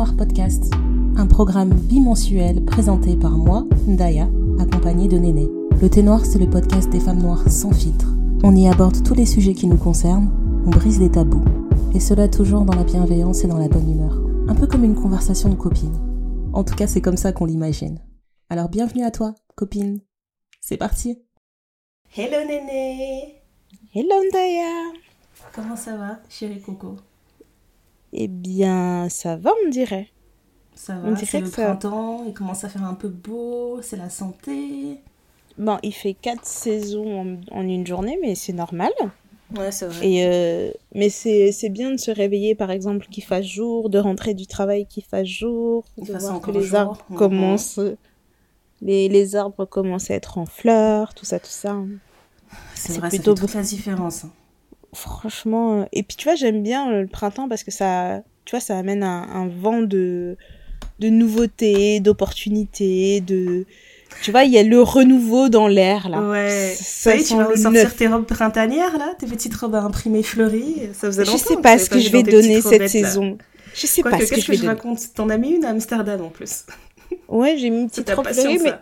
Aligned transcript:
Noir 0.00 0.16
Podcast, 0.16 0.72
un 1.16 1.26
programme 1.26 1.74
bimensuel 1.74 2.64
présenté 2.64 3.16
par 3.18 3.32
moi, 3.32 3.66
Ndaya, 3.86 4.30
accompagnée 4.58 5.08
de 5.08 5.18
Néné. 5.18 5.46
Le 5.78 5.90
Thé 5.90 6.02
Noir, 6.02 6.24
c'est 6.24 6.38
le 6.38 6.48
podcast 6.48 6.88
des 6.88 7.00
femmes 7.00 7.20
noires 7.20 7.46
sans 7.50 7.70
filtre. 7.70 8.06
On 8.42 8.56
y 8.56 8.66
aborde 8.66 9.02
tous 9.04 9.12
les 9.12 9.26
sujets 9.26 9.52
qui 9.52 9.66
nous 9.66 9.76
concernent, 9.76 10.32
on 10.64 10.70
brise 10.70 11.00
les 11.00 11.10
tabous. 11.10 11.44
Et 11.94 12.00
cela 12.00 12.28
toujours 12.28 12.62
dans 12.62 12.74
la 12.74 12.84
bienveillance 12.84 13.44
et 13.44 13.46
dans 13.46 13.58
la 13.58 13.68
bonne 13.68 13.92
humeur. 13.92 14.18
Un 14.48 14.54
peu 14.54 14.66
comme 14.66 14.84
une 14.84 14.94
conversation 14.94 15.50
de 15.50 15.54
copine. 15.54 15.98
En 16.54 16.64
tout 16.64 16.76
cas, 16.76 16.86
c'est 16.86 17.02
comme 17.02 17.18
ça 17.18 17.32
qu'on 17.32 17.44
l'imagine. 17.44 18.00
Alors 18.48 18.70
bienvenue 18.70 19.04
à 19.04 19.10
toi, 19.10 19.34
copine. 19.54 20.00
C'est 20.62 20.78
parti. 20.78 21.18
Hello 22.16 22.38
Néné 22.48 23.42
Hello 23.94 24.14
Ndaya 24.30 24.92
Comment 25.54 25.76
ça 25.76 25.98
va, 25.98 26.20
chérie 26.30 26.62
Coco? 26.62 26.96
Eh 28.12 28.28
bien, 28.28 29.08
ça 29.08 29.36
va, 29.36 29.52
on 29.64 29.68
dirait. 29.68 30.08
Ça 30.74 30.94
va, 30.98 31.14
c'est 31.16 31.40
le 31.40 31.50
printemps, 31.50 32.24
il 32.26 32.32
commence 32.32 32.64
à 32.64 32.68
faire 32.68 32.84
un 32.84 32.94
peu 32.94 33.08
beau, 33.08 33.80
c'est 33.82 33.96
la 33.96 34.08
santé. 34.08 35.00
Bon, 35.58 35.78
il 35.82 35.92
fait 35.92 36.14
quatre 36.14 36.46
saisons 36.46 37.38
en, 37.50 37.62
une 37.62 37.86
journée, 37.86 38.18
mais 38.22 38.34
c'est 38.34 38.54
normal. 38.54 38.90
Ouais, 39.54 39.70
c'est 39.72 39.86
vrai. 39.86 40.08
Et 40.08 40.26
euh, 40.26 40.70
mais 40.94 41.10
c'est 41.10 41.68
bien 41.68 41.90
de 41.90 41.98
se 41.98 42.10
réveiller, 42.10 42.54
par 42.54 42.70
exemple, 42.70 43.06
qu'il 43.10 43.24
fasse 43.24 43.44
jour, 43.44 43.90
de 43.90 43.98
rentrer 43.98 44.32
du 44.32 44.46
travail 44.46 44.86
qu'il 44.86 45.04
fasse 45.04 45.26
jour, 45.26 45.84
de 45.98 46.16
voir 46.16 46.40
que 46.40 46.50
les 46.50 46.74
arbres 46.74 47.04
commencent... 47.14 47.80
Les, 48.82 49.10
les 49.10 49.36
arbres 49.36 49.66
commencent 49.66 50.10
à 50.10 50.14
être 50.14 50.38
en 50.38 50.46
fleurs, 50.46 51.12
tout 51.12 51.26
ça, 51.26 51.38
tout 51.38 51.50
ça. 51.50 51.76
C'est 52.74 52.98
plutôt 52.98 53.36
ça 53.36 53.42
toute 53.42 53.54
la 53.54 53.62
différence. 53.62 54.24
Hein. 54.24 54.32
Franchement, 54.92 55.80
euh, 55.80 55.84
et 55.92 56.02
puis 56.02 56.16
tu 56.16 56.24
vois, 56.24 56.34
j'aime 56.34 56.62
bien 56.62 56.90
euh, 56.90 57.02
le 57.02 57.06
printemps 57.06 57.48
parce 57.48 57.62
que 57.62 57.70
ça, 57.70 58.22
tu 58.44 58.52
vois, 58.52 58.60
ça 58.60 58.76
amène 58.76 59.04
un, 59.04 59.48
vent 59.48 59.82
de, 59.82 60.36
de 60.98 61.08
nouveautés, 61.08 62.00
d'opportunités, 62.00 63.20
de, 63.20 63.66
tu 64.22 64.32
vois, 64.32 64.44
il 64.44 64.52
y 64.52 64.58
a 64.58 64.62
le 64.62 64.82
renouveau 64.82 65.48
dans 65.48 65.68
l'air 65.68 66.08
là. 66.08 66.20
Ouais. 66.22 66.74
Ça, 66.78 67.14
y 67.14 67.20
est, 67.20 67.24
tu 67.24 67.36
vas 67.36 67.56
sortir 67.56 67.94
tes 67.94 68.08
robes 68.08 68.26
printanières 68.26 68.98
là, 68.98 69.14
tes 69.18 69.26
petites 69.26 69.54
robes 69.54 69.76
à 69.76 69.82
imprimer 69.82 70.22
fleuries. 70.22 70.88
Ça 70.92 71.06
faisait 71.06 71.24
longtemps. 71.24 71.38
Je 71.38 71.42
sais 71.44 71.56
pas 71.56 71.78
ce 71.78 71.88
que 71.88 72.00
je 72.00 72.10
vais 72.10 72.22
donner 72.22 72.60
cette 72.60 72.88
saison. 72.88 73.38
Je 73.72 73.86
sais 73.86 74.02
pas 74.02 74.18
ce 74.18 74.32
que, 74.32 74.40
je 74.40 74.50
vais 74.50 74.56
je 74.58 74.66
raconte? 74.66 74.98
T'en 75.14 75.28
as 75.28 75.38
mis 75.38 75.50
une 75.50 75.64
à 75.64 75.70
Amsterdam 75.70 76.22
en 76.22 76.28
plus. 76.28 76.64
Ouais, 77.28 77.56
j'ai 77.58 77.70
mis 77.70 77.82
une 77.82 77.88
petite 77.88 78.10
robe 78.10 78.26
fleurie, 78.26 78.58
mais 78.58 78.72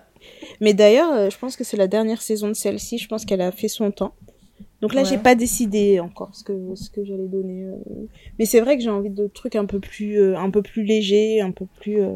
mais 0.60 0.74
d'ailleurs, 0.74 1.12
euh, 1.12 1.30
je 1.30 1.38
pense 1.38 1.56
que 1.56 1.64
c'est 1.64 1.76
la 1.76 1.86
dernière 1.86 2.22
saison 2.22 2.48
de 2.48 2.54
celle-ci. 2.54 2.98
Je 2.98 3.08
pense 3.08 3.24
qu'elle 3.24 3.40
a 3.40 3.52
fait 3.52 3.68
son 3.68 3.90
temps. 3.90 4.14
Donc 4.80 4.94
là, 4.94 5.02
j'ai 5.02 5.18
pas 5.18 5.34
décidé 5.34 5.98
encore 5.98 6.30
ce 6.32 6.44
que 6.44 6.74
ce 6.76 6.88
que 6.88 7.04
j'allais 7.04 7.26
donner. 7.26 7.64
Euh. 7.64 8.06
Mais 8.38 8.44
c'est 8.44 8.60
vrai 8.60 8.76
que 8.76 8.82
j'ai 8.82 8.90
envie 8.90 9.10
de 9.10 9.26
trucs 9.26 9.56
un 9.56 9.66
peu 9.66 9.80
plus 9.80 10.20
euh, 10.20 10.38
un 10.38 10.50
peu 10.50 10.62
plus 10.62 10.84
légers, 10.84 11.40
un 11.40 11.50
peu 11.50 11.66
plus 11.66 12.00
euh, 12.00 12.12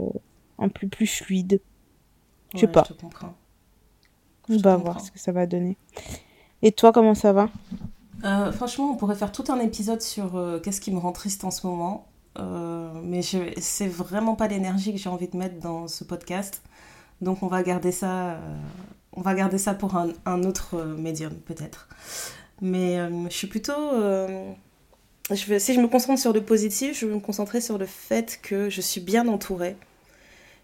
un 0.59 0.69
peu 0.69 0.87
plus 0.87 1.09
fluide. 1.09 1.61
Je 2.55 2.61
sais 2.61 2.67
pas. 2.69 2.85
On 4.49 4.57
va 4.59 4.77
voir 4.77 5.01
ce 5.01 5.11
que 5.11 5.19
ça 5.19 5.33
va 5.33 5.47
donner. 5.47 5.77
Et 6.63 6.71
toi, 6.71 6.93
comment 6.93 7.15
ça 7.15 7.33
va? 7.33 7.49
Franchement, 8.53 8.93
on 8.93 8.97
pourrait 8.97 9.17
faire 9.17 9.33
tout 9.33 9.45
un 9.49 9.59
épisode 9.59 10.01
sur 10.01 10.61
qu'est-ce 10.63 10.81
qui 10.81 10.93
me 10.93 10.99
rend 10.99 11.13
triste 11.13 11.45
en 11.45 11.51
ce 11.51 11.67
moment. 11.67 12.07
mais 13.03 13.23
c'est 13.23 13.89
vraiment 13.89 14.37
pas 14.37 14.47
l'énergie 14.47 14.93
que 14.93 14.99
j'ai 14.99 15.09
envie 15.09 15.29
de 15.29 15.37
mettre 15.37 15.59
dans 15.59 15.89
ce 15.89 16.05
podcast. 16.05 16.63
Donc 17.21 17.43
on 17.43 17.47
va 17.49 17.63
garder 17.63 17.91
ça, 17.91 18.39
on 19.15 19.23
va 19.23 19.35
garder 19.35 19.59
ça 19.59 19.75
pour 19.75 19.97
un, 19.97 20.09
un 20.27 20.45
autre 20.45 20.77
médium 20.85 21.33
peut-être. 21.33 21.89
Mais 22.63 22.99
euh, 22.99 23.29
je 23.29 23.35
suis 23.35 23.49
plutôt. 23.49 23.73
Euh, 23.73 24.53
je 25.31 25.59
si 25.59 25.75
je 25.75 25.81
me 25.81 25.89
concentre 25.89 26.21
sur 26.21 26.33
le 26.33 26.43
positif, 26.43 26.99
je 26.99 27.07
vais 27.07 27.15
me 27.15 27.21
concentrer 27.21 27.61
sur 27.61 27.77
le 27.77 27.87
fait 27.87 28.39
que 28.41 28.71
je 28.71 28.81
suis 28.81 29.01
bien 29.01 29.27
entourée. 29.29 29.77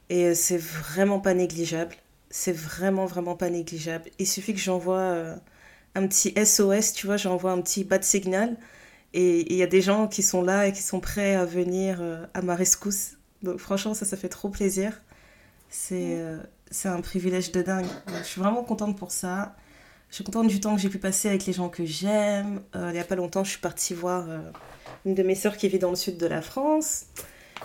Et 0.08 0.26
euh, 0.26 0.34
c'est 0.34 0.56
vraiment 0.58 1.18
pas 1.20 1.34
négligeable. 1.34 1.96
C'est 2.30 2.52
vraiment, 2.52 3.04
vraiment 3.06 3.34
pas 3.34 3.50
négligeable. 3.50 4.10
Il 4.20 4.28
suffit 4.28 4.54
que 4.54 4.60
j'envoie 4.60 5.34
un 5.94 6.06
petit 6.06 6.34
SOS, 6.36 6.92
tu 6.92 7.06
vois, 7.06 7.16
j'envoie 7.16 7.52
un 7.52 7.60
petit 7.60 7.84
bas 7.84 7.98
de 7.98 8.04
signal. 8.04 8.56
Et 9.14 9.50
il 9.52 9.56
y 9.56 9.62
a 9.62 9.66
des 9.66 9.80
gens 9.80 10.06
qui 10.06 10.22
sont 10.22 10.42
là 10.42 10.66
et 10.66 10.72
qui 10.72 10.82
sont 10.82 11.00
prêts 11.00 11.34
à 11.34 11.46
venir 11.46 12.02
à 12.34 12.42
ma 12.42 12.54
rescousse. 12.54 13.12
Donc 13.42 13.58
franchement, 13.58 13.94
ça, 13.94 14.04
ça 14.04 14.16
fait 14.18 14.28
trop 14.28 14.50
plaisir. 14.50 15.00
C'est 15.70 16.22
c'est 16.70 16.88
un 16.88 17.00
privilège 17.00 17.50
de 17.52 17.62
dingue. 17.62 17.86
Je 18.18 18.24
suis 18.24 18.40
vraiment 18.40 18.62
contente 18.62 18.96
pour 18.98 19.10
ça. 19.10 19.56
Je 20.10 20.14
suis 20.14 20.24
contente 20.24 20.48
du 20.48 20.58
temps 20.58 20.74
que 20.74 20.80
j'ai 20.80 20.88
pu 20.88 20.98
passer 20.98 21.28
avec 21.28 21.44
les 21.44 21.52
gens 21.52 21.68
que 21.68 21.84
j'aime. 21.84 22.62
Euh, 22.74 22.88
il 22.90 22.94
n'y 22.94 22.98
a 22.98 23.04
pas 23.04 23.14
longtemps, 23.14 23.44
je 23.44 23.50
suis 23.50 23.60
partie 23.60 23.92
voir 23.92 24.28
euh, 24.28 24.40
une 25.04 25.14
de 25.14 25.22
mes 25.22 25.34
sœurs 25.34 25.58
qui 25.58 25.68
vit 25.68 25.78
dans 25.78 25.90
le 25.90 25.96
sud 25.96 26.16
de 26.16 26.26
la 26.26 26.40
France. 26.40 27.06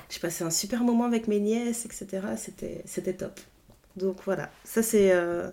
J'ai 0.10 0.20
passé 0.20 0.44
un 0.44 0.50
super 0.50 0.84
moment 0.84 1.06
avec 1.06 1.30
mes 1.30 1.40
nièces, 1.40 1.86
etc. 1.86 2.28
C'était, 2.38 2.82
c'était 2.86 3.14
top. 3.14 3.40
Donc 3.96 4.18
voilà, 4.26 4.52
ça 4.64 4.84
c'est, 4.84 5.12
euh, 5.12 5.50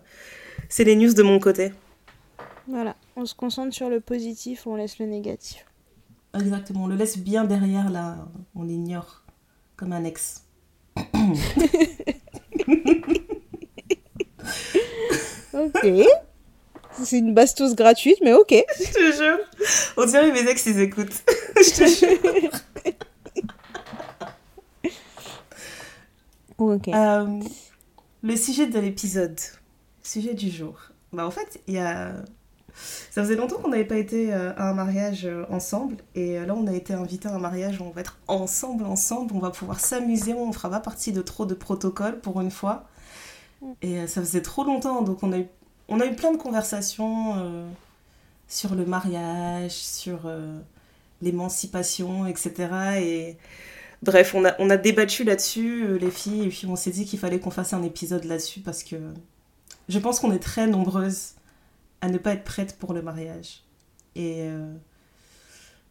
c'est 0.69 0.83
les 0.85 0.97
news 0.97 1.15
de 1.15 1.23
mon 1.23 1.39
côté. 1.39 1.73
Voilà, 2.67 2.97
on 3.17 3.25
se 3.25 3.35
concentre 3.35 3.75
sur 3.75 3.89
le 3.89 4.01
positif, 4.01 4.67
on 4.67 4.75
laisse 4.77 4.99
le 4.99 5.07
négatif. 5.07 5.65
Exactement, 6.35 6.85
on 6.85 6.87
le 6.89 6.97
laisse 6.97 7.19
bien 7.19 7.45
derrière 7.45 7.91
là, 7.91 8.29
on 8.55 8.63
l'ignore 8.63 9.25
comme 9.77 9.93
un 9.93 10.05
ex. 10.05 10.45
ok. 15.53 15.87
C'est 17.05 17.19
une 17.19 17.35
bastos 17.35 17.75
gratuite, 17.75 18.19
mais 18.23 18.33
ok. 18.33 18.51
Je 18.79 18.93
te 18.93 19.17
jure. 19.17 19.39
On 19.97 20.05
dirait 20.07 20.31
mes 20.33 20.49
ex, 20.49 20.67
ils 20.67 20.81
écoutent. 20.81 21.23
Je 21.57 21.71
te 21.71 21.87
jure. 21.89 22.51
ok. 26.59 26.89
Euh, 26.89 27.41
le 28.23 28.37
sujet 28.37 28.67
de 28.67 28.79
l'épisode, 28.79 29.39
sujet 30.03 30.35
du 30.35 30.51
jour. 30.51 30.79
Bah, 31.13 31.27
en 31.27 31.31
fait, 31.31 31.61
il 31.67 31.75
y 31.75 31.79
a. 31.79 32.13
Ça 33.11 33.23
faisait 33.23 33.35
longtemps 33.35 33.59
qu'on 33.59 33.69
n'avait 33.69 33.85
pas 33.85 33.99
été 33.99 34.33
euh, 34.33 34.53
à 34.57 34.71
un 34.71 34.75
mariage 34.75 35.27
euh, 35.27 35.45
ensemble. 35.51 35.97
Et 36.15 36.39
là, 36.39 36.55
on 36.55 36.67
a 36.67 36.73
été 36.73 36.95
invité 36.95 37.29
à 37.29 37.35
un 37.35 37.39
mariage 37.39 37.81
où 37.81 37.85
on 37.85 37.91
va 37.91 38.01
être 38.01 38.19
ensemble, 38.27 38.85
ensemble. 38.85 39.35
On 39.35 39.41
va 39.41 39.51
pouvoir 39.51 39.81
s'amuser. 39.81 40.33
On 40.33 40.49
ne 40.49 40.53
fera 40.53 40.71
pas 40.71 40.81
partie 40.81 41.13
de 41.13 41.21
trop 41.21 41.45
de 41.45 41.55
protocoles 41.55 42.21
pour 42.21 42.41
une 42.41 42.51
fois. 42.51 42.89
Mm. 43.61 43.73
Et 43.83 44.07
ça 44.07 44.21
faisait 44.23 44.41
trop 44.41 44.65
longtemps. 44.65 45.03
Donc, 45.03 45.23
on 45.23 45.33
a 45.33 45.39
eu 45.39 45.47
on 45.91 46.01
a 46.01 46.07
eu 46.07 46.15
plein 46.15 46.33
de 46.33 46.39
conversations 46.39 47.35
euh, 47.37 47.69
sur 48.49 48.75
le 48.75 48.87
mariage, 48.87 49.73
sur 49.73 50.21
euh, 50.25 50.59
l'émancipation, 51.21 52.27
etc. 52.27 52.53
Et 53.01 53.37
bref, 54.03 54.35
on 54.35 54.45
a, 54.45 54.77
débattu 54.77 55.25
là-dessus, 55.25 55.85
euh, 55.85 55.99
les 55.99 56.13
filles, 56.13 56.45
et 56.45 56.49
puis 56.49 56.67
on 56.67 56.77
s'est 56.77 56.93
dit 56.93 57.05
qu'il 57.05 57.19
fallait 57.19 57.41
qu'on 57.41 57.51
fasse 57.51 57.75
un 57.75 57.83
épisode 57.83 58.25
là-dessus 58.25 58.61
parce 58.61 58.85
que 58.85 58.97
je 59.89 59.99
pense 59.99 60.21
qu'on 60.21 60.33
est 60.33 60.39
très 60.39 60.69
nombreuses 60.69 61.33
à 62.01 62.09
ne 62.09 62.17
pas 62.17 62.33
être 62.35 62.45
prêtes 62.45 62.79
pour 62.79 62.95
le 62.95 63.03
mariage. 63.03 63.65
Et 64.15 64.49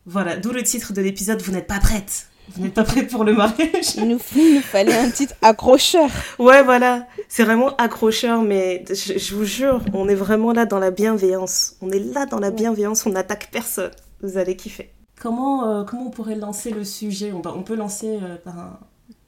voilà, 0.05 0.37
d'où 0.37 0.51
le 0.51 0.63
titre 0.63 0.93
de 0.93 1.01
l'épisode 1.01 1.41
Vous 1.41 1.51
n'êtes 1.51 1.67
pas 1.67 1.79
prête 1.79 2.28
vous 2.55 2.63
n'êtes 2.63 2.73
pas 2.73 2.83
prêt 2.83 3.03
pour 3.05 3.23
le 3.23 3.33
mariage 3.33 3.95
il 3.97 4.07
nous, 4.07 4.19
fallait 4.61 4.95
un 4.95 5.09
titre 5.09 5.33
accrocheur. 5.41 6.09
Ouais, 6.37 6.63
voilà. 6.63 7.07
C'est 7.27 7.43
vraiment 7.43 7.75
accrocheur, 7.77 8.41
mais 8.41 8.83
je, 8.89 9.35
vous 9.35 9.45
jure, 9.45 9.81
on 9.93 10.07
est 10.07 10.15
vraiment 10.15 10.51
là 10.51 10.65
dans 10.65 10.79
la 10.79 10.91
bienveillance. 10.91 11.75
On 11.81 11.89
est 11.91 11.99
là 11.99 12.25
dans 12.25 12.39
la 12.39 12.51
bienveillance, 12.51 13.05
on 13.05 13.11
n'attaque 13.11 13.49
personne. 13.51 13.91
Vous 14.21 14.37
allez 14.37 14.55
kiffer. 14.55 14.91
Comment, 15.19 15.67
euh, 15.67 15.83
comment 15.83 16.07
on 16.07 16.11
pourrait 16.11 16.35
lancer 16.35 16.71
le 16.71 16.83
sujet? 16.83 17.31
On, 17.31 17.41
on 17.45 17.63
peut 17.63 17.75
lancer 17.75 18.19
euh, 18.21 18.37
par 18.37 18.57
un, 18.57 18.79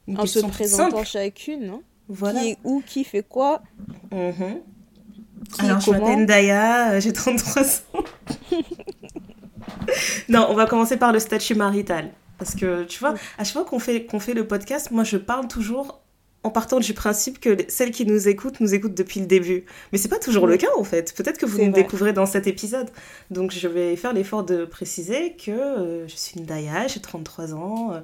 une 0.06 0.18
en 0.18 0.26
se 0.26 0.40
présentant 0.40 1.04
chacune, 1.04 1.66
non? 1.66 1.82
Voilà. 2.08 2.40
Qui 2.40 2.50
est 2.50 2.58
où, 2.64 2.82
qui 2.84 3.04
fait 3.04 3.22
quoi? 3.22 3.62
Mhm. 4.10 4.60
Alors, 5.58 5.80
je 5.80 5.90
m'appelle 5.90 6.26
Daya, 6.26 6.92
euh, 6.92 7.00
j'ai 7.00 7.12
33 7.12 7.62
ans. 7.62 8.04
non, 10.28 10.46
on 10.50 10.54
va 10.54 10.66
commencer 10.66 10.96
par 10.96 11.12
le 11.12 11.18
statut 11.18 11.54
marital. 11.54 12.10
Parce 12.42 12.56
que 12.56 12.82
tu 12.82 12.98
vois, 12.98 13.14
à 13.38 13.44
chaque 13.44 13.52
fois 13.52 13.64
qu'on 13.64 13.78
fait, 13.78 14.04
qu'on 14.04 14.18
fait 14.18 14.34
le 14.34 14.48
podcast, 14.48 14.90
moi 14.90 15.04
je 15.04 15.16
parle 15.16 15.46
toujours 15.46 16.02
en 16.42 16.50
partant 16.50 16.80
du 16.80 16.92
principe 16.92 17.38
que 17.38 17.56
celles 17.68 17.92
qui 17.92 18.04
nous 18.04 18.26
écoutent 18.26 18.58
nous 18.58 18.74
écoutent 18.74 18.96
depuis 18.96 19.20
le 19.20 19.26
début. 19.26 19.64
Mais 19.92 19.98
c'est 19.98 20.08
pas 20.08 20.18
toujours 20.18 20.48
le 20.48 20.56
cas 20.56 20.70
en 20.76 20.82
fait. 20.82 21.14
Peut-être 21.14 21.38
que 21.38 21.46
vous 21.46 21.62
nous 21.62 21.70
découvrez 21.70 22.12
dans 22.12 22.26
cet 22.26 22.48
épisode. 22.48 22.90
Donc 23.30 23.52
je 23.52 23.68
vais 23.68 23.94
faire 23.94 24.12
l'effort 24.12 24.42
de 24.42 24.64
préciser 24.64 25.36
que 25.36 25.52
euh, 25.52 26.08
je 26.08 26.16
suis 26.16 26.40
une 26.40 26.44
Daya, 26.44 26.88
j'ai 26.88 26.98
33 26.98 27.54
ans, 27.54 27.92
euh, 27.92 28.00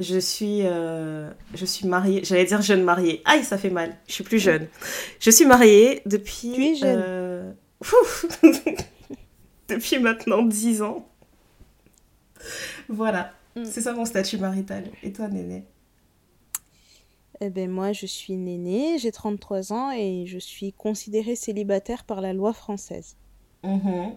je 0.00 0.18
suis 0.18 0.62
euh, 0.64 1.30
je 1.54 1.64
suis 1.64 1.86
mariée, 1.86 2.22
j'allais 2.24 2.44
dire 2.44 2.60
jeune 2.60 2.82
mariée. 2.82 3.22
Aïe, 3.24 3.44
ça 3.44 3.56
fait 3.56 3.70
mal. 3.70 3.96
Je 4.08 4.14
suis 4.14 4.24
plus 4.24 4.40
jeune. 4.40 4.66
Je 5.20 5.30
suis 5.30 5.46
mariée 5.46 6.02
depuis 6.06 6.50
tu 6.52 6.64
es 6.64 6.74
jeune. 6.74 7.54
depuis 9.68 10.00
maintenant 10.00 10.42
10 10.42 10.82
ans. 10.82 11.08
Voilà. 12.88 13.32
Mm. 13.56 13.64
C'est 13.64 13.80
ça 13.80 13.92
mon 13.92 14.04
statut 14.04 14.38
marital. 14.38 14.84
Et 15.02 15.12
toi, 15.12 15.28
Néné? 15.28 15.64
Eh 17.40 17.50
ben 17.50 17.70
moi, 17.70 17.92
je 17.92 18.06
suis 18.06 18.36
Néné, 18.36 18.98
j'ai 18.98 19.12
33 19.12 19.72
ans 19.72 19.90
et 19.90 20.24
je 20.26 20.38
suis 20.38 20.72
considérée 20.72 21.36
célibataire 21.36 22.04
par 22.04 22.20
la 22.20 22.32
loi 22.32 22.52
française. 22.52 23.16
Mm-hmm. 23.64 24.12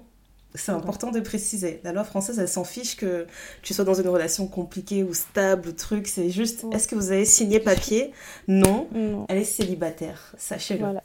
C'est 0.55 0.71
important 0.71 1.11
de 1.11 1.19
préciser. 1.19 1.79
La 1.83 1.93
loi 1.93 2.03
française, 2.03 2.39
elle 2.39 2.47
s'en 2.47 2.63
fiche 2.63 2.95
que 2.95 3.27
tu 3.61 3.73
sois 3.73 3.85
dans 3.85 3.93
une 3.93 4.07
relation 4.07 4.47
compliquée 4.47 5.03
ou 5.03 5.13
stable 5.13 5.69
ou 5.69 5.71
truc. 5.73 6.07
C'est 6.07 6.31
juste, 6.31 6.65
est-ce 6.71 6.87
que 6.87 6.95
vous 6.95 7.11
avez 7.11 7.25
signé 7.25 7.59
papier? 7.59 8.11
Non. 8.47 8.87
Elle 9.29 9.37
est 9.37 9.43
célibataire. 9.43 10.33
Sachez-le. 10.37 10.79
Voilà. 10.79 11.03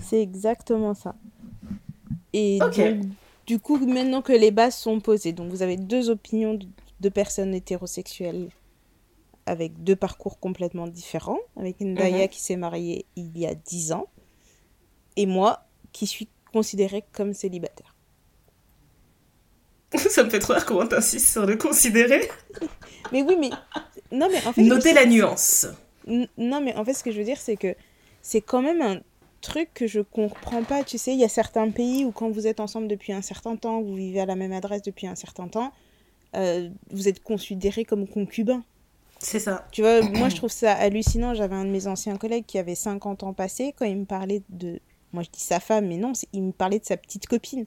C'est 0.00 0.22
exactement 0.22 0.94
ça. 0.94 1.14
Et 2.32 2.58
donc, 2.58 2.80
du 3.46 3.58
coup, 3.58 3.76
maintenant 3.76 4.22
que 4.22 4.32
les 4.32 4.50
bases 4.50 4.76
sont 4.76 5.00
posées, 5.00 5.32
donc 5.32 5.50
vous 5.50 5.62
avez 5.62 5.76
deux 5.76 6.08
opinions 6.08 6.58
de, 7.00 7.08
personnes 7.08 7.54
hétérosexuelles 7.54 8.50
avec 9.46 9.82
deux 9.82 9.96
parcours 9.96 10.38
complètement 10.38 10.86
différents, 10.86 11.38
avec 11.56 11.80
une 11.80 11.94
Daya 11.94 12.24
mhm. 12.24 12.28
qui 12.28 12.40
s'est 12.40 12.56
mariée 12.56 13.06
il 13.16 13.36
y 13.36 13.46
a 13.46 13.54
dix 13.54 13.92
ans, 13.92 14.06
et 15.16 15.26
moi 15.26 15.64
qui 15.92 16.06
suis 16.06 16.28
considérée 16.52 17.04
comme 17.12 17.32
célibataire. 17.34 17.94
Ça 19.96 20.22
me 20.22 20.30
fait 20.30 20.38
trop 20.38 20.52
rire 20.52 20.64
comment 20.66 20.86
t'insistes 20.86 21.32
sur 21.32 21.46
le 21.46 21.56
considérer. 21.56 22.28
mais 23.12 23.22
oui, 23.22 23.36
mais... 23.40 23.50
Non, 24.12 24.28
mais 24.30 24.44
en 24.46 24.52
fait... 24.52 24.62
Notez 24.62 24.92
la 24.92 25.06
nuance. 25.06 25.66
Non, 26.06 26.60
mais 26.60 26.74
en 26.76 26.84
fait, 26.84 26.94
ce 26.94 27.02
que 27.02 27.10
je 27.10 27.18
veux 27.18 27.24
dire, 27.24 27.40
c'est 27.40 27.56
que 27.56 27.74
c'est 28.22 28.40
quand 28.40 28.62
même 28.62 28.82
un 28.82 29.00
truc 29.40 29.72
que 29.74 29.86
je 29.86 30.00
comprends 30.00 30.62
pas. 30.62 30.84
Tu 30.84 30.98
sais, 30.98 31.12
il 31.12 31.18
y 31.18 31.24
a 31.24 31.28
certains 31.28 31.70
pays 31.70 32.04
où 32.04 32.12
quand 32.12 32.30
vous 32.30 32.46
êtes 32.46 32.60
ensemble 32.60 32.88
depuis 32.88 33.12
un 33.12 33.22
certain 33.22 33.56
temps, 33.56 33.80
vous 33.80 33.94
vivez 33.94 34.20
à 34.20 34.26
la 34.26 34.36
même 34.36 34.52
adresse 34.52 34.82
depuis 34.82 35.06
un 35.06 35.14
certain 35.14 35.48
temps, 35.48 35.72
euh, 36.36 36.68
vous 36.90 37.08
êtes 37.08 37.22
considéré 37.22 37.84
comme 37.84 38.06
concubin. 38.06 38.62
C'est 39.18 39.38
ça. 39.38 39.66
Tu 39.70 39.82
vois, 39.82 40.02
moi 40.02 40.28
je 40.28 40.36
trouve 40.36 40.50
ça 40.50 40.72
hallucinant. 40.72 41.34
J'avais 41.34 41.54
un 41.54 41.64
de 41.64 41.70
mes 41.70 41.86
anciens 41.86 42.16
collègues 42.16 42.46
qui 42.46 42.58
avait 42.58 42.74
50 42.74 43.22
ans 43.22 43.32
passés, 43.32 43.74
quand 43.76 43.84
il 43.84 43.96
me 43.96 44.04
parlait 44.04 44.42
de... 44.48 44.80
Moi 45.12 45.22
je 45.22 45.30
dis 45.30 45.40
sa 45.40 45.60
femme, 45.60 45.88
mais 45.88 45.96
non, 45.96 46.12
il 46.32 46.42
me 46.42 46.52
parlait 46.52 46.78
de 46.78 46.84
sa 46.84 46.96
petite 46.96 47.26
copine. 47.26 47.66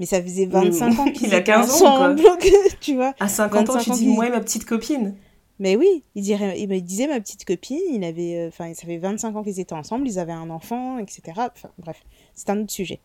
Mais 0.00 0.06
ça 0.06 0.22
faisait 0.22 0.46
25 0.46 0.98
ans 0.98 1.04
qu'il 1.12 1.34
a 1.34 1.42
15 1.42 1.82
ans, 1.82 2.16
tu 2.80 2.94
vois. 2.94 3.14
À 3.20 3.28
50 3.28 3.70
ans, 3.70 3.78
tu 3.78 3.90
dis, 3.90 4.06
moi 4.08 4.28
ma 4.30 4.40
petite 4.40 4.64
copine. 4.64 5.16
Mais 5.60 5.74
oui, 5.76 6.04
il, 6.14 6.22
dirait, 6.22 6.60
il 6.60 6.68
me 6.68 6.78
disait 6.78 7.08
ma 7.08 7.20
petite 7.20 7.44
copine, 7.44 7.80
il 7.90 8.04
avait, 8.04 8.36
euh, 8.36 8.48
enfin, 8.48 8.72
ça 8.74 8.86
fait 8.86 8.98
25 8.98 9.34
ans 9.34 9.42
qu'ils 9.42 9.58
étaient 9.58 9.74
ensemble, 9.74 10.06
ils 10.06 10.20
avaient 10.20 10.32
un 10.32 10.50
enfant, 10.50 10.98
etc. 10.98 11.20
Enfin, 11.36 11.70
bref, 11.78 12.00
c'est 12.34 12.48
un 12.50 12.60
autre 12.60 12.70
sujet. 12.70 13.00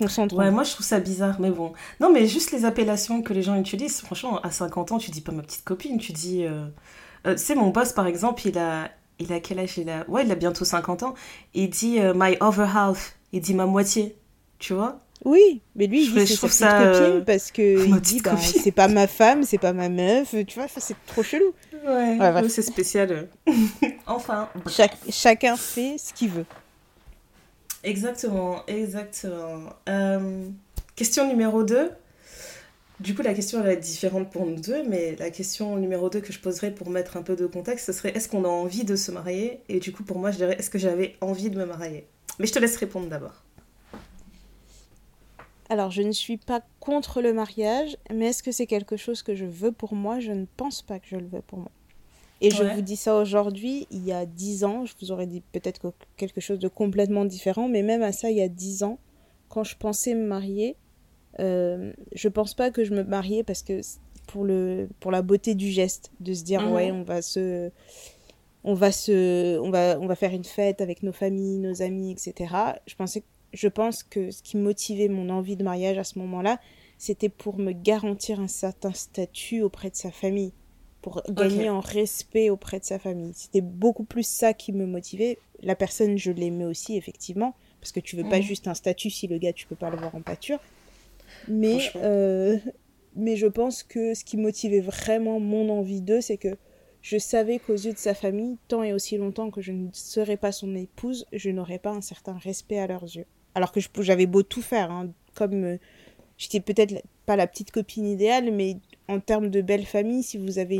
Ouais, 0.00 0.50
moi 0.50 0.62
je 0.62 0.72
trouve 0.72 0.86
ça 0.86 1.00
bizarre, 1.00 1.40
mais 1.40 1.50
bon. 1.50 1.72
Non, 2.00 2.12
mais 2.12 2.26
juste 2.26 2.52
les 2.52 2.64
appellations 2.64 3.22
que 3.22 3.32
les 3.32 3.42
gens 3.42 3.56
utilisent, 3.56 4.00
franchement, 4.00 4.40
à 4.40 4.50
50 4.50 4.92
ans, 4.92 4.98
tu 4.98 5.10
dis 5.10 5.20
pas 5.20 5.32
ma 5.32 5.42
petite 5.42 5.64
copine, 5.64 5.98
tu 5.98 6.12
dis. 6.12 6.44
Euh... 6.44 6.66
Euh, 7.26 7.34
tu 7.34 7.42
sais, 7.42 7.54
mon 7.54 7.68
boss 7.68 7.92
par 7.92 8.06
exemple, 8.06 8.46
il 8.46 8.58
a, 8.58 8.90
il 9.18 9.32
a 9.32 9.40
quel 9.40 9.58
âge? 9.58 9.78
Il 9.78 9.90
a... 9.90 10.08
Ouais, 10.08 10.24
il 10.24 10.30
a 10.30 10.34
bientôt 10.34 10.64
50 10.64 11.02
ans. 11.02 11.14
Il 11.54 11.70
dit 11.70 12.00
euh, 12.00 12.12
my 12.14 12.36
other 12.40 12.76
half, 12.76 13.16
il 13.32 13.40
dit 13.40 13.54
ma 13.54 13.66
moitié, 13.66 14.16
tu 14.58 14.74
vois? 14.74 15.00
Oui, 15.24 15.62
mais 15.74 15.88
lui, 15.88 16.04
il 16.04 16.14
dit 16.14 16.26
c'est 16.26 16.48
sa 16.48 16.78
petite 16.78 16.92
copine 16.92 17.16
euh, 17.16 17.24
parce 17.24 17.50
que 17.50 17.86
il 17.86 18.00
dit 18.00 18.20
bah, 18.20 18.36
c'est 18.36 18.70
pas 18.70 18.86
ma 18.86 19.08
femme, 19.08 19.42
c'est 19.42 19.58
pas 19.58 19.72
ma 19.72 19.88
meuf, 19.88 20.34
tu 20.46 20.58
vois, 20.58 20.68
c'est 20.68 20.96
trop 21.06 21.24
chelou. 21.24 21.52
Ouais, 21.84 22.48
c'est 22.48 22.62
spécial. 22.62 23.28
enfin, 24.06 24.48
chacun 25.10 25.56
fait 25.56 25.96
ce 25.98 26.12
qu'il 26.12 26.30
veut. 26.30 26.46
Exactement, 27.84 28.66
exactement. 28.66 29.70
Euh, 29.88 30.48
question 30.96 31.28
numéro 31.28 31.62
2. 31.62 31.90
Du 33.00 33.14
coup, 33.14 33.22
la 33.22 33.32
question 33.32 33.62
va 33.62 33.72
être 33.72 33.80
différente 33.80 34.30
pour 34.30 34.44
nous 34.44 34.60
deux, 34.60 34.82
mais 34.82 35.14
la 35.16 35.30
question 35.30 35.76
numéro 35.76 36.10
2 36.10 36.20
que 36.20 36.32
je 36.32 36.40
poserais 36.40 36.72
pour 36.72 36.90
mettre 36.90 37.16
un 37.16 37.22
peu 37.22 37.36
de 37.36 37.46
contexte, 37.46 37.86
ce 37.86 37.92
serait 37.92 38.10
est-ce 38.16 38.28
qu'on 38.28 38.44
a 38.44 38.48
envie 38.48 38.84
de 38.84 38.96
se 38.96 39.12
marier? 39.12 39.60
Et 39.68 39.78
du 39.78 39.92
coup, 39.92 40.02
pour 40.02 40.18
moi, 40.18 40.32
je 40.32 40.38
dirais 40.38 40.56
est-ce 40.58 40.70
que 40.70 40.78
j'avais 40.78 41.14
envie 41.20 41.50
de 41.50 41.56
me 41.56 41.64
marier? 41.64 42.08
Mais 42.40 42.46
je 42.46 42.52
te 42.52 42.58
laisse 42.58 42.76
répondre 42.76 43.06
d'abord. 43.06 43.44
Alors, 45.70 45.92
je 45.92 46.02
ne 46.02 46.12
suis 46.12 46.38
pas 46.38 46.62
contre 46.80 47.20
le 47.20 47.32
mariage, 47.32 47.96
mais 48.12 48.28
est-ce 48.28 48.42
que 48.42 48.50
c'est 48.50 48.66
quelque 48.66 48.96
chose 48.96 49.22
que 49.22 49.36
je 49.36 49.44
veux 49.44 49.70
pour 49.70 49.94
moi? 49.94 50.18
Je 50.18 50.32
ne 50.32 50.46
pense 50.56 50.82
pas 50.82 50.98
que 50.98 51.06
je 51.06 51.16
le 51.16 51.26
veux 51.26 51.42
pour 51.42 51.58
moi. 51.58 51.70
Et 52.40 52.50
je 52.50 52.62
vous 52.62 52.82
dis 52.82 52.96
ça 52.96 53.16
aujourd'hui, 53.16 53.86
il 53.90 54.04
y 54.04 54.12
a 54.12 54.24
dix 54.24 54.64
ans, 54.64 54.84
je 54.84 54.94
vous 55.00 55.10
aurais 55.10 55.26
dit 55.26 55.42
peut-être 55.52 55.92
quelque 56.16 56.40
chose 56.40 56.58
de 56.60 56.68
complètement 56.68 57.24
différent, 57.24 57.68
mais 57.68 57.82
même 57.82 58.02
à 58.02 58.12
ça, 58.12 58.30
il 58.30 58.36
y 58.36 58.42
a 58.42 58.48
dix 58.48 58.84
ans, 58.84 58.98
quand 59.48 59.64
je 59.64 59.76
pensais 59.76 60.14
me 60.14 60.26
marier, 60.26 60.76
euh, 61.40 61.92
je 62.12 62.28
pense 62.28 62.54
pas 62.54 62.70
que 62.70 62.84
je 62.84 62.94
me 62.94 63.02
mariais 63.02 63.42
parce 63.42 63.62
que 63.62 63.80
pour, 64.28 64.44
le, 64.44 64.88
pour 65.00 65.10
la 65.10 65.22
beauté 65.22 65.54
du 65.54 65.68
geste, 65.68 66.12
de 66.20 66.32
se 66.32 66.44
dire, 66.44 66.62
mhm. 66.62 66.72
ouais, 66.72 66.92
on 66.92 67.02
va 67.02 67.22
se. 67.22 67.70
On 68.64 68.74
va, 68.74 68.90
se, 68.90 69.58
on, 69.60 69.70
va, 69.70 69.98
on 70.00 70.06
va 70.06 70.16
faire 70.16 70.32
une 70.32 70.44
fête 70.44 70.80
avec 70.80 71.04
nos 71.04 71.12
familles, 71.12 71.58
nos 71.58 71.80
amis, 71.80 72.10
etc. 72.10 72.52
Je 72.86 72.96
pensais 72.96 73.22
je 73.52 73.68
pense 73.68 74.02
que 74.02 74.30
ce 74.30 74.42
qui 74.42 74.56
motivait 74.56 75.08
mon 75.08 75.30
envie 75.30 75.56
de 75.56 75.64
mariage 75.64 75.98
à 75.98 76.04
ce 76.04 76.18
moment-là, 76.18 76.60
c'était 76.98 77.28
pour 77.28 77.58
me 77.58 77.72
garantir 77.72 78.40
un 78.40 78.48
certain 78.48 78.92
statut 78.92 79.62
auprès 79.62 79.90
de 79.90 79.96
sa 79.96 80.10
famille, 80.10 80.52
pour 81.08 81.22
gagner 81.30 81.70
en 81.70 81.80
respect 81.80 82.50
auprès 82.50 82.80
de 82.80 82.84
sa 82.84 82.98
famille. 82.98 83.32
C'était 83.34 83.62
beaucoup 83.62 84.04
plus 84.04 84.26
ça 84.26 84.52
qui 84.52 84.72
me 84.72 84.86
motivait. 84.86 85.38
La 85.62 85.74
personne, 85.74 86.18
je 86.18 86.30
l'aimais 86.30 86.66
aussi, 86.66 86.96
effectivement, 86.96 87.54
parce 87.80 87.92
que 87.92 88.00
tu 88.00 88.16
veux 88.16 88.28
pas 88.28 88.36
mhm. 88.36 88.42
juste 88.42 88.68
un 88.68 88.74
statut 88.74 89.10
si 89.10 89.26
le 89.26 89.38
gars, 89.38 89.52
tu 89.52 89.66
peux 89.66 89.76
pas 89.76 89.90
le 89.90 89.96
voir 89.96 90.14
en 90.14 90.20
pâture. 90.20 90.60
Mais, 91.48 91.78
euh, 91.96 92.58
mais 93.16 93.36
je 93.36 93.46
pense 93.46 93.82
que 93.82 94.12
ce 94.12 94.22
qui 94.24 94.36
motivait 94.36 94.80
vraiment 94.80 95.40
mon 95.40 95.70
envie 95.70 96.02
d'eux, 96.02 96.20
c'est 96.20 96.36
que 96.36 96.56
je 97.00 97.16
savais 97.16 97.58
qu'aux 97.58 97.74
yeux 97.74 97.92
de 97.92 97.98
sa 97.98 98.12
famille, 98.12 98.58
tant 98.68 98.82
et 98.82 98.92
aussi 98.92 99.16
longtemps 99.16 99.50
que 99.50 99.62
je 99.62 99.72
ne 99.72 99.88
serais 99.92 100.36
pas 100.36 100.52
son 100.52 100.74
épouse, 100.74 101.26
je 101.32 101.50
n'aurais 101.50 101.78
pas 101.78 101.90
un 101.90 102.02
certain 102.02 102.36
respect 102.36 102.78
à 102.78 102.86
leurs 102.86 103.04
yeux. 103.04 103.26
Alors 103.54 103.72
que 103.72 103.80
j'avais 104.00 104.26
beau 104.26 104.42
tout 104.42 104.62
faire, 104.62 104.90
hein, 104.90 105.08
comme 105.34 105.64
euh, 105.64 105.78
j'étais 106.36 106.60
peut-être 106.60 107.02
pas 107.24 107.36
la 107.36 107.46
petite 107.46 107.70
copine 107.70 108.06
idéale, 108.06 108.52
mais 108.52 108.76
en 109.08 109.20
termes 109.20 109.50
de 109.50 109.60
belle 109.60 109.86
famille, 109.86 110.22
si 110.22 110.38
vous 110.38 110.58
avez 110.58 110.76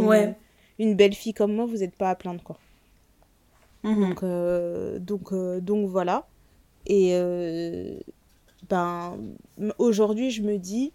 une, 0.79 0.95
belle 0.95 1.15
fille 1.15 1.35
comme 1.35 1.55
moi, 1.55 1.67
vous 1.67 1.79
n'êtes 1.79 1.97
pas 1.97 2.11
à 2.11 2.15
plaindre 2.15 2.43
quoi. 2.43 2.59
Mhm. 3.85 4.09
Donc, 4.09 4.23
euh, 4.23 4.99
donc, 4.99 5.33
euh, 5.33 5.61
donc 5.61 5.89
voilà. 5.89 6.27
Et 6.87 7.13
ben 8.69 9.19
aujourd'hui, 9.79 10.31
je 10.31 10.43
me 10.43 10.57
dis, 10.59 10.93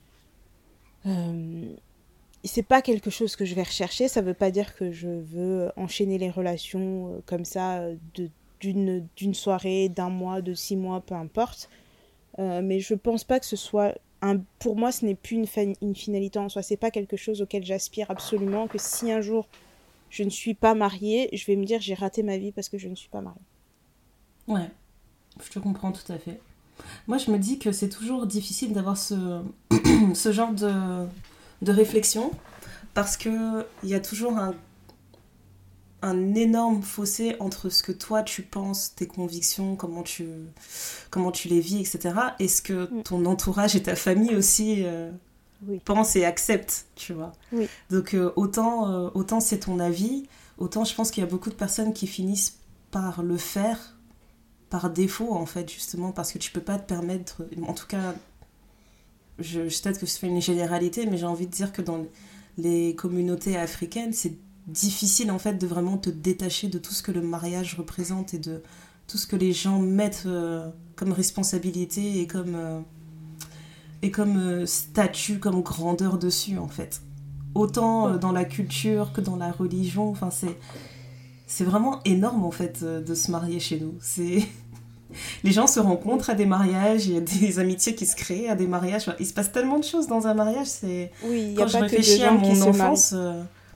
c'est 2.43 2.63
pas 2.63 2.81
quelque 2.81 3.09
chose 3.09 3.35
que 3.35 3.45
je 3.45 3.53
vais 3.53 3.63
rechercher. 3.63 4.07
Ça 4.07 4.21
veut 4.21 4.33
pas 4.33 4.49
dire 4.49 4.75
que 4.75 4.91
je 4.91 5.07
veux 5.07 5.71
enchaîner 5.75 6.17
les 6.17 6.31
relations 6.31 7.21
comme 7.25 7.45
ça 7.45 7.89
de 8.15 8.29
d'une 8.71 9.33
soirée, 9.33 9.89
d'un 9.89 10.09
mois, 10.09 10.41
de 10.41 10.53
six 10.53 10.75
mois, 10.75 11.01
peu 11.01 11.15
importe. 11.15 11.69
Euh, 12.39 12.61
mais 12.63 12.79
je 12.79 12.95
pense 12.95 13.23
pas 13.23 13.39
que 13.39 13.45
ce 13.45 13.55
soit 13.55 13.95
pour 14.59 14.77
moi, 14.77 14.91
ce 14.91 15.05
n'est 15.05 15.15
plus 15.15 15.35
une, 15.81 15.95
finalité 15.95 16.39
en 16.39 16.49
soi. 16.49 16.61
C'est 16.61 16.77
pas 16.77 16.91
quelque 16.91 17.17
chose 17.17 17.41
auquel 17.41 17.65
j'aspire 17.65 18.09
absolument. 18.09 18.67
Que 18.67 18.77
si 18.77 19.11
un 19.11 19.21
jour 19.21 19.47
je 20.09 20.23
ne 20.23 20.29
suis 20.29 20.53
pas 20.53 20.75
mariée, 20.75 21.29
je 21.33 21.45
vais 21.45 21.55
me 21.55 21.65
dire 21.65 21.81
j'ai 21.81 21.95
raté 21.95 22.21
ma 22.23 22.37
vie 22.37 22.51
parce 22.51 22.69
que 22.69 22.77
je 22.77 22.87
ne 22.87 22.95
suis 22.95 23.09
pas 23.09 23.21
mariée. 23.21 23.41
Ouais, 24.47 24.69
je 25.43 25.49
te 25.49 25.59
comprends 25.59 25.91
tout 25.91 26.11
à 26.11 26.17
fait. 26.17 26.39
Moi, 27.07 27.17
je 27.17 27.31
me 27.31 27.37
dis 27.37 27.59
que 27.59 27.71
c'est 27.71 27.89
toujours 27.89 28.25
difficile 28.27 28.73
d'avoir 28.73 28.97
ce, 28.97 29.41
ce 30.13 30.31
genre 30.31 30.53
de, 30.53 31.05
de 31.61 31.71
réflexion 31.71 32.31
parce 32.93 33.17
qu'il 33.17 33.65
y 33.83 33.93
a 33.93 33.99
toujours 33.99 34.37
un 34.37 34.53
un 36.03 36.35
énorme 36.35 36.83
fossé 36.83 37.35
entre 37.39 37.69
ce 37.69 37.81
que 37.81 37.91
toi 37.91 38.21
tu 38.21 38.43
penses, 38.43 38.93
tes 38.93 39.07
convictions, 39.07 39.75
comment 39.75 40.03
tu, 40.03 40.27
comment 41.09 41.31
tu 41.31 41.47
les 41.47 41.61
vis, 41.61 41.79
etc. 41.79 42.15
Et 42.39 42.47
ce 42.47 42.61
que 42.61 42.93
mm. 42.93 43.03
ton 43.03 43.25
entourage 43.25 43.75
et 43.75 43.81
ta 43.81 43.95
famille 43.95 44.35
aussi 44.35 44.83
euh, 44.83 45.09
pensent 45.85 46.15
et 46.15 46.25
acceptent, 46.25 46.85
tu 46.95 47.13
vois. 47.13 47.31
Donc 47.89 48.13
euh, 48.13 48.33
autant, 48.35 48.91
euh, 48.91 49.09
autant 49.13 49.39
c'est 49.39 49.59
ton 49.59 49.79
avis, 49.79 50.27
autant 50.57 50.83
je 50.83 50.93
pense 50.93 51.09
qu'il 51.09 51.23
y 51.23 51.27
a 51.27 51.29
beaucoup 51.29 51.49
de 51.49 51.55
personnes 51.55 51.93
qui 51.93 52.05
finissent 52.05 52.59
par 52.91 53.23
le 53.23 53.37
faire 53.37 53.95
par 54.69 54.89
défaut, 54.89 55.33
en 55.33 55.45
fait, 55.45 55.71
justement, 55.71 56.11
parce 56.11 56.33
que 56.33 56.39
tu 56.39 56.49
peux 56.49 56.59
pas 56.59 56.79
te 56.79 56.87
permettre, 56.87 57.43
en 57.67 57.73
tout 57.73 57.85
cas, 57.85 58.15
je, 59.37 59.59
peut-être 59.61 59.99
que 59.99 60.07
je 60.07 60.13
fais 60.13 60.25
une 60.25 60.41
généralité, 60.41 61.05
mais 61.05 61.17
j'ai 61.17 61.27
envie 61.27 61.45
de 61.45 61.51
dire 61.51 61.71
que 61.71 61.83
dans 61.83 62.03
les 62.57 62.95
communautés 62.95 63.55
africaines, 63.55 64.13
c'est 64.13 64.33
difficile 64.67 65.31
en 65.31 65.39
fait 65.39 65.53
de 65.53 65.67
vraiment 65.67 65.97
te 65.97 66.09
détacher 66.09 66.67
de 66.67 66.77
tout 66.77 66.93
ce 66.93 67.03
que 67.03 67.11
le 67.11 67.21
mariage 67.21 67.75
représente 67.75 68.33
et 68.33 68.39
de 68.39 68.61
tout 69.07 69.17
ce 69.17 69.27
que 69.27 69.35
les 69.35 69.51
gens 69.51 69.79
mettent 69.79 70.23
euh, 70.25 70.69
comme 70.95 71.11
responsabilité 71.11 72.21
et 72.21 72.27
comme, 72.27 72.55
euh, 72.55 72.79
et 74.01 74.11
comme 74.11 74.37
euh, 74.37 74.65
statut, 74.65 75.39
comme 75.39 75.61
grandeur 75.61 76.17
dessus 76.17 76.57
en 76.57 76.67
fait. 76.67 77.01
Autant 77.55 78.17
dans 78.17 78.31
la 78.31 78.45
culture 78.45 79.13
que 79.13 79.21
dans 79.21 79.35
la 79.35 79.51
religion, 79.51 80.09
enfin 80.09 80.31
c'est 80.31 80.57
c'est 81.45 81.65
vraiment 81.65 81.99
énorme 82.03 82.45
en 82.45 82.51
fait 82.51 82.83
de 82.83 83.13
se 83.13 83.29
marier 83.29 83.59
chez 83.59 83.79
nous. 83.79 83.93
C'est 84.01 84.41
les 85.43 85.51
gens 85.51 85.67
se 85.67 85.79
rencontrent 85.79 86.31
à 86.31 86.33
des 86.33 86.47
mariages, 86.47 87.05
il 87.05 87.13
y 87.13 87.17
a 87.17 87.21
des 87.21 87.59
amitiés 87.59 87.93
qui 87.93 88.07
se 88.07 88.15
créent 88.15 88.49
à 88.49 88.55
des 88.55 88.65
mariages. 88.65 89.13
il 89.19 89.27
se 89.27 89.33
passe 89.33 89.51
tellement 89.51 89.77
de 89.77 89.83
choses 89.83 90.07
dans 90.07 90.25
un 90.25 90.33
mariage. 90.33 90.65
C'est 90.65 91.11
oui, 91.25 91.53
quand 91.55 91.67
je 91.67 91.77
réfléchis 91.77 92.23
à 92.23 92.31
mon 92.31 92.59
enfance. 92.63 93.13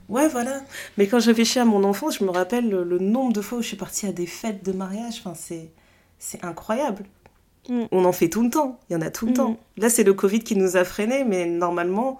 Ouais, 0.08 0.28
voilà. 0.28 0.62
Mais 0.96 1.06
quand 1.06 1.20
je 1.20 1.26
réfléchis 1.26 1.58
à 1.58 1.64
mon 1.64 1.84
enfance, 1.84 2.18
je 2.18 2.24
me 2.24 2.30
rappelle 2.30 2.68
le, 2.68 2.98
nombre 2.98 3.32
de 3.32 3.40
fois 3.40 3.58
où 3.58 3.62
je 3.62 3.68
suis 3.68 3.76
partie 3.76 4.06
à 4.06 4.12
des 4.12 4.26
fêtes 4.26 4.64
de 4.64 4.72
mariage. 4.72 5.20
Enfin, 5.20 5.34
c'est, 5.34 5.70
c'est 6.18 6.44
incroyable. 6.44 7.04
Mm. 7.68 7.84
On 7.92 8.04
en 8.04 8.12
fait 8.12 8.28
tout 8.28 8.42
le 8.42 8.50
temps, 8.50 8.80
il 8.88 8.94
y 8.94 8.96
en 8.96 9.02
a 9.02 9.10
tout 9.10 9.26
le 9.26 9.32
mm. 9.32 9.36
temps. 9.36 9.56
Là, 9.76 9.90
c'est 9.90 10.04
le 10.04 10.14
Covid 10.14 10.40
qui 10.40 10.56
nous 10.56 10.76
a 10.76 10.84
freinés, 10.84 11.24
mais 11.24 11.44
normalement, 11.46 12.18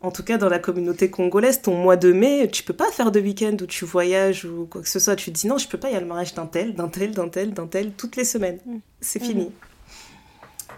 en 0.00 0.10
tout 0.10 0.24
cas 0.24 0.36
dans 0.36 0.48
la 0.48 0.58
communauté 0.58 1.10
congolaise, 1.10 1.62
ton 1.62 1.76
mois 1.76 1.96
de 1.96 2.12
mai, 2.12 2.48
tu 2.50 2.64
peux 2.64 2.74
pas 2.74 2.90
faire 2.90 3.12
de 3.12 3.20
week-end 3.20 3.56
où 3.60 3.66
tu 3.66 3.84
voyages 3.84 4.44
ou 4.44 4.66
quoi 4.66 4.82
que 4.82 4.88
ce 4.88 4.98
soit. 4.98 5.14
Tu 5.14 5.32
te 5.32 5.38
dis 5.38 5.46
non, 5.46 5.58
je 5.58 5.68
peux 5.68 5.78
pas, 5.78 5.90
il 5.90 5.94
y 5.94 5.96
a 5.96 6.00
le 6.00 6.06
mariage 6.06 6.34
d'un 6.34 6.46
tel, 6.46 6.74
d'un 6.74 6.88
tel, 6.88 7.12
d'un 7.12 7.28
tel, 7.28 7.52
d'un 7.52 7.68
tel, 7.68 7.92
toutes 7.92 8.16
les 8.16 8.24
semaines. 8.24 8.58
Mm. 8.66 8.76
C'est 9.00 9.22
fini. 9.22 9.52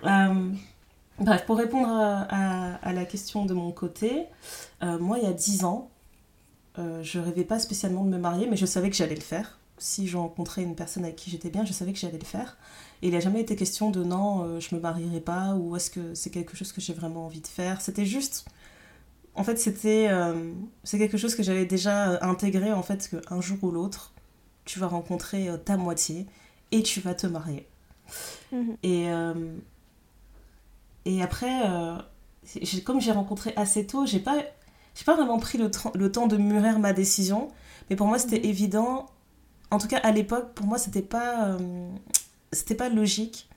Euh, 0.04 0.50
bref, 1.18 1.46
pour 1.46 1.56
répondre 1.56 1.88
à, 1.88 2.92
la 2.92 3.04
question 3.06 3.46
de 3.46 3.54
mon 3.54 3.72
côté, 3.72 4.26
euh, 4.82 4.98
moi, 4.98 5.18
il 5.18 5.24
y 5.24 5.30
a 5.30 5.32
10 5.32 5.64
ans, 5.64 5.90
euh, 6.78 7.02
je 7.02 7.18
rêvais 7.18 7.44
pas 7.44 7.58
spécialement 7.58 8.04
de 8.04 8.10
me 8.10 8.18
marier, 8.18 8.46
mais 8.46 8.56
je 8.56 8.66
savais 8.66 8.90
que 8.90 8.96
j'allais 8.96 9.14
le 9.14 9.20
faire. 9.20 9.58
Si 9.78 10.06
je 10.06 10.16
rencontrais 10.16 10.62
une 10.62 10.74
personne 10.74 11.04
avec 11.04 11.16
qui 11.16 11.30
j'étais 11.30 11.50
bien, 11.50 11.64
je 11.64 11.72
savais 11.72 11.92
que 11.92 11.98
j'allais 11.98 12.18
le 12.18 12.24
faire. 12.24 12.56
Et 13.02 13.08
il 13.08 13.12
n'a 13.12 13.20
jamais 13.20 13.40
été 13.40 13.56
question 13.56 13.90
de 13.90 14.02
non, 14.02 14.44
euh, 14.44 14.60
je 14.60 14.74
me 14.74 14.80
marierai 14.80 15.20
pas, 15.20 15.54
ou 15.54 15.76
est-ce 15.76 15.90
que 15.90 16.14
c'est 16.14 16.30
quelque 16.30 16.56
chose 16.56 16.72
que 16.72 16.80
j'ai 16.80 16.94
vraiment 16.94 17.26
envie 17.26 17.40
de 17.40 17.46
faire? 17.46 17.80
C'était 17.80 18.06
juste. 18.06 18.46
En 19.34 19.44
fait, 19.44 19.58
c'était. 19.58 20.08
Euh, 20.10 20.52
c'est 20.84 20.98
quelque 20.98 21.18
chose 21.18 21.34
que 21.34 21.42
j'avais 21.42 21.66
déjà 21.66 22.12
euh, 22.12 22.18
intégré, 22.22 22.72
en 22.72 22.82
fait, 22.82 23.10
qu'un 23.10 23.40
jour 23.40 23.58
ou 23.62 23.70
l'autre, 23.70 24.12
tu 24.64 24.78
vas 24.78 24.86
rencontrer 24.86 25.50
ta 25.64 25.76
moitié 25.76 26.26
et 26.72 26.82
tu 26.82 27.00
vas 27.00 27.14
te 27.14 27.26
marier. 27.26 27.66
Mhm. 28.52 28.76
Et. 28.82 29.06
et 31.04 31.22
après, 31.22 31.62
comme 32.84 33.00
j'ai 33.00 33.12
rencontré 33.12 33.52
assez 33.56 33.86
tôt, 33.86 34.06
j'ai 34.06 34.20
pas, 34.20 34.38
j'ai 34.94 35.04
pas 35.04 35.14
vraiment 35.16 35.38
pris 35.38 35.58
le, 35.58 35.70
le, 35.94 36.12
temps 36.12 36.26
de 36.26 36.36
mûrir 36.36 36.78
ma 36.78 36.92
décision. 36.92 37.48
Mais 37.90 37.96
pour 37.96 38.06
moi, 38.06 38.18
c'était 38.18 38.38
mhm. 38.38 38.44
évident. 38.44 39.06
En 39.70 39.78
tout 39.78 39.88
cas, 39.88 39.98
à 39.98 40.12
l'époque, 40.12 40.52
pour 40.54 40.66
moi, 40.66 40.78
c'était 40.78 41.02
pas 41.02 41.56
c'était 42.52 42.74
pas 42.74 42.88
logique 42.88 43.48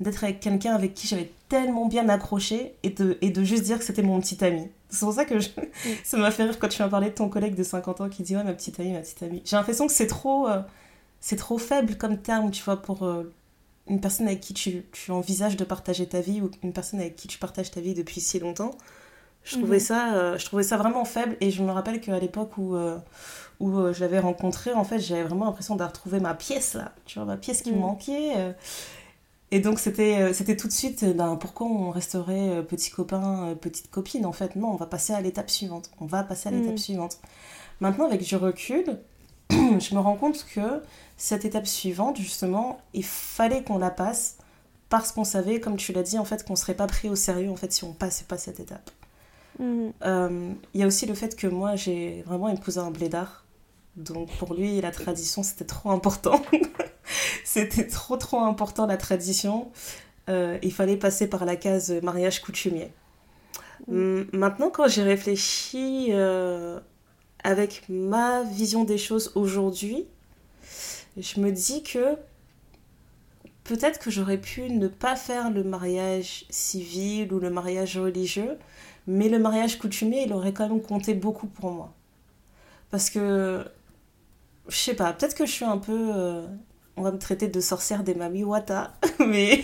d'être 0.00 0.24
avec 0.24 0.40
quelqu'un 0.40 0.74
avec 0.74 0.94
qui 0.94 1.06
j'avais 1.06 1.30
tellement 1.48 1.86
bien 1.86 2.08
accroché 2.08 2.74
et 2.82 2.90
de, 2.90 3.16
et 3.20 3.30
de 3.30 3.44
juste 3.44 3.62
dire 3.62 3.78
que 3.78 3.84
c'était 3.84 4.02
mon 4.02 4.20
petit 4.20 4.42
ami. 4.44 4.68
C'est 4.90 5.04
pour 5.04 5.14
ça 5.14 5.24
que 5.24 5.34
ça 6.04 6.16
m'a 6.16 6.30
fait 6.30 6.44
rire 6.44 6.58
quand 6.58 6.68
tu 6.68 6.82
m'as 6.82 6.88
parlé 6.88 7.10
de 7.10 7.14
ton 7.14 7.28
collègue 7.28 7.54
de 7.54 7.62
50 7.62 8.00
ans 8.00 8.08
qui 8.08 8.22
dit 8.22 8.36
ouais 8.36 8.44
ma 8.44 8.52
petite 8.52 8.78
amie, 8.80 8.92
ma 8.92 9.00
petite 9.00 9.22
amie. 9.22 9.42
J'ai 9.44 9.56
l'impression 9.56 9.86
que 9.86 9.92
c'est 9.92 10.06
trop, 10.06 10.48
euh, 10.48 10.60
c'est 11.20 11.36
trop 11.36 11.58
faible 11.58 11.96
comme 11.96 12.18
terme, 12.18 12.50
tu 12.50 12.62
vois, 12.62 12.76
pour 12.82 13.04
euh, 13.04 13.32
une 13.88 14.00
personne 14.00 14.26
avec 14.26 14.40
qui 14.40 14.54
tu, 14.54 14.82
tu, 14.92 15.10
envisages 15.12 15.56
de 15.56 15.64
partager 15.64 16.06
ta 16.06 16.20
vie 16.20 16.40
ou 16.40 16.50
une 16.62 16.72
personne 16.72 17.00
avec 17.00 17.16
qui 17.16 17.28
tu 17.28 17.38
partages 17.38 17.70
ta 17.70 17.80
vie 17.80 17.94
depuis 17.94 18.20
si 18.20 18.38
longtemps. 18.38 18.72
Je 19.46 19.56
trouvais, 19.56 19.76
mhm. 19.76 19.82
ça, 19.82 20.14
euh, 20.14 20.38
je 20.38 20.44
trouvais 20.44 20.62
ça 20.62 20.76
vraiment 20.76 21.06
faible 21.06 21.36
et 21.40 21.50
je 21.50 21.62
me 21.62 21.70
rappelle 21.70 22.00
qu'à 22.00 22.18
l'époque 22.18 22.58
où 22.58 22.76
où 23.60 23.78
euh, 23.78 23.92
je 23.92 24.00
l'avais 24.00 24.18
rencontré, 24.18 24.72
en 24.72 24.84
fait, 24.84 24.98
j'avais 24.98 25.22
vraiment 25.22 25.46
l'impression 25.46 25.76
de 25.76 25.82
retrouver 25.82 26.20
ma 26.20 26.34
pièce, 26.34 26.74
là, 26.74 26.92
tu 27.06 27.18
vois, 27.18 27.26
ma 27.26 27.36
pièce 27.36 27.62
qui 27.62 27.72
me 27.72 27.76
mm. 27.76 27.80
manquait. 27.80 28.32
Euh. 28.36 28.52
Et 29.52 29.60
donc, 29.60 29.78
c'était 29.78 30.20
euh, 30.20 30.32
c'était 30.32 30.56
tout 30.56 30.66
de 30.66 30.72
suite, 30.72 31.04
ben, 31.16 31.36
pourquoi 31.36 31.66
on 31.66 31.90
resterait 31.90 32.64
petit 32.64 32.90
copain, 32.90 33.56
petite 33.60 33.90
copine, 33.90 34.26
en 34.26 34.32
fait? 34.32 34.56
Non, 34.56 34.72
on 34.72 34.76
va 34.76 34.86
passer 34.86 35.12
à 35.12 35.20
l'étape 35.20 35.50
suivante. 35.50 35.90
On 36.00 36.06
va 36.06 36.22
passer 36.24 36.48
à 36.48 36.52
l'étape 36.52 36.74
mm. 36.74 36.78
suivante. 36.78 37.18
Maintenant, 37.80 38.06
avec 38.06 38.22
du 38.22 38.36
recul, 38.36 38.98
je 39.50 39.94
me 39.94 40.00
rends 40.00 40.16
compte 40.16 40.44
que 40.54 40.82
cette 41.16 41.44
étape 41.44 41.66
suivante, 41.66 42.18
justement, 42.18 42.78
il 42.92 43.04
fallait 43.04 43.62
qu'on 43.62 43.78
la 43.78 43.90
passe 43.90 44.36
parce 44.88 45.12
qu'on 45.12 45.24
savait, 45.24 45.60
comme 45.60 45.76
tu 45.76 45.92
l'as 45.92 46.02
dit, 46.02 46.18
en 46.18 46.24
fait, 46.24 46.44
qu'on 46.44 46.56
serait 46.56 46.74
pas 46.74 46.86
pris 46.86 47.08
au 47.08 47.16
sérieux, 47.16 47.50
en 47.50 47.56
fait, 47.56 47.72
si 47.72 47.84
on 47.84 47.92
passait 47.92 48.24
pas 48.24 48.38
cette 48.38 48.60
étape. 48.60 48.90
Mm. 49.58 49.90
Il 50.74 50.80
y 50.80 50.82
a 50.82 50.86
aussi 50.86 51.06
le 51.06 51.14
fait 51.14 51.36
que 51.36 51.46
moi, 51.46 51.76
j'ai 51.76 52.22
vraiment 52.22 52.48
épousé 52.48 52.78
un 52.80 52.90
blédard. 52.90 53.44
Donc 53.96 54.30
pour 54.36 54.54
lui, 54.54 54.80
la 54.80 54.90
tradition, 54.90 55.42
c'était 55.42 55.64
trop 55.64 55.90
important. 55.90 56.42
c'était 57.44 57.86
trop, 57.86 58.16
trop 58.16 58.40
important, 58.40 58.86
la 58.86 58.96
tradition. 58.96 59.70
Euh, 60.28 60.58
il 60.62 60.72
fallait 60.72 60.96
passer 60.96 61.28
par 61.28 61.44
la 61.44 61.56
case 61.56 61.90
mariage 62.02 62.42
coutumier. 62.42 62.92
Mm. 63.88 64.22
Maintenant, 64.32 64.70
quand 64.70 64.88
j'ai 64.88 65.02
réfléchi 65.02 66.08
euh, 66.10 66.78
avec 67.42 67.84
ma 67.88 68.42
vision 68.42 68.84
des 68.84 68.98
choses 68.98 69.32
aujourd'hui, 69.34 70.06
je 71.16 71.40
me 71.40 71.50
dis 71.50 71.82
que 71.82 72.16
peut-être 73.64 73.98
que 73.98 74.10
j'aurais 74.10 74.38
pu 74.38 74.68
ne 74.70 74.88
pas 74.88 75.16
faire 75.16 75.50
le 75.50 75.64
mariage 75.64 76.44
civil 76.50 77.32
ou 77.32 77.38
le 77.38 77.48
mariage 77.48 77.96
religieux, 77.96 78.58
mais 79.06 79.28
le 79.28 79.38
mariage 79.38 79.78
coutumier, 79.78 80.24
il 80.26 80.32
aurait 80.32 80.52
quand 80.52 80.68
même 80.68 80.82
compté 80.82 81.14
beaucoup 81.14 81.46
pour 81.46 81.70
moi. 81.70 81.92
Parce 82.90 83.10
que 83.10 83.64
je 84.68 84.76
sais 84.76 84.94
pas, 84.94 85.12
peut-être 85.12 85.34
que 85.34 85.46
je 85.46 85.52
suis 85.52 85.64
un 85.64 85.78
peu. 85.78 86.10
Euh, 86.14 86.46
on 86.96 87.02
va 87.02 87.12
me 87.12 87.18
traiter 87.18 87.48
de 87.48 87.60
sorcière 87.60 88.02
des 88.02 88.14
mamies 88.14 88.44
wata, 88.44 88.94
mais 89.26 89.62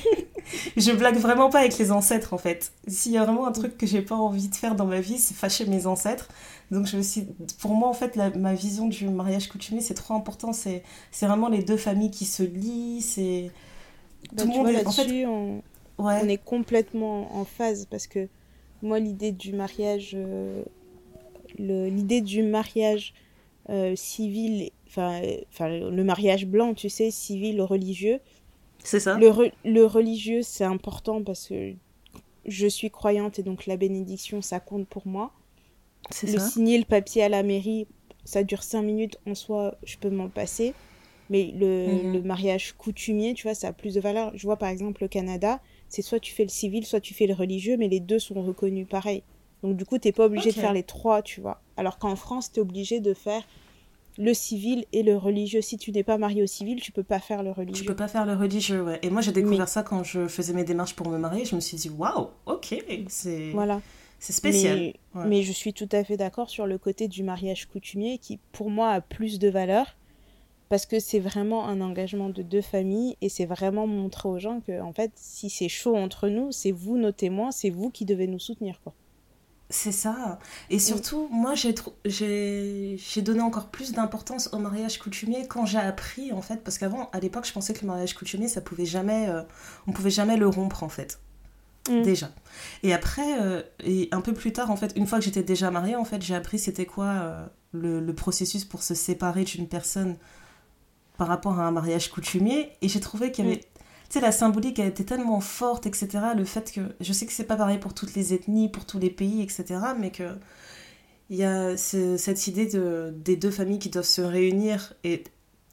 je 0.77 0.93
blague 0.93 1.17
vraiment 1.17 1.49
pas 1.49 1.61
avec 1.61 1.79
les 1.79 1.91
ancêtres 1.91 2.35
en 2.35 2.39
fait. 2.39 2.73
S'il 2.87 3.13
y 3.13 3.19
a 3.19 3.25
vraiment 3.25 3.47
un 3.47 3.53
truc 3.53 3.79
que 3.79 3.87
j'ai 3.87 4.03
pas 4.03 4.17
envie 4.17 4.49
de 4.49 4.55
faire 4.55 4.75
dans 4.75 4.85
ma 4.85 5.01
vie, 5.01 5.19
c'est 5.19 5.35
fâcher 5.35 5.65
mes 5.67 5.87
ancêtres. 5.87 6.29
Donc 6.71 6.87
je 6.87 6.97
me 6.97 7.03
suis, 7.03 7.27
pour 7.59 7.75
moi 7.75 7.89
en 7.89 7.95
fait, 7.95 8.17
ma 8.17 8.55
vision 8.55 8.87
du 8.87 9.09
mariage 9.09 9.49
coutumier 9.49 9.81
c'est 9.81 9.95
trop 9.95 10.15
important. 10.15 10.53
C'est, 10.53 10.83
c'est 11.11 11.27
vraiment 11.27 11.49
les 11.49 11.63
deux 11.63 11.79
familles 11.79 12.11
qui 12.11 12.27
se 12.27 12.43
lient. 12.43 13.01
C'est 13.01 13.51
bah, 14.33 14.43
tout 14.43 14.49
le 14.49 14.55
monde. 14.55 14.71
Vois, 14.71 14.89
en 14.89 14.93
fait, 14.93 15.27
on... 15.27 15.63
on 15.99 16.29
est 16.29 16.45
complètement 16.45 17.35
en 17.35 17.45
phase 17.45 17.87
parce 17.91 18.07
que 18.07 18.29
moi 18.83 18.99
l'idée 18.99 19.33
du 19.33 19.53
mariage, 19.53 20.13
euh, 20.15 20.63
l'idée 21.59 22.21
du 22.21 22.43
mariage 22.43 23.15
euh, 23.71 23.95
civil 23.97 24.71
enfin, 24.89 25.21
le 25.69 26.03
mariage 26.03 26.47
blanc, 26.47 26.75
tu 26.75 26.89
sais, 26.89 27.11
civil, 27.11 27.61
religieux. 27.63 28.21
C'est 28.85 29.01
ça. 29.01 29.17
Le, 29.17 29.85
religieux, 29.85 30.43
c'est 30.43 30.65
important 30.65 31.23
parce 31.23 31.49
que 31.49 31.73
je 32.45 32.67
suis 32.67 32.91
croyante 32.91 33.39
et 33.39 33.43
donc 33.43 33.67
la 33.67 33.77
bénédiction, 33.77 34.43
ça 34.43 34.61
compte 34.61 34.87
pour 34.89 35.07
moi. 35.07 35.33
C'est 36.11 36.27
ça. 36.27 36.41
Signer 36.41 36.79
le 36.79 36.85
papier 36.85 37.23
à 37.23 37.29
la 37.29 37.43
mairie, 37.43 37.87
ça 38.25 38.43
dure 38.43 38.63
cinq 38.63 38.83
minutes, 38.83 39.19
en 39.27 39.35
soi, 39.35 39.77
je 39.85 39.97
peux 39.97 40.11
m'en 40.11 40.29
passer. 40.29 40.75
Mais 41.31 41.55
le, 41.57 41.87
mhm. 41.87 42.13
le, 42.15 42.23
mariage 42.23 42.75
coutumier, 42.77 43.35
tu 43.35 43.45
vois, 43.45 43.55
ça 43.55 43.69
a 43.69 43.73
plus 43.73 43.95
de 43.95 44.01
valeur. 44.01 44.33
Je 44.35 44.43
vois 44.43 44.57
par 44.57 44.69
exemple 44.69 45.05
au 45.05 45.09
Canada, 45.09 45.61
c'est 45.93 46.01
soit 46.01 46.21
tu 46.21 46.33
fais 46.33 46.45
le 46.45 46.49
civil, 46.49 46.87
soit 46.87 47.01
tu 47.01 47.13
fais 47.13 47.27
le 47.27 47.35
religieux, 47.35 47.77
mais 47.77 47.87
les 47.87 48.01
deux 48.01 48.19
sont 48.19 48.43
reconnus 48.43 48.87
pareil. 48.89 49.23
Donc 49.63 49.77
du 49.77 49.85
coup, 49.85 49.99
tu 49.99 50.09
n'es 50.09 50.13
pas 50.13 50.25
obligé 50.25 50.51
de 50.51 50.55
faire 50.55 50.73
les 50.73 50.85
trois, 50.85 51.21
tu 51.21 51.43
vois. 51.43 51.61
Alors 51.77 51.99
qu'en 51.99 52.17
France, 52.17 52.51
tu 52.51 52.59
es 52.59 52.63
obligé 52.63 53.01
de 53.01 53.13
faire 53.13 53.43
le 54.17 54.33
civil 54.33 54.87
et 54.95 55.03
le 55.03 55.19
religieux. 55.19 55.61
Si 55.61 55.77
tu 55.77 55.93
n'es 55.93 56.03
pas 56.03 56.17
marié 56.17 56.43
au 56.43 56.47
civil, 56.47 56.81
tu 56.81 56.93
peux 56.93 57.03
pas 57.03 57.21
faire 57.21 57.43
le 57.43 57.51
religieux. 57.51 57.83
Tu 57.83 57.87
peux 57.87 57.95
pas 57.95 58.09
faire 58.09 58.25
le 58.25 58.33
religieux, 58.33 58.83
ouais. 58.83 59.01
Et 59.03 59.11
moi, 59.11 59.21
j'ai 59.21 59.33
découvert 59.33 59.69
ça 59.69 59.83
quand 59.83 60.03
je 60.03 60.29
faisais 60.29 60.55
mes 60.55 60.65
démarches 60.65 60.97
pour 60.97 61.11
me 61.11 61.19
marier. 61.19 61.45
Je 61.45 61.55
me 61.55 61.61
suis 61.61 61.77
dit, 61.77 61.91
waouh, 61.91 62.29
ok, 62.47 62.75
c'est 63.09 63.51
voilà. 63.51 63.83
c'est 64.19 64.33
spécial. 64.33 64.95
Mais, 65.15 65.43
je 65.43 65.53
suis 65.53 65.75
tout 65.75 65.89
à 65.93 66.05
fait 66.05 66.17
d'accord 66.17 66.49
sur 66.49 66.67
le 66.67 66.79
côté 66.79 67.07
du 67.07 67.23
mariage 67.23 67.67
coutumier 67.67 68.17
qui, 68.17 68.39
pour 68.53 68.71
moi, 68.71 68.93
a 68.93 69.03
plus 69.03 69.39
de 69.39 69.51
valeur 69.51 69.95
parce 70.73 70.87
que 70.87 71.01
c'est 71.01 71.21
vraiment 71.21 71.69
un 71.69 71.83
engagement 71.83 72.31
de 72.31 72.41
deux 72.41 72.63
familles 72.63 73.19
et 73.21 73.29
c'est 73.29 73.45
vraiment 73.45 73.87
montrer 73.87 74.27
aux 74.31 74.39
gens 74.39 74.63
que, 74.67 74.81
en 74.81 74.95
fait, 74.95 75.13
si 75.17 75.51
c'est 75.51 75.69
chaud 75.69 75.99
entre 75.99 76.29
nous, 76.29 76.51
c'est 76.51 76.73
vous 76.73 76.97
nos 76.97 77.13
témoins, 77.13 77.51
c'est 77.51 77.69
vous 77.69 77.91
qui 77.91 78.07
devez 78.07 78.27
nous 78.27 78.39
soutenir, 78.39 78.81
quoi. 78.83 78.95
C'est 79.69 79.93
ça. 79.93 80.39
Et 80.71 80.77
mm. 80.77 80.81
surtout, 80.81 81.29
moi, 81.31 81.53
j'ai 81.55 82.97
donné 83.19 83.43
encore 83.43 83.69
plus 83.69 83.93
d'importance 83.93 84.49
au 84.55 84.59
mariage 84.59 84.99
coutumier 84.99 85.47
quand 85.47 85.67
j'ai 85.67 85.77
appris, 85.77 86.33
en 86.33 86.41
fait, 86.41 86.65
parce 86.65 86.79
qu'avant, 86.79 87.11
à 87.13 87.21
l'époque, 87.21 87.47
je 87.47 87.53
pensais 87.53 87.75
que 87.75 87.83
le 87.83 87.89
mariage 87.89 88.15
coutumier, 88.15 88.49
ça 88.49 88.63
pouvait 88.63 88.87
jamais, 88.87 89.29
euh, 89.29 89.43
on 89.87 89.93
pouvait 89.93 90.09
jamais 90.09 90.39
le 90.39 90.49
rompre, 90.49 90.85
en 90.85 90.89
fait. 90.89 91.21
Mm. 91.91 92.01
Déjà. 92.01 92.31
Et 92.83 92.95
après, 92.95 93.43
euh, 93.43 93.63
et 93.85 94.09
un 94.11 94.23
peu 94.23 94.33
plus 94.33 94.55
tard, 94.55 94.71
en 94.71 94.77
fait, 94.77 94.95
une 94.97 95.07
fois 95.07 95.19
que 95.19 95.27
j'étais 95.27 95.43
déjà 95.43 95.71
mariée, 95.71 95.97
en 95.97 96.07
fait, 96.07 96.23
j'ai 96.23 96.35
appris 96.35 96.59
c'était 96.59 96.87
quoi 96.87 97.09
euh, 97.09 97.47
le, 97.73 98.01
le, 98.01 98.15
processus 98.15 98.65
pour 98.65 98.83
se 98.83 98.95
séparer 98.95 99.45
d'une 99.45 99.69
personne 99.69 100.17
par 101.23 101.29
rapport 101.29 101.61
à 101.61 101.67
un 101.69 101.71
mariage 101.71 102.11
coutumier. 102.11 102.71
Et 102.83 102.89
j'ai 102.89 102.99
trouvé 102.99 103.31
qu'il 103.31 103.45
y 103.45 103.49
avait 103.49 103.59
mm 103.59 103.73
sais, 104.13 104.21
la 104.21 104.33
symbolique 104.33 104.79
a 104.79 104.85
été 104.85 105.05
tellement 105.05 105.41
forte, 105.41 105.87
etc. 105.87 106.09
Le 106.37 106.45
fait 106.45 106.71
que, 106.71 106.81
je 107.01 107.13
sais 107.13 107.25
que 107.25 107.33
c'est 107.33 107.45
pas 107.45 107.57
pareil 107.57 107.79
pour 107.79 107.95
toutes 107.95 108.15
les 108.15 108.35
ethnies, 108.35 108.69
pour 108.69 108.85
tous 108.85 108.99
les 108.99 109.09
pays, 109.09 109.41
etc. 109.43 109.81
Mais 109.99 110.11
que 110.11 110.35
il 111.31 111.37
y 111.37 111.45
a 111.45 111.79
cette 111.79 112.47
idée 112.47 112.67
de, 112.67 113.15
des 113.17 113.37
deux 113.37 113.51
familles 113.51 113.79
qui 113.79 113.89
doivent 113.89 114.05
se 114.05 114.21
réunir 114.21 114.93
et, 115.03 115.25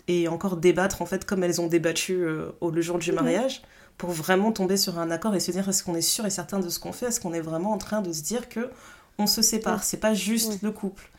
et 0.07 0.29
encore 0.29 0.55
débattre, 0.55 1.01
en 1.01 1.05
fait, 1.05 1.25
comme 1.25 1.43
elles 1.43 1.59
ont 1.59 1.67
débattu 1.67 2.13
euh, 2.13 2.51
au, 2.61 2.71
le 2.71 2.81
jour 2.81 2.97
du 2.97 3.11
mariage, 3.11 3.61
pour 3.97 4.11
vraiment 4.11 4.53
tomber 4.53 4.77
sur 4.77 4.99
un 4.99 5.11
accord 5.11 5.35
et 5.35 5.41
se 5.41 5.51
dire 5.51 5.67
est-ce 5.67 5.83
qu'on 5.83 5.95
est 5.95 6.01
sûr 6.01 6.25
et 6.25 6.29
certain 6.29 6.59
de 6.59 6.69
ce 6.69 6.79
qu'on 6.79 6.93
fait? 6.93 7.07
Est-ce 7.07 7.19
qu'on 7.19 7.33
est 7.33 7.41
vraiment 7.41 7.73
en 7.73 7.77
train 7.77 8.01
de 8.01 8.13
se 8.13 8.21
dire 8.21 8.47
que 8.47 8.69
on 9.17 9.27
se 9.27 9.41
sépare? 9.41 9.83
C'est 9.83 9.99
pas 9.99 10.13
juste 10.13 10.61
le 10.61 10.71
couple. 10.71 11.09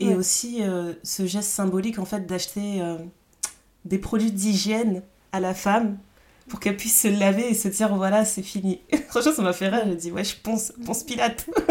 Et 0.00 0.14
aussi 0.14 0.62
euh, 0.62 0.92
ce 1.02 1.24
geste 1.24 1.48
symbolique, 1.48 1.98
en 1.98 2.04
fait, 2.04 2.26
d'acheter 2.26 2.82
euh, 2.82 2.98
des 3.88 3.98
produits 3.98 4.32
d'hygiène 4.32 5.02
à 5.32 5.40
la 5.40 5.54
femme 5.54 5.98
pour 6.48 6.60
qu'elle 6.60 6.76
puisse 6.76 7.02
se 7.02 7.08
laver 7.08 7.48
et 7.48 7.54
se 7.54 7.68
dire 7.68 7.94
voilà, 7.94 8.24
c'est 8.24 8.42
fini. 8.42 8.80
Franchement, 9.08 9.32
ça 9.32 9.42
m'a 9.42 9.52
fait 9.52 9.68
rire. 9.68 9.82
J'ai 9.86 9.96
dit 9.96 10.12
ouais, 10.12 10.24
je 10.24 10.36
pense, 10.42 10.72
pense 10.84 11.02
Pilate. 11.02 11.46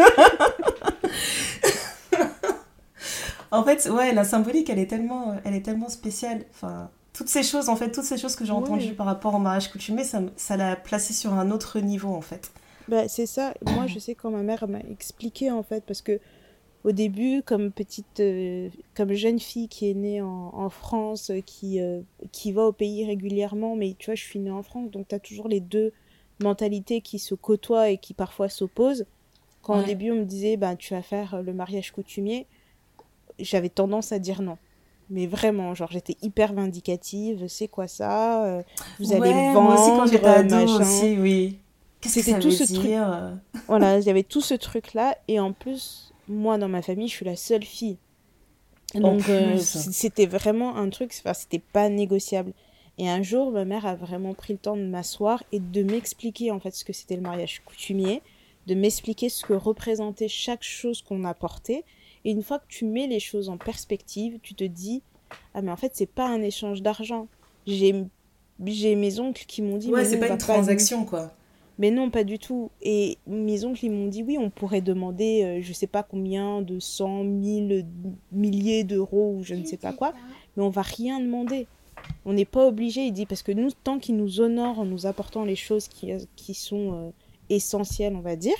en 3.50 3.64
fait, 3.64 3.88
ouais, 3.90 4.12
la 4.12 4.24
symbolique, 4.24 4.70
elle 4.70 4.78
est 4.78 4.86
tellement, 4.86 5.36
elle 5.44 5.54
est 5.54 5.62
tellement 5.62 5.88
spéciale. 5.88 6.44
Enfin, 6.54 6.90
toutes 7.12 7.28
ces 7.28 7.42
choses, 7.42 7.68
en 7.68 7.76
fait, 7.76 7.90
toutes 7.90 8.04
ces 8.04 8.18
choses 8.18 8.36
que 8.36 8.44
j'ai 8.44 8.52
entendues 8.52 8.94
par 8.94 9.06
rapport 9.06 9.34
au 9.34 9.38
mariage 9.38 9.70
coutumier, 9.70 10.04
ça 10.04 10.56
l'a 10.56 10.76
placé 10.76 11.12
sur 11.12 11.34
un 11.34 11.50
autre 11.50 11.80
niveau, 11.80 12.14
en 12.14 12.20
fait. 12.20 12.52
Bah, 12.86 13.08
c'est 13.08 13.26
ça. 13.26 13.52
Moi, 13.66 13.86
je 13.86 13.98
sais 13.98 14.14
quand 14.14 14.30
ma 14.30 14.42
mère 14.42 14.66
m'a 14.68 14.80
expliqué, 14.90 15.50
en 15.50 15.62
fait, 15.62 15.84
parce 15.84 16.00
que 16.00 16.20
au 16.84 16.92
début, 16.92 17.42
comme 17.42 17.72
petite, 17.72 18.20
euh, 18.20 18.68
comme 18.94 19.12
jeune 19.12 19.40
fille 19.40 19.68
qui 19.68 19.90
est 19.90 19.94
née 19.94 20.22
en, 20.22 20.70
France, 20.70 21.32
qui, 21.44 21.80
euh, 21.80 22.00
qui 22.32 22.52
va 22.52 22.64
au 22.64 22.72
pays 22.72 23.04
régulièrement, 23.04 23.76
mais 23.76 23.94
tu 23.98 24.06
vois, 24.06 24.14
je 24.14 24.24
suis 24.24 24.38
née 24.38 24.50
en 24.50 24.62
France, 24.62 24.90
donc 24.90 25.08
tu 25.08 25.14
as 25.14 25.18
toujours 25.18 25.48
les 25.48 25.60
deux 25.60 25.92
mentalités 26.40 27.00
qui 27.00 27.18
se 27.18 27.34
côtoient 27.34 27.90
et 27.90 27.98
qui 27.98 28.14
parfois 28.14 28.48
s'opposent. 28.48 29.06
Quand 29.62 29.80
au 29.80 29.82
début, 29.82 30.12
on 30.12 30.16
me 30.16 30.24
disait, 30.24 30.56
bah, 30.56 30.76
tu 30.76 30.94
vas 30.94 31.02
faire 31.02 31.42
le 31.42 31.52
mariage 31.52 31.90
coutumier, 31.90 32.46
j'avais 33.38 33.68
tendance 33.68 34.12
à 34.12 34.18
dire 34.18 34.40
non. 34.40 34.56
Mais 35.10 35.26
vraiment, 35.26 35.74
genre, 35.74 35.90
j'étais 35.90 36.16
hyper 36.22 36.52
vindicative. 36.52 37.46
C'est 37.48 37.68
quoi 37.68 37.88
ça 37.88 38.44
euh, 38.44 38.62
Vous 38.98 39.12
allez 39.12 39.32
vendre, 39.32 39.62
moi 39.62 39.74
aussi, 39.74 39.90
quand 39.90 40.06
j'étais 40.06 40.26
ado 40.26 40.80
Aussi, 40.80 41.16
oui. 41.18 41.58
Qu'est-ce 42.00 42.16
que 42.16 42.22
ça 42.22 42.38
tout 42.38 42.50
veut 42.50 42.54
ce 42.54 42.64
dire 42.64 43.06
truc... 43.50 43.62
Voilà, 43.66 43.98
il 43.98 44.04
y 44.04 44.10
avait 44.10 44.22
tout 44.22 44.40
ce 44.40 44.54
truc-là. 44.54 45.16
Et 45.26 45.40
en 45.40 45.52
plus, 45.52 46.07
moi, 46.28 46.58
dans 46.58 46.68
ma 46.68 46.82
famille, 46.82 47.08
je 47.08 47.14
suis 47.14 47.24
la 47.24 47.36
seule 47.36 47.64
fille. 47.64 47.98
Donc, 48.94 49.28
euh, 49.28 49.58
c'était 49.58 50.26
vraiment 50.26 50.76
un 50.76 50.88
truc, 50.88 51.12
enfin, 51.18 51.34
c'était 51.34 51.58
pas 51.58 51.88
négociable. 51.88 52.52
Et 52.96 53.08
un 53.08 53.22
jour, 53.22 53.52
ma 53.52 53.64
mère 53.64 53.86
a 53.86 53.94
vraiment 53.94 54.34
pris 54.34 54.54
le 54.54 54.58
temps 54.58 54.76
de 54.76 54.82
m'asseoir 54.82 55.42
et 55.52 55.60
de 55.60 55.82
m'expliquer 55.82 56.50
en 56.50 56.58
fait 56.58 56.72
ce 56.72 56.84
que 56.84 56.92
c'était 56.92 57.14
le 57.14 57.22
mariage 57.22 57.62
coutumier, 57.64 58.22
de 58.66 58.74
m'expliquer 58.74 59.28
ce 59.28 59.44
que 59.44 59.52
représentait 59.52 60.28
chaque 60.28 60.64
chose 60.64 61.02
qu'on 61.02 61.24
apportait 61.24 61.84
et 62.24 62.32
une 62.32 62.42
fois 62.42 62.58
que 62.58 62.66
tu 62.68 62.84
mets 62.84 63.06
les 63.06 63.20
choses 63.20 63.48
en 63.48 63.56
perspective, 63.56 64.38
tu 64.42 64.54
te 64.54 64.64
dis 64.64 65.02
ah 65.54 65.62
mais 65.62 65.70
en 65.70 65.76
fait 65.76 65.92
c'est 65.94 66.06
pas 66.06 66.28
un 66.28 66.42
échange 66.42 66.82
d'argent. 66.82 67.28
J'ai 67.66 68.04
j'ai 68.64 68.96
mes 68.96 69.20
oncles 69.20 69.44
qui 69.46 69.62
m'ont 69.62 69.76
dit 69.76 69.92
ouais 69.92 70.04
c'est 70.04 70.18
pas 70.18 70.28
une 70.28 70.38
transaction 70.38 71.04
quoi. 71.04 71.32
Mais 71.78 71.92
non, 71.92 72.10
pas 72.10 72.24
du 72.24 72.38
tout. 72.38 72.70
Et 72.82 73.18
mes 73.26 73.64
oncles, 73.64 73.86
ils 73.86 73.90
m'ont 73.90 74.08
dit, 74.08 74.22
oui, 74.22 74.36
on 74.38 74.50
pourrait 74.50 74.80
demander, 74.80 75.44
euh, 75.44 75.62
je 75.62 75.72
sais 75.72 75.86
pas 75.86 76.02
combien, 76.02 76.60
de 76.60 76.80
cent, 76.80 77.22
mille, 77.22 77.86
milliers 78.32 78.82
d'euros 78.82 79.34
ou 79.36 79.44
je 79.44 79.54
ne 79.54 79.64
sais 79.64 79.76
pas 79.76 79.92
quoi, 79.92 80.12
mais 80.56 80.62
on 80.64 80.70
va 80.70 80.82
rien 80.82 81.20
demander. 81.20 81.66
On 82.24 82.32
n'est 82.32 82.44
pas 82.44 82.66
obligé, 82.66 83.06
il 83.06 83.12
dit, 83.12 83.26
parce 83.26 83.42
que 83.42 83.52
nous, 83.52 83.70
tant 83.70 83.98
qu'ils 83.98 84.16
nous 84.16 84.40
honorent 84.40 84.80
en 84.80 84.84
nous 84.84 85.06
apportant 85.06 85.44
les 85.44 85.56
choses 85.56 85.88
qui, 85.88 86.12
qui 86.34 86.54
sont 86.54 86.92
euh, 86.94 87.10
essentielles, 87.48 88.16
on 88.16 88.20
va 88.20 88.34
dire, 88.34 88.56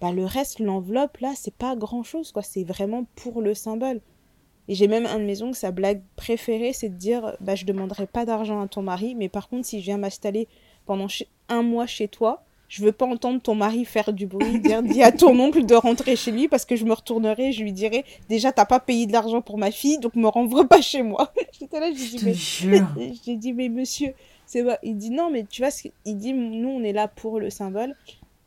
bah, 0.00 0.12
le 0.12 0.24
reste, 0.24 0.58
l'enveloppe, 0.58 1.18
là, 1.18 1.32
c'est 1.34 1.54
pas 1.54 1.76
grand 1.76 2.02
chose, 2.02 2.32
quoi. 2.32 2.42
C'est 2.42 2.64
vraiment 2.64 3.04
pour 3.16 3.42
le 3.42 3.54
symbole. 3.54 4.00
Et 4.68 4.74
j'ai 4.74 4.88
même 4.88 5.06
un 5.06 5.18
de 5.18 5.24
mes 5.24 5.42
oncles, 5.42 5.56
sa 5.56 5.70
blague 5.70 6.02
préférée, 6.16 6.72
c'est 6.72 6.88
de 6.88 6.96
dire 6.96 7.36
bah, 7.40 7.54
Je 7.54 7.64
demanderai 7.64 8.06
pas 8.06 8.24
d'argent 8.24 8.60
à 8.60 8.68
ton 8.68 8.82
mari, 8.82 9.14
mais 9.14 9.28
par 9.28 9.48
contre, 9.48 9.66
si 9.66 9.80
je 9.80 9.84
viens 9.84 9.98
m'installer 9.98 10.48
pendant 10.86 11.06
un 11.48 11.62
mois 11.62 11.86
chez 11.86 12.08
toi, 12.08 12.45
je 12.68 12.84
veux 12.84 12.92
pas 12.92 13.06
entendre 13.06 13.40
ton 13.40 13.54
mari 13.54 13.84
faire 13.84 14.12
du 14.12 14.26
bruit, 14.26 14.58
dire 14.60 14.82
dis 14.82 15.02
à 15.02 15.12
ton 15.12 15.38
oncle 15.38 15.64
de 15.64 15.74
rentrer 15.74 16.16
chez 16.16 16.32
lui 16.32 16.48
parce 16.48 16.64
que 16.64 16.76
je 16.76 16.84
me 16.84 16.92
retournerai, 16.92 17.52
je 17.52 17.62
lui 17.62 17.72
dirai 17.72 18.04
déjà 18.28 18.52
t'as 18.52 18.64
pas 18.64 18.80
payé 18.80 19.06
de 19.06 19.12
l'argent 19.12 19.40
pour 19.40 19.58
ma 19.58 19.70
fille 19.70 19.98
donc 19.98 20.14
me 20.14 20.28
renvoie 20.28 20.66
pas 20.66 20.80
chez 20.80 21.02
moi. 21.02 21.32
J'étais 21.58 21.80
là, 21.80 21.90
j'ai 21.94 22.18
dit 22.18 22.24
mais 22.24 22.34
j'ai 23.24 23.36
dit 23.36 23.52
mais 23.52 23.68
monsieur, 23.68 24.12
c'est 24.46 24.64
il 24.82 24.96
dit 24.96 25.10
non 25.10 25.30
mais 25.30 25.44
tu 25.44 25.62
vois 25.62 25.70
il 26.04 26.16
dit 26.16 26.32
nous 26.32 26.68
on 26.68 26.82
est 26.82 26.92
là 26.92 27.08
pour 27.08 27.38
le 27.38 27.50
symbole 27.50 27.94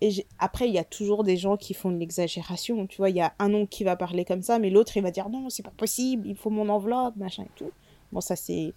et 0.02 0.26
après, 0.40 0.70
il 0.70 0.74
y 0.74 0.80
a 0.80 0.86
toujours 0.86 1.24
des 1.24 1.36
gens 1.36 1.58
qui 1.58 1.74
font 1.74 1.92
de 1.92 1.98
l'exagération. 1.98 2.88
Tu 2.88 2.98
vois, 2.98 3.10
il 3.10 3.18
y 3.18 3.22
a 3.22 3.34
un 3.38 3.54
oncle 3.54 3.68
qui 3.68 3.84
va 3.84 3.98
parler 3.98 4.24
comme 4.24 4.42
ça, 4.42 4.58
mais 4.58 4.70
l'autre, 4.70 4.96
il 4.96 5.04
va 5.04 5.12
dire 5.12 5.30
non, 5.30 5.50
c'est 5.50 5.63
pas 5.63 5.74
possible, 5.76 6.28
il 6.28 6.36
faut 6.36 6.50
mon 6.50 6.70
enveloppe, 6.70 7.17
machin 7.17 7.43
et 7.43 7.52
tout. 7.56 7.72
Bon, 8.13 8.22
ça, 8.22 8.36
c'est 8.38 8.74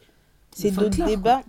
d'autres 0.72 1.04
débats. 1.04 1.42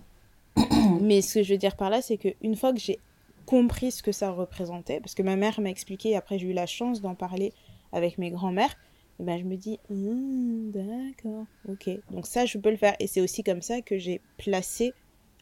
mais 1.00 1.22
ce 1.22 1.34
que 1.34 1.42
je 1.42 1.52
veux 1.54 1.58
dire 1.58 1.74
par 1.76 1.90
là, 1.90 2.02
c'est 2.02 2.16
qu'une 2.16 2.54
fois 2.54 2.72
que 2.72 2.78
j'ai 2.78 3.00
compris 3.46 3.90
ce 3.90 4.02
que 4.02 4.12
ça 4.12 4.30
représentait, 4.30 5.00
parce 5.00 5.14
que 5.14 5.22
ma 5.22 5.36
mère 5.36 5.60
m'a 5.60 5.70
expliqué, 5.70 6.16
après 6.16 6.38
j'ai 6.38 6.48
eu 6.48 6.52
la 6.52 6.66
chance 6.66 7.00
d'en 7.00 7.14
parler 7.14 7.52
avec 7.92 8.18
mes 8.18 8.30
grands-mères, 8.30 8.76
et 9.20 9.22
ben 9.22 9.38
je 9.38 9.44
me 9.44 9.56
dis, 9.56 9.78
hum, 9.90 10.70
d'accord, 10.72 11.46
ok. 11.68 11.90
Donc 12.10 12.26
ça, 12.26 12.46
je 12.46 12.58
peux 12.58 12.70
le 12.70 12.76
faire. 12.76 12.96
Et 12.98 13.06
c'est 13.06 13.20
aussi 13.20 13.44
comme 13.44 13.62
ça 13.62 13.80
que 13.80 13.96
j'ai 13.96 14.20
placé 14.38 14.92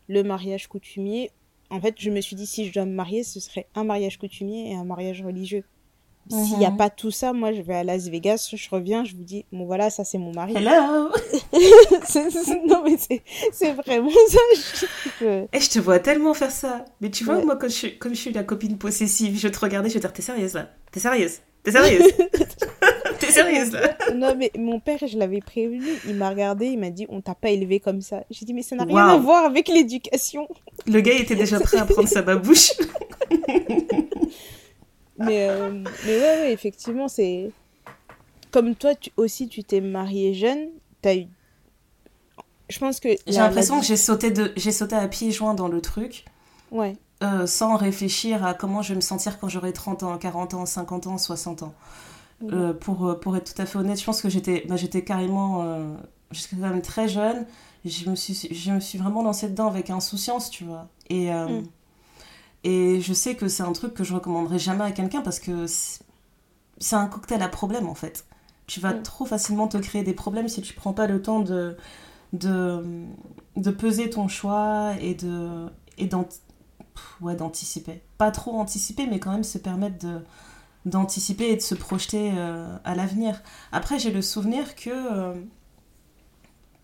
le 0.09 0.23
mariage 0.23 0.69
coutumier 0.69 1.31
en 1.73 1.81
fait, 1.81 1.95
je 1.99 2.11
me 2.11 2.21
suis 2.21 2.37
dit, 2.37 2.47
si 2.47 2.67
je 2.67 2.73
dois 2.73 2.85
me 2.85 2.93
marier, 2.93 3.25
ce 3.25 3.41
serait 3.41 3.67
un 3.75 3.85
mariage 3.85 4.19
coutumier 4.19 4.71
et 4.71 4.75
un 4.75 4.85
mariage 4.85 5.23
religieux. 5.23 5.65
S'il 6.31 6.59
n'y 6.59 6.65
a 6.65 6.71
mhm. 6.71 6.77
pas 6.77 6.89
tout 6.89 7.11
ça, 7.11 7.33
moi, 7.33 7.53
je 7.53 7.63
vais 7.63 7.75
à 7.75 7.85
Las 7.85 8.09
Vegas, 8.09 8.51
je 8.55 8.71
reviens, 8.71 9.05
je 9.05 9.15
vous 9.15 9.25
dis, 9.25 9.45
bon, 9.53 9.67
voilà, 9.67 9.91
ça, 9.91 10.05
c'est 10.05 10.19
mon 10.19 10.33
mari. 10.33 10.55
Hello 10.57 10.71
Non, 12.67 12.85
mais 12.85 12.97
c'est 13.53 13.73
vraiment 13.73 14.11
ça. 14.29 14.39
Je... 15.21 15.27
Et 15.27 15.49
eh, 15.53 15.61
je 15.61 15.71
te 15.71 15.79
vois 15.81 15.99
tellement 15.99 16.33
faire 16.33 16.53
ça. 16.53 16.85
Mais 17.01 17.11
tu 17.11 17.25
vois, 17.25 17.45
moi, 17.45 17.57
quand 17.57 17.69
je, 17.69 17.89
comme 17.89 18.15
je 18.15 18.21
suis 18.21 18.33
la 18.33 18.45
copine 18.45 18.79
possessive, 18.79 19.39
je 19.39 19.49
te 19.49 19.59
regardais, 19.59 19.89
je 19.89 19.95
vais 19.95 20.01
te 20.01 20.07
dire, 20.07 20.13
t'es 20.13 20.23
sérieuse, 20.23 20.55
là 20.55 20.71
T'es 20.93 21.01
sérieuse 21.01 21.41
T'es 21.65 21.73
sérieuse 21.73 22.13
T'es 23.19 23.31
sérieuse, 23.31 23.73
là 23.73 23.97
Non, 24.15 24.35
mais 24.37 24.53
mon 24.57 24.81
père, 24.81 24.99
je 25.07 25.19
l'avais 25.19 25.41
prévenu, 25.41 25.87
il 26.07 26.15
m'a 26.15 26.31
regardé, 26.31 26.67
il 26.67 26.79
m'a 26.79 26.91
dit, 26.91 27.07
on 27.09 27.21
t'a 27.21 27.35
pas 27.35 27.51
élevé 27.51 27.81
comme 27.81 28.01
ça. 28.01 28.25
J'ai 28.31 28.47
dit, 28.47 28.55
mais 28.55 28.63
ça 28.63 28.77
n'a 28.77 28.85
rien 28.85 29.09
à 29.09 29.17
voir 29.17 29.45
avec 29.45 29.69
l'éducation. 29.69 30.49
Le 30.87 31.01
gars 31.01 31.15
était 31.15 31.37
déjà 31.37 31.59
prêt 31.61 31.79
à 31.79 31.85
prendre 31.85 32.09
sa 32.09 32.23
babouche. 32.23 32.73
mais, 35.25 35.49
euh, 35.49 35.71
mais 36.05 36.19
ouais, 36.19 36.41
ouais, 36.41 36.53
effectivement, 36.53 37.09
c'est. 37.09 37.51
Comme 38.51 38.75
toi 38.75 38.95
tu, 38.95 39.11
aussi, 39.17 39.49
tu 39.49 39.65
t'es 39.65 39.81
mariée 39.81 40.35
jeune, 40.35 40.69
t'as 41.01 41.17
eu. 41.17 41.27
Je 42.69 42.79
pense 42.79 43.01
que. 43.01 43.09
J'ai 43.27 43.39
l'impression 43.39 43.81
que 43.81 43.87
j'ai 43.87 43.97
sauté, 43.97 44.31
de... 44.31 44.53
j'ai 44.57 44.73
sauté 44.73 44.95
à 44.97 45.09
pieds 45.09 45.31
joints 45.31 45.55
dans 45.55 45.69
le 45.69 45.81
truc. 45.81 46.25
Ouais. 46.71 46.97
Euh, 47.23 47.47
sans 47.47 47.77
réfléchir 47.77 48.45
à 48.45 48.55
comment 48.55 48.83
je 48.83 48.91
vais 48.91 48.97
me 48.97 49.01
sentir 49.01 49.39
quand 49.39 49.49
j'aurai 49.49 49.73
30 49.73 50.03
ans, 50.03 50.19
40 50.19 50.55
ans, 50.55 50.67
50 50.67 51.07
ans, 51.07 51.19
60 51.19 51.63
ans. 51.63 51.75
Euh, 52.51 52.73
pour, 52.73 53.21
pour 53.21 53.37
être 53.37 53.55
tout 53.55 53.63
à 53.63 53.67
fait 53.67 53.79
honnête, 53.79 54.01
je 54.01 54.05
pense 54.05 54.21
que 54.21 54.29
j'étais 54.29 54.65
bah, 54.69 54.75
j'étais 54.77 55.05
carrément. 55.05 55.97
jusqu'à 56.33 56.57
quand 56.57 56.69
même 56.69 56.83
très 56.83 57.09
jeune 57.09 57.47
je 57.85 58.11
me 58.11 58.15
suis, 58.15 58.49
je 58.53 58.71
me 58.71 58.81
suis 58.81 58.99
vraiment 58.99 59.23
lancée 59.23 59.49
dedans 59.49 59.67
avec 59.67 59.91
insouciance, 59.91 60.51
tu 60.51 60.65
vois. 60.65 60.89
Et, 61.11 61.31
mm. 61.31 61.65
Et 62.65 63.01
je 63.01 63.13
sais 63.13 63.35
que 63.35 63.49
c'est 63.49 63.63
un 63.63 63.73
truc 63.73 63.95
que 63.95 64.05
je 64.05 64.15
recommanderais 64.15 64.59
jamais 64.59 64.85
à 64.85 64.93
quelqu'un 64.93 65.21
parce 65.21 65.41
que 65.41 65.67
c'est 65.67 66.97
un 66.97 67.07
cocktail 67.07 67.43
à 67.43 67.49
problème, 67.49 67.89
en 67.89 67.95
fait. 67.95 68.27
Tu 68.67 68.81
vas 68.81 68.95
mm. 68.95 69.03
trop 69.03 69.25
facilement 69.25 69.69
te 69.69 69.77
créer 69.79 70.03
des 70.03 70.15
problèmes 70.15 70.49
si 70.49 70.63
tu 70.63 70.75
prends 70.75 70.93
pas 70.93 71.07
le 71.07 71.21
temps 71.21 71.41
de, 71.41 71.77
de, 72.33 72.85
de 73.57 73.71
peser 73.71 74.11
ton 74.11 74.29
choix 74.29 74.93
et 75.01 75.15
de 75.15 75.67
et 75.99 76.09
ouais, 77.21 77.37
d'anticiper. 77.37 78.03
Pas 78.19 78.31
trop 78.31 78.59
anticiper, 78.59 79.07
mais 79.07 79.19
quand 79.19 79.33
même 79.33 79.45
se 79.45 79.59
permettre 79.59 80.07
d'anticiper 80.87 81.51
et 81.51 81.57
de 81.57 81.61
se 81.61 81.75
projeter 81.75 82.33
euh, 82.35 82.77
à 82.85 82.95
l'avenir. 82.95 83.43
Après, 83.73 83.99
j'ai 83.99 84.11
le 84.11 84.23
souvenir 84.23 84.75
que 84.75 84.91
euh, 84.91 85.35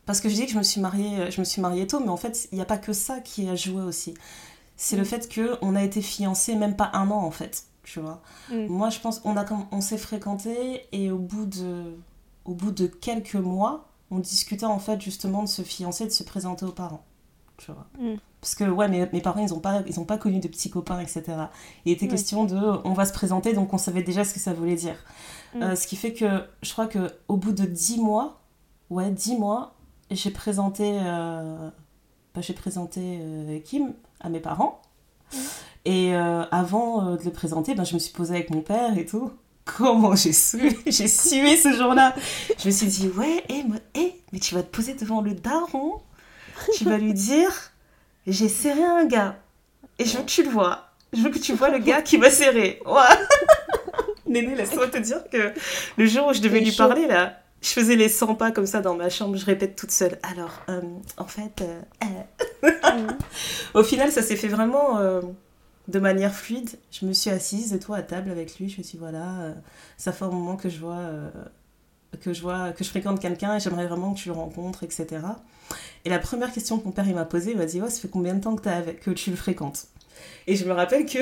parce 0.06 0.20
que 0.20 0.28
je 0.28 0.34
dis 0.34 0.46
que 0.46 0.52
je 0.52 0.58
me 0.58 0.62
suis 0.62 0.80
mariée, 0.80 1.30
je 1.30 1.40
me 1.40 1.44
suis 1.44 1.60
mariée 1.60 1.86
tôt, 1.86 2.00
mais 2.00 2.08
en 2.08 2.16
fait, 2.16 2.48
il 2.52 2.56
n'y 2.56 2.62
a 2.62 2.66
pas 2.66 2.78
que 2.78 2.92
ça 2.92 3.20
qui 3.20 3.48
a 3.48 3.54
joué 3.54 3.82
aussi. 3.82 4.14
C'est 4.78 4.96
le 4.96 5.02
mm. 5.02 5.06
fait 5.06 5.34
qu'on 5.34 5.74
a 5.74 5.82
été 5.82 6.00
fiancés 6.00 6.54
même 6.54 6.76
pas 6.76 6.90
un 6.94 7.10
an, 7.10 7.22
en 7.22 7.30
fait, 7.30 7.64
tu 7.82 8.00
vois. 8.00 8.22
Mm. 8.50 8.66
Moi, 8.68 8.88
je 8.88 9.00
pense, 9.00 9.20
on, 9.24 9.36
a, 9.36 9.44
on 9.72 9.80
s'est 9.82 9.98
fréquentés 9.98 10.86
et 10.92 11.10
au 11.10 11.18
bout, 11.18 11.44
de, 11.44 11.96
au 12.46 12.54
bout 12.54 12.70
de 12.70 12.86
quelques 12.86 13.34
mois, 13.34 13.88
on 14.10 14.20
discutait 14.20 14.64
en 14.64 14.78
fait 14.78 15.02
justement 15.02 15.42
de 15.42 15.48
se 15.48 15.60
fiancer, 15.60 16.06
de 16.06 16.10
se 16.10 16.22
présenter 16.22 16.64
aux 16.64 16.72
parents, 16.72 17.04
tu 17.58 17.72
vois. 17.72 17.86
Mm. 17.98 18.16
Parce 18.40 18.54
que, 18.54 18.64
ouais, 18.64 18.88
mes, 18.88 19.08
mes 19.12 19.20
parents, 19.20 19.44
ils 19.44 19.50
n'ont 19.50 19.58
pas, 19.58 19.82
ils 19.86 20.06
pas 20.06 20.16
connu 20.16 20.38
de 20.38 20.46
petits 20.46 20.70
copains, 20.70 21.00
etc. 21.00 21.24
Il 21.84 21.92
était 21.92 22.06
question 22.06 22.44
de, 22.44 22.56
on 22.84 22.92
va 22.92 23.04
se 23.04 23.12
présenter, 23.12 23.52
donc 23.52 23.74
on 23.74 23.78
savait 23.78 24.04
déjà 24.04 24.24
ce 24.24 24.32
que 24.32 24.40
ça 24.40 24.52
voulait 24.52 24.76
dire. 24.76 24.96
Euh, 25.56 25.74
ce 25.74 25.88
qui 25.88 25.96
fait 25.96 26.12
que, 26.12 26.44
je 26.62 26.72
crois 26.72 26.86
que 26.86 27.10
au 27.26 27.36
bout 27.36 27.52
de 27.52 27.64
dix 27.64 27.98
mois, 27.98 28.42
ouais, 28.90 29.10
dix 29.10 29.36
mois, 29.36 29.74
j'ai 30.12 30.30
présenté, 30.30 30.98
euh, 31.02 31.68
bah, 32.32 32.40
j'ai 32.42 32.52
présenté 32.54 33.18
euh, 33.20 33.58
Kim 33.60 33.92
à 34.20 34.28
mes 34.28 34.40
parents. 34.40 34.82
Et 35.84 36.14
euh, 36.14 36.42
avant 36.50 37.16
de 37.16 37.24
le 37.24 37.30
présenter, 37.30 37.74
bah, 37.74 37.84
je 37.84 37.94
me 37.94 37.98
suis 37.98 38.12
posée 38.12 38.34
avec 38.34 38.50
mon 38.50 38.60
père 38.60 38.96
et 38.98 39.06
tout. 39.06 39.32
Comment 39.64 40.16
j'ai 40.16 40.32
sué, 40.32 40.78
j'ai 40.86 41.08
sué 41.08 41.56
ce 41.56 41.72
jour-là. 41.72 42.14
Je 42.58 42.66
me 42.66 42.72
suis 42.72 42.86
dit, 42.86 43.08
ouais, 43.08 43.44
hé, 43.48 43.64
hey, 43.94 44.14
mais 44.32 44.38
tu 44.38 44.54
vas 44.54 44.62
te 44.62 44.74
poser 44.74 44.94
devant 44.94 45.20
le 45.20 45.32
daron. 45.34 46.00
Tu 46.74 46.84
vas 46.84 46.98
lui 46.98 47.14
dire, 47.14 47.52
j'ai 48.26 48.48
serré 48.48 48.82
un 48.82 49.06
gars. 49.06 49.36
Et 49.98 50.04
je 50.04 50.16
veux 50.16 50.22
que 50.22 50.28
tu 50.28 50.42
le 50.42 50.50
vois. 50.50 50.88
Je 51.12 51.22
veux 51.22 51.30
que 51.30 51.38
tu 51.38 51.54
vois 51.54 51.70
le 51.70 51.78
gars 51.78 52.02
qui 52.02 52.18
m'a 52.18 52.30
serré. 52.30 52.80
Ouais. 52.84 53.16
Néné, 54.26 54.54
laisse-moi 54.54 54.88
te 54.88 54.98
dire 54.98 55.22
que 55.30 55.52
le 55.96 56.06
jour 56.06 56.28
où 56.28 56.32
je 56.34 56.40
devais 56.40 56.60
lui 56.60 56.72
parler, 56.72 57.06
là, 57.06 57.38
je 57.62 57.70
faisais 57.70 57.96
les 57.96 58.08
100 58.08 58.34
pas 58.34 58.52
comme 58.52 58.66
ça 58.66 58.80
dans 58.80 58.94
ma 58.94 59.08
chambre, 59.08 59.36
je 59.36 59.44
répète 59.44 59.74
toute 59.74 59.90
seule. 59.90 60.18
Alors, 60.22 60.52
euh, 60.68 60.80
en 61.16 61.24
fait, 61.24 61.62
euh, 61.62 61.80
euh. 62.04 62.37
au 63.74 63.82
final, 63.82 64.10
ça 64.10 64.22
s'est 64.22 64.36
fait 64.36 64.48
vraiment 64.48 64.98
de 65.88 65.98
manière 65.98 66.34
fluide. 66.34 66.70
Je 66.90 67.06
me 67.06 67.12
suis 67.12 67.30
assise 67.30 67.72
et 67.72 67.78
toi 67.78 67.96
à 67.96 68.02
table 68.02 68.30
avec 68.30 68.58
lui. 68.58 68.68
Je 68.68 68.78
me 68.78 68.82
suis 68.82 68.92
dit, 68.92 68.98
voilà, 68.98 69.54
ça 69.96 70.12
fait 70.12 70.24
un 70.24 70.30
moment 70.30 70.56
que 70.56 70.68
je 70.68 70.78
vois 70.78 71.10
que 72.20 72.32
je 72.32 72.42
vois, 72.42 72.72
que 72.72 72.84
je 72.84 72.88
fréquente 72.88 73.20
quelqu'un 73.20 73.56
et 73.56 73.60
j'aimerais 73.60 73.86
vraiment 73.86 74.14
que 74.14 74.18
tu 74.18 74.28
le 74.28 74.34
rencontres, 74.34 74.82
etc. 74.82 75.06
Et 76.04 76.10
la 76.10 76.18
première 76.18 76.52
question 76.52 76.78
que 76.78 76.84
mon 76.84 76.90
père 76.90 77.06
m'a 77.06 77.24
posée, 77.24 77.52
il 77.52 77.58
m'a 77.58 77.66
dit, 77.66 77.80
ouais, 77.80 77.90
ça 77.90 78.00
fait 78.00 78.08
combien 78.08 78.34
de 78.34 78.40
temps 78.40 78.56
as 78.64 78.82
que 78.82 79.10
tu 79.10 79.30
le 79.30 79.36
fréquentes? 79.36 79.86
Et 80.46 80.56
je 80.56 80.64
me 80.64 80.72
rappelle 80.72 81.06
que 81.06 81.18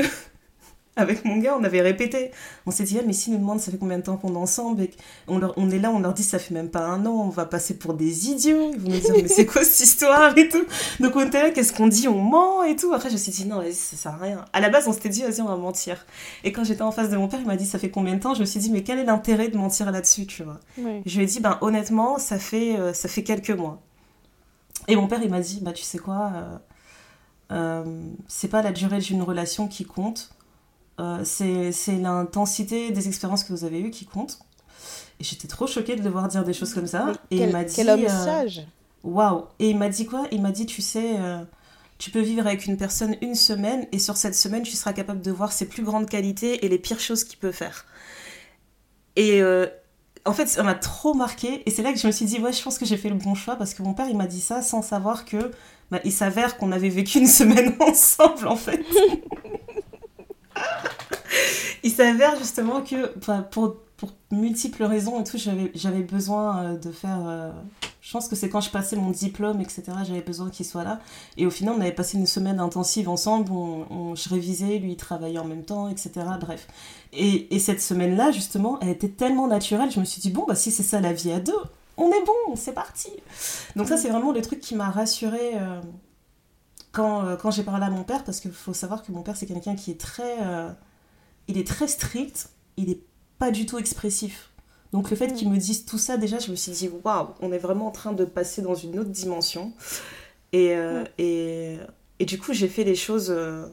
avec 0.97 1.25
mon 1.25 1.37
gars, 1.37 1.57
on 1.59 1.65
avait 1.65 1.83
répété. 1.83 2.31
On 2.65 2.71
s'est 2.71 2.85
dit, 2.85 2.99
ah, 2.99 3.05
mais 3.07 3.13
si 3.13 3.31
nous 3.31 3.39
demandent 3.39 3.61
ça 3.61 3.71
fait 3.71 3.79
combien 3.79 3.99
de 3.99 4.03
temps 4.03 4.17
qu'on 4.17 4.35
est 4.35 4.39
ensemble, 4.39 4.83
et 4.83 4.91
on, 5.29 5.41
on 5.57 5.71
est 5.71 5.79
là, 5.79 5.91
on 5.91 6.01
leur 6.01 6.15
dit 6.15 6.23
ça 6.23 6.39
fait 6.39 6.55
même 6.55 6.71
pas 6.71 6.87
un 6.87 7.05
an, 7.07 7.13
on 7.13 7.29
va 7.29 7.45
passer 7.45 7.79
pour 7.79 7.95
des 7.95 8.29
idiots. 8.31 8.71
Ils 8.73 8.81
vont 8.81 8.91
nous 8.91 8.99
dire, 8.99 9.13
mais 9.15 9.29
c'est 9.29 9.47
quoi 9.47 9.63
cette 9.63 9.87
histoire 9.87 10.37
et 10.37 10.49
tout. 10.49 10.65
Donc 11.01 11.15
on 11.17 11.27
était 11.27 11.43
là, 11.43 11.51
qu'est-ce 11.51 11.73
qu'on 11.73 11.87
dit 11.87 12.09
On 12.09 12.19
ment 12.23 12.65
et 12.65 12.77
tout. 12.77 12.93
Après, 12.93 13.09
je 13.09 13.15
me 13.15 13.19
suis 13.19 13.33
dit, 13.33 13.47
non, 13.47 13.59
vas-y, 13.59 13.75
ça 13.75 13.97
sert 13.97 14.15
à 14.15 14.17
rien. 14.17 14.45
À 14.53 14.61
la 14.61 14.71
base, 14.71 14.89
on 14.89 14.93
s'était 14.93 15.09
dit, 15.09 15.23
vas-y, 15.23 15.41
on 15.41 15.49
va 15.49 15.57
mentir. 15.57 16.07
Et 16.45 16.53
quand 16.53 16.65
j'étais 16.65 16.83
en 16.83 16.93
face 16.93 17.11
de 17.11 17.17
mon 17.17 17.29
père, 17.29 17.41
il 17.41 17.47
m'a 17.47 17.57
dit, 17.57 17.67
ça 17.67 17.79
fait 17.79 17.91
combien 17.91 18.15
de 18.15 18.21
temps? 18.21 18.35
Je 18.35 18.41
me 18.41 18.47
suis 18.47 18.61
dit, 18.61 18.71
mais 18.71 18.83
quel 18.83 18.99
est 18.99 19.05
l'intérêt 19.05 19.49
de 19.49 19.57
mentir 19.57 19.91
là-dessus, 19.91 20.27
tu 20.27 20.43
vois? 20.43 20.61
Je 21.05 21.17
lui 21.17 21.25
ai 21.25 21.27
dit, 21.27 21.41
ben 21.41 21.59
honnêtement, 21.61 22.19
ça 22.19 22.39
fait, 22.39 22.79
euh, 22.79 22.93
ça 22.93 23.09
fait 23.09 23.23
quelques 23.23 23.51
mois. 23.51 23.83
Et 24.89 24.97
mon 24.97 25.09
père, 25.09 25.21
il 25.23 25.31
m'a 25.31 25.41
dit, 25.41 25.61
bah 25.63 25.73
tu 25.73 25.83
sais 25.83 25.99
quoi, 25.99 26.33
euh, 26.35 26.57
euh, 27.53 28.03
c'est 28.29 28.49
pas 28.49 28.63
la 28.63 28.73
durée 28.73 28.99
d'une 28.99 29.23
relation 29.23 29.69
qui 29.69 29.85
compte 29.85 30.31
euh, 30.99 31.21
c'est 31.25 31.97
l'intensité 31.97 32.91
des 32.91 33.09
expériences 33.09 33.45
que 33.45 33.53
vous 33.53 33.65
avez 33.65 33.81
eues 33.81 33.91
qui 33.91 34.07
compte. 34.07 34.39
Et 35.21 35.25
j'étais 35.25 35.49
trop 35.49 35.67
choquée 35.67 35.97
de 35.97 36.03
le 36.03 36.11
voir 36.11 36.29
dire 36.29 36.45
des 36.45 36.53
choses 36.53 36.75
comme 36.75 36.87
ça. 36.87 37.13
et 37.31 37.39
quel, 37.39 37.49
il 37.49 37.53
m'a 37.53 37.65
dit. 37.65 37.75
Quel 37.75 37.91
homme 37.91 38.05
euh, 38.05 38.25
sage 38.25 38.67
Waouh 39.03 39.45
Et 39.59 39.71
il 39.71 39.79
m'a 39.79 39.89
dit 39.89 40.07
quoi? 40.07 40.27
Il 40.33 40.43
m'a 40.43 40.53
dit, 40.53 40.67
tu 40.67 40.83
sais, 40.83 41.17
euh, 41.19 41.43
tu 41.99 42.11
peux 42.11 42.21
vivre 42.21 42.47
avec 42.47 42.67
une 42.67 42.77
personne 42.77 43.17
une 43.23 43.35
semaine 43.35 43.87
et 43.93 43.99
sur 43.99 44.17
cette 44.17 44.35
semaine, 44.35 44.63
tu 44.63 44.77
seras 44.77 44.93
capable 44.93 45.21
de 45.21 45.31
voir 45.31 45.53
ses 45.53 45.67
plus 45.67 45.83
grandes 45.83 46.09
qualités 46.09 46.65
et 46.65 46.69
les 46.69 46.79
pires 46.79 47.01
choses 47.01 47.25
qu'il 47.25 47.39
peut 47.39 47.53
faire. 47.53 47.87
Et 49.17 49.43
en 50.27 50.33
fait, 50.33 50.47
ça 50.47 50.63
m'a 50.63 50.75
trop 50.75 51.15
marqué. 51.15 51.63
Et 51.67 51.71
c'est 51.71 51.83
là 51.83 51.93
que 51.93 51.99
je 51.99 52.07
me 52.07 52.13
suis 52.13 52.27
dit, 52.27 52.39
ouais, 52.41 52.53
je 52.53 52.63
pense 52.63 52.79
que 52.79 52.85
j'ai 52.85 52.97
fait 52.97 53.09
le 53.09 53.15
bon 53.15 53.35
choix 53.35 53.57
parce 53.57 53.73
que 53.75 53.83
mon 53.83 53.95
père, 53.95 54.09
il 54.09 54.17
m'a 54.17 54.27
dit 54.27 54.41
ça 54.41 54.61
sans 54.61 54.83
savoir 54.83 55.25
que. 55.25 55.53
Bah, 55.91 56.01
il 56.05 56.11
s'avère 56.11 56.57
qu'on 56.57 56.73
avait 56.73 56.89
vécu 56.89 57.19
une 57.19 57.29
semaine 57.29 57.77
ensemble, 57.81 58.49
en 58.49 58.57
fait. 58.57 58.85
il 61.83 61.91
s'avère 61.91 62.37
justement 62.39 62.83
que 62.83 63.07
pour, 63.51 63.77
pour 63.97 64.13
multiples 64.31 64.85
raisons 64.85 65.21
et 65.21 65.25
tout, 65.25 65.39
j'avais 65.39 66.03
besoin 66.03 66.65
euh, 66.65 66.77
de 66.77 66.91
faire. 66.91 67.19
Euh, 67.27 67.51
je 68.01 68.13
pense 68.13 68.29
que 68.29 68.37
c'est 68.37 68.49
quand 68.49 68.61
je 68.61 68.71
passais 68.71 68.95
mon 68.95 69.11
diplôme, 69.11 69.61
etc., 69.61 69.83
j'avais 70.07 70.21
besoin 70.21 70.49
qu'il 70.49 70.65
soit 70.65 70.85
là. 70.85 71.01
Et 71.37 71.47
au 71.47 71.51
final, 71.51 71.75
on 71.77 71.81
avait 71.81 71.93
passé 71.93 72.17
une 72.17 72.27
semaine 72.27 72.61
intensive 72.61 73.09
ensemble, 73.09 73.51
on, 73.51 74.15
je 74.15 74.29
révisais, 74.29 74.79
lui 74.79 74.93
il 74.93 74.97
travaillait 74.97 75.41
en 75.41 75.45
même 75.45 75.65
temps, 75.65 75.89
etc. 75.89 76.13
Bref. 76.41 76.69
Et, 77.13 77.55
et 77.55 77.59
cette 77.59 77.81
semaine-là, 77.81 78.31
justement, 78.31 78.79
elle 78.81 78.91
était 78.91 79.09
tellement 79.09 79.49
naturelle, 79.49 79.91
je 79.91 79.99
me 79.99 80.05
suis 80.05 80.21
dit, 80.21 80.31
bon, 80.31 80.45
bah 80.47 80.55
si 80.55 80.71
c'est 80.71 80.85
ça 80.85 81.01
la 81.01 81.13
vie 81.13 81.33
à 81.33 81.41
deux, 81.41 81.53
on 81.97 82.11
est 82.11 82.25
bon, 82.25 82.55
c'est 82.57 82.75
parti. 82.75 83.11
Donc 83.75 83.89
ça, 83.89 83.97
c'est 83.97 84.09
vraiment 84.09 84.33
le 84.33 84.43
truc 84.43 84.61
qui 84.61 84.75
m'a 84.75 84.91
rassurée. 84.91 85.53
Euh, 85.55 85.81
quand, 86.97 87.37
quand 87.37 87.51
j'ai 87.51 87.63
parlé 87.63 87.85
à 87.85 87.91
mon 87.91 88.03
père, 88.03 88.25
parce 88.25 88.41
qu'il 88.41 88.53
faut 88.53 88.75
savoir 88.75 89.03
que 89.03 89.13
mon 89.13 89.23
père, 89.23 89.37
c'est 89.37 89.47
quelqu'un 89.47 89.77
qui 89.77 89.91
est 89.91 90.01
très 90.01 90.37
il 91.49 91.59
est 91.59 91.67
très 91.67 91.89
strict, 91.89 92.49
il 92.77 92.91
est 92.91 93.01
pas 93.39 93.51
du 93.51 93.67
tout 93.67 93.79
expressif. 93.79 94.51
Donc 94.93 95.11
le 95.11 95.17
fait 95.17 95.33
qu'il 95.35 95.51
me 95.51 95.57
dise 95.59 95.85
tout 95.85 95.99
ça, 95.99 96.17
déjà, 96.17 96.39
je 96.39 96.51
me 96.51 96.57
suis 96.57 96.73
dit, 96.73 96.91
waouh, 97.05 97.29
on 97.41 97.53
est 97.53 97.59
vraiment 97.59 97.89
en 97.89 97.91
train 97.91 98.13
de 98.13 98.25
passer 98.25 98.63
dans 98.63 98.75
une 98.75 98.99
autre 98.99 99.11
dimension. 99.11 99.73
Et, 100.53 100.75
euh, 100.75 101.05
et, 101.19 101.77
et, 102.19 102.25
du 102.25 102.39
coup, 102.39 102.53
j'ai 102.53 102.69
fait 102.69 102.85
les 102.85 102.95
choses 102.95 103.31
euh, 103.31 103.67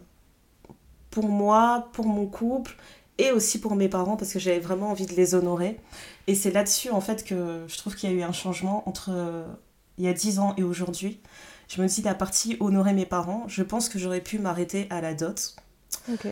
pour 1.10 1.30
moi, 1.30 1.90
pour 1.94 2.06
mon 2.06 2.26
couple 2.26 2.76
et 3.20 3.32
aussi 3.32 3.60
pour 3.60 3.76
mes 3.76 3.90
parents 3.90 4.18
parce 4.18 4.34
que 4.34 4.40
j'avais 4.40 4.60
vraiment 4.60 4.90
envie 4.90 5.06
de 5.06 5.14
les 5.14 5.36
honorer. 5.36 5.80
Et 6.28 6.36
c'est 6.36 6.52
là-dessus, 6.52 6.90
en 6.90 7.02
fait, 7.02 7.24
que 7.24 7.64
je 7.68 7.78
trouve 7.78 7.96
qu'il 7.96 8.10
y 8.10 8.14
a 8.14 8.16
eu 8.16 8.24
un 8.24 8.34
changement 8.34 8.88
entre 8.90 9.12
euh, 9.12 9.46
il 9.98 10.06
y 10.06 10.08
a 10.08 10.14
10 10.14 10.40
ans 10.40 10.56
et 10.58 10.64
aujourd'hui. 10.64 11.20
Je 11.74 11.82
me 11.82 11.88
dis, 11.88 12.04
la 12.04 12.14
partie 12.14 12.56
honorer 12.60 12.94
mes 12.94 13.08
parents, 13.08 13.46
je 13.48 13.64
pense 13.64 13.90
que 13.90 13.98
j'aurais 13.98 14.22
pu 14.22 14.38
m'arrêter 14.38 14.86
à 14.92 15.02
la 15.02 15.16
dot. 15.16 15.56
Ok. 16.12 16.28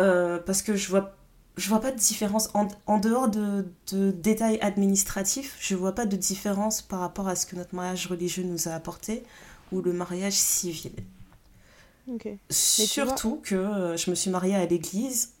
Euh, 0.00 0.38
parce 0.38 0.62
que 0.62 0.76
je 0.76 0.88
vois 0.88 1.16
je 1.56 1.70
vois 1.70 1.80
pas 1.80 1.90
de 1.90 1.96
différence. 1.96 2.50
En, 2.52 2.68
en 2.86 2.98
dehors 2.98 3.28
de, 3.28 3.66
de, 3.90 4.10
détails 4.10 4.58
administratifs 4.60 5.56
je 5.58 5.74
vois 5.74 5.94
pas 5.94 6.04
de 6.06 6.16
différence 6.16 6.82
par 6.82 7.00
rapport 7.00 7.28
à 7.28 7.34
ce 7.34 7.46
que 7.46 7.56
notre 7.56 7.74
mariage 7.74 8.06
religieux 8.06 8.44
nous 8.44 8.68
a 8.68 8.72
apporté 8.72 9.24
ou 9.72 9.80
le 9.80 9.92
mariage 9.92 10.34
civil. 10.34 10.92
Surtout 12.50 13.40
que 13.42 13.54
euh, 13.54 13.96
je 13.96 14.10
me 14.10 14.14
suis 14.14 14.30
mariée 14.30 14.54
à 14.54 14.66
l'église 14.66 15.32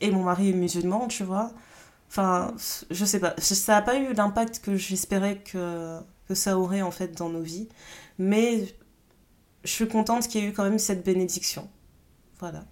et 0.00 0.10
mon 0.10 0.24
mari 0.24 0.50
est 0.50 0.54
musulman 0.54 1.06
tu 1.06 1.24
vois. 1.24 1.52
Enfin 2.10 2.52
je 2.90 3.04
sais 3.04 3.20
pas. 3.20 3.34
Ça 3.38 3.76
a 3.76 3.82
pas 3.82 3.96
eu 3.96 4.12
l'impact 4.12 4.58
que 4.58 4.76
j'espérais 4.76 5.38
que, 5.38 5.98
que 6.28 6.34
ça 6.34 6.58
aurait 6.58 6.82
en 6.82 6.90
fait 6.90 7.16
dans 7.16 7.28
nos 7.28 7.42
vies. 7.42 7.68
Mais 8.18 8.64
je 9.64 9.70
suis 9.70 9.88
contente 9.88 10.28
qu'il 10.28 10.42
y 10.42 10.44
ait 10.44 10.48
eu 10.48 10.52
quand 10.52 10.64
même 10.64 10.78
cette 10.78 11.04
bénédiction. 11.04 11.68
Voilà. 12.38 12.64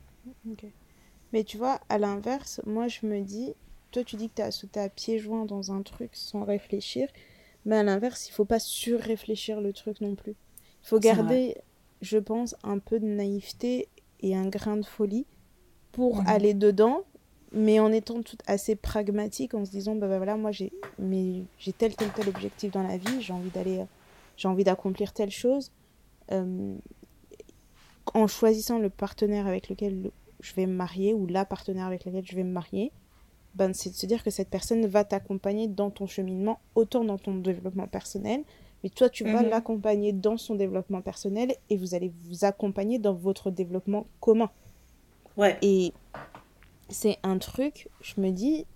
Mais 1.32 1.44
tu 1.44 1.56
vois, 1.56 1.80
à 1.88 1.98
l'inverse, 1.98 2.60
moi 2.66 2.88
je 2.88 3.06
me 3.06 3.20
dis, 3.20 3.54
toi 3.90 4.04
tu 4.04 4.16
dis 4.16 4.28
que 4.28 4.36
tu 4.36 4.42
as 4.42 4.50
sauté 4.50 4.80
à 4.80 4.88
pieds 4.88 5.18
joints 5.18 5.46
dans 5.46 5.72
un 5.72 5.82
truc 5.82 6.10
sans 6.12 6.44
réfléchir, 6.44 7.08
mais 7.64 7.76
à 7.76 7.82
l'inverse, 7.82 8.28
il 8.28 8.32
faut 8.32 8.44
pas 8.44 8.58
surréfléchir 8.58 9.60
le 9.60 9.72
truc 9.72 10.00
non 10.00 10.14
plus. 10.14 10.36
Il 10.82 10.88
faut 10.88 11.00
garder, 11.00 11.56
je 12.02 12.18
pense, 12.18 12.54
un 12.62 12.78
peu 12.78 13.00
de 13.00 13.06
naïveté 13.06 13.88
et 14.20 14.36
un 14.36 14.48
grain 14.48 14.76
de 14.76 14.84
folie 14.84 15.26
pour 15.92 16.22
aller 16.26 16.54
dedans, 16.54 17.04
mais 17.54 17.80
en 17.80 17.92
étant 17.92 18.22
tout 18.22 18.36
assez 18.46 18.76
pragmatique, 18.76 19.54
en 19.54 19.64
se 19.64 19.70
disant, 19.70 19.94
bah, 19.94 20.08
bah 20.08 20.16
voilà, 20.16 20.36
moi 20.36 20.50
j'ai 20.50 20.72
tel, 21.78 21.94
tel, 21.94 22.10
tel 22.10 22.28
objectif 22.28 22.72
dans 22.72 22.82
la 22.82 22.98
vie, 22.98 23.20
j'ai 23.20 23.32
envie 23.32 23.50
d'aller, 23.50 23.84
j'ai 24.36 24.48
envie 24.48 24.64
d'accomplir 24.64 25.12
telle 25.12 25.30
chose. 25.30 25.70
Euh, 26.32 26.74
en 28.12 28.26
choisissant 28.26 28.78
le 28.78 28.90
partenaire 28.90 29.46
avec 29.46 29.68
lequel 29.68 30.10
je 30.40 30.54
vais 30.54 30.66
me 30.66 30.74
marier 30.74 31.14
ou 31.14 31.26
la 31.26 31.44
partenaire 31.44 31.86
avec 31.86 32.04
laquelle 32.04 32.26
je 32.26 32.36
vais 32.36 32.44
me 32.44 32.52
marier, 32.52 32.92
ben, 33.54 33.72
c'est 33.72 33.90
de 33.90 33.94
se 33.94 34.06
dire 34.06 34.22
que 34.22 34.30
cette 34.30 34.50
personne 34.50 34.86
va 34.86 35.04
t'accompagner 35.04 35.68
dans 35.68 35.90
ton 35.90 36.06
cheminement, 36.06 36.60
autant 36.74 37.04
dans 37.04 37.18
ton 37.18 37.36
développement 37.36 37.86
personnel, 37.86 38.42
mais 38.82 38.90
toi, 38.90 39.08
tu 39.08 39.24
vas 39.24 39.42
mhm. 39.42 39.48
l'accompagner 39.48 40.12
dans 40.12 40.36
son 40.36 40.56
développement 40.56 41.00
personnel 41.00 41.54
et 41.70 41.76
vous 41.78 41.94
allez 41.94 42.12
vous 42.28 42.44
accompagner 42.44 42.98
dans 42.98 43.14
votre 43.14 43.50
développement 43.50 44.06
commun. 44.20 44.50
Ouais. 45.38 45.56
Et 45.62 45.94
c'est 46.88 47.18
un 47.22 47.38
truc, 47.38 47.88
je 48.00 48.20
me 48.20 48.30
dis, 48.30 48.66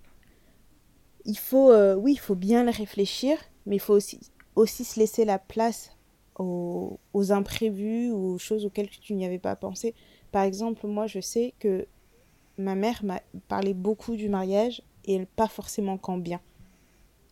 il 1.24 1.38
faut, 1.38 1.70
euh, 1.70 1.94
oui, 1.94 2.12
il 2.12 2.18
faut 2.18 2.34
bien 2.34 2.64
le 2.64 2.70
réfléchir, 2.70 3.38
mais 3.66 3.76
il 3.76 3.80
faut 3.80 3.94
aussi, 3.94 4.20
aussi 4.56 4.84
se 4.84 4.98
laisser 4.98 5.24
la 5.24 5.38
place 5.38 5.96
aux, 6.38 6.98
aux 7.12 7.32
imprévus 7.32 8.10
ou 8.10 8.34
aux 8.34 8.38
choses 8.38 8.64
auxquelles 8.64 8.88
tu 8.88 9.14
n'y 9.14 9.26
avais 9.26 9.38
pas 9.38 9.56
pensé. 9.56 9.94
Par 10.32 10.42
exemple, 10.42 10.86
moi, 10.86 11.06
je 11.06 11.20
sais 11.20 11.54
que 11.58 11.86
ma 12.56 12.74
mère 12.74 13.04
m'a 13.04 13.20
parlé 13.48 13.74
beaucoup 13.74 14.16
du 14.16 14.28
mariage 14.28 14.82
et 15.04 15.24
pas 15.36 15.48
forcément 15.48 15.96
qu'en 15.96 16.18
bien. 16.18 16.40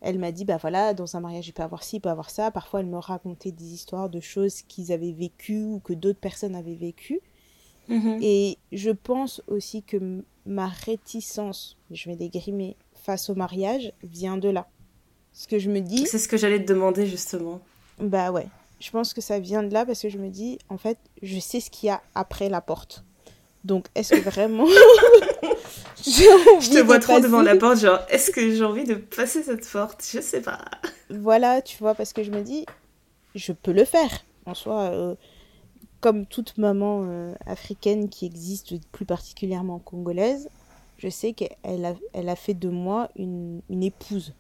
Elle 0.01 0.19
m'a 0.19 0.31
dit, 0.31 0.45
bah 0.45 0.59
voilà, 0.59 0.95
dans 0.95 1.17
un 1.17 1.21
mariage, 1.21 1.49
il 1.49 1.53
peut 1.53 1.63
avoir 1.63 1.83
ci, 1.83 1.97
il 1.97 2.01
peut 2.01 2.11
avoir 2.11 2.31
ça. 2.31 2.51
Parfois, 2.51 2.81
elle 2.81 2.87
me 2.87 2.99
racontait 2.99 3.51
des 3.51 3.73
histoires 3.73 4.11
de 4.11 4.21
choses 4.21 4.63
qu'ils 4.63 4.93
avaient 4.93 5.13
vécues 5.13 5.65
ou 5.65 5.81
que 5.81 5.95
d'autres 5.95 6.21
personnes 6.21 6.55
avaient 6.55 6.75
vécues. 6.75 7.21
Mhm. 7.89 8.19
Et 8.21 8.59
je 8.73 8.91
pense 8.91 9.43
aussi 9.47 9.83
que 9.83 10.23
ma 10.47 10.69
réticence, 10.69 11.77
je 11.91 12.09
vais 12.09 12.17
dégrimer, 12.17 12.77
face 12.95 13.29
au 13.31 13.35
mariage, 13.35 13.93
vient 14.03 14.37
de 14.37 14.49
là. 14.49 14.67
Ce 15.33 15.47
que 15.47 15.59
je 15.59 15.71
me 15.71 15.81
dis. 15.81 16.07
C'est 16.07 16.19
ce 16.19 16.29
que 16.29 16.37
j'allais 16.37 16.65
te 16.65 16.73
demander 16.73 17.07
justement. 17.07 17.61
Bah 17.99 18.31
ouais 18.31 18.47
je 18.81 18.91
pense 18.91 19.15
que 19.15 19.21
ça 19.21 19.39
vient 19.39 19.63
de 19.63 19.73
là 19.73 19.87
parce 19.87 20.03
que 20.03 20.09
je 20.09 20.19
me 20.19 20.29
dis, 20.29 20.59
en 20.69 20.79
fait, 20.79 20.99
je 21.23 21.39
sais 21.39 21.61
ce 21.61 21.71
qu'il 21.71 21.89
y 21.89 21.91
a 21.91 22.03
après 22.15 22.49
la 22.49 22.61
porte. 22.61 23.05
Donc, 23.65 23.87
est-ce 23.95 24.15
que 24.15 24.21
vraiment. 24.21 24.67
je 25.97 26.71
te 26.71 26.83
vois 26.83 26.99
trop 26.99 27.21
devant 27.21 27.43
la 27.43 27.57
porte, 27.57 27.81
genre, 27.81 28.01
est-ce 28.09 28.31
que 28.31 28.55
j'ai 28.55 28.65
envie 28.65 28.85
de 28.85 28.95
passer 28.95 29.43
cette 29.43 29.69
porte? 29.69 30.07
Je 30.13 30.21
sais 30.21 30.41
pas. 30.41 30.65
Voilà, 31.11 31.63
tu 31.63 31.79
vois, 31.79 31.95
parce 31.95 32.13
que 32.13 32.23
je 32.23 32.31
me 32.31 32.43
dis, 32.43 32.65
je 33.35 33.53
peux 33.53 33.73
le 33.73 33.85
faire. 33.85 34.25
En 34.45 34.55
soi, 34.55 34.83
euh, 34.93 35.15
comme 36.07 36.25
toute 36.25 36.57
maman 36.57 37.03
euh, 37.03 37.35
africaine 37.47 38.09
qui 38.09 38.27
existe, 38.27 38.75
plus 38.93 39.05
particulièrement 39.05 39.81
congolaise, 39.81 40.49
je 40.99 41.09
sais 41.09 41.33
qu'elle 41.33 41.85
a, 41.85 41.95
elle 42.13 42.29
a 42.29 42.37
fait 42.37 42.55
de 42.55 42.69
moi 42.69 43.09
une, 43.17 43.61
une 43.71 43.83
épouse. 43.83 44.33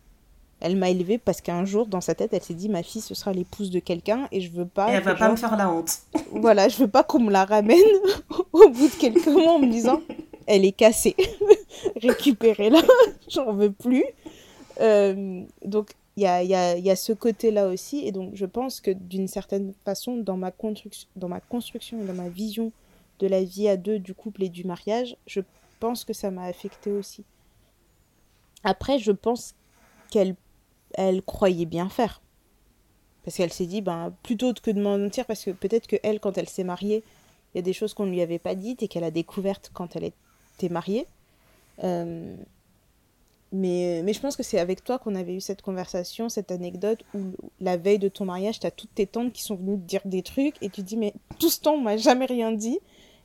Elle 0.60 0.76
m'a 0.76 0.90
élevée 0.90 1.18
parce 1.18 1.40
qu'un 1.40 1.64
jour, 1.64 1.88
dans 1.88 2.00
sa 2.00 2.14
tête, 2.14 2.32
elle 2.34 2.42
s'est 2.44 2.54
dit 2.54 2.68
ma 2.68 2.84
fille, 2.84 3.00
ce 3.00 3.16
sera 3.16 3.32
l'épouse 3.32 3.72
de 3.72 3.80
quelqu'un 3.80 4.28
et 4.30 4.40
je 4.40 4.52
veux 4.52 4.64
pas. 4.64 4.92
Et 4.92 4.94
elle 4.94 5.02
va 5.02 5.16
pas 5.16 5.28
me 5.28 5.34
faire 5.34 5.56
la 5.56 5.68
honte. 5.68 5.90
voilà, 6.30 6.68
je 6.68 6.76
veux 6.76 6.86
pas 6.86 7.02
qu'on 7.02 7.18
me 7.18 7.32
la 7.32 7.44
ramène 7.44 7.80
au 8.52 8.68
bout 8.68 8.86
de 8.86 9.00
quelques 9.00 9.26
mois 9.26 9.54
en 9.54 9.58
me 9.58 9.68
disant 9.68 10.00
elle 10.46 10.64
est 10.64 10.70
cassée, 10.70 11.16
récupérez-la, 12.00 12.82
j'en 13.28 13.52
veux 13.52 13.72
plus. 13.72 14.04
Euh, 14.80 15.42
donc 15.64 15.96
il 16.16 16.22
y 16.22 16.26
a, 16.26 16.42
y, 16.42 16.54
a, 16.54 16.76
y 16.78 16.90
a, 16.90 16.96
ce 16.96 17.12
côté-là 17.12 17.68
aussi 17.68 18.06
et 18.06 18.12
donc 18.12 18.34
je 18.34 18.46
pense 18.46 18.80
que 18.80 18.90
d'une 18.90 19.28
certaine 19.28 19.74
façon, 19.84 20.16
dans 20.16 20.36
ma, 20.36 20.50
construction, 20.50 21.08
dans 21.16 21.28
ma 21.28 21.40
construction 21.40 22.00
et 22.00 22.04
dans 22.04 22.14
ma 22.14 22.28
vision 22.28 22.72
de 23.18 23.26
la 23.26 23.42
vie 23.42 23.68
à 23.68 23.76
deux, 23.76 23.98
du 23.98 24.14
couple 24.14 24.44
et 24.44 24.48
du 24.48 24.64
mariage, 24.64 25.16
je 25.26 25.40
pense 25.80 26.04
que 26.04 26.12
ça 26.12 26.30
m'a 26.30 26.44
affecté 26.44 26.90
aussi. 26.90 27.24
Après, 28.64 28.98
je 28.98 29.12
pense 29.12 29.54
qu'elle 30.10 30.36
elle 30.94 31.22
croyait 31.22 31.66
bien 31.66 31.88
faire. 31.88 32.22
Parce 33.24 33.36
qu'elle 33.36 33.52
s'est 33.52 33.66
dit, 33.66 33.82
ben, 33.82 34.14
plutôt 34.22 34.52
que 34.54 34.70
de 34.70 34.80
mentir, 34.80 35.26
parce 35.26 35.44
que 35.44 35.50
peut-être 35.50 35.86
que 35.86 35.96
elle, 36.02 36.20
quand 36.20 36.38
elle 36.38 36.48
s'est 36.48 36.64
mariée, 36.64 37.02
il 37.54 37.58
y 37.58 37.60
a 37.60 37.62
des 37.62 37.72
choses 37.72 37.92
qu'on 37.92 38.06
ne 38.06 38.10
lui 38.10 38.20
avait 38.20 38.38
pas 38.38 38.54
dites 38.54 38.82
et 38.82 38.88
qu'elle 38.88 39.04
a 39.04 39.10
découvertes 39.10 39.70
quand 39.74 39.96
elle 39.96 40.12
était 40.54 40.68
mariée. 40.68 41.06
Euh, 41.84 42.36
mais, 43.56 44.02
mais 44.04 44.12
je 44.12 44.20
pense 44.20 44.36
que 44.36 44.42
c'est 44.42 44.58
avec 44.58 44.84
toi 44.84 44.98
qu'on 44.98 45.14
avait 45.14 45.34
eu 45.34 45.40
cette 45.40 45.62
conversation, 45.62 46.28
cette 46.28 46.50
anecdote 46.50 47.00
où 47.14 47.20
la 47.60 47.76
veille 47.76 47.98
de 47.98 48.08
ton 48.08 48.24
mariage, 48.24 48.60
tu 48.60 48.66
as 48.66 48.70
toutes 48.70 48.94
tes 48.94 49.06
tantes 49.06 49.32
qui 49.32 49.42
sont 49.42 49.56
venues 49.56 49.78
te 49.78 49.86
dire 49.86 50.02
des 50.04 50.22
trucs 50.22 50.56
et 50.62 50.68
tu 50.68 50.82
dis, 50.82 50.96
mais 50.96 51.14
tout 51.38 51.48
ce 51.48 51.60
temps, 51.60 51.74
on 51.74 51.80
m'a 51.80 51.96
jamais 51.96 52.26
rien 52.26 52.52
dit. 52.52 52.78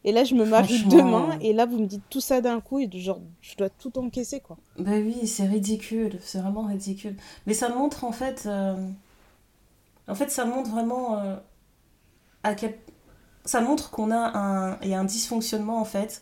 Et 0.04 0.12
là, 0.12 0.24
je 0.24 0.34
me 0.34 0.46
marie 0.46 0.84
demain, 0.86 1.38
et 1.42 1.54
là, 1.54 1.68
vous 1.68 1.78
me 1.78 1.86
dites 1.86 2.02
tout 2.10 2.22
ça 2.22 2.42
d'un 2.42 2.60
coup, 2.60 2.80
et 2.80 2.90
genre, 2.92 3.20
je 3.42 3.56
dois 3.56 3.70
tout 3.70 4.00
encaisser, 4.00 4.40
quoi. 4.40 4.58
Bah 4.80 4.94
oui, 4.96 5.28
c'est 5.28 5.46
ridicule, 5.46 6.18
c'est 6.22 6.40
vraiment 6.40 6.64
ridicule. 6.64 7.16
Mais 7.46 7.54
ça 7.54 7.70
montre, 7.70 8.04
en 8.04 8.12
fait, 8.12 8.44
euh, 8.48 8.76
en 10.08 10.16
fait, 10.16 10.32
ça 10.32 10.46
montre 10.46 10.72
vraiment 10.72 11.20
euh, 11.20 11.36
à 12.42 12.56
quel... 12.56 12.80
Ça 13.46 13.62
montre 13.62 13.92
qu'on 13.92 14.10
a 14.10 14.38
un... 14.38 14.80
Il 14.82 14.88
y 14.88 14.96
a 14.96 15.00
un 15.00 15.04
dysfonctionnement, 15.04 15.80
en 15.80 15.86
fait, 15.86 16.22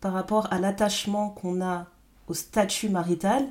par 0.00 0.12
rapport 0.12 0.52
à 0.52 0.58
l'attachement 0.58 1.30
qu'on 1.30 1.62
a 1.62 1.86
au 2.28 2.34
statut 2.34 2.88
marital, 2.88 3.46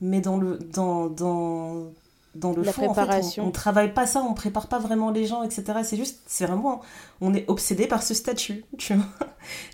mais 0.00 0.20
dans 0.20 0.36
le... 0.36 0.58
Dans, 0.58 1.08
dans, 1.08 1.92
dans 2.34 2.52
le 2.52 2.62
fond, 2.64 2.88
En 2.88 2.94
fait, 2.94 3.40
on, 3.40 3.50
travaille 3.50 3.92
pas 3.92 4.06
ça, 4.06 4.20
on 4.22 4.34
prépare 4.34 4.68
pas 4.68 4.78
vraiment 4.78 5.10
les 5.10 5.26
gens, 5.26 5.42
etc. 5.42 5.80
C'est 5.82 5.96
juste, 5.96 6.20
c'est 6.26 6.46
vraiment, 6.46 6.80
on 7.20 7.34
est 7.34 7.48
obsédé 7.48 7.86
par 7.86 8.02
ce 8.02 8.14
statut, 8.14 8.64
tu 8.78 8.94
vois. 8.94 9.06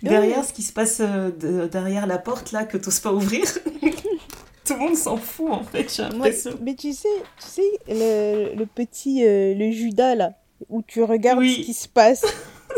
Derrière 0.03 0.43
ce 0.43 0.53
qui 0.53 0.63
se 0.63 0.73
passe 0.73 1.01
euh, 1.01 1.67
derrière 1.67 2.07
la 2.07 2.17
porte 2.17 2.51
là 2.51 2.63
que 2.63 2.77
t'oses 2.77 2.99
pas 2.99 3.13
ouvrir, 3.13 3.43
tout 4.65 4.73
le 4.73 4.79
monde 4.79 4.95
s'en 4.95 5.17
fout 5.17 5.51
en 5.51 5.63
fait, 5.63 5.95
l'impression. 5.97 6.51
mais 6.61 6.75
tu 6.75 6.93
sais, 6.93 7.07
tu 7.39 7.47
sais, 7.47 7.71
le, 7.87 8.55
le 8.55 8.65
petit, 8.65 9.25
euh, 9.25 9.53
le 9.53 9.71
Judas 9.71 10.15
là, 10.15 10.33
où 10.69 10.81
tu 10.81 11.03
regardes 11.03 11.43
ce 11.43 11.61
qui 11.61 11.73
se 11.73 11.87
passe. 11.87 12.25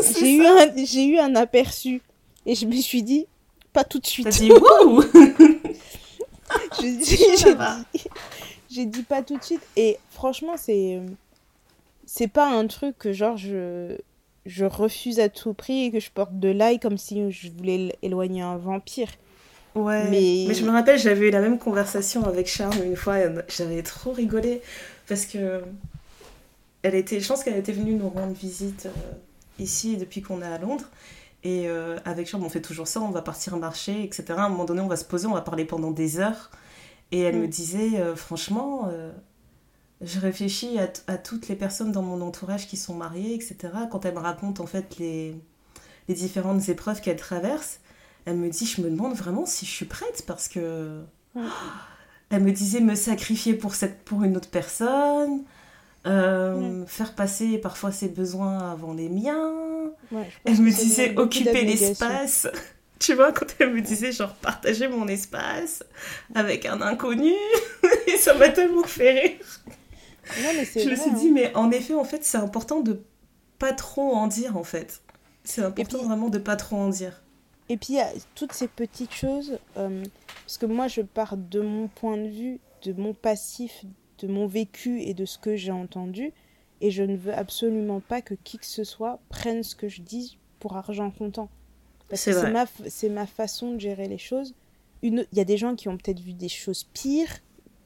j'ai 0.18 0.36
eu 0.36 0.44
un, 0.44 0.84
j'ai 0.84 1.06
eu 1.06 1.18
un 1.18 1.34
aperçu 1.34 2.02
et 2.46 2.54
je 2.54 2.66
me 2.66 2.72
suis 2.72 3.02
dit, 3.02 3.26
pas 3.72 3.84
tout 3.84 3.98
de 3.98 4.06
suite. 4.06 4.28
Dit, 4.40 4.48
je 6.80 6.98
dis, 6.98 7.16
j'ai 7.36 7.54
dit, 7.54 8.08
j'ai 8.70 8.86
dit 8.86 9.02
pas 9.02 9.22
tout 9.22 9.36
de 9.36 9.44
suite. 9.44 9.62
Et 9.76 9.98
franchement, 10.10 10.56
c'est. 10.56 11.00
C'est 12.06 12.28
pas 12.28 12.50
un 12.50 12.66
truc 12.66 12.96
que, 12.98 13.12
genre, 13.12 13.36
je. 13.36 13.96
Je 14.46 14.64
refuse 14.64 15.20
à 15.20 15.28
tout 15.28 15.52
prix 15.52 15.84
et 15.84 15.90
que 15.90 16.00
je 16.00 16.10
porte 16.10 16.38
de 16.38 16.48
l'ail 16.48 16.78
comme 16.78 16.96
si 16.96 17.30
je 17.30 17.50
voulais 17.50 17.94
éloigner 18.00 18.40
un 18.40 18.56
vampire. 18.56 19.08
Ouais. 19.74 20.08
Mais, 20.08 20.46
mais 20.48 20.54
je 20.54 20.64
me 20.64 20.70
rappelle, 20.70 20.98
j'avais 20.98 21.28
eu 21.28 21.30
la 21.30 21.42
même 21.42 21.58
conversation 21.58 22.24
avec 22.24 22.46
Charme 22.46 22.82
une 22.82 22.96
fois. 22.96 23.16
J'avais 23.48 23.82
trop 23.82 24.12
rigolé 24.12 24.62
parce 25.06 25.26
que. 25.26 25.62
Elle 26.82 26.94
était, 26.94 27.20
je 27.20 27.28
pense 27.28 27.42
qu'elle 27.42 27.56
était 27.56 27.72
venue 27.72 27.92
nous 27.94 28.08
rendre 28.08 28.32
visite 28.32 28.86
euh, 28.86 29.12
ici 29.58 29.96
depuis 29.96 30.22
qu'on 30.22 30.40
est 30.40 30.46
à 30.46 30.58
Londres. 30.58 30.88
Et 31.44 31.68
euh, 31.68 31.98
avec 32.04 32.26
Charme, 32.26 32.44
on 32.44 32.48
fait 32.48 32.60
toujours 32.60 32.88
ça, 32.88 33.00
on 33.00 33.10
va 33.10 33.22
partir 33.22 33.56
marcher, 33.56 34.02
etc. 34.02 34.24
À 34.30 34.44
un 34.44 34.48
moment 34.48 34.64
donné, 34.64 34.80
on 34.80 34.88
va 34.88 34.96
se 34.96 35.04
poser, 35.04 35.26
on 35.26 35.34
va 35.34 35.40
parler 35.40 35.64
pendant 35.64 35.90
des 35.90 36.18
heures. 36.18 36.50
Et 37.12 37.20
elle 37.20 37.36
me 37.36 37.46
mm. 37.46 37.50
disait, 37.50 38.00
euh, 38.00 38.16
franchement, 38.16 38.88
euh, 38.90 39.12
je 40.00 40.18
réfléchis 40.20 40.78
à, 40.78 40.90
à, 41.06 41.16
toutes 41.16 41.48
les 41.48 41.54
personnes 41.54 41.92
dans 41.92 42.02
mon 42.02 42.20
entourage 42.20 42.66
qui 42.66 42.76
sont 42.76 42.94
mariées, 42.94 43.34
etc. 43.34 43.56
Quand 43.90 44.04
elle 44.04 44.14
me 44.14 44.20
raconte 44.20 44.60
en 44.60 44.66
fait 44.66 44.98
les, 44.98 45.36
les 46.08 46.14
différentes 46.14 46.68
épreuves 46.68 47.00
qu'elle 47.00 47.16
traverse, 47.16 47.80
elle 48.24 48.36
me 48.36 48.50
dit, 48.50 48.66
je 48.66 48.82
me 48.82 48.90
demande 48.90 49.14
vraiment 49.14 49.46
si 49.46 49.64
je 49.64 49.70
suis 49.70 49.86
prête 49.86 50.24
parce 50.26 50.48
que... 50.48 51.02
Elle 52.30 52.42
me 52.42 52.52
disait 52.52 52.80
me 52.80 52.94
sacrifier 52.94 53.54
pour, 53.54 53.74
cette, 53.74 54.04
pour 54.04 54.22
une 54.22 54.36
autre 54.36 54.50
personne, 54.50 55.44
euh, 56.08 56.86
faire 56.86 57.14
passer 57.14 57.58
parfois 57.58 57.92
ses 57.92 58.08
besoins 58.08 58.70
avant 58.70 58.94
les 58.94 59.08
miens. 59.08 59.52
elle 60.44 60.60
me 60.60 60.70
disait 60.70 61.16
occuper 61.16 61.64
l'espace. 61.64 62.48
Tu 62.98 63.14
vois, 63.14 63.30
quand 63.30 63.46
elle 63.60 63.72
me 63.72 63.80
disait, 63.80 64.10
genre, 64.10 64.34
partager 64.34 64.88
mon 64.88 65.06
espace 65.06 65.84
avec 66.34 66.66
un 66.66 66.80
inconnu, 66.82 67.32
et 68.08 68.16
ça 68.16 68.34
m'a 68.34 68.48
tellement 68.48 68.82
fait 68.82 69.20
rire. 69.20 69.60
je 70.74 70.90
me 70.90 70.96
suis 70.96 71.12
dit, 71.12 71.28
hein. 71.28 71.32
mais 71.32 71.54
en 71.54 71.70
effet, 71.70 71.94
en 71.94 72.02
fait, 72.02 72.24
c'est 72.24 72.38
important 72.38 72.80
de 72.80 73.00
pas 73.60 73.72
trop 73.72 74.16
en 74.16 74.26
dire, 74.26 74.56
en 74.56 74.64
fait. 74.64 75.00
C'est 75.44 75.62
important 75.62 76.02
vraiment 76.02 76.28
de 76.28 76.38
pas 76.38 76.56
trop 76.56 76.74
en 76.74 76.88
dire. 76.88 77.22
Et 77.68 77.76
puis, 77.76 77.94
il 77.94 77.96
y 77.96 78.00
a 78.00 78.10
toutes 78.34 78.52
ces 78.52 78.66
petites 78.66 79.14
choses, 79.14 79.60
euh, 79.76 80.02
parce 80.44 80.58
que 80.58 80.66
moi, 80.66 80.88
je 80.88 81.02
pars 81.02 81.36
de 81.36 81.60
mon 81.60 81.86
point 81.86 82.16
de 82.16 82.28
vue, 82.28 82.58
de 82.82 82.92
mon 82.94 83.14
passif, 83.14 83.84
de 84.18 84.26
mon 84.26 84.46
vécu 84.46 85.00
et 85.00 85.14
de 85.14 85.24
ce 85.24 85.38
que 85.38 85.56
j'ai 85.56 85.72
entendu, 85.72 86.32
et 86.80 86.90
je 86.90 87.02
ne 87.02 87.16
veux 87.16 87.34
absolument 87.34 88.00
pas 88.00 88.22
que 88.22 88.34
qui 88.34 88.58
que 88.58 88.66
ce 88.66 88.84
soit 88.84 89.20
prenne 89.28 89.62
ce 89.62 89.74
que 89.74 89.88
je 89.88 90.02
dis 90.02 90.38
pour 90.60 90.76
argent 90.76 91.10
comptant. 91.10 91.48
C'est 92.12 92.50
ma, 92.50 92.66
ma 93.10 93.26
façon 93.26 93.72
de 93.72 93.80
gérer 93.80 94.08
les 94.08 94.18
choses. 94.18 94.54
Il 95.02 95.26
y 95.32 95.40
a 95.40 95.44
des 95.44 95.56
gens 95.56 95.74
qui 95.74 95.88
ont 95.88 95.96
peut-être 95.96 96.20
vu 96.20 96.32
des 96.32 96.48
choses 96.48 96.84
pires, 96.94 97.38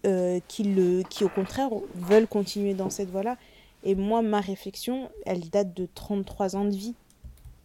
euh, 0.06 0.40
qui, 0.48 0.64
le, 0.64 1.02
qui 1.02 1.24
au 1.24 1.28
contraire 1.28 1.70
veulent 1.94 2.26
continuer 2.26 2.74
dans 2.74 2.90
cette 2.90 3.10
voie-là. 3.10 3.36
Et 3.84 3.94
moi, 3.94 4.22
ma 4.22 4.40
réflexion, 4.40 5.10
elle 5.26 5.48
date 5.50 5.74
de 5.74 5.88
33 5.92 6.56
ans 6.56 6.64
de 6.64 6.74
vie. 6.74 6.94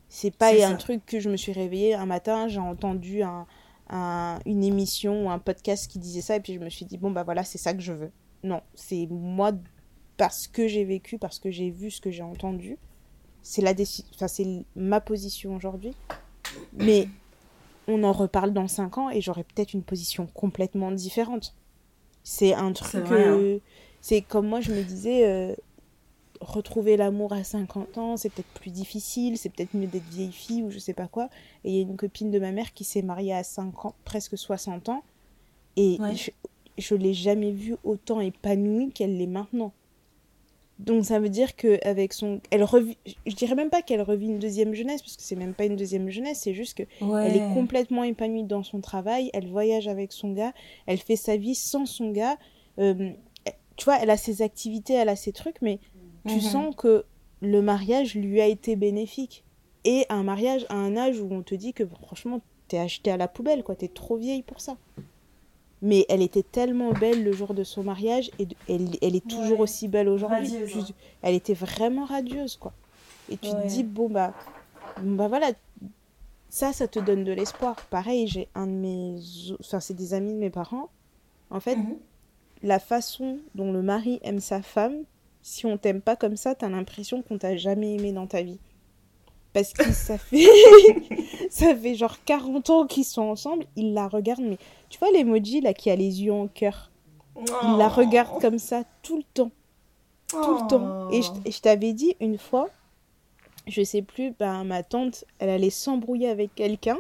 C'est 0.09 0.35
pas 0.35 0.53
un 0.65 0.75
truc 0.75 1.05
que 1.05 1.19
je 1.19 1.29
me 1.29 1.37
suis 1.37 1.51
réveillée 1.51 1.93
un 1.93 2.05
matin, 2.05 2.47
j'ai 2.47 2.59
entendu 2.59 3.23
un, 3.23 3.45
un, 3.89 4.39
une 4.45 4.63
émission 4.63 5.25
ou 5.25 5.29
un 5.29 5.39
podcast 5.39 5.89
qui 5.91 5.99
disait 5.99 6.21
ça, 6.21 6.35
et 6.35 6.39
puis 6.39 6.53
je 6.53 6.59
me 6.59 6.69
suis 6.69 6.85
dit, 6.85 6.97
bon, 6.97 7.11
bah 7.11 7.23
voilà, 7.23 7.43
c'est 7.43 7.57
ça 7.57 7.73
que 7.73 7.81
je 7.81 7.93
veux. 7.93 8.11
Non, 8.43 8.61
c'est 8.75 9.07
moi, 9.09 9.51
parce 10.17 10.47
que 10.47 10.67
j'ai 10.67 10.83
vécu, 10.83 11.17
parce 11.17 11.39
que 11.39 11.51
j'ai 11.51 11.69
vu 11.69 11.91
ce 11.91 12.01
que 12.01 12.11
j'ai 12.11 12.23
entendu. 12.23 12.77
C'est 13.41 13.61
la 13.61 13.73
enfin, 14.15 14.27
c'est 14.27 14.65
ma 14.75 14.99
position 14.99 15.55
aujourd'hui. 15.55 15.95
Mais 16.73 17.07
on 17.87 18.03
en 18.03 18.11
reparle 18.11 18.51
dans 18.51 18.67
5 18.67 18.97
ans 18.97 19.09
et 19.09 19.21
j'aurai 19.21 19.43
peut-être 19.43 19.73
une 19.73 19.83
position 19.83 20.27
complètement 20.27 20.91
différente. 20.91 21.55
C'est 22.23 22.53
un 22.53 22.73
truc. 22.73 23.05
Hein. 23.09 23.59
C'est 24.01 24.21
comme 24.21 24.47
moi, 24.47 24.59
je 24.59 24.73
me 24.73 24.83
disais, 24.83 25.27
euh, 25.27 25.55
retrouver 26.41 26.97
l'amour 26.97 27.33
à 27.33 27.43
50 27.43 27.97
ans, 27.97 28.17
c'est 28.17 28.29
peut-être 28.29 28.51
plus 28.59 28.71
difficile, 28.71 29.37
c'est 29.37 29.49
peut-être 29.49 29.73
mieux 29.73 29.87
d'être 29.87 30.07
vieille 30.09 30.31
fille 30.31 30.63
ou 30.63 30.69
je 30.69 30.79
sais 30.79 30.93
pas 30.93 31.07
quoi. 31.07 31.29
Et 31.63 31.71
il 31.71 31.75
y 31.75 31.79
a 31.79 31.81
une 31.81 31.97
copine 31.97 32.31
de 32.31 32.39
ma 32.39 32.51
mère 32.51 32.73
qui 32.73 32.83
s'est 32.83 33.01
mariée 33.01 33.33
à 33.33 33.43
5 33.43 33.85
ans, 33.85 33.95
presque 34.03 34.37
60 34.37 34.89
ans. 34.89 35.03
Et 35.75 35.97
je, 36.15 36.31
je 36.77 36.95
l'ai 36.95 37.13
jamais 37.13 37.51
vue 37.51 37.75
autant 37.83 38.19
épanouie 38.19 38.91
qu'elle 38.91 39.17
l'est 39.17 39.27
maintenant. 39.27 39.73
Donc 40.79 41.05
ça 41.05 41.19
veut 41.19 41.29
dire 41.29 41.55
que 41.55 41.79
avec 41.87 42.13
son, 42.13 42.39
elle 42.51 42.63
revit... 42.63 42.97
je 43.25 43.35
dirais 43.35 43.55
même 43.55 43.71
pas 43.71 43.81
qu'elle 43.81 44.01
revit 44.01 44.27
une 44.27 44.37
deuxième 44.37 44.75
jeunesse 44.75 45.01
parce 45.01 45.17
que 45.17 45.23
c'est 45.23 45.35
même 45.35 45.55
pas 45.55 45.65
une 45.65 45.75
deuxième 45.75 46.09
jeunesse, 46.09 46.41
c'est 46.43 46.53
juste 46.53 46.77
que 46.77 46.83
elle 47.01 47.35
est 47.35 47.53
complètement 47.53 48.03
épanouie 48.03 48.43
dans 48.43 48.61
son 48.61 48.79
travail, 48.79 49.31
elle 49.33 49.47
voyage 49.47 49.87
avec 49.87 50.11
son 50.11 50.33
gars, 50.33 50.53
elle 50.85 50.99
fait 50.99 51.15
sa 51.15 51.35
vie 51.35 51.55
sans 51.55 51.85
son 51.85 52.11
gars. 52.11 52.37
Euh, 52.79 53.11
tu 53.75 53.85
vois, 53.85 53.97
elle 53.99 54.11
a 54.11 54.17
ses 54.17 54.43
activités, 54.43 54.93
elle 54.93 55.09
a 55.09 55.15
ses 55.15 55.31
trucs, 55.31 55.61
mais 55.61 55.79
tu 56.27 56.35
mhm. 56.35 56.41
sens 56.41 56.75
que 56.75 57.05
le 57.41 57.61
mariage 57.61 58.15
lui 58.15 58.39
a 58.39 58.47
été 58.47 58.75
bénéfique. 58.75 59.43
Et 59.83 60.05
un 60.09 60.23
mariage 60.23 60.65
à 60.69 60.75
un 60.75 60.95
âge 60.95 61.19
où 61.19 61.27
on 61.31 61.41
te 61.41 61.55
dit 61.55 61.73
que 61.73 61.85
franchement 61.87 62.41
t'es 62.67 62.77
acheté 62.77 63.09
à 63.09 63.17
la 63.17 63.27
poubelle, 63.27 63.63
quoi, 63.63 63.75
t'es 63.75 63.87
trop 63.87 64.17
vieille 64.17 64.43
pour 64.43 64.61
ça 64.61 64.77
mais 65.81 66.05
elle 66.09 66.21
était 66.21 66.43
tellement 66.43 66.91
belle 66.91 67.23
le 67.23 67.31
jour 67.31 67.53
de 67.53 67.63
son 67.63 67.83
mariage 67.83 68.31
et 68.39 68.47
elle, 68.67 68.89
elle 69.01 69.15
est 69.15 69.27
toujours 69.27 69.59
aussi 69.59 69.87
belle 69.87 70.09
aujourd'hui. 70.09 70.55
Hein. 70.55 70.85
Elle 71.21 71.35
était 71.35 71.53
vraiment 71.53 72.05
radieuse, 72.05 72.57
quoi. 72.57 72.73
Et 73.29 73.37
tu 73.37 73.49
te 73.49 73.67
dis, 73.67 73.83
bon, 73.83 74.09
bah, 74.09 74.33
bah 75.01 75.27
voilà, 75.27 75.51
ça, 76.49 76.73
ça 76.73 76.87
te 76.87 76.99
donne 76.99 77.23
de 77.23 77.31
l'espoir. 77.31 77.75
Pareil, 77.89 78.27
j'ai 78.27 78.47
un 78.55 78.67
de 78.67 78.71
mes. 78.71 79.19
Enfin, 79.59 79.79
c'est 79.79 79.93
des 79.93 80.13
amis 80.13 80.33
de 80.33 80.39
mes 80.39 80.49
parents. 80.49 80.89
En 81.49 81.59
fait, 81.59 81.75
mhm. 81.75 81.97
la 82.63 82.79
façon 82.79 83.39
dont 83.55 83.71
le 83.71 83.81
mari 83.81 84.19
aime 84.23 84.39
sa 84.39 84.61
femme, 84.61 85.03
si 85.41 85.65
on 85.65 85.77
t'aime 85.77 86.01
pas 86.01 86.15
comme 86.15 86.37
ça, 86.37 86.55
t'as 86.55 86.69
l'impression 86.69 87.21
qu'on 87.21 87.37
t'a 87.37 87.55
jamais 87.55 87.95
aimé 87.95 88.11
dans 88.11 88.27
ta 88.27 88.41
vie. 88.41 88.59
Parce 89.57 89.73
que 89.73 89.91
ça 89.91 90.19
fait, 90.19 90.45
ça 91.49 91.75
fait 91.75 91.95
genre 91.95 92.23
40 92.25 92.69
ans 92.69 92.85
qu'ils 92.85 93.05
sont 93.05 93.23
ensemble, 93.23 93.65
il 93.75 93.95
la 93.95 94.07
regarde, 94.07 94.41
mais 94.41 94.59
tu 94.87 94.99
vois 94.99 95.09
l'emoji 95.09 95.61
là 95.61 95.73
qui 95.73 95.89
a 95.89 95.95
les 95.95 96.21
yeux 96.21 96.31
en 96.31 96.45
cœur 96.45 96.91
Il 97.35 97.77
la 97.79 97.89
regarde 97.89 98.39
comme 98.39 98.59
ça 98.59 98.83
tout 99.01 99.17
le 99.17 99.23
temps. 99.33 99.49
Tout 100.27 100.59
le 100.61 100.67
temps. 100.69 101.09
Et 101.09 101.23
je, 101.23 101.59
t'avais 101.59 101.93
dit 101.93 102.15
une 102.19 102.37
fois, 102.37 102.69
je 103.65 103.81
sais 103.81 104.03
plus, 104.03 104.31
ben, 104.37 104.63
ma 104.63 104.83
tante, 104.83 105.25
elle 105.39 105.49
allait 105.49 105.71
s'embrouiller 105.71 106.29
avec 106.29 106.53
quelqu'un. 106.53 106.99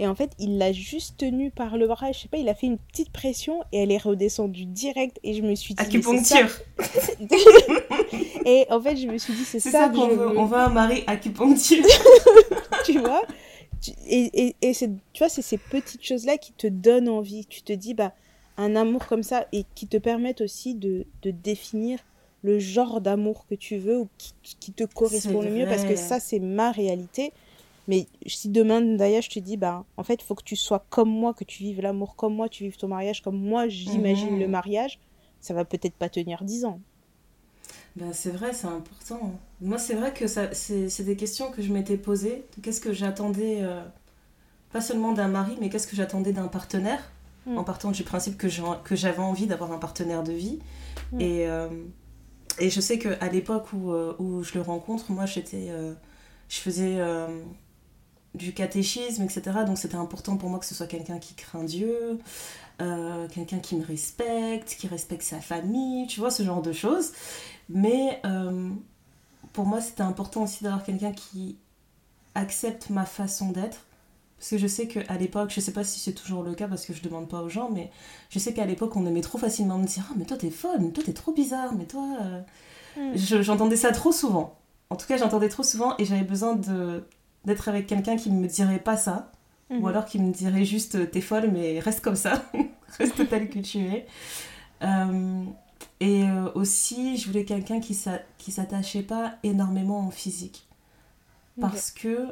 Et 0.00 0.06
en 0.06 0.14
fait, 0.14 0.30
il 0.38 0.58
l'a 0.58 0.72
juste 0.72 1.16
tenue 1.18 1.50
par 1.50 1.76
le 1.76 1.88
bras, 1.88 2.12
je 2.12 2.20
sais 2.20 2.28
pas, 2.28 2.38
il 2.38 2.48
a 2.48 2.54
fait 2.54 2.68
une 2.68 2.78
petite 2.78 3.10
pression 3.10 3.64
et 3.72 3.82
elle 3.82 3.90
est 3.90 3.98
redescendue 3.98 4.64
direct. 4.64 5.18
Et 5.24 5.34
je 5.34 5.42
me 5.42 5.56
suis 5.56 5.74
dit. 5.74 5.82
Acupuncture 5.82 6.48
Et 8.44 8.66
en 8.70 8.80
fait, 8.80 8.96
je 8.96 9.08
me 9.08 9.18
suis 9.18 9.34
dit, 9.34 9.44
c'est 9.44 9.58
ça, 9.58 9.88
qu'on 9.88 10.08
veut. 10.08 10.38
On 10.38 10.46
veut 10.46 10.56
un 10.56 10.68
mari 10.68 11.02
acupuncture. 11.06 11.84
tu 12.84 13.00
vois? 13.00 13.22
Et, 14.06 14.30
et, 14.46 14.56
et 14.62 14.72
tu 14.72 14.88
vois, 15.18 15.28
c'est 15.28 15.42
ces 15.42 15.58
petites 15.58 16.04
choses-là 16.04 16.38
qui 16.38 16.52
te 16.52 16.68
donnent 16.68 17.08
envie. 17.08 17.44
Tu 17.46 17.62
te 17.62 17.72
dis, 17.72 17.94
bah, 17.94 18.12
un 18.56 18.76
amour 18.76 19.06
comme 19.06 19.24
ça 19.24 19.46
et 19.52 19.64
qui 19.74 19.88
te 19.88 19.96
permettent 19.96 20.42
aussi 20.42 20.76
de, 20.76 21.06
de 21.22 21.32
définir 21.32 21.98
le 22.42 22.60
genre 22.60 23.00
d'amour 23.00 23.46
que 23.48 23.56
tu 23.56 23.78
veux 23.78 23.98
ou 23.98 24.08
qui, 24.16 24.32
qui 24.60 24.72
te 24.72 24.84
correspond 24.84 25.42
le 25.42 25.50
mieux 25.50 25.66
parce 25.66 25.84
que 25.84 25.96
ça 25.96 26.20
c'est 26.20 26.38
ma 26.38 26.70
réalité 26.70 27.32
mais 27.88 28.06
si 28.26 28.48
demain 28.48 28.80
d'ailleurs 28.80 29.22
je 29.22 29.30
te 29.30 29.38
dis 29.40 29.56
bah 29.56 29.84
en 29.96 30.04
fait 30.04 30.22
il 30.22 30.24
faut 30.24 30.34
que 30.36 30.44
tu 30.44 30.56
sois 30.56 30.84
comme 30.90 31.10
moi 31.10 31.34
que 31.34 31.44
tu 31.44 31.62
vives 31.64 31.80
l'amour 31.80 32.14
comme 32.14 32.34
moi 32.34 32.48
tu 32.48 32.64
vives 32.64 32.76
ton 32.76 32.88
mariage 32.88 33.22
comme 33.22 33.38
moi 33.38 33.66
j'imagine 33.68 34.34
mhm. 34.34 34.40
le 34.40 34.48
mariage 34.48 35.00
ça 35.40 35.54
va 35.54 35.64
peut-être 35.64 35.94
pas 35.94 36.08
tenir 36.08 36.44
dix 36.44 36.64
ans 36.64 36.80
ben, 37.98 38.12
c'est 38.12 38.30
vrai, 38.30 38.52
c'est 38.52 38.68
important. 38.68 39.38
Moi, 39.60 39.78
c'est 39.78 39.94
vrai 39.94 40.12
que 40.12 40.26
c'est 40.28 41.02
des 41.02 41.16
questions 41.16 41.50
que 41.50 41.62
je 41.62 41.72
m'étais 41.72 41.96
posées. 41.96 42.44
Qu'est-ce 42.62 42.80
que 42.80 42.92
j'attendais, 42.92 43.58
euh, 43.60 43.82
pas 44.72 44.80
seulement 44.80 45.12
d'un 45.12 45.26
mari, 45.26 45.56
mais 45.60 45.68
qu'est-ce 45.68 45.88
que 45.88 45.96
j'attendais 45.96 46.32
d'un 46.32 46.46
partenaire? 46.46 47.00
Mm. 47.46 47.58
En 47.58 47.64
partant 47.64 47.90
du 47.90 48.04
principe 48.04 48.36
que 48.36 48.48
j'avais 48.48 49.18
envie 49.18 49.46
d'avoir 49.46 49.72
un 49.72 49.78
partenaire 49.78 50.22
de 50.22 50.32
vie. 50.32 50.60
Mm. 51.12 51.20
Et, 51.20 51.48
euh, 51.48 51.68
et 52.60 52.70
je 52.70 52.80
sais 52.80 53.00
qu'à 53.00 53.28
l'époque 53.32 53.72
où, 53.72 53.92
euh, 53.92 54.14
où, 54.20 54.44
je 54.44 54.54
le 54.54 54.60
rencontre, 54.60 55.10
moi, 55.10 55.26
j'étais, 55.26 55.72
je 56.48 56.58
faisais 56.58 56.98
du 58.34 58.52
catéchisme, 58.52 59.22
etc. 59.22 59.42
Donc 59.66 59.78
c'était 59.78 59.96
important 59.96 60.36
pour 60.36 60.50
moi 60.50 60.58
que 60.58 60.66
ce 60.66 60.74
soit 60.74 60.86
quelqu'un 60.86 61.18
qui 61.18 61.34
craint 61.34 61.64
Dieu, 61.64 62.18
quelqu'un 62.78 63.58
qui 63.58 63.76
me 63.76 63.84
respecte, 63.84 64.76
qui 64.78 64.86
respecte 64.86 65.22
sa 65.22 65.40
famille, 65.40 66.06
tu 66.06 66.20
vois, 66.20 66.30
ce 66.30 66.42
genre 66.42 66.62
de 66.62 66.72
choses. 66.72 67.12
Mais 67.68 68.20
euh, 68.24 68.70
pour 69.52 69.66
moi, 69.66 69.80
c'était 69.80 70.02
important 70.02 70.44
aussi 70.44 70.64
d'avoir 70.64 70.82
quelqu'un 70.82 71.12
qui 71.12 71.56
accepte 72.34 72.90
ma 72.90 73.04
façon 73.04 73.50
d'être. 73.50 73.84
Parce 74.38 74.50
que 74.50 74.58
je 74.58 74.66
sais 74.68 74.86
qu'à 74.86 75.16
l'époque, 75.16 75.50
je 75.52 75.60
sais 75.60 75.72
pas 75.72 75.82
si 75.82 75.98
c'est 75.98 76.12
toujours 76.12 76.44
le 76.44 76.54
cas 76.54 76.68
parce 76.68 76.86
que 76.86 76.92
je 76.92 77.02
demande 77.02 77.28
pas 77.28 77.42
aux 77.42 77.48
gens, 77.48 77.70
mais 77.70 77.90
je 78.30 78.38
sais 78.38 78.54
qu'à 78.54 78.66
l'époque, 78.66 78.94
on 78.94 79.04
aimait 79.04 79.20
trop 79.20 79.36
facilement 79.36 79.78
me 79.78 79.86
dire 79.86 80.04
Ah, 80.10 80.14
mais 80.16 80.24
toi 80.24 80.36
t'es 80.36 80.50
folle, 80.50 80.78
mais 80.80 80.90
toi 80.90 81.02
t'es 81.04 81.12
trop 81.12 81.32
bizarre, 81.32 81.74
mais 81.74 81.86
toi. 81.86 82.06
Euh, 82.22 83.12
hmm. 83.14 83.42
J'entendais 83.42 83.76
ça 83.76 83.90
trop 83.90 84.12
souvent. 84.12 84.56
En 84.90 84.96
tout 84.96 85.06
cas, 85.06 85.16
j'entendais 85.16 85.48
trop 85.48 85.64
souvent 85.64 85.94
et 85.98 86.04
j'avais 86.04 86.22
besoin 86.22 86.54
d'être 87.44 87.68
avec 87.68 87.86
quelqu'un 87.86 88.16
qui 88.16 88.30
ne 88.30 88.38
me 88.40 88.48
dirait 88.48 88.78
pas 88.78 88.96
ça. 88.96 89.32
Ou 89.70 89.74
mhm. 89.74 89.86
alors 89.86 90.04
qui 90.06 90.18
me 90.18 90.32
dirait 90.32 90.64
juste 90.64 91.10
T'es 91.10 91.20
folle, 91.20 91.50
mais 91.52 91.78
reste 91.80 92.00
comme 92.00 92.16
ça. 92.16 92.44
reste 92.98 93.28
tel 93.28 93.50
que 93.50 93.58
tu 93.58 93.78
es. 93.78 94.06
Euh, 94.82 95.44
et 96.00 96.24
euh, 96.24 96.50
aussi, 96.54 97.16
je 97.16 97.26
voulais 97.26 97.44
quelqu'un 97.44 97.80
qui 97.80 97.92
ne 97.92 98.52
s'attachait 98.52 99.02
pas 99.02 99.34
énormément 99.42 100.00
en 100.00 100.10
physique. 100.10 100.66
Parce 101.60 101.90
que. 101.90 102.28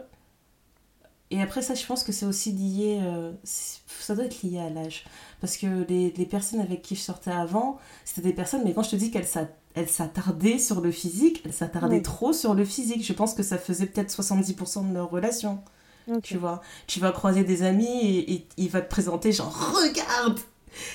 Et 1.32 1.42
après, 1.42 1.60
ça, 1.60 1.74
je 1.74 1.84
pense 1.84 2.04
que 2.04 2.12
c'est 2.12 2.26
aussi 2.26 2.52
lié. 2.52 3.00
Euh, 3.02 3.32
ça 3.42 4.14
doit 4.14 4.24
être 4.24 4.42
lié 4.42 4.60
à 4.60 4.70
l'âge. 4.70 5.04
Parce 5.40 5.56
que 5.56 5.84
les, 5.88 6.12
les, 6.12 6.26
personnes 6.26 6.60
avec 6.60 6.82
qui 6.82 6.94
je 6.94 7.00
sortais 7.00 7.32
avant, 7.32 7.78
c'était 8.04 8.28
des 8.28 8.32
personnes, 8.32 8.62
mais 8.64 8.72
quand 8.72 8.84
je 8.84 8.90
te 8.90 8.96
dis 8.96 9.10
qu'elles 9.10 9.26
s'attardaient 9.88 10.58
sur 10.58 10.80
le 10.80 10.90
physique, 10.90 11.42
elles 11.44 11.52
s'attardaient 11.52 12.02
trop 12.02 12.32
sur 12.32 12.54
le 12.54 12.64
physique. 12.64 13.04
Je 13.04 13.12
pense 13.12 13.34
que 13.34 13.42
ça 13.42 13.58
faisait 13.58 13.86
peut-être 13.86 14.10
70% 14.10 14.88
de 14.88 14.94
leur 14.94 15.10
relation. 15.10 15.60
Tu 16.22 16.36
vois, 16.36 16.62
tu 16.86 17.00
vas 17.00 17.10
croiser 17.10 17.42
des 17.42 17.64
amis 17.64 18.00
et, 18.00 18.32
et 18.32 18.46
il 18.56 18.70
va 18.70 18.80
te 18.80 18.88
présenter 18.88 19.32
genre 19.32 19.52
regarde, 19.74 20.38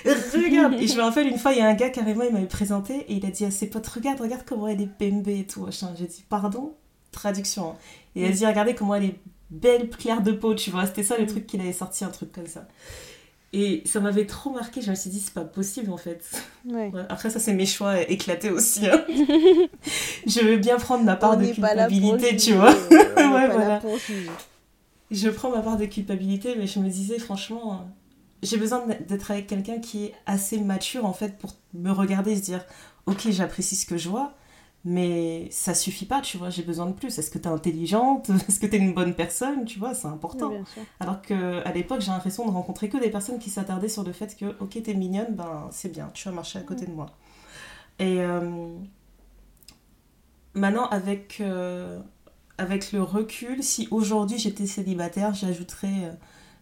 regarde 0.05 0.73
Et 0.73 0.87
je 0.87 0.95
me 0.95 1.01
rappelle 1.01 1.27
une 1.27 1.37
fois, 1.37 1.53
il 1.53 1.59
y 1.59 1.61
a 1.61 1.67
un 1.67 1.73
gars 1.73 1.89
carrément, 1.89 2.23
il 2.23 2.31
m'avait 2.31 2.45
présenté 2.45 2.99
et 3.09 3.13
il 3.13 3.25
a 3.25 3.29
dit 3.29 3.45
à 3.45 3.51
ses 3.51 3.67
potes 3.67 3.87
Regarde, 3.87 4.21
regarde 4.21 4.43
comment 4.45 4.67
elle 4.67 4.81
est 4.81 4.89
bembe 4.99 5.27
et 5.27 5.45
tout. 5.45 5.67
J'ai 5.97 6.05
dit 6.05 6.23
Pardon? 6.29 6.75
Traduction. 7.11 7.71
Hein. 7.71 7.75
Et 8.15 8.21
il 8.21 8.27
a 8.27 8.31
dit 8.31 8.45
Regardez 8.45 8.75
comment 8.75 8.95
elle 8.95 9.05
est 9.05 9.19
belle, 9.49 9.89
claire 9.89 10.21
de 10.21 10.31
peau, 10.31 10.55
tu 10.55 10.71
vois. 10.71 10.85
C'était 10.85 11.03
ça 11.03 11.17
le 11.17 11.25
mm. 11.25 11.27
truc 11.27 11.47
qu'il 11.47 11.61
avait 11.61 11.73
sorti, 11.73 12.03
un 12.03 12.09
truc 12.09 12.31
comme 12.31 12.47
ça. 12.47 12.67
Et 13.53 13.83
ça 13.85 13.99
m'avait 13.99 14.25
trop 14.25 14.51
marqué. 14.51 14.81
Je 14.81 14.89
me 14.89 14.95
suis 14.95 15.09
dit 15.09 15.19
C'est 15.19 15.33
pas 15.33 15.43
possible 15.43 15.91
en 15.91 15.97
fait. 15.97 16.23
Après, 17.09 17.29
ça, 17.29 17.39
c'est 17.39 17.53
mes 17.53 17.65
choix 17.65 18.01
éclatés 18.09 18.49
aussi. 18.49 18.87
Hein. 18.87 19.03
je 20.25 20.39
veux 20.45 20.57
bien 20.57 20.77
prendre 20.77 21.03
ma 21.03 21.15
part 21.15 21.37
de 21.37 21.45
culpabilité, 21.45 22.37
tu 22.37 22.53
vois. 22.53 22.71
ouais, 22.91 23.47
voilà. 23.49 23.81
Je 25.09 25.29
prends 25.29 25.51
ma 25.51 25.61
part 25.61 25.77
de 25.77 25.85
culpabilité, 25.85 26.55
mais 26.57 26.67
je 26.67 26.79
me 26.79 26.89
disais 26.89 27.19
franchement 27.19 27.89
j'ai 28.43 28.57
besoin 28.57 28.83
d'être 29.07 29.31
avec 29.31 29.47
quelqu'un 29.47 29.79
qui 29.79 30.05
est 30.05 30.13
assez 30.25 30.57
mature 30.59 31.05
en 31.05 31.13
fait 31.13 31.37
pour 31.37 31.53
me 31.73 31.91
regarder 31.91 32.31
et 32.31 32.35
se 32.35 32.41
dire 32.41 32.65
ok 33.05 33.29
j'apprécie 33.29 33.75
ce 33.75 33.85
que 33.85 33.97
je 33.97 34.09
vois 34.09 34.33
mais 34.83 35.47
ça 35.51 35.73
suffit 35.73 36.05
pas 36.05 36.21
tu 36.21 36.37
vois 36.37 36.49
j'ai 36.49 36.63
besoin 36.63 36.87
de 36.87 36.93
plus. 36.93 37.17
Est-ce 37.17 37.29
que 37.29 37.37
tu 37.37 37.45
es 37.45 37.51
intelligente? 37.51 38.29
Est-ce 38.47 38.59
que 38.59 38.65
tu 38.65 38.75
es 38.75 38.79
une 38.79 38.93
bonne 38.93 39.13
personne? 39.13 39.65
Tu 39.65 39.79
vois 39.79 39.93
c'est 39.93 40.07
important. 40.07 40.51
Alors 40.99 41.21
que 41.21 41.65
à 41.65 41.71
l'époque 41.71 42.01
j'ai 42.01 42.11
l'impression 42.11 42.45
de 42.45 42.51
rencontrer 42.51 42.89
que 42.89 42.97
des 42.97 43.09
personnes 43.09 43.39
qui 43.39 43.49
s'attardaient 43.49 43.89
sur 43.89 44.03
le 44.03 44.11
fait 44.11 44.35
que 44.35 44.55
ok 44.59 44.75
es 44.75 44.93
mignonne 44.93 45.35
ben 45.35 45.67
c'est 45.71 45.91
bien 45.91 46.09
tu 46.13 46.27
vas 46.27 46.33
marcher 46.33 46.59
à 46.59 46.63
côté 46.63 46.85
de 46.85 46.91
moi. 46.91 47.07
Et 47.99 48.21
euh, 48.21 48.75
maintenant 50.53 50.87
avec 50.87 51.39
euh, 51.41 51.99
avec 52.57 52.91
le 52.91 53.03
recul 53.03 53.63
si 53.63 53.87
aujourd'hui 53.91 54.37
j'étais 54.37 54.65
célibataire 54.65 55.33
j'ajouterais 55.33 56.05
euh, 56.05 56.11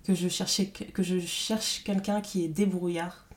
que 0.04 0.16
je, 0.16 0.28
cherchais, 0.28 0.68
que 0.68 1.04
je 1.04 1.20
cherche 1.20 1.84
quelqu'un 1.84 2.22
qui 2.22 2.44
est 2.44 2.48
débrouillard. 2.48 3.28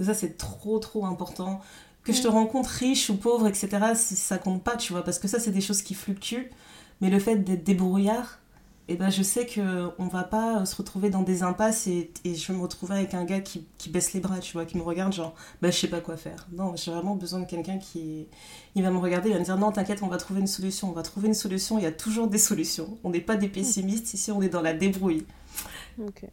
ça, 0.00 0.14
c'est 0.14 0.36
trop, 0.36 0.78
trop 0.78 1.06
important. 1.06 1.60
Que 2.04 2.12
je 2.12 2.22
te 2.22 2.28
rencontre 2.28 2.70
riche 2.70 3.10
ou 3.10 3.16
pauvre, 3.16 3.46
etc., 3.46 3.68
ça 3.94 4.38
compte 4.38 4.62
pas, 4.62 4.76
tu 4.76 4.92
vois, 4.92 5.04
parce 5.04 5.18
que 5.18 5.28
ça, 5.28 5.38
c'est 5.38 5.50
des 5.50 5.60
choses 5.60 5.82
qui 5.82 5.94
fluctuent. 5.94 6.50
Mais 7.00 7.10
le 7.10 7.18
fait 7.18 7.36
d'être 7.36 7.64
débrouillard, 7.64 8.40
et 8.90 8.94
eh 8.94 8.96
ben, 8.96 9.08
je 9.08 9.22
sais 9.22 9.46
qu'on 9.46 10.08
va 10.08 10.24
pas 10.24 10.66
se 10.66 10.74
retrouver 10.74 11.10
dans 11.10 11.22
des 11.22 11.44
impasses 11.44 11.86
et, 11.86 12.10
et, 12.24 12.34
je 12.34 12.50
vais 12.50 12.58
me 12.58 12.62
retrouver 12.62 12.96
avec 12.96 13.14
un 13.14 13.24
gars 13.24 13.38
qui, 13.38 13.64
qui, 13.78 13.88
baisse 13.88 14.14
les 14.14 14.18
bras, 14.18 14.40
tu 14.40 14.54
vois, 14.54 14.64
qui 14.64 14.76
me 14.76 14.82
regarde 14.82 15.12
genre, 15.12 15.32
bah, 15.62 15.70
je 15.70 15.78
sais 15.78 15.86
pas 15.86 16.00
quoi 16.00 16.16
faire. 16.16 16.48
Non, 16.50 16.74
j'ai 16.74 16.90
vraiment 16.90 17.14
besoin 17.14 17.38
de 17.38 17.44
quelqu'un 17.44 17.78
qui 17.78 18.26
il 18.74 18.82
va 18.82 18.90
me 18.90 18.98
regarder, 18.98 19.28
il 19.28 19.34
va 19.34 19.38
me 19.38 19.44
dire, 19.44 19.56
non, 19.56 19.70
t'inquiète, 19.70 20.02
on 20.02 20.08
va 20.08 20.16
trouver 20.16 20.40
une 20.40 20.48
solution, 20.48 20.90
on 20.90 20.92
va 20.92 21.02
trouver 21.02 21.28
une 21.28 21.34
solution, 21.34 21.78
il 21.78 21.84
y 21.84 21.86
a 21.86 21.92
toujours 21.92 22.26
des 22.26 22.38
solutions. 22.38 22.98
On 23.04 23.10
n'est 23.10 23.20
pas 23.20 23.36
des 23.36 23.46
pessimistes, 23.46 24.12
ici, 24.12 24.32
on 24.32 24.42
est 24.42 24.48
dans 24.48 24.60
la 24.60 24.72
débrouille. 24.72 25.24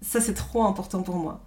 Ça, 0.01 0.19
c'est 0.19 0.33
trop 0.33 0.63
important 0.63 1.03
pour 1.03 1.17
moi. 1.17 1.43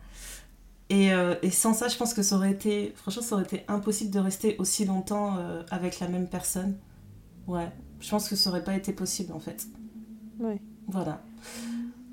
Et, 0.90 1.12
euh, 1.12 1.36
et, 1.42 1.52
sans 1.52 1.72
ça, 1.72 1.86
je 1.86 1.96
pense 1.96 2.12
que 2.14 2.22
ça 2.22 2.34
aurait 2.34 2.50
été, 2.50 2.92
franchement, 2.96 3.22
ça 3.22 3.36
aurait 3.36 3.44
été 3.44 3.64
impossible 3.68 4.10
de 4.10 4.18
rester 4.18 4.56
aussi 4.58 4.84
longtemps 4.84 5.36
euh, 5.38 5.62
avec 5.70 6.00
la 6.00 6.08
même 6.08 6.28
personne. 6.28 6.76
Ouais, 7.46 7.70
je 8.00 8.10
pense 8.10 8.28
que 8.28 8.34
ça 8.34 8.50
aurait 8.50 8.64
pas 8.64 8.74
été 8.74 8.92
possible 8.92 9.32
en 9.32 9.38
fait. 9.38 9.68
Ouais. 10.40 10.60
Voilà. 10.88 11.22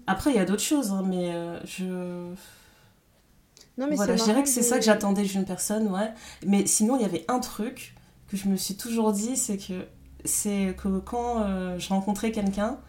Après, 0.05 0.29
il 0.29 0.35
y 0.35 0.39
a 0.39 0.45
d'autres 0.45 0.61
choses, 0.61 0.91
hein, 0.91 1.03
mais 1.03 1.33
euh, 1.33 1.59
je. 1.65 2.31
Non, 3.79 3.87
mais 3.89 3.95
voilà, 3.95 4.15
je 4.15 4.23
dirais 4.23 4.43
que 4.43 4.49
c'est 4.49 4.61
ça 4.61 4.77
que 4.77 4.85
j'attendais 4.85 5.23
d'une 5.23 5.45
personne, 5.45 5.87
ouais. 5.87 6.13
Mais 6.45 6.67
sinon, 6.67 6.97
il 6.97 7.01
y 7.01 7.05
avait 7.05 7.25
un 7.27 7.39
truc 7.39 7.95
que 8.27 8.37
je 8.37 8.47
me 8.47 8.57
suis 8.57 8.77
toujours 8.77 9.11
dit, 9.11 9.37
c'est 9.37 9.57
que 9.57 9.85
c'est 10.23 10.75
que 10.77 10.99
quand 10.99 11.45
je 11.77 11.89
rencontrais 11.89 12.31
quelqu'un, 12.31 12.79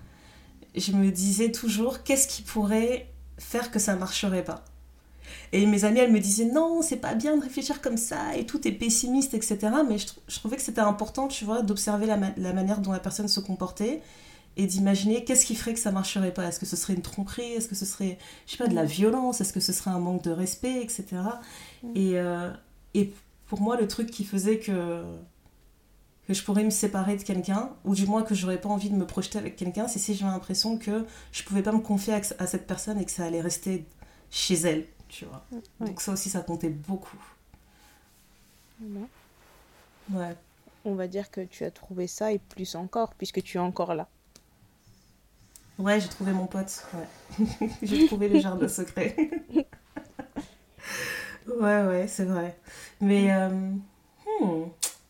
je 0.75 0.93
me 0.93 1.11
disais 1.11 1.53
toujours 1.53 2.03
qu'est-ce 2.03 2.27
qui 2.27 2.43
pourrait 2.43 3.13
faire 3.37 3.71
que 3.71 3.79
ça 3.79 3.97
marcherait 3.97 4.45
pas? 4.45 4.65
Et 5.53 5.67
mes 5.67 5.85
amis, 5.85 6.01
elles 6.01 6.13
me 6.13 6.21
disaient 6.21 6.47
non, 6.47 6.83
c'est 6.83 6.97
pas 6.97 7.15
bien 7.15 7.37
de 7.37 7.43
réfléchir 7.43 7.81
comme 7.81 7.97
ça 7.97 8.37
et 8.37 8.47
tout 8.47 8.67
est 8.67 8.73
pessimiste, 8.73 9.35
etc. 9.35 9.59
Mais 9.89 9.99
je, 9.99 10.07
je 10.27 10.39
trouvais 10.39 10.57
que 10.57 10.63
c'était 10.63 10.81
important, 10.81 11.29
tu 11.29 11.45
vois, 11.45 11.63
d'observer 11.63 12.07
la, 12.07 12.19
la, 12.37 12.53
manière 12.53 12.81
dont 12.81 12.93
la 12.93 13.01
personne 13.01 13.29
se 13.29 13.41
comportait 13.41 14.03
et 14.57 14.67
d'imaginer 14.67 15.25
qu'est-ce 15.25 15.47
qui 15.47 15.55
ferait 15.55 15.75
que 15.75 15.81
ça 15.81 15.93
marcherait 15.93 16.35
pas. 16.35 16.45
Est-ce 16.45 16.59
que 16.59 16.67
ce 16.67 16.77
serait 16.77 16.95
une 16.95 17.03
tromperie? 17.03 17.53
Est-ce 17.53 17.69
que 17.69 17.77
ce 17.77 17.87
serait, 17.87 18.19
je 18.47 18.53
sais 18.53 18.59
pas, 18.59 18.67
de 18.67 18.75
la 18.75 18.85
violence? 18.85 19.41
Est-ce 19.41 19.53
que 19.53 19.61
ce 19.61 19.73
serait 19.73 19.91
un 19.91 20.01
manque 20.01 20.23
de 20.23 20.31
respect, 20.31 20.83
etc. 20.83 21.05
Et, 21.95 22.19
euh, 22.19 22.51
et 22.95 23.13
pour 23.47 23.61
moi, 23.61 23.81
le 23.81 23.87
truc 23.87 24.11
qui 24.11 24.25
faisait 24.25 24.59
que 24.59 25.03
que 26.29 26.35
je 26.35 26.45
pourrais 26.45 26.63
me 26.63 26.71
séparer 26.71 27.17
de 27.17 27.23
quelqu'un, 27.23 27.71
ou 27.87 27.95
du 27.95 28.07
moins 28.07 28.23
que 28.23 28.35
j'aurais 28.35 28.61
pas 28.61 28.69
envie 28.69 28.91
de 28.91 28.95
me 28.95 29.07
projeter 29.07 29.39
avec 29.39 29.57
quelqu'un, 29.57 29.89
c'est 29.89 29.99
si 29.99 30.15
j'ai 30.15 30.27
l'impression 30.27 30.77
que 30.77 31.07
je 31.33 31.43
pouvais 31.43 31.63
pas 31.63 31.73
me 31.73 31.79
confier 31.79 32.13
à, 32.13 32.47
cette 32.47 32.67
personne 32.67 33.01
et 33.01 33.07
que 33.07 33.11
ça 33.11 33.25
allait 33.25 33.41
rester 33.41 33.87
chez 34.31 34.57
elle, 34.57 34.85
tu 35.09 35.25
vois. 35.25 35.45
Donc 35.81 36.01
ça 36.01 36.13
aussi, 36.13 36.31
ça 36.31 36.41
comptait 36.41 36.71
beaucoup. 36.71 37.19
Ouais. 40.11 40.37
On 40.85 40.95
va 40.95 41.09
dire 41.09 41.31
que 41.31 41.41
tu 41.41 41.65
as 41.65 41.71
trouvé 41.71 42.07
ça 42.07 42.33
et 42.33 42.39
plus 42.39 42.75
encore, 42.75 43.15
puisque 43.15 43.43
tu 43.43 43.57
es 43.57 43.61
encore 43.61 43.95
là. 43.95 44.09
Ouais, 45.79 46.01
j'ai 46.01 46.09
trouvé 46.09 46.33
mon 46.33 46.47
pote, 46.47 46.87
ouais. 46.95 47.69
j'ai 47.83 48.07
trouvé 48.07 48.29
le 48.29 48.41
jardin 48.41 48.69
secret. 48.69 49.17
ouais, 51.47 51.87
ouais, 51.87 52.07
c'est 52.09 52.25
vrai. 52.25 52.59
Mais... 53.01 53.33
Euh, 53.33 53.49
hmm, 54.41 54.65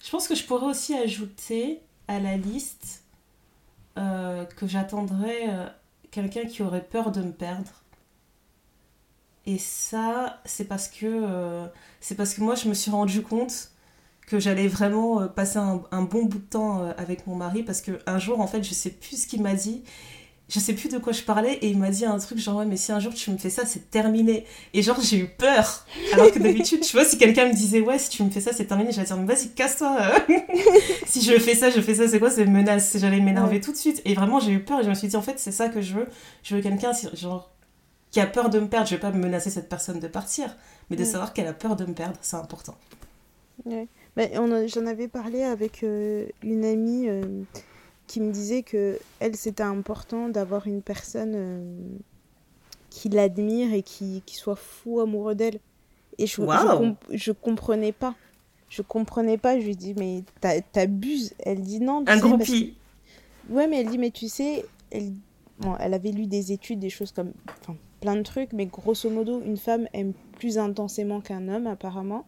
je 0.09 0.11
pense 0.11 0.26
que 0.26 0.34
je 0.34 0.44
pourrais 0.44 0.66
aussi 0.66 0.94
ajouter 0.94 1.82
à 2.07 2.18
la 2.18 2.38
liste 2.38 3.05
euh, 3.99 4.46
que 4.46 4.66
j'attendrais 4.66 5.51
euh, 5.51 5.68
quelqu'un 6.11 6.46
qui 6.46 6.62
aurait 6.62 6.84
peur 6.84 7.12
de 7.12 7.20
me 7.20 7.32
perdre. 7.32 7.82
Et 9.49 9.57
ça, 9.57 10.42
c'est 10.44 10.66
parce 10.66 10.88
que 10.88 11.07
euh, 11.07 11.66
c'est 12.01 12.16
parce 12.16 12.34
que 12.34 12.42
moi, 12.42 12.55
je 12.55 12.68
me 12.68 12.74
suis 12.74 12.90
rendu 12.90 13.22
compte 13.22 13.70
que 14.26 14.38
j'allais 14.38 14.68
vraiment 14.68 15.26
passer 15.26 15.59
un, 15.59 16.03
bon 16.03 16.26
bout 16.26 16.36
de 16.36 16.44
temps 16.44 16.84
avec 16.99 17.26
mon 17.26 17.34
mari 17.34 17.62
parce 17.62 17.80
que 17.80 17.92
un 18.07 18.18
jour, 18.18 18.40
en 18.40 18.46
fait, 18.46 18.62
je 18.62 18.74
sais 18.74 18.90
plus 18.90 19.22
ce 19.22 19.26
qu'il 19.26 19.40
m'a 19.40 19.55
dit. 19.55 19.82
je 20.51 20.59
sais 20.61 20.74
plus 20.74 20.90
de 20.90 20.99
quoi 20.99 21.14
je 21.14 21.22
parlais 21.22 21.55
et 21.62 21.68
il 21.68 21.78
m'a 21.78 21.88
dit 21.88 22.05
un 22.05 22.18
truc 22.18 22.38
genre 22.38 22.57
ouais 22.57 22.66
mais 22.66 22.76
si 22.76 22.92
un 22.92 23.01
jour 23.01 23.12
tu 23.14 23.30
me 23.30 23.38
fais 23.38 23.49
ça 23.49 23.64
c'est 23.64 23.90
terminé. 23.90 24.44
Et 24.74 24.82
genre 24.82 25.01
j'ai 25.01 25.18
eu 25.18 25.28
peur. 25.28 25.86
Alors 26.12 26.30
que 26.30 26.38
d'habitude 26.38 26.80
tu 26.82 26.92
vois 26.92 27.07
si 27.07 27.16
quelqu'un 27.16 27.49
me 27.49 27.55
disait 27.55 27.80
ouais 27.80 27.99
si 27.99 28.11
tu 28.11 28.22
me 28.22 28.30
fais 28.30 28.42
ça 28.42 28.53
c'est 28.53 28.66
terminé 28.66 28.92
j'allais 28.92 29.07
dire 29.07 29.16
mais 29.16 29.34
vas-y 29.34 29.49
casse-toi. 29.55 29.96
Si 31.07 31.22
je 31.22 31.38
fais 31.38 31.55
ça 31.55 31.70
je 31.70 31.80
fais 31.80 31.94
ça 31.94 32.07
c'est 32.07 32.18
quoi 32.18 32.30
c'est 32.30 32.44
menace. 32.44 32.99
J'allais 32.99 33.20
m'énerver 33.20 33.62
tout 33.62 33.72
de 33.72 33.78
suite. 33.78 34.03
Et 34.05 34.12
vraiment 34.12 34.40
j'ai 34.40 34.53
eu 34.53 34.61
peur 34.61 34.80
et 34.80 34.84
je 34.84 34.90
me 34.90 34.94
suis 34.94 35.09
dit 35.09 35.16
en 35.16 35.22
fait 35.22 35.38
c'est 35.38 35.53
ça 35.53 35.70
que 35.70 35.80
je 35.80 35.94
veux. 35.94 36.07
Je 36.42 36.55
veux 36.55 36.61
quelqu'un 36.61 36.92
genre 37.14 37.51
qui 38.11 38.20
a 38.20 38.26
peur 38.26 38.50
de 38.50 38.59
me 38.59 38.68
perdre 38.68 38.88
je 38.88 38.94
vais 38.94 39.00
pas 39.00 39.11
menacer 39.11 39.50
cette 39.50 39.68
personne 39.68 40.00
de 40.00 40.09
partir 40.09 40.56
mais 40.90 40.96
de 40.96 41.04
savoir 41.04 41.32
qu'elle 41.32 41.46
a 41.46 41.52
peur 41.52 41.76
de 41.76 41.84
me 41.84 41.94
perdre 41.94 42.16
c'est 42.22 42.36
important 42.36 42.76
ouais. 43.66 43.88
j'en 44.68 44.86
avais 44.86 45.09
parlé 45.09 45.42
avec 45.42 45.82
euh, 45.82 46.26
une 46.42 46.64
amie 46.64 47.09
euh, 47.09 47.22
qui 48.06 48.20
me 48.20 48.32
disait 48.32 48.62
que 48.62 48.98
elle 49.20 49.36
c'était 49.36 49.62
important 49.62 50.28
d'avoir 50.28 50.66
une 50.66 50.82
personne 50.82 51.32
euh, 51.34 51.80
qui 52.90 53.09
l'admire 53.09 53.72
et 53.72 53.82
qui, 53.82 54.22
qui, 54.26 54.34
soit 54.34 54.56
fou 54.56 55.00
amoureux 55.00 55.34
d'elle. 55.34 55.61
Et 56.16 56.26
je, 56.26 56.42
je, 56.42 57.16
je, 57.16 57.32
comprenais 57.32 57.92
pas. 57.92 58.14
Je 58.68 58.82
comprenais 58.82 59.38
pas. 59.38 59.61
Je 59.61 59.66
lui 59.66 59.76
dis 59.76 59.94
mais 59.94 60.24
t'abuses. 60.72 61.34
Elle 61.38 61.61
dit 61.61 61.80
non. 61.80 62.02
Un 62.06 62.18
groupie. 62.18 62.74
Ouais 63.50 63.68
mais 63.68 63.80
elle 63.80 63.88
dit 63.88 63.98
mais 63.98 64.11
tu 64.11 64.28
sais 64.28 64.64
elle 64.90 65.12
bon, 65.61 65.76
elle 65.78 65.94
avait 65.94 66.11
lu 66.11 66.26
des 66.26 66.52
études 66.52 66.80
des 66.80 66.90
choses 66.90 67.12
comme 67.12 67.32
enfin 67.62 67.76
plein 68.01 68.16
de 68.16 68.22
trucs 68.22 68.53
mais 68.53 68.66
grosso 68.66 69.11
modo 69.11 69.40
une 69.40 69.57
femme 69.57 69.88
aime 69.92 70.12
plus 70.38 70.59
intensément 70.59 71.20
qu'un 71.20 71.49
homme 71.49 71.66
apparemment. 71.66 72.26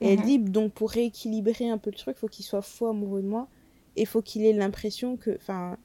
Et 0.00 0.12
elle 0.12 0.20
mhm. 0.20 0.24
dit 0.24 0.38
donc 0.38 0.72
pour 0.72 0.90
rééquilibrer 0.90 1.68
un 1.68 1.78
peu 1.78 1.90
le 1.90 1.96
truc 1.96 2.16
faut 2.16 2.28
qu'il 2.28 2.44
soit 2.44 2.62
fou 2.62 2.86
amoureux 2.86 3.22
de 3.22 3.28
moi 3.28 3.48
il 4.00 4.06
faut 4.06 4.22
qu'il 4.22 4.44
ait 4.44 4.52
l'impression 4.52 5.16
que. 5.16 5.36
Enfin, 5.36 5.76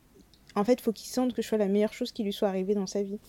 en 0.56 0.64
fait, 0.64 0.74
il 0.74 0.82
faut 0.82 0.94
qu'il 0.94 1.10
sente 1.10 1.34
que 1.34 1.42
je 1.42 1.48
sois 1.48 1.58
la 1.58 1.68
meilleure 1.68 1.94
chose 1.94 2.12
qui 2.12 2.24
lui 2.24 2.34
soit 2.34 2.48
arrivée 2.48 2.76
dans 2.76 2.88
sa 2.88 3.02
vie. 3.02 3.20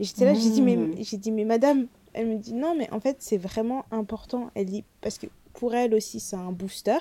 Et 0.00 0.04
j'étais 0.04 0.24
là, 0.24 0.34
j'ai 0.34 0.50
dit, 0.50 0.62
mais, 0.62 0.76
mmh. 0.76 0.94
j'ai 1.00 1.16
dit, 1.16 1.32
mais 1.32 1.44
madame, 1.44 1.86
elle 2.12 2.28
me 2.28 2.38
dit, 2.38 2.54
non, 2.54 2.74
mais 2.76 2.90
en 2.92 3.00
fait, 3.00 3.16
c'est 3.20 3.36
vraiment 3.36 3.84
important. 3.90 4.50
Elle 4.54 4.66
dit, 4.66 4.84
parce 5.00 5.18
que 5.18 5.26
pour 5.54 5.74
elle 5.74 5.94
aussi, 5.94 6.20
c'est 6.20 6.36
un 6.36 6.52
booster. 6.52 6.98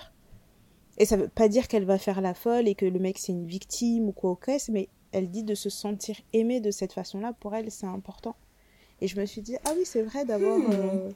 Et 0.97 1.05
ça 1.05 1.15
veut 1.15 1.29
pas 1.29 1.47
dire 1.47 1.67
qu'elle 1.67 1.85
va 1.85 1.97
faire 1.97 2.21
la 2.21 2.33
folle 2.33 2.67
et 2.67 2.75
que 2.75 2.85
le 2.85 2.99
mec, 2.99 3.17
c'est 3.17 3.31
une 3.31 3.45
victime 3.45 4.09
ou 4.09 4.11
quoi 4.11 4.37
caisse, 4.43 4.69
mais 4.69 4.89
elle 5.11 5.29
dit 5.29 5.43
de 5.43 5.55
se 5.55 5.69
sentir 5.69 6.15
aimée 6.33 6.59
de 6.59 6.71
cette 6.71 6.93
façon-là, 6.93 7.33
pour 7.39 7.55
elle, 7.55 7.71
c'est 7.71 7.85
important. 7.85 8.35
Et 9.01 9.07
je 9.07 9.19
me 9.19 9.25
suis 9.25 9.41
dit, 9.41 9.57
ah 9.65 9.71
oui, 9.75 9.83
c'est 9.85 10.03
vrai 10.03 10.25
d'avoir. 10.25 10.57
Mmh. 10.57 10.71
Euh, 10.71 11.09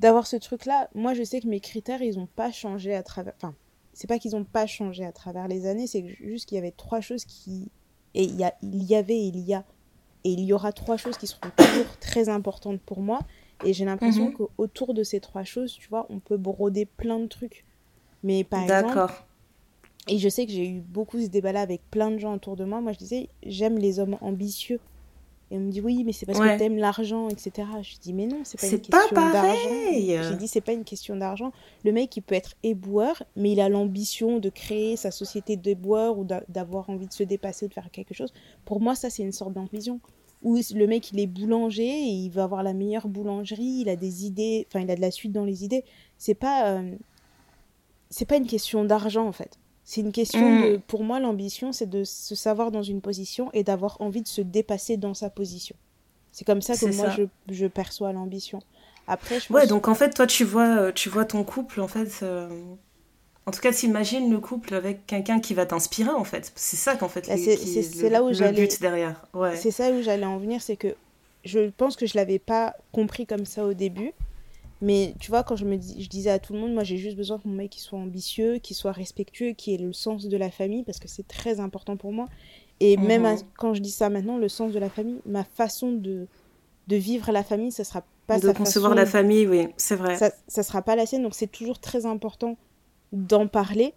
d'avoir 0.00 0.26
ce 0.26 0.36
truc-là. 0.36 0.88
Moi, 0.94 1.14
je 1.14 1.22
sais 1.22 1.40
que 1.40 1.46
mes 1.46 1.60
critères, 1.60 2.02
ils 2.02 2.18
n'ont 2.18 2.26
pas 2.26 2.52
changé 2.52 2.94
à 2.94 3.02
travers. 3.02 3.34
Enfin, 3.36 3.54
c'est 3.92 4.06
pas 4.06 4.18
qu'ils 4.18 4.32
n'ont 4.32 4.44
pas 4.44 4.66
changé 4.66 5.04
à 5.04 5.12
travers 5.12 5.48
les 5.48 5.66
années, 5.66 5.86
c'est 5.86 6.06
juste 6.20 6.46
qu'il 6.46 6.56
y 6.56 6.58
avait 6.58 6.72
trois 6.72 7.00
choses 7.00 7.24
qui. 7.24 7.70
Et 8.14 8.24
il 8.24 8.36
y, 8.36 8.44
a, 8.44 8.54
il 8.62 8.82
y 8.82 8.94
avait, 8.94 9.18
il 9.18 9.38
y 9.40 9.54
a. 9.54 9.64
Et 10.24 10.30
il 10.30 10.40
y 10.40 10.52
aura 10.52 10.72
trois 10.72 10.96
choses 10.96 11.16
qui 11.18 11.26
seront 11.26 11.50
toujours 11.56 11.96
très 12.00 12.28
importantes 12.28 12.80
pour 12.80 13.00
moi. 13.00 13.20
Et 13.64 13.72
j'ai 13.72 13.84
l'impression 13.84 14.26
mhm. 14.26 14.32
qu'autour 14.32 14.92
de 14.92 15.02
ces 15.02 15.20
trois 15.20 15.44
choses, 15.44 15.72
tu 15.72 15.88
vois, 15.88 16.06
on 16.10 16.18
peut 16.18 16.36
broder 16.36 16.84
plein 16.84 17.18
de 17.18 17.26
trucs. 17.26 17.64
Mais 18.22 18.44
par 18.44 18.62
exemple. 18.62 18.98
Et 20.08 20.18
je 20.18 20.28
sais 20.28 20.46
que 20.46 20.52
j'ai 20.52 20.68
eu 20.68 20.80
beaucoup 20.80 21.20
ce 21.20 21.26
débat-là 21.26 21.60
avec 21.60 21.82
plein 21.90 22.10
de 22.10 22.18
gens 22.18 22.34
autour 22.34 22.56
de 22.56 22.64
moi. 22.64 22.80
Moi, 22.80 22.92
je 22.92 22.98
disais, 22.98 23.28
j'aime 23.44 23.78
les 23.78 23.98
hommes 23.98 24.16
ambitieux. 24.20 24.80
Et 25.50 25.56
on 25.56 25.60
me 25.60 25.70
dit 25.70 25.80
oui, 25.80 26.02
mais 26.04 26.12
c'est 26.12 26.26
parce 26.26 26.40
que 26.40 26.58
t'aimes 26.58 26.78
l'argent, 26.78 27.28
etc. 27.28 27.68
Je 27.80 27.98
dis 28.00 28.12
mais 28.12 28.26
non, 28.26 28.40
c'est 28.42 28.60
pas 28.60 28.66
une 28.66 28.80
question 28.80 29.14
d'argent. 29.14 29.54
J'ai 29.92 30.36
dit 30.36 30.48
c'est 30.48 30.60
pas 30.60 30.72
une 30.72 30.84
question 30.84 31.16
d'argent. 31.16 31.52
Le 31.84 31.92
mec 31.92 32.16
il 32.16 32.22
peut 32.22 32.34
être 32.34 32.54
éboueur, 32.64 33.22
mais 33.36 33.52
il 33.52 33.60
a 33.60 33.68
l'ambition 33.68 34.40
de 34.40 34.48
créer 34.48 34.96
sa 34.96 35.12
société 35.12 35.56
d'éboueur 35.56 36.18
ou 36.18 36.26
d'avoir 36.48 36.90
envie 36.90 37.06
de 37.06 37.12
se 37.12 37.22
dépasser 37.22 37.66
ou 37.66 37.68
de 37.68 37.74
faire 37.74 37.90
quelque 37.92 38.12
chose. 38.12 38.32
Pour 38.64 38.80
moi 38.80 38.96
ça 38.96 39.08
c'est 39.08 39.22
une 39.22 39.30
sorte 39.30 39.52
d'ambition. 39.52 40.00
Ou 40.42 40.58
le 40.74 40.86
mec 40.86 41.12
il 41.12 41.20
est 41.20 41.28
boulanger 41.28 41.86
et 41.86 42.10
il 42.10 42.28
veut 42.30 42.42
avoir 42.42 42.64
la 42.64 42.72
meilleure 42.72 43.06
boulangerie, 43.06 43.82
il 43.82 43.88
a 43.88 43.94
des 43.94 44.26
idées, 44.26 44.66
enfin 44.68 44.80
il 44.80 44.90
a 44.90 44.96
de 44.96 45.00
la 45.00 45.12
suite 45.12 45.32
dans 45.32 45.44
les 45.44 45.64
idées. 45.64 45.84
C'est 46.18 46.34
pas 46.34 46.72
euh, 46.72 46.92
c'est 48.10 48.26
pas 48.26 48.36
une 48.36 48.46
question 48.48 48.84
d'argent 48.84 49.28
en 49.28 49.32
fait. 49.32 49.60
C'est 49.88 50.00
une 50.00 50.10
question 50.12 50.50
mm. 50.50 50.62
de. 50.62 50.76
Pour 50.88 51.04
moi, 51.04 51.20
l'ambition, 51.20 51.72
c'est 51.72 51.88
de 51.88 52.02
se 52.02 52.34
savoir 52.34 52.72
dans 52.72 52.82
une 52.82 53.00
position 53.00 53.50
et 53.52 53.62
d'avoir 53.62 53.96
envie 54.00 54.20
de 54.20 54.28
se 54.28 54.40
dépasser 54.40 54.96
dans 54.96 55.14
sa 55.14 55.30
position. 55.30 55.76
C'est 56.32 56.44
comme 56.44 56.60
ça 56.60 56.76
que 56.76 56.94
moi, 56.96 57.08
Je, 57.10 57.22
je, 57.48 57.66
perçois 57.66 58.12
l'ambition. 58.12 58.58
Après, 59.06 59.38
je 59.38 59.46
pense 59.46 59.56
Ouais, 59.56 59.66
donc 59.68 59.86
en 59.86 59.94
fait, 59.94 60.10
toi, 60.10 60.26
tu 60.26 60.44
vois, 60.44 60.76
euh, 60.76 60.92
tu 60.92 61.08
vois 61.08 61.24
ton 61.24 61.44
couple, 61.44 61.80
en 61.80 61.86
fait. 61.86 62.18
Euh, 62.24 62.48
en 63.46 63.52
tout 63.52 63.60
cas, 63.60 63.72
t'imagines 63.72 64.28
le 64.28 64.40
couple 64.40 64.74
avec 64.74 65.06
quelqu'un 65.06 65.38
qui 65.38 65.54
va 65.54 65.66
t'inspirer, 65.66 66.10
en 66.10 66.24
fait. 66.24 66.52
C'est 66.56 66.76
ça 66.76 66.96
qu'en 66.96 67.08
fait, 67.08 67.28
bah, 67.28 67.36
c'est 67.38 68.10
là 68.10 68.24
où 68.24 68.30
le 68.30 68.52
but 68.52 68.80
derrière. 68.80 69.24
Ouais. 69.34 69.54
C'est 69.54 69.70
ça 69.70 69.92
où 69.92 70.02
j'allais 70.02 70.26
en 70.26 70.38
venir, 70.38 70.60
c'est 70.60 70.76
que 70.76 70.96
je 71.44 71.70
pense 71.70 71.94
que 71.94 72.06
je 72.06 72.16
l'avais 72.16 72.40
pas 72.40 72.74
compris 72.90 73.24
comme 73.24 73.46
ça 73.46 73.64
au 73.64 73.72
début. 73.72 74.12
Mais 74.82 75.14
tu 75.18 75.30
vois, 75.30 75.42
quand 75.42 75.56
je, 75.56 75.64
me 75.64 75.76
dis, 75.76 76.02
je 76.02 76.08
disais 76.08 76.30
à 76.30 76.38
tout 76.38 76.52
le 76.52 76.58
monde, 76.58 76.74
moi 76.74 76.84
j'ai 76.84 76.98
juste 76.98 77.16
besoin 77.16 77.38
que 77.38 77.48
mon 77.48 77.54
mec 77.54 77.74
soit 77.78 77.98
ambitieux, 77.98 78.58
qu'il 78.58 78.76
soit 78.76 78.92
respectueux, 78.92 79.52
qu'il 79.52 79.74
ait 79.74 79.84
le 79.84 79.92
sens 79.92 80.26
de 80.26 80.36
la 80.36 80.50
famille, 80.50 80.82
parce 80.82 80.98
que 80.98 81.08
c'est 81.08 81.26
très 81.26 81.60
important 81.60 81.96
pour 81.96 82.12
moi. 82.12 82.26
Et 82.80 82.98
même 82.98 83.22
mhm. 83.22 83.38
quand 83.56 83.72
je 83.72 83.80
dis 83.80 83.90
ça 83.90 84.10
maintenant, 84.10 84.36
le 84.36 84.48
sens 84.48 84.72
de 84.72 84.78
la 84.78 84.90
famille, 84.90 85.20
ma 85.24 85.44
façon 85.44 85.92
de, 85.92 86.26
de 86.88 86.96
vivre 86.96 87.32
la 87.32 87.42
famille, 87.42 87.72
ça 87.72 87.84
sera 87.84 88.04
pas 88.26 88.38
de 88.38 88.52
concevoir 88.52 88.94
la 88.94 89.06
famille, 89.06 89.46
oui, 89.46 89.68
c'est 89.76 89.96
vrai. 89.96 90.16
Ça, 90.16 90.30
ça 90.48 90.62
sera 90.62 90.82
pas 90.82 90.96
la 90.96 91.06
sienne, 91.06 91.22
donc 91.22 91.34
c'est 91.34 91.50
toujours 91.50 91.78
très 91.78 92.04
important 92.04 92.58
d'en 93.12 93.46
parler. 93.46 93.94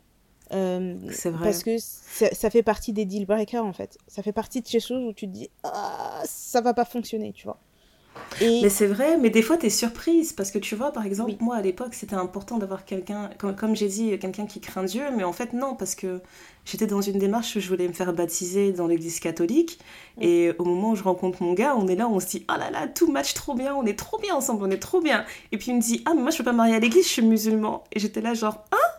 Euh, 0.53 0.95
c'est 1.11 1.29
vrai. 1.29 1.45
Parce 1.45 1.63
que 1.63 1.77
ça, 1.79 2.49
fait 2.49 2.63
partie 2.63 2.93
des 2.93 3.05
deal 3.05 3.25
breakers 3.25 3.63
en 3.63 3.73
fait. 3.73 3.97
Ça 4.07 4.23
fait 4.23 4.31
partie 4.31 4.61
de 4.61 4.67
ces 4.67 4.79
choses 4.79 5.03
où 5.03 5.13
tu 5.13 5.27
te 5.27 5.31
dis, 5.31 5.49
ah, 5.63 6.21
ça 6.25 6.61
va 6.61 6.73
pas 6.73 6.85
fonctionner, 6.85 7.33
tu 7.33 7.45
vois. 7.45 7.59
Mais 8.41 8.69
c'est 8.69 8.87
vrai, 8.87 9.17
mais 9.17 9.29
des 9.29 9.41
fois 9.41 9.57
tu 9.57 9.65
es 9.65 9.69
surprise 9.69 10.33
parce 10.33 10.51
que 10.51 10.59
tu 10.59 10.75
vois, 10.75 10.91
par 10.91 11.05
exemple, 11.05 11.33
moi 11.39 11.57
à 11.57 11.61
l'époque 11.61 11.93
c'était 11.93 12.15
important 12.15 12.57
d'avoir 12.57 12.85
quelqu'un, 12.85 13.29
comme, 13.37 13.75
j'ai 13.75 13.87
dit, 13.87 14.17
quelqu'un 14.19 14.45
qui 14.45 14.59
craint 14.59 14.83
Dieu, 14.83 15.03
mais 15.15 15.23
en 15.23 15.33
fait 15.33 15.53
non, 15.53 15.75
parce 15.75 15.95
que 15.95 16.21
j'étais 16.65 16.87
dans 16.87 17.01
une 17.01 17.19
démarche 17.19 17.55
où 17.55 17.59
je 17.59 17.67
voulais 17.67 17.87
me 17.87 17.93
faire 17.93 18.13
baptiser 18.13 18.71
dans 18.71 18.87
l'église 18.87 19.19
catholique 19.19 19.79
et 20.21 20.51
au 20.57 20.63
moment 20.63 20.91
où 20.91 20.95
je 20.95 21.03
rencontre 21.03 21.43
mon 21.43 21.53
gars, 21.53 21.75
on 21.75 21.87
est 21.87 21.95
là, 21.95 22.07
on 22.07 22.19
se 22.19 22.27
dit 22.27 22.45
oh 22.49 22.57
là 22.57 22.71
là, 22.71 22.87
tout 22.87 23.11
match 23.11 23.33
trop 23.33 23.55
bien, 23.55 23.75
on 23.75 23.85
est 23.85 23.97
trop 23.97 24.19
bien 24.19 24.35
ensemble, 24.35 24.63
on 24.63 24.71
est 24.71 24.79
trop 24.79 25.01
bien. 25.01 25.25
Et 25.51 25.57
puis 25.57 25.71
il 25.71 25.75
me 25.75 25.81
dit 25.81 26.01
ah, 26.05 26.13
mais 26.15 26.21
moi 26.21 26.31
je 26.31 26.37
peux 26.37 26.43
pas 26.43 26.53
marier 26.53 26.75
à 26.75 26.79
l'église, 26.79 27.05
je 27.05 27.09
suis 27.09 27.21
musulman. 27.21 27.83
Et 27.91 27.99
j'étais 27.99 28.21
là 28.21 28.33
genre 28.33 28.63
ah 28.71 28.89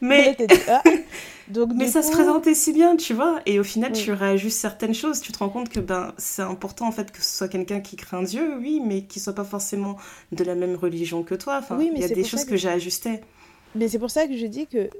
mais 0.00 0.36
mais 1.74 1.88
ça 1.88 2.02
se 2.02 2.10
présentait 2.10 2.54
si 2.54 2.72
bien, 2.72 2.96
tu 2.96 3.14
vois. 3.14 3.40
Et 3.46 3.58
au 3.58 3.64
final, 3.64 3.92
tu 3.92 4.12
réajustes 4.12 4.58
certaines 4.58 4.94
choses. 4.94 5.20
Tu 5.20 5.32
te 5.32 5.38
rends 5.38 5.48
compte 5.48 5.68
que 5.68 5.80
ben, 5.80 6.12
c'est 6.18 6.42
important 6.42 6.86
en 6.86 6.92
fait 6.92 7.10
que 7.12 7.22
ce 7.22 7.38
soit 7.38 7.48
quelqu'un 7.48 7.80
qui 7.80 7.96
craint 7.96 8.22
Dieu, 8.22 8.56
oui, 8.58 8.80
mais 8.84 9.02
qui 9.02 9.20
soit 9.20 9.34
pas 9.34 9.44
forcément 9.44 9.96
de 10.32 10.44
la 10.44 10.54
même 10.54 10.76
religion 10.76 11.22
que 11.22 11.34
toi. 11.34 11.58
Enfin, 11.58 11.78
il 11.80 11.98
y 11.98 12.04
a 12.04 12.08
des 12.08 12.24
choses 12.24 12.44
que, 12.44 12.56
j'ai 12.56 12.68
ajustées. 12.68 13.20
Mais 13.74 13.88
c'est 13.88 13.98
pour 13.98 14.10
ça 14.10 14.26
que 14.26 14.36
je 14.36 14.46
dis 14.46 14.66
que 14.66 14.90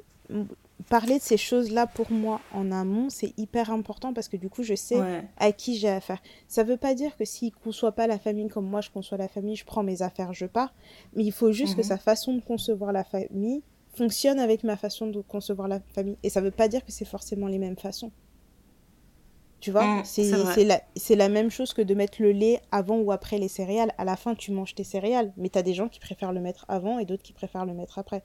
parler 0.88 1.18
de 1.18 1.22
ces 1.22 1.36
choses-là 1.36 1.86
pour 1.86 2.10
moi 2.10 2.40
en 2.52 2.72
amont, 2.72 3.08
c'est 3.10 3.32
hyper 3.38 3.70
important 3.70 4.12
parce 4.12 4.28
que 4.28 4.36
du 4.36 4.48
coup, 4.48 4.62
je 4.62 4.74
sais 4.74 5.00
à 5.36 5.52
qui 5.52 5.76
j'ai 5.76 5.88
affaire. 5.88 6.20
Ça 6.48 6.64
veut 6.64 6.76
pas 6.76 6.94
dire 6.94 7.16
que 7.16 7.24
s'il 7.24 7.48
ne 7.48 7.64
conçoit 7.64 7.92
pas 7.92 8.06
la 8.06 8.18
famille 8.18 8.48
comme 8.48 8.66
moi, 8.66 8.80
je 8.80 8.90
conçois 8.90 9.18
la 9.18 9.28
famille, 9.28 9.56
je 9.56 9.64
prends 9.64 9.82
mes 9.82 10.02
affaires, 10.02 10.32
je 10.32 10.46
pars. 10.46 10.72
Mais 11.14 11.24
il 11.24 11.32
faut 11.32 11.52
juste 11.52 11.74
que 11.74 11.82
mhm. 11.82 11.88
sa 11.88 11.98
façon 11.98 12.34
de 12.34 12.40
concevoir 12.40 12.92
la 12.92 13.04
famille 13.04 13.62
fonctionne 13.94 14.38
avec 14.38 14.64
ma 14.64 14.76
façon 14.76 15.06
de 15.06 15.20
concevoir 15.20 15.68
la 15.68 15.80
famille. 15.94 16.16
Et 16.22 16.30
ça 16.30 16.40
veut 16.40 16.50
pas 16.50 16.68
dire 16.68 16.84
que 16.84 16.92
c'est 16.92 17.04
forcément 17.04 17.46
les 17.46 17.58
mêmes 17.58 17.76
façons. 17.76 18.10
Tu 19.60 19.70
vois, 19.70 19.84
mm, 19.84 20.04
c'est 20.04 20.64
la, 20.64 20.80
la, 21.10 21.28
même 21.28 21.50
chose 21.50 21.72
que 21.72 21.82
de 21.82 21.94
mettre 21.94 22.20
le 22.20 22.32
lait 22.32 22.60
avant 22.72 22.98
ou 22.98 23.12
après 23.12 23.38
les 23.38 23.46
céréales. 23.46 23.92
À 23.96 24.04
la 24.04 24.16
fin, 24.16 24.34
tu 24.34 24.50
manges 24.50 24.74
tes 24.74 24.82
céréales, 24.82 25.32
mais 25.36 25.50
tu 25.50 25.58
as 25.58 25.62
des 25.62 25.72
gens 25.72 25.88
qui 25.88 26.00
préfèrent 26.00 26.32
le 26.32 26.40
mettre 26.40 26.64
avant 26.68 26.98
et 26.98 27.04
d'autres 27.04 27.22
qui 27.22 27.32
préfèrent 27.32 27.64
le 27.64 27.72
mettre 27.72 27.98
après. 27.98 28.24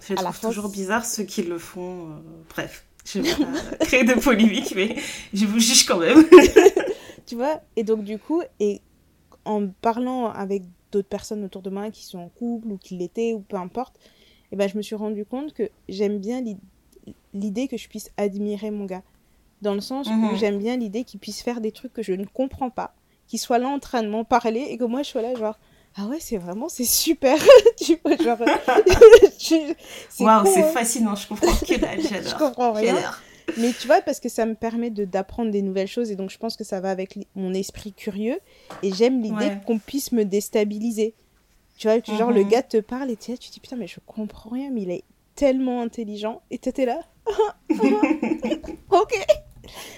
Je 0.00 0.14
trouve 0.14 0.40
toujours 0.40 0.68
bizarre 0.68 1.04
ceux 1.04 1.24
qui 1.24 1.42
le 1.42 1.58
font. 1.58 2.10
Euh, 2.10 2.20
bref, 2.48 2.86
je 3.04 3.20
vais 3.20 3.34
pas 3.34 3.76
créer 3.84 4.04
de 4.04 4.14
polémique, 4.14 4.72
mais 4.76 4.94
je 5.34 5.44
vous 5.44 5.58
juge 5.58 5.84
quand 5.86 5.98
même. 5.98 6.24
tu 7.26 7.34
vois, 7.34 7.60
et 7.74 7.82
donc 7.82 8.04
du 8.04 8.18
coup, 8.18 8.42
et 8.60 8.80
en 9.44 9.66
parlant 9.68 10.30
avec 10.30 10.62
d'autres 10.92 11.08
personnes 11.08 11.44
autour 11.44 11.62
de 11.62 11.70
moi 11.70 11.90
qui 11.90 12.04
sont 12.04 12.18
en 12.18 12.28
couple 12.28 12.68
ou 12.68 12.78
qui 12.78 12.96
l'étaient 12.96 13.32
ou 13.32 13.40
peu 13.40 13.56
importe, 13.56 13.98
et 14.52 14.56
ben, 14.56 14.68
je 14.68 14.76
me 14.76 14.82
suis 14.82 14.96
rendu 14.96 15.24
compte 15.24 15.52
que 15.52 15.70
j'aime 15.88 16.18
bien 16.18 16.42
l'idée 17.34 17.68
que 17.68 17.76
je 17.76 17.88
puisse 17.88 18.10
admirer 18.16 18.70
mon 18.70 18.84
gars. 18.84 19.02
Dans 19.62 19.74
le 19.74 19.80
sens 19.80 20.08
où 20.08 20.12
mhm. 20.12 20.36
j'aime 20.36 20.58
bien 20.58 20.76
l'idée 20.76 21.04
qu'il 21.04 21.20
puisse 21.20 21.42
faire 21.42 21.60
des 21.60 21.70
trucs 21.70 21.92
que 21.92 22.02
je 22.02 22.12
ne 22.12 22.24
comprends 22.24 22.70
pas, 22.70 22.94
qu'il 23.26 23.38
soit 23.38 23.58
là 23.58 23.68
en 23.68 23.78
train 23.78 24.02
de 24.02 24.08
m'en 24.08 24.24
parler 24.24 24.66
et 24.70 24.78
que 24.78 24.84
moi 24.84 25.02
je 25.02 25.10
sois 25.10 25.22
là 25.22 25.34
genre 25.34 25.58
ah 25.96 26.06
ouais 26.06 26.18
c'est 26.20 26.38
vraiment 26.38 26.68
c'est 26.68 26.84
super. 26.84 27.36
Tu 27.76 27.98
vois 28.02 28.16
genre 28.16 28.38
waouh 30.20 30.46
c'est 30.46 30.62
hein. 30.62 30.72
fascinant 30.72 31.14
je 31.14 31.28
comprends. 31.28 31.52
Que 31.66 31.74
j'adore. 31.74 32.30
Je 32.30 32.34
comprends 32.36 32.72
rien. 32.72 32.96
mais 33.58 33.72
tu 33.78 33.86
vois 33.86 34.00
parce 34.00 34.18
que 34.18 34.30
ça 34.30 34.46
me 34.46 34.54
permet 34.54 34.88
de 34.90 35.04
d'apprendre 35.04 35.50
des 35.50 35.60
nouvelles 35.62 35.88
choses 35.88 36.10
et 36.10 36.16
donc 36.16 36.30
je 36.30 36.38
pense 36.38 36.56
que 36.56 36.64
ça 36.64 36.80
va 36.80 36.90
avec 36.90 37.18
mon 37.34 37.52
esprit 37.52 37.92
curieux 37.92 38.38
et 38.82 38.92
j'aime 38.92 39.20
l'idée 39.20 39.58
qu'on 39.66 39.78
puisse 39.78 40.12
me 40.12 40.24
déstabiliser 40.24 41.14
tu 41.80 41.88
vois, 41.88 41.98
genre, 42.14 42.30
le 42.30 42.44
mhm. 42.44 42.48
gars 42.50 42.62
te 42.62 42.76
parle 42.76 43.10
et 43.10 43.16
tu 43.16 43.32
dis, 43.32 43.58
putain, 43.58 43.76
mais 43.76 43.86
je 43.86 44.00
comprends 44.04 44.50
rien, 44.50 44.70
mais 44.70 44.82
il 44.82 44.90
est 44.90 45.04
tellement 45.34 45.80
intelligent. 45.80 46.42
Et 46.50 46.58
t'étais 46.58 46.84
là. 46.84 47.00
ok. 48.90 49.26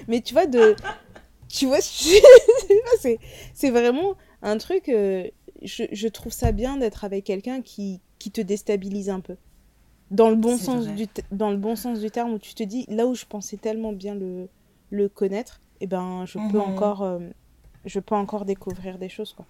Mais 0.07 0.21
tu 0.21 0.33
vois, 0.33 0.47
de. 0.47 0.77
tu 1.49 1.67
vois, 1.67 1.81
c'est, 1.81 3.71
vraiment 3.71 4.15
un 4.43 4.59
truc. 4.59 4.89
Euh, 4.89 5.27
je, 5.61 5.83
je, 5.91 6.07
trouve 6.07 6.33
ça 6.33 6.53
bien 6.53 6.77
d'être 6.77 7.03
avec 7.03 7.25
quelqu'un 7.25 7.63
qui, 7.63 8.01
qui 8.21 8.31
te 8.31 8.41
déstabilise 8.41 9.11
un 9.11 9.19
peu. 9.19 9.35
Dans 10.13 10.31
le, 10.31 10.37
bon 10.37 10.59
sens 10.59 10.87
du 10.87 11.09
dans 11.33 11.51
le 11.51 11.57
bon 11.57 11.75
sens 11.75 11.99
du 11.99 12.13
terme, 12.13 12.35
où 12.35 12.39
tu 12.39 12.55
te 12.55 12.63
dis, 12.63 12.87
là 12.89 13.09
où 13.09 13.17
je 13.17 13.25
pensais 13.25 13.57
tellement 13.57 13.93
bien 13.93 14.15
le, 14.15 14.49
le 14.91 15.09
connaître, 15.09 15.61
et 15.81 15.85
eh 15.85 15.87
ben, 15.89 16.27
je 16.27 16.39
peux 16.39 16.59
mhm. 16.59 16.61
encore. 16.61 17.03
Euh, 17.03 17.19
je 17.87 17.99
peux 17.99 18.15
encore 18.15 18.45
découvrir 18.45 18.99
des 18.99 19.09
choses, 19.09 19.33
quoi. 19.33 19.47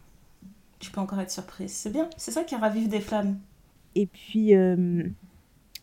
Tu 0.83 0.91
peux 0.91 1.01
encore 1.01 1.21
être 1.21 1.31
surprise. 1.31 1.71
C'est 1.71 1.93
bien. 1.93 2.11
C'est 2.17 2.33
ça 2.33 2.43
qui 2.43 2.57
ravive 2.57 2.89
des 2.89 3.01
flammes. 3.01 3.39
Et 3.95 4.07
puis, 4.07 4.55
euh, 4.57 5.05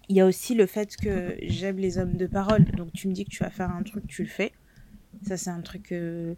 il 0.10 0.16
y 0.16 0.20
a 0.20 0.26
aussi 0.26 0.56
le 0.56 0.66
fait 0.66 0.98
que 0.98 1.38
j'aime 1.42 1.78
les 1.78 1.98
hommes 1.98 2.18
de 2.18 2.28
parole. 2.28 2.66
Donc, 2.66 2.92
tu 2.92 3.08
me 3.08 3.14
dis 3.14 3.24
que 3.24 3.30
tu 3.30 3.42
vas 3.42 3.50
faire 3.50 3.72
un 3.72 3.82
truc, 3.82 4.06
tu 4.08 4.24
le 4.24 4.28
fais. 4.28 4.52
Ça, 5.26 5.38
c'est 5.38 5.52
un 5.52 5.62
truc 5.62 5.84
que 5.84 6.36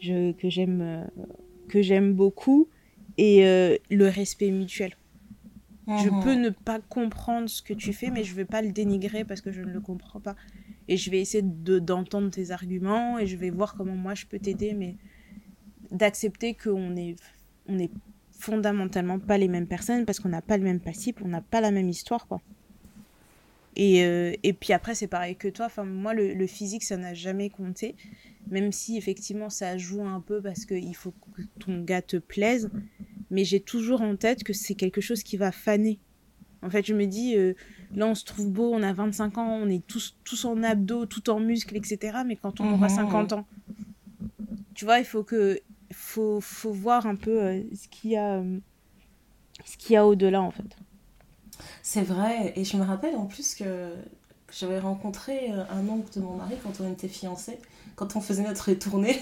je, 0.00 0.32
que 0.32 0.50
j'aime, 0.50 0.80
euh, 0.82 1.04
que 1.68 1.82
j'aime 1.82 2.12
beaucoup. 2.12 2.68
Et 3.16 3.46
euh, 3.46 3.76
le 3.90 4.08
respect 4.08 4.50
mutuel. 4.50 4.96
Je 5.86 6.08
mhm. 6.08 6.22
peux 6.22 6.34
ne 6.34 6.50
pas 6.50 6.80
comprendre 6.80 7.48
ce 7.48 7.62
que 7.62 7.74
tu 7.74 7.92
fais, 7.92 8.10
mais 8.10 8.24
je 8.24 8.32
ne 8.32 8.36
vais 8.36 8.44
pas 8.44 8.60
le 8.60 8.72
dénigrer 8.72 9.24
parce 9.24 9.40
que 9.40 9.52
je 9.52 9.60
ne 9.60 9.70
le 9.70 9.80
comprends 9.80 10.20
pas. 10.20 10.34
Et 10.88 10.96
je 10.96 11.10
vais 11.12 11.20
essayer 11.20 11.42
de, 11.42 11.78
d'entendre 11.78 12.30
tes 12.30 12.50
arguments 12.50 13.20
et 13.20 13.26
je 13.26 13.36
vais 13.36 13.50
voir 13.50 13.74
comment 13.74 13.94
moi 13.94 14.14
je 14.14 14.26
peux 14.26 14.38
t'aider, 14.38 14.72
mais 14.72 14.96
d'accepter 15.90 16.54
qu'on 16.54 16.96
est, 16.96 17.16
on 17.70 17.78
est 17.78 17.90
fondamentalement 18.32 19.18
pas 19.18 19.38
les 19.38 19.48
mêmes 19.48 19.66
personnes 19.66 20.04
parce 20.04 20.18
qu'on 20.20 20.30
n'a 20.30 20.42
pas 20.42 20.56
le 20.56 20.64
même 20.64 20.80
passif, 20.80 21.16
on 21.22 21.28
n'a 21.28 21.42
pas 21.42 21.60
la 21.60 21.70
même 21.70 21.88
histoire, 21.88 22.26
quoi. 22.26 22.40
Et, 23.76 24.04
euh, 24.04 24.34
et 24.42 24.52
puis 24.52 24.72
après, 24.72 24.94
c'est 24.94 25.06
pareil 25.06 25.36
que 25.36 25.48
toi. 25.48 25.66
Enfin, 25.66 25.84
moi, 25.84 26.12
le, 26.12 26.46
physique, 26.46 26.82
ça 26.82 26.96
n'a 26.96 27.14
jamais 27.14 27.50
compté. 27.50 27.94
Même 28.48 28.72
si, 28.72 28.96
effectivement, 28.96 29.48
ça 29.48 29.78
joue 29.78 30.02
un 30.02 30.20
peu 30.20 30.40
parce 30.40 30.64
qu'il 30.66 30.94
faut 30.96 31.12
que 31.36 31.42
ton 31.60 31.82
gars 31.82 32.02
te 32.02 32.16
plaise. 32.16 32.70
Mais 33.30 33.44
j'ai 33.44 33.60
toujours 33.60 34.02
en 34.02 34.16
tête 34.16 34.42
que 34.42 34.52
c'est 34.52 34.74
quelque 34.74 35.00
chose 35.00 35.22
qui 35.22 35.36
va 35.36 35.52
faner. 35.52 36.00
En 36.62 36.68
fait, 36.68 36.84
je 36.84 36.94
me 36.94 37.06
dis, 37.06 37.36
euh, 37.36 37.54
là, 37.94 38.06
on 38.06 38.14
se 38.14 38.24
trouve 38.24 38.50
beau, 38.50 38.72
on 38.74 38.82
a 38.82 38.92
25 38.92 39.38
ans, 39.38 39.60
on 39.62 39.68
est 39.68 39.86
tous, 39.86 40.16
tous 40.24 40.44
en 40.44 40.62
abdos, 40.62 41.06
tout 41.06 41.30
en 41.30 41.38
muscles, 41.38 41.76
etc. 41.76 42.18
Mais 42.26 42.36
quand 42.36 42.60
on 42.60 42.72
aura 42.72 42.88
50 42.88 43.32
mhm. 43.32 43.38
ans, 43.38 43.46
tu 44.74 44.84
vois, 44.84 44.98
il 44.98 45.04
faut 45.04 45.22
que 45.22 45.60
faut, 45.92 46.40
faut 46.40 46.72
voir 46.72 47.06
un 47.06 47.16
peu 47.16 47.42
euh, 47.42 47.62
ce 47.74 47.88
qu'il 47.88 48.12
y 48.12 48.16
a, 48.16 48.36
euh, 48.36 48.58
ce 49.64 49.76
qu'il 49.76 49.94
y 49.94 49.96
a 49.96 50.06
au-delà, 50.06 50.42
en 50.42 50.50
fait. 50.50 50.76
C'est 51.82 52.02
vrai, 52.02 52.52
et 52.56 52.64
je 52.64 52.76
me 52.76 52.84
rappelle 52.84 53.16
en 53.16 53.26
plus 53.26 53.54
que 53.54 53.94
j'avais 54.50 54.78
rencontré 54.78 55.52
euh, 55.52 55.64
un 55.70 55.88
oncle 55.88 56.12
de 56.14 56.20
mon 56.20 56.36
mari 56.36 56.54
quand 56.62 56.80
on 56.80 56.90
était 56.90 57.08
fiancés, 57.08 57.58
quand 57.96 58.16
on 58.16 58.20
faisait 58.20 58.42
notre 58.42 58.72
tournée. 58.72 59.20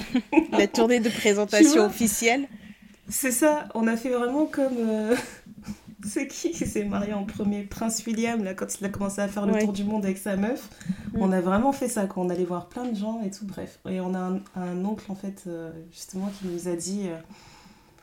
La 0.52 0.66
tournée 0.66 1.00
de 1.00 1.10
présentation 1.10 1.84
officielle. 1.84 2.48
C'est 3.08 3.32
ça, 3.32 3.68
on 3.74 3.86
a 3.86 3.96
fait 3.96 4.10
vraiment 4.10 4.46
comme... 4.46 5.14
C'est 6.08 6.26
qui 6.26 6.50
qui 6.50 6.66
s'est 6.66 6.84
marié 6.84 7.12
en 7.12 7.24
premier? 7.24 7.62
Prince 7.62 8.04
William, 8.06 8.42
là, 8.42 8.54
quand 8.54 8.78
il 8.78 8.84
a 8.84 8.88
commencé 8.88 9.20
à 9.20 9.28
faire 9.28 9.46
le 9.46 9.58
tour 9.58 9.72
du 9.72 9.84
monde 9.84 10.04
avec 10.04 10.18
sa 10.18 10.36
meuf. 10.36 10.68
Mm. 11.12 11.22
On 11.22 11.32
a 11.32 11.40
vraiment 11.40 11.72
fait 11.72 11.88
ça, 11.88 12.06
quand 12.06 12.22
on 12.22 12.30
allait 12.30 12.44
voir 12.44 12.68
plein 12.68 12.84
de 12.84 12.94
gens 12.94 13.22
et 13.24 13.30
tout, 13.30 13.46
bref. 13.46 13.78
Et 13.88 14.00
on 14.00 14.14
a 14.14 14.38
un, 14.56 14.84
oncle, 14.84 15.10
en 15.10 15.14
fait, 15.14 15.44
euh, 15.46 15.72
justement, 15.92 16.30
qui 16.38 16.46
nous 16.48 16.68
a 16.68 16.76
dit 16.76 17.02
euh, 17.06 17.16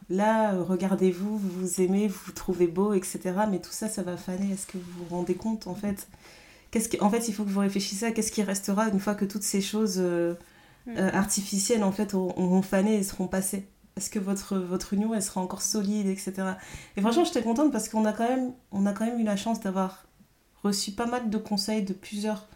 là, 0.10 0.54
euh, 0.54 0.64
regardez-vous, 0.64 1.38
vous 1.38 1.50
vous 1.50 1.82
aimez, 1.82 2.08
vous 2.08 2.20
vous 2.26 2.32
trouvez 2.32 2.68
beau, 2.68 2.94
etc. 2.94 3.20
Mais 3.50 3.60
tout 3.60 3.72
ça, 3.72 3.88
ça 3.88 4.02
va 4.02 4.18
faner. 4.18 4.52
Est-ce 4.54 4.66
que 4.66 4.78
vous 4.78 5.04
vous 5.04 5.16
rendez 5.16 5.36
compte, 5.36 5.68
en 5.68 5.76
fait 5.76 6.08
qu'est-ce 6.72 6.88
qui... 6.88 7.02
En 7.02 7.10
fait, 7.10 7.28
il 7.28 7.34
faut 7.34 7.44
que 7.44 7.50
vous 7.50 7.60
réfléchissiez 7.60 8.08
à 8.08 8.12
qu'est-ce 8.12 8.32
qui 8.32 8.44
restera 8.44 8.88
une 8.88 9.02
fois 9.02 9.14
que 9.14 9.26
toutes 9.26 9.44
ces 9.44 9.62
choses 9.62 10.00
mm. 10.00 10.98
artificielles, 10.98 11.84
en 11.84 11.92
fait, 11.92 12.14
auront 12.14 12.62
fané 12.62 12.96
et 12.96 13.04
seront 13.04 13.28
passées? 13.28 13.66
Est-ce 13.98 14.10
que 14.10 14.20
votre, 14.20 14.58
votre 14.58 14.94
union 14.94 15.14
elle 15.14 15.24
sera 15.24 15.42
encore 15.42 15.62
solide, 15.62 16.08
etc. 16.08 16.34
Et 16.96 17.02
franchement, 17.02 17.26
j'étais 17.26 17.44
contente 17.44 17.72
parce 17.72 17.90
qu'on 17.90 18.06
a, 18.06 18.14
quand 18.14 18.28
même, 18.28 18.54
on 18.72 18.86
a 18.86 18.94
quand 18.94 19.06
même 19.06 19.20
eu 19.20 19.24
la 19.24 19.36
chance 19.36 19.60
d'avoir 19.60 20.06
reçu 20.64 20.92
pas 20.92 21.06
mal 21.06 21.30
de 21.30 21.38
conseils 21.38 21.84
de 21.84 21.94
plusieurs, 21.94 22.48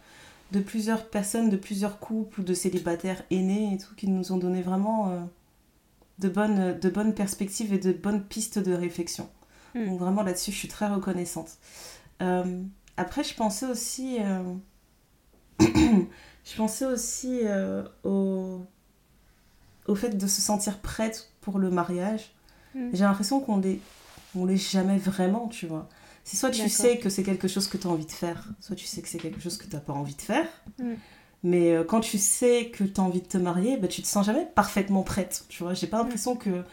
de 0.52 0.60
plusieurs 0.60 1.08
personnes, 1.08 1.50
de 1.50 1.56
plusieurs 1.56 1.98
couples, 1.98 2.42
de 2.42 2.54
célibataires 2.54 3.22
aînés 3.30 3.74
et 3.74 3.78
tout, 3.78 3.94
qui 3.94 4.08
nous 4.08 4.32
ont 4.32 4.38
donné 4.38 4.62
vraiment 4.62 5.10
euh, 5.10 5.20
de, 6.18 6.28
bonnes, 6.28 6.78
de 6.78 6.88
bonnes 6.88 7.14
perspectives 7.14 7.72
et 7.72 7.78
de 7.78 7.92
bonnes 7.92 8.24
pistes 8.24 8.58
de 8.58 8.72
réflexion. 8.72 9.28
Hmm. 9.74 9.86
Donc 9.86 9.98
vraiment 10.00 10.22
là-dessus, 10.22 10.52
je 10.52 10.56
suis 10.56 10.68
très 10.68 10.88
reconnaissante. 10.88 11.58
Euh, 12.22 12.62
après, 12.96 13.24
je 13.24 13.34
pensais 13.34 13.66
aussi... 13.66 14.18
Euh, 14.20 14.54
je 15.60 16.56
pensais 16.56 16.86
aussi 16.86 17.40
au 18.04 18.66
au 19.88 19.94
fait 19.94 20.16
de 20.16 20.26
se 20.26 20.40
sentir 20.40 20.78
prête 20.78 21.30
pour 21.40 21.58
le 21.58 21.70
mariage, 21.70 22.32
mm. 22.74 22.90
j'ai 22.92 23.04
l'impression 23.04 23.40
qu'on 23.40 23.58
l'est, 23.58 23.80
on 24.36 24.44
l'est 24.44 24.56
jamais 24.56 24.98
vraiment, 24.98 25.48
tu 25.48 25.66
vois. 25.66 25.88
C'est 26.24 26.36
soit 26.36 26.50
tu 26.50 26.68
sais 26.68 26.98
que 26.98 27.08
c'est 27.08 27.22
quelque 27.22 27.46
chose 27.46 27.68
que 27.68 27.76
tu 27.76 27.86
as 27.86 27.90
envie 27.90 28.06
de 28.06 28.12
faire, 28.12 28.48
soit 28.60 28.74
tu 28.74 28.86
sais 28.86 29.00
que 29.00 29.08
c'est 29.08 29.18
quelque 29.18 29.40
chose 29.40 29.56
que 29.56 29.64
tu 29.64 29.74
n'as 29.76 29.80
pas 29.80 29.92
envie 29.92 30.16
de 30.16 30.22
faire. 30.22 30.48
Mm. 30.78 30.94
Mais 31.44 31.72
euh, 31.72 31.84
quand 31.84 32.00
tu 32.00 32.18
sais 32.18 32.70
que 32.70 32.82
tu 32.82 33.00
as 33.00 33.04
envie 33.04 33.20
de 33.20 33.26
te 33.26 33.38
marier, 33.38 33.76
bah, 33.76 33.86
tu 33.86 34.02
te 34.02 34.08
sens 34.08 34.26
jamais 34.26 34.46
parfaitement 34.54 35.02
prête, 35.02 35.44
tu 35.48 35.62
vois. 35.62 35.74
J'ai 35.74 35.86
pas 35.86 35.98
l'impression 35.98 36.34
mm. 36.34 36.38
que 36.38 36.64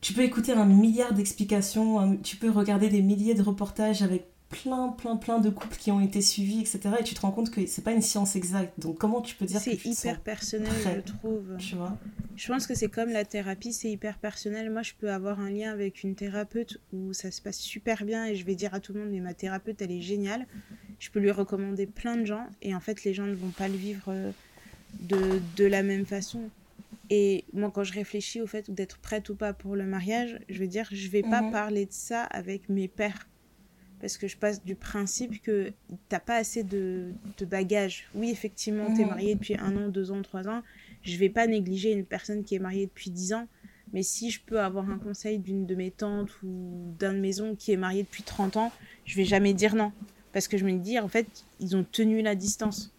tu 0.00 0.12
peux 0.12 0.22
écouter 0.22 0.52
un 0.52 0.64
milliard 0.64 1.12
d'explications, 1.12 2.16
tu 2.22 2.36
peux 2.36 2.50
regarder 2.50 2.88
des 2.88 3.02
milliers 3.02 3.34
de 3.34 3.42
reportages 3.42 4.02
avec 4.02 4.26
plein, 4.50 4.88
plein, 4.88 5.16
plein 5.16 5.38
de 5.38 5.48
couples 5.48 5.76
qui 5.76 5.90
ont 5.90 6.00
été 6.00 6.20
suivis, 6.20 6.60
etc. 6.60 6.80
Et 7.00 7.04
tu 7.04 7.14
te 7.14 7.20
rends 7.20 7.30
compte 7.30 7.50
que 7.50 7.64
c'est 7.66 7.82
pas 7.82 7.92
une 7.92 8.02
science 8.02 8.36
exacte. 8.36 8.78
Donc 8.78 8.98
comment 8.98 9.22
tu 9.22 9.36
peux 9.36 9.46
dire 9.46 9.58
que 9.58 9.64
C'est 9.64 9.84
hyper 9.84 10.20
personnel, 10.20 10.72
je 10.84 11.12
trouve. 11.12 11.56
Tu 11.58 11.76
vois? 11.76 11.96
Je 12.36 12.48
pense 12.48 12.66
que 12.66 12.74
c'est 12.74 12.88
comme 12.88 13.10
la 13.10 13.24
thérapie, 13.24 13.72
c'est 13.72 13.90
hyper 13.90 14.18
personnel. 14.18 14.70
Moi, 14.70 14.82
je 14.82 14.92
peux 14.98 15.10
avoir 15.10 15.40
un 15.40 15.50
lien 15.50 15.70
avec 15.70 16.02
une 16.02 16.14
thérapeute 16.14 16.78
où 16.92 17.12
ça 17.12 17.30
se 17.30 17.40
passe 17.40 17.58
super 17.58 18.04
bien 18.04 18.26
et 18.26 18.34
je 18.34 18.44
vais 18.44 18.56
dire 18.56 18.74
à 18.74 18.80
tout 18.80 18.92
le 18.92 19.00
monde, 19.00 19.10
mais 19.10 19.20
ma 19.20 19.34
thérapeute, 19.34 19.80
elle 19.80 19.92
est 19.92 20.02
géniale. 20.02 20.46
Je 20.98 21.10
peux 21.10 21.20
lui 21.20 21.30
recommander 21.30 21.86
plein 21.86 22.16
de 22.16 22.24
gens 22.24 22.46
et 22.60 22.74
en 22.74 22.80
fait, 22.80 23.04
les 23.04 23.14
gens 23.14 23.26
ne 23.26 23.34
vont 23.34 23.50
pas 23.50 23.68
le 23.68 23.76
vivre 23.76 24.04
euh, 24.08 24.32
de, 25.00 25.40
de 25.56 25.64
la 25.64 25.82
même 25.82 26.06
façon. 26.06 26.50
Et 27.08 27.44
moi, 27.52 27.70
quand 27.72 27.84
je 27.84 27.92
réfléchis 27.92 28.40
au 28.40 28.46
fait 28.46 28.70
d'être 28.70 28.98
prête 28.98 29.28
ou 29.28 29.34
pas 29.34 29.52
pour 29.52 29.76
le 29.76 29.84
mariage, 29.84 30.38
je 30.48 30.58
veux 30.58 30.68
dire, 30.68 30.88
je 30.90 31.08
vais 31.08 31.22
pas 31.22 31.42
mhm. 31.42 31.52
parler 31.52 31.86
de 31.86 31.92
ça 31.92 32.22
avec 32.24 32.68
mes 32.68 32.88
pères 32.88 33.28
parce 34.00 34.16
que 34.16 34.26
je 34.28 34.36
passe 34.36 34.64
du 34.64 34.74
principe 34.74 35.42
que 35.42 35.72
t'as 36.08 36.20
pas 36.20 36.36
assez 36.36 36.62
de, 36.62 37.12
de 37.38 37.44
bagages. 37.44 38.08
Oui, 38.14 38.30
effectivement, 38.30 38.92
tu 38.94 39.02
es 39.02 39.04
marié 39.04 39.34
depuis 39.34 39.56
un 39.56 39.76
an, 39.76 39.88
deux 39.88 40.10
ans, 40.10 40.22
trois 40.22 40.48
ans. 40.48 40.62
Je 41.02 41.16
vais 41.16 41.28
pas 41.28 41.46
négliger 41.46 41.92
une 41.92 42.04
personne 42.04 42.42
qui 42.42 42.54
est 42.54 42.58
mariée 42.58 42.86
depuis 42.86 43.10
dix 43.10 43.32
ans. 43.32 43.46
Mais 43.92 44.02
si 44.02 44.30
je 44.30 44.40
peux 44.40 44.60
avoir 44.60 44.88
un 44.88 44.98
conseil 44.98 45.38
d'une 45.38 45.66
de 45.66 45.74
mes 45.74 45.90
tantes 45.90 46.30
ou 46.42 46.94
d'un 46.98 47.12
de 47.12 47.18
mes 47.18 47.40
oncles 47.40 47.56
qui 47.56 47.72
est 47.72 47.76
marié 47.76 48.04
depuis 48.04 48.22
30 48.22 48.56
ans, 48.56 48.72
je 49.04 49.16
vais 49.16 49.24
jamais 49.24 49.52
dire 49.52 49.74
non. 49.74 49.92
Parce 50.32 50.46
que 50.48 50.56
je 50.56 50.64
me 50.64 50.78
dis, 50.78 50.98
en 50.98 51.08
fait, 51.08 51.26
ils 51.58 51.76
ont 51.76 51.84
tenu 51.84 52.22
la 52.22 52.34
distance. 52.34 52.94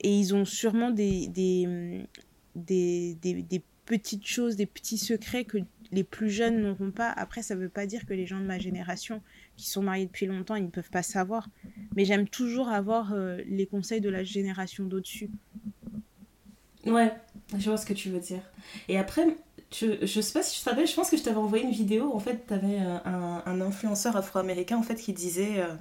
Et 0.00 0.12
ils 0.12 0.34
ont 0.34 0.44
sûrement 0.44 0.90
des, 0.90 1.28
des, 1.28 2.04
des, 2.56 3.16
des, 3.22 3.42
des 3.42 3.62
petites 3.86 4.26
choses, 4.26 4.56
des 4.56 4.66
petits 4.66 4.98
secrets 4.98 5.44
que 5.44 5.58
les 5.92 6.04
plus 6.04 6.30
jeunes 6.30 6.60
n'auront 6.60 6.90
pas. 6.90 7.10
Après, 7.10 7.42
ça 7.42 7.54
ne 7.54 7.60
veut 7.60 7.68
pas 7.68 7.86
dire 7.86 8.04
que 8.04 8.12
les 8.12 8.26
gens 8.26 8.40
de 8.40 8.46
ma 8.46 8.58
génération 8.58 9.22
qui 9.56 9.68
sont 9.68 9.82
mariés 9.82 10.06
depuis 10.06 10.26
longtemps, 10.26 10.56
ils 10.56 10.64
ne 10.64 10.70
peuvent 10.70 10.90
pas 10.90 11.02
savoir. 11.02 11.48
Mais 11.96 12.04
j'aime 12.04 12.28
toujours 12.28 12.68
avoir 12.68 13.12
euh, 13.12 13.38
les 13.46 13.66
conseils 13.66 14.00
de 14.00 14.08
la 14.08 14.24
génération 14.24 14.84
d'au-dessus. 14.84 15.30
Ouais, 16.86 17.12
je 17.56 17.70
vois 17.70 17.78
ce 17.78 17.86
que 17.86 17.94
tu 17.94 18.10
veux 18.10 18.20
dire. 18.20 18.42
Et 18.88 18.98
après, 18.98 19.36
je, 19.72 20.04
je 20.04 20.20
sais 20.20 20.32
pas 20.32 20.42
si 20.42 20.58
je 20.58 20.64
te 20.64 20.70
rappelle, 20.70 20.86
je 20.86 20.94
pense 20.94 21.10
que 21.10 21.16
je 21.16 21.22
t'avais 21.22 21.36
envoyé 21.36 21.64
une 21.64 21.70
vidéo. 21.70 22.12
En 22.14 22.20
fait, 22.20 22.46
tu 22.46 22.54
avais 22.54 22.80
euh, 22.80 22.98
un, 23.04 23.42
un, 23.46 23.60
influenceur 23.60 24.16
afro-américain 24.16 24.76
en 24.76 24.82
fait, 24.82 24.96
qui 24.96 25.12
disait. 25.12 25.60
Euh, 25.60 25.74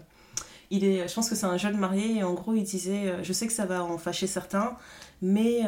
il 0.72 0.86
est, 0.86 1.08
je 1.08 1.14
pense 1.14 1.30
que 1.30 1.36
c'est 1.36 1.46
un 1.46 1.58
jeune 1.58 1.78
marié 1.78 2.16
et 2.16 2.24
en 2.24 2.34
gros 2.34 2.56
il 2.56 2.64
disait 2.64 3.22
je 3.22 3.32
sais 3.32 3.46
que 3.46 3.54
ça 3.54 3.68
va 3.68 3.84
en 3.84 4.00
fâcher 4.00 4.26
certains 4.26 4.76
mais 5.22 5.60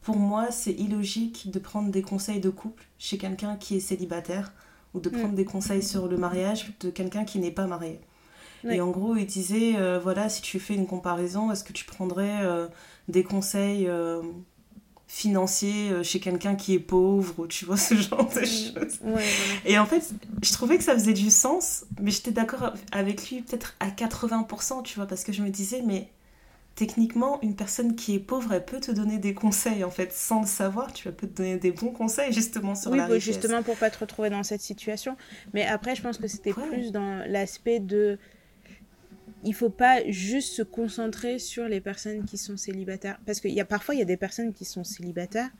pour 0.00 0.16
moi 0.16 0.50
c'est 0.50 0.72
illogique 0.72 1.52
de 1.52 1.58
prendre 1.60 1.92
des 1.92 2.02
conseils 2.02 2.40
de 2.40 2.50
couple 2.50 2.84
chez 2.98 3.16
quelqu'un 3.16 3.54
qui 3.54 3.76
est 3.76 3.80
célibataire 3.80 4.52
ou 4.94 5.00
de 5.00 5.10
mm. 5.10 5.12
prendre 5.12 5.34
des 5.34 5.44
conseils 5.44 5.82
sur 5.82 6.08
le 6.08 6.16
mariage 6.16 6.72
de 6.80 6.90
quelqu'un 6.90 7.24
qui 7.24 7.38
n'est 7.38 7.50
pas 7.50 7.66
marié. 7.66 8.00
Et 8.70 8.80
en 8.80 8.90
gros, 8.90 9.14
il 9.14 9.26
disait, 9.26 9.76
euh, 9.76 10.00
voilà, 10.02 10.30
si 10.30 10.40
tu 10.40 10.58
fais 10.58 10.74
une 10.74 10.86
comparaison, 10.86 11.52
est-ce 11.52 11.64
que 11.64 11.74
tu 11.74 11.84
prendrais 11.84 12.40
euh, 12.44 12.66
des 13.08 13.22
conseils 13.22 13.86
euh, 13.86 14.22
financiers 15.06 15.92
chez 16.02 16.18
quelqu'un 16.18 16.54
qui 16.54 16.72
est 16.72 16.78
pauvre 16.78 17.40
ou 17.40 17.46
tu 17.46 17.66
vois 17.66 17.76
ce 17.76 17.94
genre 17.94 18.26
de 18.34 18.40
mm. 18.40 18.44
choses? 18.46 19.00
Et 19.66 19.78
en 19.78 19.84
fait, 19.84 20.14
je 20.42 20.52
trouvais 20.52 20.78
que 20.78 20.84
ça 20.84 20.94
faisait 20.94 21.12
du 21.12 21.30
sens, 21.30 21.84
mais 22.00 22.10
j'étais 22.10 22.30
d'accord 22.30 22.72
avec 22.90 23.28
lui 23.28 23.42
peut-être 23.42 23.74
à 23.80 23.88
80%, 23.88 24.82
tu 24.82 24.96
vois, 24.96 25.06
parce 25.06 25.24
que 25.24 25.32
je 25.32 25.42
me 25.42 25.50
disais, 25.50 25.82
mais 25.84 26.08
techniquement, 26.74 27.40
une 27.42 27.54
personne 27.54 27.94
qui 27.94 28.14
est 28.14 28.20
pauvre, 28.20 28.52
elle 28.52 28.64
peut 28.64 28.80
te 28.80 28.90
donner 28.90 29.18
des 29.18 29.34
conseils, 29.34 29.84
en 29.84 29.90
fait, 29.90 30.12
sans 30.12 30.40
le 30.40 30.46
savoir. 30.46 30.92
Tu 30.92 31.08
vas 31.08 31.12
peut 31.12 31.28
te 31.28 31.36
donner 31.36 31.56
des 31.56 31.72
bons 31.72 31.92
conseils, 31.92 32.32
justement, 32.32 32.74
sur 32.74 32.94
la 32.94 33.08
oui, 33.08 33.20
justement, 33.20 33.62
pour 33.62 33.76
pas 33.76 33.90
te 33.90 33.98
retrouver 33.98 34.30
dans 34.30 34.42
cette 34.42 34.60
situation. 34.60 35.16
Mais 35.52 35.64
après, 35.64 35.94
je 35.94 36.02
pense 36.02 36.18
que 36.18 36.26
c'était 36.26 36.52
plus 36.52 36.90
dans 36.90 37.24
l'aspect 37.28 37.80
de... 37.80 38.18
il 39.44 39.54
faut 39.54 39.70
pas 39.70 40.08
juste 40.08 40.54
se 40.54 40.62
concentrer 40.62 41.38
sur 41.38 41.68
les 41.68 41.80
personnes 41.80 42.24
qui 42.24 42.38
sont 42.38 42.56
célibataires. 42.56 43.20
Parce 43.24 43.40
qu'il 43.40 43.52
y 43.52 43.60
a 43.60 43.64
parfois, 43.64 43.94
il 43.94 43.98
y 43.98 44.02
a 44.02 44.06
des 44.06 44.16
personnes 44.16 44.52
qui 44.52 44.64
sont 44.64 44.84
célibataires. 44.84 45.50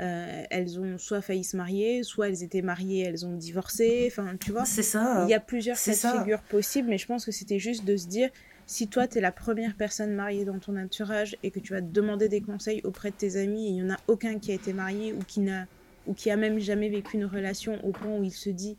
Euh, 0.00 0.44
elles 0.50 0.78
ont 0.78 0.96
soit 0.96 1.20
failli 1.22 1.42
se 1.42 1.56
marier, 1.56 2.04
soit 2.04 2.28
elles 2.28 2.44
étaient 2.44 2.62
mariées, 2.62 3.04
elles 3.04 3.26
ont 3.26 3.34
divorcé. 3.34 4.08
Enfin, 4.10 4.36
tu 4.38 4.52
vois. 4.52 4.64
C'est 4.64 4.82
ça. 4.82 5.24
Il 5.26 5.30
y 5.30 5.34
a 5.34 5.40
plusieurs 5.40 5.76
cas 5.76 5.90
de 5.90 6.18
figure 6.18 6.40
possibles, 6.42 6.88
mais 6.88 6.98
je 6.98 7.06
pense 7.06 7.24
que 7.24 7.32
c'était 7.32 7.58
juste 7.58 7.84
de 7.84 7.96
se 7.96 8.06
dire 8.06 8.30
si 8.68 8.86
toi, 8.86 9.08
tu 9.08 9.16
es 9.16 9.20
la 9.22 9.32
première 9.32 9.74
personne 9.74 10.14
mariée 10.14 10.44
dans 10.44 10.58
ton 10.58 10.76
entourage 10.76 11.36
et 11.42 11.50
que 11.50 11.58
tu 11.58 11.72
vas 11.72 11.80
te 11.80 11.86
demander 11.86 12.28
des 12.28 12.42
conseils 12.42 12.82
auprès 12.84 13.10
de 13.10 13.16
tes 13.16 13.36
amis 13.36 13.64
et 13.64 13.68
il 13.70 13.74
n'y 13.76 13.82
en 13.82 13.94
a 13.94 13.96
aucun 14.08 14.38
qui 14.38 14.52
a 14.52 14.54
été 14.54 14.74
marié 14.74 15.14
ou 15.14 15.20
qui, 15.26 15.40
n'a, 15.40 15.66
ou 16.06 16.12
qui 16.12 16.30
a 16.30 16.36
même 16.36 16.58
jamais 16.58 16.90
vécu 16.90 17.16
une 17.16 17.24
relation 17.24 17.82
au 17.82 17.92
point 17.92 18.14
où 18.14 18.22
il 18.22 18.30
se 18.30 18.50
dit 18.50 18.76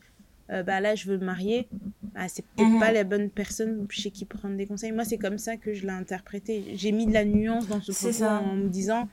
euh, 0.50 0.62
bah 0.62 0.80
là 0.80 0.94
je 0.94 1.08
veux 1.08 1.18
me 1.18 1.24
marier, 1.24 1.68
bah, 2.14 2.28
c'est 2.28 2.44
peut-être 2.44 2.68
mhm. 2.68 2.78
pas 2.78 2.92
la 2.92 3.02
bonne 3.02 3.30
personne 3.30 3.84
chez 3.90 4.12
qui 4.12 4.24
prendre 4.24 4.56
des 4.56 4.66
conseils. 4.66 4.92
Moi 4.92 5.04
c'est 5.04 5.18
comme 5.18 5.38
ça 5.38 5.56
que 5.56 5.74
je 5.74 5.82
l'ai 5.82 5.92
interprété. 5.92 6.64
J'ai 6.74 6.92
mis 6.92 7.06
de 7.06 7.12
la 7.12 7.24
nuance 7.24 7.66
dans 7.66 7.80
ce 7.80 7.90
propos 7.90 8.24
en 8.24 8.54
me 8.54 8.68
disant 8.68 9.08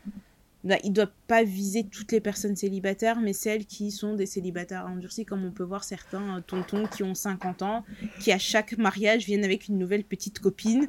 il 0.83 0.89
ne 0.89 0.95
doit 0.95 1.11
pas 1.27 1.43
viser 1.43 1.83
toutes 1.83 2.11
les 2.11 2.19
personnes 2.19 2.55
célibataires, 2.55 3.19
mais 3.19 3.33
celles 3.33 3.65
qui 3.65 3.91
sont 3.91 4.15
des 4.15 4.25
célibataires 4.25 4.85
endurcis, 4.87 5.25
comme 5.25 5.45
on 5.45 5.51
peut 5.51 5.63
voir 5.63 5.83
certains 5.83 6.37
euh, 6.37 6.41
tontons 6.41 6.85
qui 6.87 7.03
ont 7.03 7.15
50 7.15 7.61
ans, 7.61 7.83
qui 8.19 8.31
à 8.31 8.39
chaque 8.39 8.77
mariage 8.77 9.25
viennent 9.25 9.43
avec 9.43 9.67
une 9.67 9.77
nouvelle 9.77 10.03
petite 10.03 10.39
copine, 10.39 10.87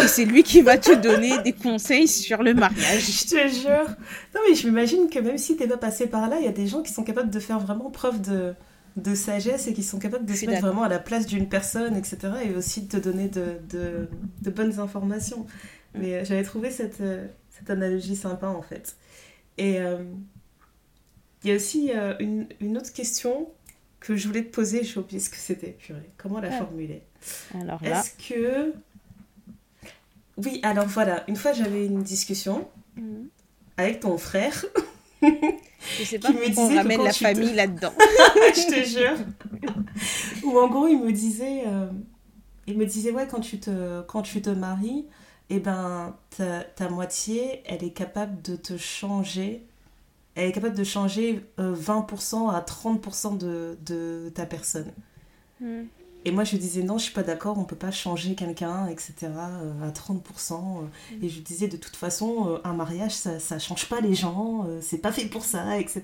et 0.00 0.06
c'est 0.06 0.24
lui 0.24 0.42
qui 0.42 0.62
va 0.62 0.78
te 0.78 0.94
donner 0.94 1.42
des 1.42 1.52
conseils 1.52 2.08
sur 2.08 2.42
le 2.42 2.54
mariage. 2.54 3.00
Je 3.00 3.24
te 3.24 3.48
jure. 3.48 3.96
Non 4.34 4.40
mais 4.48 4.54
je 4.54 4.66
m'imagine 4.66 5.08
que 5.08 5.18
même 5.18 5.38
si 5.38 5.56
tu 5.56 5.62
n'es 5.62 5.68
pas 5.68 5.76
passé 5.76 6.06
par 6.06 6.28
là, 6.28 6.38
il 6.38 6.44
y 6.44 6.48
a 6.48 6.52
des 6.52 6.66
gens 6.66 6.82
qui 6.82 6.92
sont 6.92 7.04
capables 7.04 7.30
de 7.30 7.40
faire 7.40 7.58
vraiment 7.58 7.90
preuve 7.90 8.20
de, 8.20 8.54
de 8.96 9.14
sagesse 9.14 9.66
et 9.66 9.74
qui 9.74 9.82
sont 9.82 9.98
capables 9.98 10.26
de 10.26 10.34
se 10.34 10.46
mettre 10.46 10.62
vraiment 10.62 10.82
à 10.82 10.88
la 10.88 10.98
place 10.98 11.26
d'une 11.26 11.48
personne, 11.48 11.96
etc. 11.96 12.18
Et 12.44 12.54
aussi 12.54 12.82
de 12.82 12.88
te 12.88 12.96
donner 12.96 13.28
de, 13.28 13.56
de, 13.70 14.08
de 14.42 14.50
bonnes 14.50 14.78
informations. 14.78 15.46
Mais 15.94 16.14
euh, 16.14 16.24
j'avais 16.24 16.42
trouvé 16.42 16.70
cette, 16.70 17.00
euh, 17.00 17.26
cette 17.50 17.70
analogie 17.70 18.16
sympa 18.16 18.48
en 18.48 18.62
fait. 18.62 18.96
Et 19.60 19.78
euh, 19.78 19.98
il 21.44 21.50
y 21.50 21.52
a 21.52 21.56
aussi 21.56 21.90
euh, 21.94 22.14
une, 22.18 22.46
une, 22.60 22.78
autre 22.78 22.94
question 22.94 23.50
que 24.00 24.16
je 24.16 24.26
voulais 24.26 24.42
te 24.42 24.50
poser, 24.50 24.84
j'ai 24.84 24.98
oublié 24.98 25.20
ce 25.20 25.28
que 25.28 25.36
c'était, 25.36 25.72
purée. 25.72 26.08
Comment 26.16 26.40
la 26.40 26.50
formuler? 26.50 27.02
Alors 27.54 27.78
là. 27.84 28.00
Est-ce 28.00 28.12
que. 28.26 28.72
Oui, 30.38 30.60
alors 30.62 30.86
voilà, 30.86 31.24
une 31.28 31.36
fois 31.36 31.52
j'avais 31.52 31.84
une 31.84 32.02
discussion 32.02 32.68
mhm. 32.96 33.28
avec 33.76 34.00
ton 34.00 34.16
frère. 34.16 34.64
Je 35.98 36.04
sais 36.04 36.18
pas 36.18 36.32
pourquoi 36.32 36.64
on 36.64 36.74
ramène 36.76 37.04
la 37.04 37.12
famille 37.12 37.52
là-dedans. 37.52 37.92
je 37.98 38.82
te 38.82 38.88
jure. 38.88 39.18
Ou 40.44 40.58
en 40.58 40.68
gros, 40.68 40.88
il 40.88 40.98
me 40.98 41.12
disait, 41.12 41.64
euh, 41.66 41.88
il 42.66 42.78
me 42.78 42.86
disait 42.86 43.10
ouais, 43.10 43.26
quand 43.30 43.40
tu 43.40 43.58
te, 43.58 44.00
quand 44.02 44.22
tu 44.22 44.40
te 44.40 44.50
maries, 44.50 45.06
eh 45.50 45.58
ben, 45.58 46.16
ta, 46.30 46.88
moitié, 46.88 47.62
elle 47.66 47.82
est 47.82 47.92
capable 47.92 48.40
de 48.42 48.54
te 48.56 48.76
changer. 48.76 49.66
Elle 50.36 50.48
est 50.48 50.52
capable 50.52 50.76
de 50.76 50.84
changer 50.84 51.44
20% 51.58 52.46
euh, 52.46 52.50
à 52.50 52.60
30% 52.60 53.36
de, 53.36 53.76
de, 53.84 54.30
ta 54.32 54.46
personne. 54.46 54.92
Hmm. 55.60 55.82
Et 56.24 56.32
moi, 56.32 56.44
je 56.44 56.56
disais 56.56 56.82
non, 56.82 56.98
je 56.98 57.04
suis 57.04 57.12
pas 57.12 57.22
d'accord, 57.22 57.58
on 57.58 57.64
peut 57.64 57.76
pas 57.76 57.90
changer 57.90 58.34
quelqu'un, 58.34 58.86
etc. 58.88 59.14
Euh, 59.22 59.88
à 59.88 59.90
30%. 59.90 60.52
Euh. 60.52 60.86
Et 61.22 61.28
je 61.28 61.40
disais 61.40 61.66
de 61.66 61.78
toute 61.78 61.96
façon, 61.96 62.46
euh, 62.48 62.58
un 62.64 62.74
mariage, 62.74 63.12
ça, 63.12 63.38
ça 63.38 63.58
change 63.58 63.88
pas 63.88 64.00
les 64.00 64.14
gens, 64.14 64.66
c'est 64.80 64.98
pas 64.98 65.12
fait 65.12 65.26
pour 65.26 65.44
ça, 65.44 65.78
etc. 65.78 66.02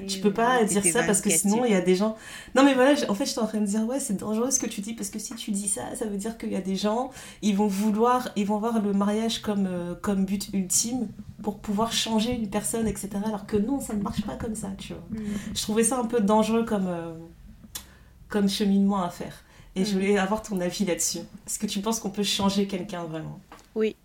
Oui, 0.00 0.06
tu 0.06 0.20
peux 0.20 0.32
pas 0.32 0.64
dire 0.64 0.84
ça 0.84 1.02
parce 1.02 1.20
que 1.20 1.30
sinon, 1.30 1.64
il 1.64 1.72
y 1.72 1.74
a 1.74 1.82
des 1.82 1.96
gens. 1.96 2.16
Non, 2.54 2.64
mais 2.64 2.74
voilà, 2.74 2.94
en 3.08 3.14
fait, 3.14 3.26
je 3.26 3.30
suis 3.30 3.40
en 3.40 3.46
train 3.46 3.60
de 3.60 3.66
dire, 3.66 3.84
ouais, 3.86 4.00
c'est 4.00 4.16
dangereux 4.16 4.50
ce 4.50 4.58
que 4.58 4.66
tu 4.66 4.80
dis 4.80 4.94
parce 4.94 5.10
que 5.10 5.18
si 5.18 5.34
tu 5.34 5.50
dis 5.50 5.68
ça, 5.68 5.82
ça 5.94 6.06
veut 6.06 6.16
dire 6.16 6.38
qu'il 6.38 6.52
y 6.52 6.56
a 6.56 6.62
des 6.62 6.76
gens, 6.76 7.10
ils 7.42 7.56
vont 7.56 7.66
vouloir, 7.66 8.30
ils 8.36 8.46
vont 8.46 8.58
voir 8.58 8.80
le 8.80 8.92
mariage 8.94 9.42
comme, 9.42 9.68
comme 10.00 10.24
but 10.24 10.48
ultime 10.54 11.08
pour 11.42 11.58
pouvoir 11.58 11.92
changer 11.92 12.34
une 12.34 12.48
personne, 12.48 12.88
etc. 12.88 13.10
Alors 13.24 13.46
que 13.46 13.56
non, 13.56 13.80
ça 13.80 13.92
ne 13.92 14.02
marche 14.02 14.22
pas 14.22 14.36
comme 14.36 14.54
ça, 14.54 14.70
tu 14.78 14.94
vois. 14.94 15.02
Mm. 15.10 15.24
Je 15.54 15.62
trouvais 15.62 15.84
ça 15.84 15.98
un 15.98 16.06
peu 16.06 16.20
dangereux 16.20 16.64
comme 16.64 16.88
comme 18.28 18.48
cheminement 18.48 19.02
à 19.02 19.10
faire. 19.10 19.44
Et 19.74 19.84
je 19.84 19.90
mm. 19.90 19.94
voulais 19.94 20.18
avoir 20.18 20.42
ton 20.42 20.60
avis 20.60 20.84
là-dessus. 20.84 21.20
Est-ce 21.46 21.58
que 21.58 21.66
tu 21.66 21.80
penses 21.80 22.00
qu'on 22.00 22.10
peut 22.10 22.22
changer 22.22 22.66
quelqu'un 22.66 23.04
vraiment? 23.04 23.40
Oui. 23.74 23.96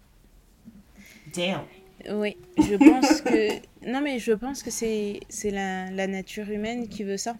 Damn. 1.35 1.61
Oui, 2.09 2.35
je 2.57 2.75
pense 2.75 3.21
que... 3.21 3.61
Non, 3.87 3.99
mais 4.01 4.19
je 4.19 4.31
pense 4.33 4.61
que 4.61 4.69
c'est 4.69 5.19
la, 5.45 5.89
la 5.89 6.05
nature 6.05 6.47
humaine 6.51 6.87
qui 6.87 7.03
veut 7.03 7.17
ça. 7.17 7.35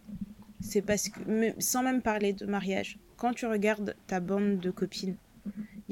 C'est 0.60 0.82
parce 0.82 1.10
que... 1.10 1.20
Sans 1.60 1.84
même 1.84 2.02
parler 2.02 2.34
de 2.34 2.46
mariage. 2.48 2.98
Quand 3.18 3.34
tu 3.34 3.46
regardes 3.46 3.96
ta 4.08 4.20
bande 4.20 4.60
de 4.60 4.72
copines, 4.72 5.16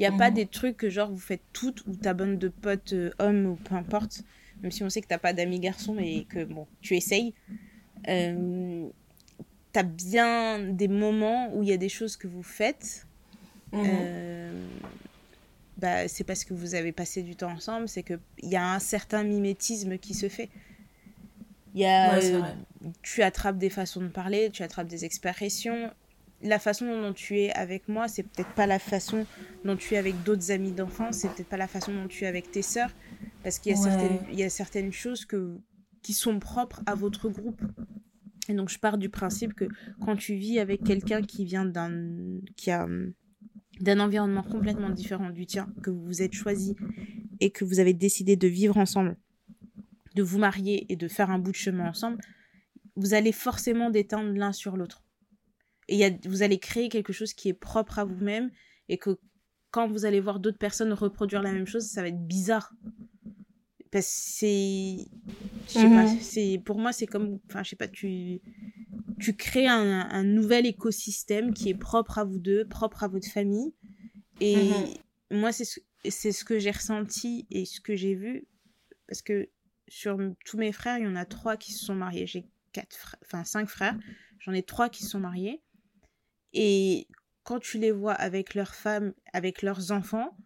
n'y 0.00 0.06
a 0.06 0.12
pas 0.12 0.30
mhm. 0.30 0.34
des 0.34 0.46
trucs 0.46 0.76
que 0.78 0.88
genre 0.88 1.10
vous 1.10 1.18
faites 1.18 1.42
toutes 1.52 1.86
ou 1.86 1.94
ta 1.94 2.14
bande 2.14 2.38
de 2.38 2.48
potes 2.48 2.94
euh, 2.94 3.10
hommes 3.18 3.46
ou 3.46 3.54
peu 3.56 3.74
importe, 3.74 4.24
même 4.62 4.70
si 4.70 4.82
on 4.82 4.90
sait 4.90 5.00
que 5.02 5.06
tu 5.06 5.12
n'as 5.12 5.18
pas 5.18 5.32
d'amis 5.32 5.60
garçons 5.60 5.98
et 5.98 6.26
que 6.28 6.44
bon, 6.44 6.66
tu 6.80 6.96
essayes. 6.96 7.34
Euh, 8.08 8.88
t'as 9.72 9.82
bien 9.82 10.58
des 10.58 10.88
moments 10.88 11.54
où 11.54 11.62
il 11.62 11.68
y 11.68 11.72
a 11.72 11.76
des 11.76 11.88
choses 11.88 12.16
que 12.16 12.26
vous 12.26 12.42
faites. 12.42 13.06
Mhm. 13.72 13.82
Euh, 13.84 14.66
bah, 15.78 16.08
c'est 16.08 16.24
parce 16.24 16.44
que 16.44 16.52
vous 16.52 16.74
avez 16.74 16.92
passé 16.92 17.22
du 17.22 17.36
temps 17.36 17.50
ensemble, 17.50 17.88
c'est 17.88 18.02
qu'il 18.02 18.18
y 18.42 18.56
a 18.56 18.74
un 18.74 18.78
certain 18.78 19.22
mimétisme 19.22 19.98
qui 19.98 20.14
se 20.14 20.28
fait. 20.28 20.50
Y 21.74 21.84
a, 21.84 22.14
euh, 22.16 22.42
tu 23.02 23.22
attrapes 23.22 23.56
des 23.56 23.70
façons 23.70 24.00
de 24.00 24.08
parler, 24.08 24.50
tu 24.50 24.62
attrapes 24.62 24.88
des 24.88 25.04
expressions. 25.04 25.90
La 26.42 26.58
façon 26.58 26.86
dont 26.86 27.12
tu 27.12 27.38
es 27.38 27.52
avec 27.52 27.88
moi, 27.88 28.08
c'est 28.08 28.22
peut-être 28.24 28.52
pas 28.54 28.66
la 28.66 28.78
façon 28.78 29.26
dont 29.64 29.76
tu 29.76 29.94
es 29.94 29.98
avec 29.98 30.22
d'autres 30.22 30.50
amis 30.50 30.72
d'enfance, 30.72 31.18
c'est 31.18 31.28
peut-être 31.28 31.48
pas 31.48 31.58
la 31.58 31.68
façon 31.68 31.92
dont 31.94 32.08
tu 32.08 32.24
es 32.24 32.26
avec 32.26 32.50
tes 32.50 32.62
sœurs, 32.62 32.90
parce 33.42 33.58
qu'il 33.58 33.72
y, 33.72 33.74
a 33.74 33.78
certaines, 33.78 34.18
il 34.32 34.38
y 34.38 34.42
a 34.42 34.50
certaines 34.50 34.92
choses 34.92 35.24
que, 35.26 35.58
qui 36.02 36.14
sont 36.14 36.38
propres 36.38 36.82
à 36.86 36.94
votre 36.94 37.28
groupe. 37.28 37.60
Et 38.50 38.54
donc 38.54 38.68
je 38.68 38.78
pars 38.80 38.98
du 38.98 39.08
principe 39.08 39.54
que 39.54 39.66
quand 40.00 40.16
tu 40.16 40.34
vis 40.34 40.58
avec 40.58 40.82
quelqu'un 40.82 41.22
qui 41.22 41.44
vient 41.44 41.64
d'un 41.64 42.40
qui 42.56 42.72
a 42.72 42.88
d'un 43.80 44.00
environnement 44.00 44.42
complètement 44.42 44.90
différent 44.90 45.30
du 45.30 45.46
tien, 45.46 45.72
que 45.82 45.90
vous 45.90 46.04
vous 46.04 46.20
êtes 46.20 46.34
choisi 46.34 46.74
et 47.38 47.50
que 47.50 47.64
vous 47.64 47.78
avez 47.78 47.94
décidé 47.94 48.36
de 48.36 48.48
vivre 48.48 48.76
ensemble, 48.76 49.16
de 50.16 50.22
vous 50.22 50.38
marier 50.38 50.92
et 50.92 50.96
de 50.96 51.06
faire 51.06 51.30
un 51.30 51.38
bout 51.38 51.52
de 51.52 51.56
chemin 51.56 51.88
ensemble, 51.88 52.18
vous 52.96 53.14
allez 53.14 53.32
forcément 53.32 53.88
déteindre 53.88 54.32
l'un 54.36 54.52
sur 54.52 54.76
l'autre. 54.76 55.04
Et 55.88 56.18
vous 56.26 56.42
allez 56.42 56.58
créer 56.58 56.88
quelque 56.88 57.12
chose 57.12 57.32
qui 57.32 57.48
est 57.48 57.54
propre 57.54 58.00
à 58.00 58.04
vous-même 58.04 58.50
et 58.88 58.98
que 58.98 59.18
quand 59.70 59.86
vous 59.86 60.04
allez 60.04 60.20
voir 60.20 60.40
d'autres 60.40 60.58
personnes 60.58 60.92
reproduire 60.92 61.42
la 61.42 61.52
même 61.52 61.66
chose, 61.66 61.84
ça 61.84 62.02
va 62.02 62.08
être 62.08 62.26
bizarre 62.26 62.74
parce 63.90 64.06
que 64.06 64.12
c'est 64.12 65.08
mhm. 65.76 66.20
c'est 66.20 66.62
pour 66.64 66.78
moi 66.78 66.92
c'est 66.92 67.06
comme 67.06 67.40
enfin 67.48 67.62
je 67.62 67.70
sais 67.70 67.76
pas 67.76 67.88
tu 67.88 68.40
tu 69.18 69.34
crées 69.36 69.66
un, 69.66 70.08
un, 70.10 70.24
nouvel 70.24 70.64
écosystème 70.64 71.52
qui 71.52 71.68
est 71.68 71.74
propre 71.74 72.18
à 72.18 72.24
vous 72.24 72.38
deux 72.38 72.66
propre 72.66 73.04
à 73.04 73.08
votre 73.08 73.28
famille. 73.28 73.74
Et 74.40 74.70
mhm. 74.70 75.38
moi 75.40 75.52
c'est 75.52 75.64
ce, 75.64 75.80
c'est 76.08 76.32
ce 76.32 76.44
que 76.44 76.58
j'ai 76.58 76.70
ressenti 76.70 77.46
et 77.50 77.64
ce 77.64 77.80
que 77.80 77.96
j'ai 77.96 78.14
vu. 78.14 78.46
Parce 79.08 79.22
que 79.22 79.50
sur 79.88 80.18
tous 80.46 80.56
mes 80.56 80.72
frères 80.72 80.98
il 80.98 81.04
y 81.04 81.08
en 81.08 81.16
a 81.16 81.24
trois 81.24 81.56
qui 81.56 81.72
se 81.72 81.84
sont 81.84 81.94
mariés. 81.94 82.26
J'ai 82.26 82.46
quatre 82.72 83.16
enfin 83.24 83.44
cinq 83.44 83.68
frères. 83.68 83.98
J'en 84.38 84.52
ai 84.52 84.62
trois 84.62 84.88
qui 84.88 85.02
se 85.02 85.10
sont 85.10 85.20
mariés. 85.20 85.62
Et 86.52 87.08
quand 87.42 87.58
tu 87.58 87.78
les 87.78 87.90
vois 87.90 88.14
avec 88.14 88.54
leurs 88.54 88.74
femmes 88.74 89.12
avec 89.32 89.62
leurs 89.62 89.90
enfants 89.90 90.36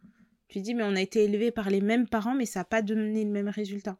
tu 0.48 0.60
dis, 0.60 0.74
mais 0.74 0.84
on 0.84 0.96
a 0.96 1.00
été 1.00 1.24
élevé 1.24 1.50
par 1.50 1.70
les 1.70 1.80
mêmes 1.80 2.06
parents, 2.06 2.34
mais 2.34 2.46
ça 2.46 2.60
n'a 2.60 2.64
pas 2.64 2.82
donné 2.82 3.24
le 3.24 3.30
même 3.30 3.48
résultat. 3.48 3.98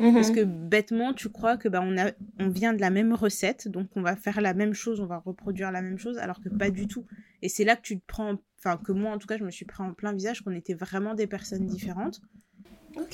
Mhm. 0.00 0.14
Parce 0.14 0.30
que 0.30 0.44
bêtement, 0.44 1.12
tu 1.12 1.28
crois 1.28 1.56
que 1.56 1.68
bah, 1.68 1.80
on, 1.82 1.96
a, 1.98 2.12
on 2.38 2.48
vient 2.48 2.72
de 2.72 2.80
la 2.80 2.90
même 2.90 3.12
recette, 3.12 3.68
donc 3.68 3.88
on 3.96 4.02
va 4.02 4.16
faire 4.16 4.40
la 4.40 4.54
même 4.54 4.74
chose, 4.74 5.00
on 5.00 5.06
va 5.06 5.18
reproduire 5.18 5.72
la 5.72 5.82
même 5.82 5.98
chose, 5.98 6.18
alors 6.18 6.40
que 6.40 6.48
pas 6.48 6.70
du 6.70 6.86
tout. 6.86 7.04
Et 7.42 7.48
c'est 7.48 7.64
là 7.64 7.74
que 7.76 7.82
tu 7.82 7.98
te 7.98 8.06
prends, 8.06 8.36
enfin 8.58 8.76
que 8.76 8.92
moi 8.92 9.12
en 9.12 9.18
tout 9.18 9.26
cas, 9.26 9.38
je 9.38 9.44
me 9.44 9.50
suis 9.50 9.64
pris 9.64 9.82
en 9.82 9.94
plein 9.94 10.12
visage 10.12 10.42
qu'on 10.42 10.52
était 10.52 10.74
vraiment 10.74 11.14
des 11.14 11.26
personnes 11.26 11.66
différentes. 11.66 12.20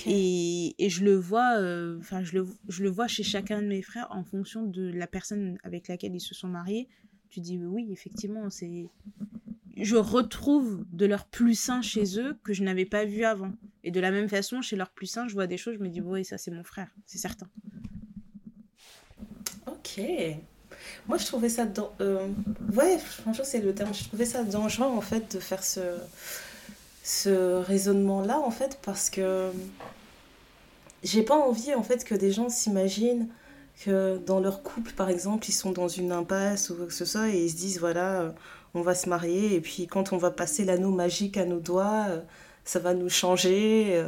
Et, 0.07 0.75
et, 0.79 0.89
je 0.89 1.05
le 1.05 1.15
vois, 1.15 1.59
euh, 1.59 1.99
enfin 1.99 2.23
je, 2.23 2.39
le, 2.39 2.47
je 2.69 2.83
le 2.83 2.89
vois 2.89 3.07
chez 3.07 3.23
chacun 3.23 3.61
de 3.61 3.67
mes 3.67 3.83
frères 3.83 4.07
en 4.11 4.25
fonction 4.25 4.63
de 4.63 4.91
la 4.91 5.07
personne 5.07 5.59
avec 5.63 5.89
laquelle 5.89 6.15
ils 6.15 6.21
se 6.21 6.35
sont 6.35 6.49
mariés. 6.49 6.89
Tu 7.29 7.41
dis 7.41 7.59
oui, 7.59 7.89
effectivement, 7.91 8.49
c'est 8.49 8.89
je 9.85 9.97
retrouve 9.97 10.85
de 10.93 11.07
leur 11.07 11.27
plus 11.27 11.55
sain 11.55 11.83
chez 11.83 12.19
eux 12.19 12.37
que 12.43 12.53
je 12.53 12.63
n'avais 12.63 12.87
pas 12.87 13.05
vu 13.05 13.25
avant. 13.25 13.53
Et 13.83 13.91
de 13.91 14.01
la 14.01 14.11
même 14.11 14.29
façon, 14.29 14.63
chez 14.63 14.77
leur 14.77 14.91
plus 14.91 15.07
sain, 15.07 15.29
je 15.29 15.35
vois 15.35 15.47
des 15.47 15.57
choses, 15.57 15.75
je 15.75 15.83
me 15.83 15.89
dis, 15.89 16.01
oui, 16.01 16.25
ça 16.25 16.39
c'est 16.39 16.51
mon 16.51 16.65
frère, 16.65 16.89
c'est 17.07 17.19
certain. 17.19 17.47
Ok. 19.67 20.01
Moi, 21.07 21.19
je 21.19 21.27
trouvais 21.27 21.49
ça... 21.49 21.67
Euh, 22.01 22.29
Ouais, 22.75 22.99
franchement, 22.99 23.45
c'est 23.45 23.61
le 23.61 23.75
terme. 23.75 23.95
Je 23.95 24.05
trouvais 24.05 24.25
ça 24.25 24.43
dangereux, 24.43 24.87
en 24.87 25.01
fait, 25.01 25.37
de 25.37 25.41
faire 25.41 25.63
ce, 25.63 25.81
ce 27.03 27.63
raisonnement-là, 27.63 28.41
en 28.41 28.51
fait, 28.51 28.79
parce 28.83 29.11
que 29.11 29.51
j'ai 31.03 31.23
pas 31.23 31.37
envie, 31.37 31.75
en 31.75 31.83
fait, 31.83 32.05
que 32.05 32.15
des 32.15 32.33
gens 32.33 32.49
s'imaginent 32.49 33.29
que 33.85 34.19
dans 34.27 34.41
leur 34.41 34.63
couple, 34.63 34.93
par 34.93 35.11
exemple, 35.11 35.49
ils 35.49 35.53
sont 35.53 35.73
dans 35.73 35.89
une 35.89 36.13
impasse 36.13 36.71
ou 36.71 36.77
quoi 36.77 36.87
que 36.87 36.95
ce 36.95 37.05
soit, 37.05 37.29
et 37.31 37.45
ils 37.45 37.51
se 37.51 37.57
disent, 37.57 37.79
voilà 37.81 38.35
on 38.75 38.83
va 38.83 38.95
se 38.95 39.09
marier 39.09 39.55
et 39.55 39.61
puis 39.61 39.87
quand 39.87 40.13
on 40.13 40.17
va 40.17 40.31
passer 40.31 40.65
l'anneau 40.65 40.91
magique 40.91 41.37
à 41.37 41.45
nos 41.45 41.61
doigts, 41.61 42.07
ça 42.65 42.79
va 42.79 42.95
nous 42.95 43.09
changer. 43.09 44.03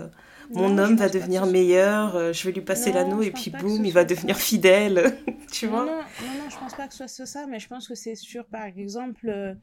mon 0.50 0.76
homme 0.78 0.96
va 0.96 1.08
devenir 1.08 1.46
meilleur, 1.46 2.32
je 2.32 2.46
vais 2.46 2.52
lui 2.52 2.60
passer 2.60 2.92
l'anneau 2.92 3.22
et 3.22 3.30
puis 3.30 3.50
boum, 3.50 3.84
il 3.84 3.92
va 3.92 4.04
devenir 4.04 4.36
fidèle. 4.36 5.18
tu 5.52 5.66
vois 5.66 5.86
non, 5.86 5.92
non, 5.92 6.42
non, 6.42 6.50
je 6.50 6.58
pense 6.58 6.74
pas 6.74 6.88
que 6.88 6.94
ce 6.94 7.06
soit 7.06 7.26
ça, 7.26 7.46
mais 7.46 7.60
je 7.60 7.68
pense 7.68 7.86
que 7.88 7.94
c'est 7.94 8.16
sûr, 8.16 8.44
par 8.46 8.64
exemple, 8.64 9.56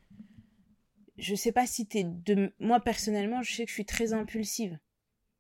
je 1.18 1.36
sais 1.36 1.52
pas 1.52 1.68
si 1.68 1.86
t'es 1.86 2.04
de. 2.04 2.54
Moi, 2.60 2.80
personnellement, 2.80 3.42
je 3.44 3.54
sais 3.54 3.64
que 3.64 3.70
je 3.70 3.76
suis 3.76 3.86
très 3.86 4.14
impulsive. 4.14 4.80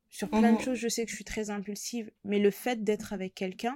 Sur 0.09 0.30
plein 0.30 0.51
de 0.51 0.57
mhm. 0.57 0.59
choses, 0.59 0.78
je 0.78 0.88
sais 0.88 1.05
que 1.05 1.09
je 1.09 1.16
suis 1.16 1.24
très 1.24 1.49
impulsive. 1.49 2.11
Mais 2.24 2.38
le 2.38 2.51
fait 2.51 2.84
d'être 2.84 3.14
avec 3.14 3.34
quelqu'un, 3.34 3.76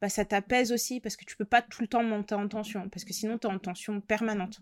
bah, 0.00 0.08
ça 0.08 0.24
t'apaise 0.24 0.72
aussi 0.72 1.00
parce 1.00 1.16
que 1.16 1.24
tu 1.26 1.36
peux 1.36 1.44
pas 1.44 1.60
tout 1.60 1.82
le 1.82 1.88
temps 1.88 2.02
monter 2.02 2.34
en 2.34 2.48
tension. 2.48 2.88
Parce 2.88 3.04
que 3.04 3.12
sinon, 3.12 3.36
tu 3.38 3.46
es 3.46 3.50
en 3.50 3.58
tension 3.58 4.00
permanente. 4.00 4.60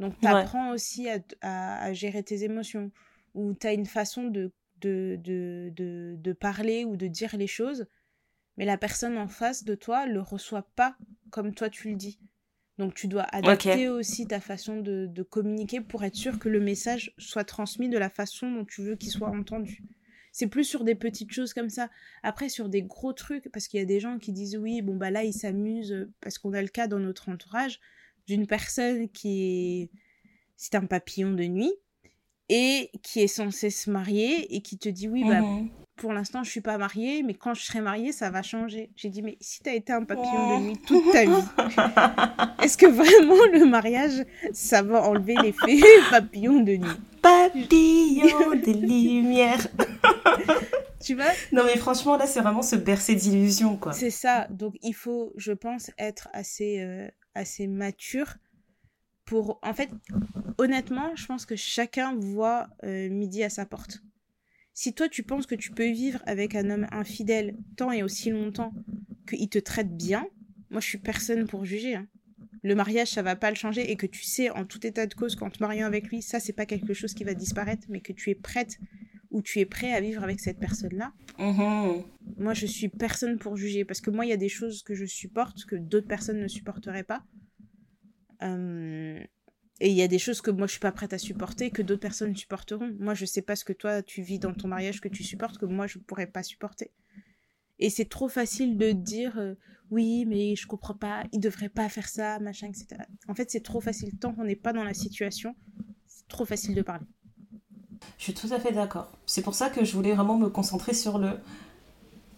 Donc, 0.00 0.18
tu 0.18 0.26
apprends 0.26 0.70
aussi 0.70 1.08
à, 1.42 1.92
gérer 1.92 2.22
tes 2.22 2.42
émotions. 2.42 2.90
Ou 3.34 3.54
tu 3.54 3.66
as 3.66 3.74
une 3.74 3.86
façon 3.86 4.24
de, 4.24 4.50
de, 4.80 5.18
de, 5.22 5.70
de, 6.16 6.32
parler 6.32 6.84
ou 6.84 6.96
de 6.96 7.06
dire 7.06 7.36
les 7.36 7.46
choses. 7.46 7.86
Mais 8.56 8.64
la 8.64 8.78
personne 8.78 9.16
en 9.16 9.28
face 9.28 9.62
de 9.62 9.74
toi 9.74 10.06
le 10.06 10.20
reçoit 10.20 10.68
pas 10.74 10.96
comme 11.30 11.54
toi 11.54 11.70
tu 11.70 11.90
le 11.90 11.96
dis. 11.96 12.18
Donc 12.78 12.94
tu 12.94 13.08
dois 13.08 13.22
adapter 13.24 13.88
aussi 13.88 14.26
ta 14.26 14.40
façon 14.40 14.80
de, 14.80 15.06
de, 15.06 15.22
communiquer 15.22 15.80
pour 15.80 16.02
être 16.02 16.16
sûr 16.16 16.38
que 16.38 16.48
le 16.48 16.60
message 16.60 17.14
soit 17.18 17.44
transmis 17.44 17.88
de 17.88 17.98
la 17.98 18.10
façon 18.10 18.50
dont 18.50 18.64
tu 18.64 18.82
veux 18.82 18.96
qu'il 18.96 19.10
soit 19.10 19.28
entendu. 19.28 19.84
C'est 20.32 20.46
plus 20.46 20.64
sur 20.64 20.84
des 20.84 20.94
petites 20.94 21.32
choses 21.32 21.52
comme 21.52 21.68
ça. 21.68 21.90
Après, 22.22 22.48
sur 22.48 22.68
des 22.68 22.82
gros 22.82 23.12
trucs, 23.12 23.50
parce 23.52 23.68
qu'il 23.68 23.80
y 23.80 23.82
a 23.82 23.86
des 23.86 24.00
gens 24.00 24.18
qui 24.18 24.32
disent 24.32 24.56
oui, 24.56 24.80
bon 24.80 24.96
bah 24.96 25.10
là, 25.10 25.24
ils 25.24 25.32
s'amusent, 25.32 26.08
parce 26.20 26.38
qu'on 26.38 26.52
a 26.52 26.62
le 26.62 26.68
cas 26.68 26.86
dans 26.86 27.00
notre 27.00 27.28
entourage 27.28 27.80
d'une 28.26 28.46
personne 28.46 29.08
qui 29.08 29.82
est... 29.82 29.90
C'est 30.56 30.74
un 30.74 30.84
papillon 30.84 31.32
de 31.32 31.44
nuit 31.44 31.72
et 32.48 32.90
qui 33.02 33.20
est 33.20 33.28
censé 33.28 33.70
se 33.70 33.90
marier 33.90 34.54
et 34.54 34.60
qui 34.60 34.76
te 34.76 34.88
dit 34.88 35.08
oui, 35.08 35.24
bah, 35.24 35.40
mhm 35.40 35.70
pour 36.00 36.12
l'instant, 36.14 36.42
je 36.42 36.50
suis 36.50 36.62
pas 36.62 36.78
mariée, 36.78 37.22
mais 37.22 37.34
quand 37.34 37.54
je 37.54 37.62
serai 37.62 37.80
mariée, 37.82 38.10
ça 38.10 38.30
va 38.30 38.42
changer. 38.42 38.90
J'ai 38.96 39.10
dit, 39.10 39.22
mais 39.22 39.36
si 39.40 39.62
tu 39.62 39.68
as 39.68 39.74
été 39.74 39.92
un 39.92 40.04
papillon 40.04 40.58
de 40.58 40.62
nuit 40.64 40.78
toute 40.86 41.12
ta 41.12 41.24
vie, 41.24 41.44
est-ce 42.62 42.78
que 42.78 42.86
vraiment 42.86 43.44
le 43.52 43.66
mariage, 43.66 44.24
ça 44.52 44.82
va 44.82 45.02
enlever 45.02 45.34
l'effet 45.42 45.78
papillon 46.10 46.60
de 46.60 46.72
nuit? 46.72 47.00
Papillon 47.20 48.50
de 48.54 48.72
lumière. 48.72 49.66
tu 51.00 51.14
vois? 51.14 51.32
Non, 51.52 51.64
mais 51.64 51.76
franchement, 51.76 52.16
là, 52.16 52.26
c'est 52.26 52.40
vraiment 52.40 52.62
se 52.62 52.76
bercer 52.76 53.14
d'illusions, 53.14 53.76
quoi. 53.76 53.92
C'est 53.92 54.10
ça. 54.10 54.46
Donc, 54.48 54.76
il 54.82 54.94
faut, 54.94 55.34
je 55.36 55.52
pense, 55.52 55.90
être 55.98 56.28
assez, 56.32 56.80
euh, 56.80 57.08
assez 57.34 57.66
mature 57.66 58.36
pour. 59.24 59.58
En 59.62 59.74
fait, 59.74 59.90
honnêtement, 60.58 61.14
je 61.16 61.26
pense 61.26 61.46
que 61.46 61.56
chacun 61.56 62.14
voit 62.14 62.68
euh, 62.84 63.08
midi 63.08 63.42
à 63.42 63.50
sa 63.50 63.66
porte. 63.66 64.02
Si 64.72 64.94
toi 64.94 65.08
tu 65.08 65.22
penses 65.22 65.46
que 65.46 65.54
tu 65.54 65.72
peux 65.72 65.90
vivre 65.90 66.22
avec 66.26 66.54
un 66.54 66.70
homme 66.70 66.86
infidèle 66.90 67.56
tant 67.76 67.92
et 67.92 68.02
aussi 68.02 68.30
longtemps 68.30 68.72
qu'il 69.28 69.48
te 69.48 69.58
traite 69.58 69.96
bien, 69.96 70.26
moi 70.70 70.80
je 70.80 70.86
suis 70.86 70.98
personne 70.98 71.46
pour 71.46 71.64
juger. 71.64 71.96
Hein. 71.96 72.06
Le 72.62 72.74
mariage 72.74 73.08
ça 73.08 73.22
va 73.22 73.36
pas 73.36 73.50
le 73.50 73.56
changer 73.56 73.90
et 73.90 73.96
que 73.96 74.06
tu 74.06 74.22
sais 74.22 74.50
en 74.50 74.64
tout 74.64 74.86
état 74.86 75.06
de 75.06 75.14
cause 75.14 75.34
qu'en 75.36 75.50
te 75.50 75.58
mariant 75.60 75.86
avec 75.86 76.08
lui, 76.08 76.22
ça 76.22 76.40
c'est 76.40 76.52
pas 76.52 76.66
quelque 76.66 76.94
chose 76.94 77.14
qui 77.14 77.24
va 77.24 77.34
disparaître, 77.34 77.86
mais 77.88 78.00
que 78.00 78.12
tu 78.12 78.30
es 78.30 78.34
prête 78.34 78.78
ou 79.30 79.42
tu 79.42 79.60
es 79.60 79.66
prêt 79.66 79.92
à 79.92 80.00
vivre 80.00 80.22
avec 80.22 80.40
cette 80.40 80.58
personne-là. 80.58 81.12
Mm-hmm. 81.38 82.04
Moi 82.38 82.54
je 82.54 82.66
suis 82.66 82.88
personne 82.88 83.38
pour 83.38 83.56
juger 83.56 83.84
parce 83.84 84.00
que 84.00 84.10
moi 84.10 84.26
il 84.26 84.28
y 84.28 84.32
a 84.32 84.36
des 84.36 84.48
choses 84.48 84.82
que 84.82 84.94
je 84.94 85.04
supporte 85.04 85.64
que 85.64 85.76
d'autres 85.76 86.08
personnes 86.08 86.40
ne 86.40 86.48
supporteraient 86.48 87.04
pas. 87.04 87.22
Euh, 88.42 89.20
et 89.80 89.88
il 89.88 89.96
y 89.96 90.02
a 90.02 90.08
des 90.08 90.18
choses 90.18 90.40
que 90.40 90.50
moi 90.50 90.66
je 90.66 90.72
suis 90.72 90.80
pas 90.80 90.92
prête 90.92 91.12
à 91.12 91.18
supporter 91.18 91.70
que 91.70 91.82
d'autres 91.82 92.00
personnes 92.00 92.34
supporteront. 92.36 92.94
Moi 92.98 93.14
je 93.14 93.24
sais 93.24 93.42
pas 93.42 93.56
ce 93.56 93.64
que 93.64 93.72
toi 93.72 94.02
tu 94.02 94.22
vis 94.22 94.38
dans 94.38 94.52
ton 94.52 94.68
mariage 94.68 95.00
que 95.00 95.08
tu 95.08 95.22
supportes 95.22 95.58
que 95.58 95.66
moi 95.66 95.86
je 95.86 95.98
pourrais 95.98 96.26
pas 96.26 96.42
supporter. 96.42 96.90
Et 97.78 97.88
c'est 97.88 98.08
trop 98.08 98.28
facile 98.28 98.76
de 98.76 98.90
dire 98.90 99.38
euh, 99.38 99.54
oui 99.90 100.26
mais 100.26 100.56
je 100.56 100.66
comprends 100.66 100.94
pas, 100.94 101.24
il 101.32 101.40
devrait 101.40 101.68
pas 101.68 101.88
faire 101.88 102.08
ça, 102.08 102.38
machin, 102.40 102.68
etc. 102.68 103.02
En 103.28 103.34
fait 103.34 103.50
c'est 103.50 103.62
trop 103.62 103.80
facile 103.80 104.18
tant 104.18 104.34
qu'on 104.34 104.44
n'est 104.44 104.56
pas 104.56 104.72
dans 104.72 104.84
la 104.84 104.94
situation, 104.94 105.54
c'est 106.06 106.28
trop 106.28 106.44
facile 106.44 106.74
de 106.74 106.82
parler. 106.82 107.06
Je 108.18 108.24
suis 108.24 108.34
tout 108.34 108.48
à 108.52 108.58
fait 108.58 108.72
d'accord. 108.72 109.08
C'est 109.26 109.42
pour 109.42 109.54
ça 109.54 109.70
que 109.70 109.84
je 109.84 109.94
voulais 109.94 110.12
vraiment 110.12 110.36
me 110.36 110.48
concentrer 110.48 110.94
sur 110.94 111.18
le 111.18 111.30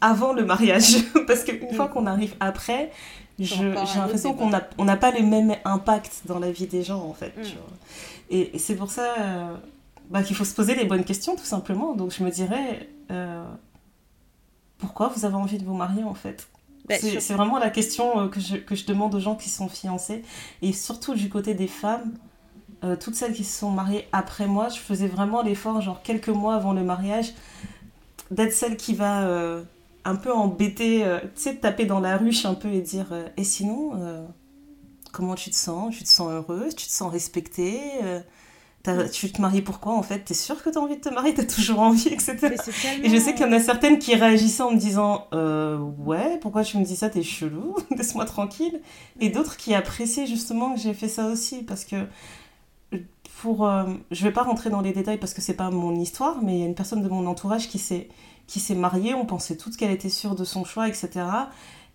avant 0.02 0.32
le 0.32 0.44
mariage. 0.44 0.96
Parce 1.26 1.44
qu'une 1.44 1.72
fois 1.72 1.88
qu'on 1.88 2.06
arrive 2.06 2.34
après, 2.40 2.92
j'ai 3.38 3.72
l'impression 3.72 4.34
qu'on 4.34 4.50
n'a 4.50 4.68
on 4.76 4.86
pas 4.96 5.10
le 5.12 5.22
même 5.22 5.56
impact 5.64 6.22
dans 6.26 6.38
la 6.38 6.50
vie 6.50 6.66
des 6.66 6.82
gens, 6.82 7.00
en 7.00 7.14
fait. 7.14 7.34
Mm. 7.36 7.42
Et, 8.30 8.58
c'est 8.58 8.76
pour 8.76 8.90
ça 8.90 9.14
euh, 9.18 9.54
bah, 10.10 10.22
qu'il 10.22 10.36
faut 10.36 10.44
se 10.44 10.54
poser 10.54 10.74
les 10.74 10.84
bonnes 10.84 11.04
questions, 11.04 11.36
tout 11.36 11.44
simplement. 11.44 11.94
Donc 11.94 12.12
je 12.12 12.22
me 12.22 12.30
dirais, 12.30 12.88
euh, 13.10 13.44
pourquoi 14.78 15.08
vous 15.08 15.24
avez 15.24 15.36
envie 15.36 15.58
de 15.58 15.64
vous 15.64 15.74
marier, 15.74 16.04
en 16.04 16.14
fait? 16.14 16.48
Bah, 16.88 16.96
c'est 16.98 17.34
vraiment 17.34 17.58
la 17.58 17.70
question 17.70 18.20
euh, 18.20 18.28
que 18.28 18.40
je, 18.40 18.56
que 18.56 18.74
je, 18.74 18.84
demande 18.84 19.14
aux 19.14 19.20
gens 19.20 19.36
qui 19.36 19.48
sont 19.48 19.68
fiancés. 19.68 20.24
Et 20.62 20.72
surtout 20.72 21.14
du 21.14 21.28
côté 21.28 21.54
des 21.54 21.68
femmes, 21.68 22.12
toutes 23.00 23.14
celles 23.14 23.32
qui 23.32 23.44
se 23.44 23.58
sont 23.60 23.70
mariées 23.70 24.08
après 24.12 24.46
moi, 24.46 24.68
je 24.68 24.78
faisais 24.78 25.06
vraiment 25.06 25.42
l'effort, 25.42 25.80
genre 25.80 26.02
quelques 26.02 26.28
mois 26.28 26.54
avant 26.56 26.72
le 26.72 26.82
mariage, 26.82 27.32
d'être 28.30 28.52
celle 28.52 28.76
qui 28.76 28.94
va 28.94 29.62
un 30.04 30.16
peu 30.16 30.32
embêté, 30.32 31.04
euh, 31.04 31.20
tu 31.20 31.42
sais, 31.42 31.56
taper 31.56 31.86
dans 31.86 32.00
la 32.00 32.16
ruche 32.16 32.44
un 32.44 32.54
peu 32.54 32.68
et 32.68 32.80
dire 32.80 33.08
euh, 33.12 33.26
Et 33.36 33.44
sinon, 33.44 33.92
euh, 33.96 34.24
comment 35.12 35.34
tu 35.34 35.50
te 35.50 35.56
sens? 35.56 35.94
Tu 35.94 36.02
te 36.02 36.08
sens 36.08 36.30
heureuse? 36.30 36.74
Tu 36.74 36.86
te 36.86 36.92
sens 36.92 37.10
respectée? 37.10 37.80
Tu 39.12 39.30
te 39.30 39.40
maries 39.40 39.62
pourquoi 39.62 39.92
en 39.92 40.02
fait? 40.02 40.24
T'es 40.24 40.34
sûre 40.34 40.60
que 40.60 40.68
t'as 40.68 40.80
envie 40.80 40.96
de 40.96 41.00
te 41.00 41.08
marier? 41.08 41.34
T'as 41.34 41.44
toujours 41.44 41.78
envie, 41.78 42.08
etc. 42.08 42.56
Et 43.04 43.08
je 43.08 43.16
sais 43.16 43.32
qu'il 43.32 43.46
y 43.46 43.48
en 43.48 43.52
a 43.52 43.60
certaines 43.60 44.00
qui 44.00 44.16
réagissaient 44.16 44.64
en 44.64 44.72
me 44.72 44.76
disant 44.76 45.28
Ouais, 46.04 46.38
pourquoi 46.40 46.64
tu 46.64 46.78
me 46.78 46.84
dis 46.84 46.96
ça? 46.96 47.08
T'es 47.08 47.22
chelou, 47.22 47.76
laisse-moi 47.96 48.24
tranquille. 48.24 48.80
Et 49.20 49.28
d'autres 49.28 49.56
qui 49.56 49.72
appréciaient 49.72 50.26
justement 50.26 50.74
que 50.74 50.80
j'ai 50.80 50.94
fait 50.94 51.08
ça 51.08 51.26
aussi 51.26 51.62
parce 51.62 51.84
que 51.84 52.06
pour. 53.42 53.68
je 54.10 54.24
vais 54.24 54.32
pas 54.32 54.44
rentrer 54.44 54.70
dans 54.70 54.80
les 54.80 54.92
détails 54.92 55.18
parce 55.18 55.34
que 55.34 55.42
c'est 55.42 55.56
pas 55.56 55.70
mon 55.70 55.94
histoire, 55.96 56.42
mais 56.42 56.56
il 56.56 56.60
y 56.60 56.62
a 56.62 56.66
une 56.66 56.74
personne 56.74 57.02
de 57.02 57.08
mon 57.08 57.26
entourage 57.26 57.68
qui 57.68 57.78
s'est 57.78 58.08
qui 58.46 58.60
s'est 58.60 58.74
mariée, 58.74 59.14
on 59.14 59.24
pensait 59.24 59.56
toutes 59.56 59.76
qu'elle 59.76 59.90
était 59.90 60.08
sûre 60.10 60.34
de 60.34 60.44
son 60.44 60.64
choix, 60.64 60.86
etc. 60.88 61.24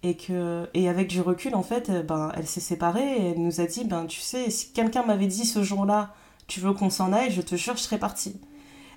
Et, 0.04 0.16
que, 0.16 0.68
et 0.74 0.89
avec 0.89 1.08
du 1.08 1.22
recul, 1.22 1.56
en 1.56 1.64
fait, 1.64 1.89
euh, 1.89 2.04
ben, 2.04 2.32
elle 2.36 2.48
s'est 2.48 2.62
séparée 2.62 3.18
et 3.18 3.30
elle 3.32 3.41
nous 3.41 3.62
a 3.62 3.66
dit, 3.66 3.84
ben, 3.84 4.06
tu 4.06 4.22
sais, 4.22 4.50
si 4.50 4.72
quelqu'un 4.72 5.04
m'avait 5.04 5.28
dit 5.28 5.45
ce 5.45 5.64
jour-là, 5.64 6.14
tu 6.48 6.60
veux 6.60 6.74
qu'on 6.74 6.89
s'en 6.89 7.14
aille, 7.14 7.32
je 7.32 7.41
te 7.41 7.56
jure, 7.56 7.76
je 7.78 7.82
serais 7.82 8.00
partie. 8.00 8.39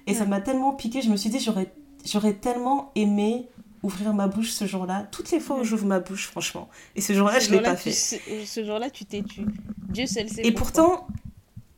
Et 0.07 0.15
ça 0.15 0.25
m'a 0.25 0.41
tellement 0.41 0.73
piqué, 0.73 1.03
je 1.03 1.11
me 1.11 1.17
suis 1.17 1.31
dit, 1.31 1.41
j'aurais, 1.41 1.73
j'aurais 2.05 2.35
tellement 2.35 2.93
aimé 2.95 3.47
ouvrir 3.83 4.13
ma 4.13 4.27
bouche 4.27 4.51
ce 4.51 4.67
jour-là, 4.67 5.07
toutes 5.11 5.31
les 5.31 5.41
fois 5.41 5.59
où 5.59 5.65
j'ouvre 5.65 5.87
ma 5.87 6.01
bouche, 6.01 6.27
franchement. 6.27 6.69
Et 6.97 7.01
ce 7.01 7.13
jour-là, 7.13 7.41
je 7.41 7.51
ne 7.51 7.57
l'ai 7.57 7.63
pas 7.63 7.77
fait. 7.77 7.93
Ce 7.93 8.65
jour-là, 8.65 8.91
tu 8.91 9.05
t'es 9.05 9.23
tu. 9.23 9.43
Dieu 9.89 10.07
seul 10.07 10.29
sait. 10.29 10.47
Et 10.47 10.53
pourtant, 10.53 11.07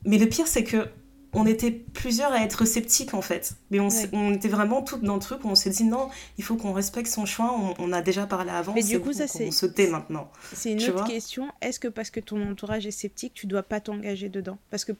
mais 0.05 0.18
le 0.18 0.28
pire, 0.28 0.46
c'est 0.46 0.64
que 0.64 0.88
on 1.34 1.46
était 1.46 1.70
plusieurs 1.70 2.32
à 2.32 2.42
être 2.42 2.64
sceptiques 2.64 3.14
en 3.14 3.22
fait. 3.22 3.55
Mais 3.70 3.80
on, 3.80 3.88
on 4.12 4.34
était 4.34 4.48
vraiment 4.48 4.82
toutes 4.82 5.03
dans 5.03 5.14
le 5.14 5.20
truc 5.20 5.44
où 5.44 5.48
on 5.48 5.55
s'est 5.55 5.70
dit 5.70 5.84
non, 5.84 6.09
il 6.36 6.44
faut 6.44 6.57
qu'on 6.57 6.72
respecte 6.72 7.09
son 7.09 7.24
choix. 7.24 7.55
On, 7.78 7.92
a 7.92 8.03
déjà 8.03 8.26
parlé 8.26 8.50
avant. 8.50 8.74
Mais 8.74 8.82
du 8.82 9.00
coup, 9.00 9.12
ça 9.12 9.26
c'est. 9.26 9.48
On 9.48 9.50
se 9.50 9.66
tait 9.66 9.88
maintenant. 9.88 10.30
C'est 10.53 10.72
une 10.72 10.82
autre 10.90 11.05
question. 11.05 11.50
Est-ce 11.62 11.80
que 11.80 11.88
parce 11.88 12.11
que 12.11 12.20
ton 12.20 12.50
entourage 12.50 12.86
est 12.86 12.90
sceptique, 12.90 13.32
tu 13.34 13.46
dois 13.46 13.62
pas 13.62 13.80
t'engager 13.80 14.28
dedans? 14.28 14.59
Parce 14.70 14.84
que 14.84 14.92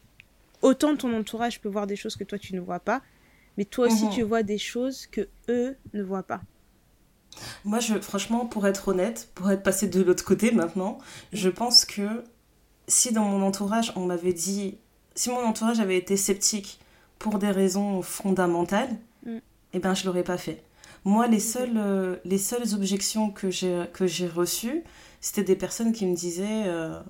autant 0.61 0.95
ton 0.95 1.15
entourage 1.15 1.61
peut 1.61 1.69
voir 1.69 1.85
des 1.85 1.95
choses 1.95 2.15
que 2.15 2.23
toi 2.23 2.39
tu 2.39 2.55
ne 2.55 2.59
vois 2.59 2.79
pas, 2.79 3.01
mais 3.57 3.65
toi 3.65 3.85
aussi 3.85 4.05
mhm. 4.05 4.11
tu 4.11 4.23
vois 4.23 4.41
des 4.41 4.57
choses 4.57 5.05
que 5.07 5.27
eux 5.49 5.75
ne 5.93 6.01
voient 6.01 6.23
pas. 6.23 6.41
Moi, 7.65 7.79
je, 7.79 7.95
franchement, 7.99 8.45
pour 8.45 8.67
être 8.67 8.89
honnête, 8.89 9.29
pour 9.33 9.49
être 9.49 9.63
passé 9.63 9.87
de 9.87 10.01
l'autre 10.03 10.23
côté 10.23 10.51
maintenant, 10.51 10.99
je 11.31 11.49
pense 11.49 11.83
que 11.83 12.23
si 12.87 13.11
dans 13.11 13.23
mon 13.23 13.45
entourage 13.45 13.93
on 13.95 14.05
m'avait 14.05 14.33
dit 14.33 14.77
si 15.15 15.29
mon 15.29 15.43
entourage 15.45 15.79
avait 15.79 15.97
été 15.97 16.17
sceptique 16.17 16.79
pour 17.19 17.39
des 17.39 17.51
raisons 17.51 18.01
fondamentales, 18.01 18.95
mm. 19.25 19.37
eh 19.73 19.79
ben 19.79 19.93
je 19.93 20.05
l'aurais 20.05 20.23
pas 20.23 20.37
fait. 20.37 20.63
Moi, 21.05 21.27
les 21.27 21.39
seules, 21.39 21.77
euh, 21.77 22.15
les 22.23 22.37
seules 22.37 22.73
objections 22.73 23.29
que 23.29 23.49
j'ai, 23.49 24.27
reçues, 24.27 24.83
c'était 25.19 25.43
des 25.43 25.55
personnes 25.55 25.91
qui 25.91 26.05
me 26.05 26.15
disaient 26.15 26.63
euh, 26.65 27.01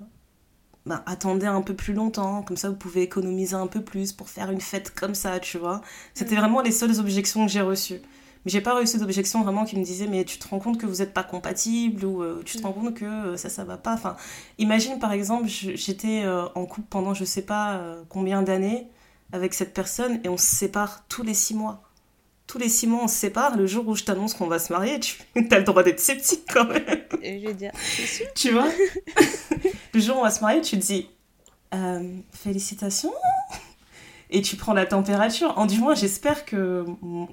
ben, 0.84 1.02
attendez 1.06 1.46
un 1.46 1.62
peu 1.62 1.74
plus 1.74 1.94
longtemps, 1.94 2.42
comme 2.42 2.56
ça 2.56 2.68
vous 2.68 2.76
pouvez 2.76 3.02
économiser 3.02 3.54
un 3.54 3.66
peu 3.68 3.82
plus 3.82 4.12
pour 4.12 4.28
faire 4.28 4.50
une 4.50 4.60
fête 4.60 4.94
comme 4.94 5.14
ça, 5.14 5.38
tu 5.40 5.58
vois. 5.58 5.80
C'était 6.14 6.34
mm. 6.34 6.38
vraiment 6.38 6.60
les 6.60 6.72
seules 6.72 6.98
objections 7.00 7.46
que 7.46 7.52
j'ai 7.52 7.62
reçues. 7.62 8.00
Mais 8.44 8.50
j'ai 8.50 8.60
pas 8.60 8.74
reçu 8.74 8.98
d'objection 8.98 9.42
vraiment 9.42 9.64
qui 9.64 9.78
me 9.78 9.84
disait 9.84 10.06
mais 10.06 10.24
tu 10.24 10.38
te 10.38 10.48
rends 10.48 10.58
compte 10.58 10.78
que 10.78 10.86
vous 10.86 10.96
n'êtes 10.96 11.14
pas 11.14 11.22
compatible 11.22 12.04
ou 12.04 12.22
euh, 12.22 12.42
tu 12.44 12.58
te 12.58 12.62
rends 12.62 12.72
compte 12.72 12.94
que 12.94 13.04
euh, 13.04 13.36
ça 13.36 13.48
ça 13.48 13.64
va 13.64 13.76
pas. 13.76 13.94
Enfin, 13.94 14.16
imagine 14.58 14.98
par 14.98 15.12
exemple 15.12 15.46
j'étais 15.48 16.22
euh, 16.24 16.46
en 16.54 16.66
couple 16.66 16.86
pendant 16.90 17.14
je 17.14 17.24
sais 17.24 17.42
pas 17.42 17.80
combien 18.08 18.42
d'années 18.42 18.88
avec 19.32 19.54
cette 19.54 19.74
personne 19.74 20.20
et 20.24 20.28
on 20.28 20.36
se 20.36 20.46
sépare 20.46 21.04
tous 21.08 21.22
les 21.22 21.34
six 21.34 21.54
mois. 21.54 21.82
Tous 22.46 22.58
les 22.58 22.68
six 22.68 22.86
mois 22.86 23.04
on 23.04 23.08
se 23.08 23.16
sépare. 23.16 23.56
Le 23.56 23.66
jour 23.66 23.88
où 23.88 23.96
je 23.96 24.04
t'annonce 24.04 24.34
qu'on 24.34 24.46
va 24.46 24.58
se 24.58 24.72
marier, 24.72 25.00
tu 25.00 25.22
as 25.50 25.58
le 25.58 25.64
droit 25.64 25.82
d'être 25.82 26.00
sceptique 26.00 26.44
quand 26.52 26.66
même. 26.66 26.82
je 27.22 27.46
veux 27.46 27.54
dire, 27.54 27.72
tu 28.34 28.52
vois? 28.52 28.68
Le 29.94 30.00
jour 30.00 30.16
où 30.16 30.20
on 30.20 30.24
va 30.24 30.30
se 30.30 30.40
marier, 30.40 30.60
tu 30.60 30.76
te 30.76 30.84
dis 30.84 31.08
euh, 31.74 32.18
félicitations 32.32 33.12
et 34.30 34.42
tu 34.42 34.56
prends 34.56 34.72
la 34.72 34.86
température. 34.86 35.56
En 35.58 35.66
du 35.66 35.78
moins, 35.78 35.94
j'espère 35.94 36.44
que, 36.44 36.84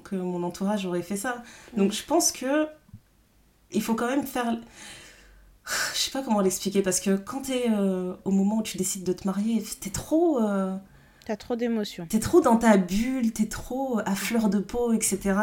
que 0.04 0.16
mon 0.16 0.42
entourage 0.42 0.86
aurait 0.86 1.02
fait 1.02 1.16
ça. 1.16 1.42
Donc, 1.76 1.92
je 1.92 2.04
pense 2.04 2.32
que 2.32 2.66
il 3.72 3.82
faut 3.82 3.94
quand 3.94 4.08
même 4.08 4.26
faire. 4.26 4.56
Je 5.94 5.98
sais 5.98 6.10
pas 6.10 6.22
comment 6.22 6.40
l'expliquer 6.40 6.82
parce 6.82 7.00
que 7.00 7.16
quand 7.16 7.42
tu 7.42 7.52
es 7.52 7.70
euh, 7.70 8.14
au 8.24 8.30
moment 8.30 8.58
où 8.58 8.62
tu 8.62 8.76
décides 8.76 9.04
de 9.04 9.12
te 9.12 9.26
marier, 9.26 9.62
tu 9.62 9.88
es 9.88 9.92
trop. 9.92 10.42
Euh... 10.42 10.76
T'as 11.24 11.36
trop 11.36 11.54
d'émotions. 11.54 12.04
T'es 12.08 12.18
trop 12.18 12.40
dans 12.40 12.56
ta 12.56 12.76
bulle, 12.76 13.32
t'es 13.32 13.46
trop 13.46 14.00
à 14.04 14.16
fleur 14.16 14.48
de 14.48 14.58
peau, 14.58 14.92
etc. 14.92 15.34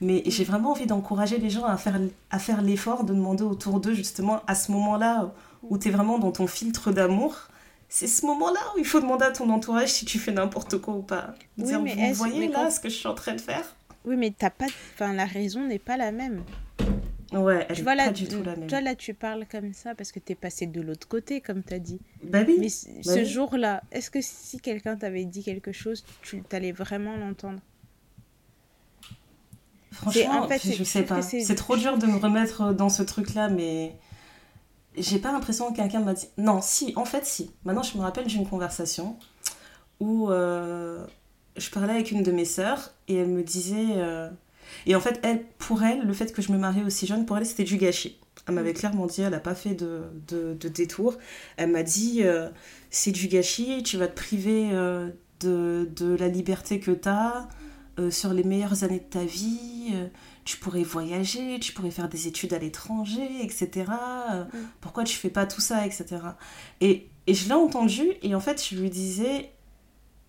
Mais 0.00 0.22
j'ai 0.24 0.44
vraiment 0.44 0.70
envie 0.70 0.86
d'encourager 0.86 1.36
les 1.36 1.50
gens 1.50 1.66
à 1.66 1.76
faire, 1.76 2.00
à 2.30 2.38
faire 2.38 2.62
l'effort 2.62 3.04
de 3.04 3.12
demander 3.12 3.42
autour 3.42 3.80
d'eux, 3.80 3.92
justement, 3.92 4.40
à 4.46 4.54
ce 4.54 4.72
moment-là 4.72 5.34
où 5.62 5.76
t'es 5.76 5.90
vraiment 5.90 6.18
dans 6.18 6.32
ton 6.32 6.46
filtre 6.46 6.90
d'amour, 6.90 7.48
c'est 7.88 8.06
ce 8.06 8.26
moment-là 8.26 8.60
où 8.74 8.78
il 8.78 8.84
faut 8.84 9.00
demander 9.00 9.24
à 9.24 9.30
ton 9.30 9.48
entourage 9.50 9.88
si 9.88 10.04
tu 10.04 10.18
fais 10.18 10.32
n'importe 10.32 10.78
quoi 10.78 10.94
ou 10.94 11.02
pas. 11.02 11.34
Dire, 11.56 11.80
vous 11.80 12.14
voyez 12.14 12.48
là 12.48 12.70
ce 12.70 12.80
que 12.80 12.88
je 12.88 12.94
suis 12.94 13.06
en 13.06 13.14
train 13.14 13.34
de 13.34 13.40
faire? 13.40 13.76
Oui, 14.04 14.16
mais 14.16 14.32
t'as 14.36 14.50
pas, 14.50 14.66
enfin 14.94 15.12
la 15.12 15.24
raison 15.24 15.66
n'est 15.66 15.78
pas 15.78 15.96
la 15.96 16.12
même. 16.12 16.44
Ouais, 17.32 17.66
elle 17.68 17.76
tu 17.76 17.82
vois, 17.82 17.96
pas 17.96 18.10
du 18.10 18.28
tout 18.28 18.42
la 18.44 18.54
même. 18.54 18.68
Toi 18.68 18.80
là, 18.80 18.94
tu 18.94 19.12
parles 19.12 19.46
comme 19.50 19.72
ça 19.72 19.94
parce 19.96 20.12
que 20.12 20.20
t'es 20.20 20.36
passé 20.36 20.66
de 20.66 20.80
l'autre 20.80 21.08
côté, 21.08 21.40
comme 21.40 21.62
t'as 21.62 21.80
dit. 21.80 21.98
Bah 22.22 22.44
oui. 22.46 22.56
Mais 22.60 22.68
bah 23.04 23.14
ce 23.14 23.24
jour-là, 23.24 23.82
est-ce 23.90 24.10
que 24.10 24.20
si 24.20 24.60
quelqu'un 24.60 24.96
t'avait 24.96 25.24
dit 25.24 25.42
quelque 25.42 25.72
chose, 25.72 26.04
tu 26.22 26.42
t'allais 26.42 26.72
vraiment 26.72 27.16
l'entendre? 27.16 27.58
Franchement, 29.90 30.42
en 30.42 30.48
fait, 30.48 30.60
je 30.76 30.84
sais 30.84 31.02
pas. 31.02 31.22
C'est 31.22 31.54
trop 31.54 31.76
dur 31.76 31.98
de 31.98 32.06
me 32.06 32.18
remettre 32.18 32.74
dans 32.74 32.90
ce 32.90 33.02
truc-là, 33.02 33.48
mais 33.48 33.96
j'ai 34.96 35.18
pas 35.18 35.32
l'impression 35.32 35.70
que 35.70 35.76
quelqu'un 35.76 36.00
m'a 36.00 36.14
dit. 36.14 36.28
Non, 36.38 36.60
si, 36.62 36.92
en 36.96 37.04
fait, 37.04 37.24
si. 37.24 37.50
Maintenant, 37.64 37.82
je 37.82 37.96
me 37.96 38.02
rappelle 38.02 38.26
d'une 38.26 38.46
conversation 38.46 39.16
où 40.00 40.30
euh, 40.30 41.04
je 41.56 41.70
parlais 41.70 41.94
avec 41.94 42.10
une 42.10 42.22
de 42.22 42.32
mes 42.32 42.44
sœurs 42.44 42.92
et 43.08 43.16
elle 43.16 43.28
me 43.28 43.42
disait. 43.42 43.94
Euh, 43.96 44.28
et 44.86 44.96
en 44.96 45.00
fait, 45.00 45.20
elle, 45.22 45.44
pour 45.58 45.82
elle, 45.82 46.02
le 46.02 46.12
fait 46.12 46.32
que 46.32 46.42
je 46.42 46.52
me 46.52 46.58
marie 46.58 46.82
aussi 46.82 47.06
jeune, 47.06 47.26
pour 47.26 47.38
elle, 47.38 47.46
c'était 47.46 47.64
du 47.64 47.76
gâchis. 47.76 48.18
Elle 48.48 48.54
m'avait 48.54 48.74
clairement 48.74 49.06
dit, 49.06 49.22
elle 49.22 49.30
n'a 49.30 49.40
pas 49.40 49.54
fait 49.54 49.74
de, 49.74 50.04
de, 50.28 50.68
détour. 50.68 51.16
Elle 51.56 51.70
m'a 51.70 51.82
dit, 51.82 52.22
euh, 52.22 52.48
c'est 52.90 53.12
du 53.12 53.28
gâchis, 53.28 53.82
tu 53.82 53.96
vas 53.96 54.08
te 54.08 54.14
priver 54.14 54.70
de, 55.40 55.88
de, 55.94 56.16
la 56.16 56.28
liberté 56.28 56.78
que 56.78 56.92
tu 56.92 57.08
as 57.08 57.48
sur 58.10 58.32
les 58.32 58.44
meilleures 58.44 58.84
années 58.84 59.00
de 59.00 59.04
ta 59.10 59.24
vie 59.24 59.94
tu 60.46 60.56
pourrais 60.56 60.84
voyager, 60.84 61.58
tu 61.60 61.72
pourrais 61.72 61.90
faire 61.90 62.08
des 62.08 62.28
études 62.28 62.54
à 62.54 62.58
l'étranger, 62.58 63.28
etc. 63.42 63.84
Mm. 63.88 64.58
Pourquoi 64.80 65.04
tu 65.04 65.16
fais 65.16 65.28
pas 65.28 65.44
tout 65.44 65.60
ça, 65.60 65.84
etc. 65.84 66.06
Et, 66.80 67.08
et 67.26 67.34
je 67.34 67.48
l'ai 67.48 67.54
entendu 67.54 68.04
et 68.22 68.34
en 68.34 68.40
fait, 68.40 68.64
je 68.64 68.76
lui 68.76 68.88
disais, 68.88 69.50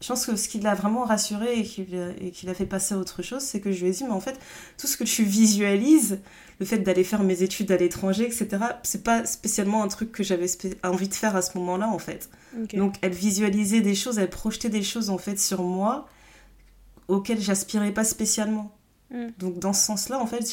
je 0.01 0.07
pense 0.07 0.25
que 0.25 0.35
ce 0.35 0.49
qui 0.49 0.59
l'a 0.59 0.73
vraiment 0.73 1.05
rassuré 1.05 1.59
et 1.59 2.31
qui 2.31 2.45
l'a 2.45 2.53
fait 2.53 2.65
passer 2.65 2.95
à 2.95 2.97
autre 2.97 3.21
chose, 3.21 3.41
c'est 3.41 3.59
que 3.59 3.71
je 3.71 3.81
lui 3.81 3.89
ai 3.89 3.91
dit, 3.91 4.03
mais 4.03 4.11
en 4.11 4.19
fait, 4.19 4.39
tout 4.77 4.87
ce 4.87 4.97
que 4.97 5.03
tu 5.03 5.23
visualises, 5.23 6.19
le 6.59 6.65
fait 6.65 6.79
d'aller 6.79 7.03
faire 7.03 7.23
mes 7.23 7.43
études 7.43 7.71
à 7.71 7.77
l'étranger, 7.77 8.25
etc., 8.25 8.63
c'est 8.83 9.03
pas 9.03 9.25
spécialement 9.25 9.83
un 9.83 9.87
truc 9.87 10.11
que 10.11 10.23
j'avais 10.23 10.47
envie 10.83 11.09
de 11.09 11.13
faire 11.13 11.35
à 11.35 11.41
ce 11.41 11.57
moment-là, 11.57 11.89
en 11.89 11.99
fait. 11.99 12.29
Donc, 12.73 12.95
elle 13.01 13.13
visualisait 13.13 13.81
des 13.81 13.95
choses, 13.95 14.17
elle 14.19 14.29
projetait 14.29 14.69
des 14.69 14.83
choses, 14.83 15.09
en 15.09 15.17
fait, 15.17 15.39
sur 15.39 15.63
moi 15.63 16.07
auxquelles 17.07 17.41
j'aspirais 17.41 17.91
pas 17.91 18.03
spécialement. 18.03 18.76
Mm. 19.11 19.27
Donc 19.39 19.59
dans 19.59 19.73
ce 19.73 19.85
sens-là, 19.85 20.19
en 20.19 20.25
fait, 20.25 20.45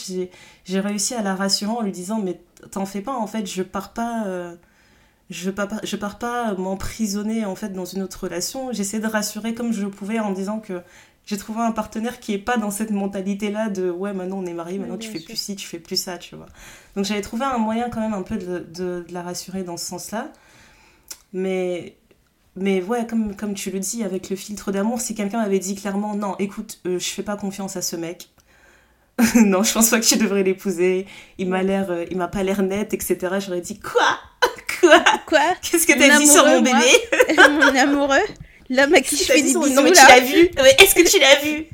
j'ai 0.65 0.81
réussi 0.81 1.15
à 1.15 1.23
la 1.23 1.35
rassurer 1.35 1.73
en 1.73 1.83
lui 1.83 1.93
disant 1.93 2.21
mais 2.21 2.41
t'en 2.71 2.87
fais 2.87 3.01
pas, 3.01 3.15
en 3.15 3.27
fait, 3.27 3.47
je 3.47 3.63
pars 3.63 3.93
pas, 3.93 4.27
euh, 4.27 4.55
je 5.31 5.51
pars 5.51 5.69
pas, 5.69 5.81
je 5.83 5.97
pars 5.97 6.19
pas 6.19 6.55
m'emprisonner 6.55 7.45
en 7.45 7.55
fait 7.55 7.71
dans 7.71 7.85
une 7.85 8.03
autre 8.03 8.25
relation. 8.25 8.73
J'essaie 8.73 9.01
de 9.01 9.07
rassurer 9.07 9.55
comme 9.55 9.73
je 9.73 9.87
pouvais 9.87 10.21
en 10.21 10.33
disant 10.33 10.61
que 10.61 10.83
j'ai 11.27 11.39
trouvé 11.39 11.61
un 11.61 11.73
partenaire 11.73 12.21
qui 12.21 12.35
est 12.35 12.39
pas 12.39 12.59
dans 12.59 12.71
cette 12.71 12.91
mentalité-là 12.91 13.71
de 13.71 13.91
ouais 13.91 14.13
maintenant 14.13 14.39
on 14.39 14.47
est 14.47 14.53
marié, 14.53 14.79
maintenant 14.79 14.99
tu 14.99 15.11
fais 15.11 15.21
plus 15.21 15.37
ci, 15.37 15.57
tu 15.57 15.67
fais 15.67 15.79
plus 15.79 15.97
ça, 15.97 16.19
tu 16.19 16.37
vois. 16.37 16.47
Donc 16.97 17.05
j'avais 17.07 17.23
trouvé 17.23 17.45
un 17.45 17.59
moyen 17.59 17.89
quand 17.89 18.01
même 18.01 18.15
un 18.15 18.23
peu 18.23 18.37
de, 18.37 18.59
de, 18.59 19.07
la 19.11 19.23
rassurer 19.23 19.63
dans 19.65 19.77
ce 19.77 19.87
sens-là. 19.87 20.31
Mais 21.33 21.97
mais 22.57 22.83
ouais, 22.83 23.07
comme, 23.07 23.35
comme 23.35 23.55
tu 23.55 23.73
le 23.73 23.81
dis, 23.81 24.05
avec 24.05 24.31
le 24.31 24.37
filtre 24.37 24.71
d'amour, 24.71 25.01
si 25.01 25.17
quelqu'un 25.17 25.41
avait 25.41 25.59
dit 25.59 25.75
clairement 25.75 26.15
non, 26.15 26.37
écoute, 26.39 26.81
euh, 26.87 27.01
je 27.01 27.09
fais 27.09 27.25
pas 27.25 27.37
confiance 27.37 27.77
à 27.77 27.83
ce 27.83 27.97
mec, 27.97 28.31
non, 29.37 29.63
je 29.63 29.73
pense 29.73 29.91
pas 29.91 30.01
que 30.01 30.05
tu 30.05 30.17
devrais 30.17 30.43
l'épouser. 30.43 31.07
Il 31.39 31.49
m'a 31.49 31.63
l'air, 31.63 31.91
euh, 31.91 32.05
il 32.11 32.17
m'a 32.17 32.29
pas 32.29 32.43
l'air 32.43 32.63
net, 32.63 32.95
etc. 32.95 33.17
J'aurais 33.39 33.61
dit 33.61 33.79
quoi? 33.79 34.19
Quoi? 34.81 35.03
Quoi? 35.27 35.55
Qu'est-ce 35.63 35.87
que 35.87 35.93
t'as 35.99 36.19
dit 36.19 36.27
sur 36.27 36.45
mon 36.45 36.61
bébé? 36.61 36.77
Mon 37.39 37.75
amoureux? 37.75 38.27
L'homme 38.69 38.95
à 38.95 39.01
qui 39.01 39.17
je 39.17 39.23
fais 39.23 39.37
des 39.37 39.43
bisous 39.43 39.67
Non 39.69 39.83
mais 39.83 39.93
tu 39.93 40.03
l'as 40.07 40.21
vu. 40.21 40.51
Est-ce 40.79 40.95
que 40.95 41.09
tu 41.09 41.19
l'as 41.19 41.41
vu? 41.41 41.67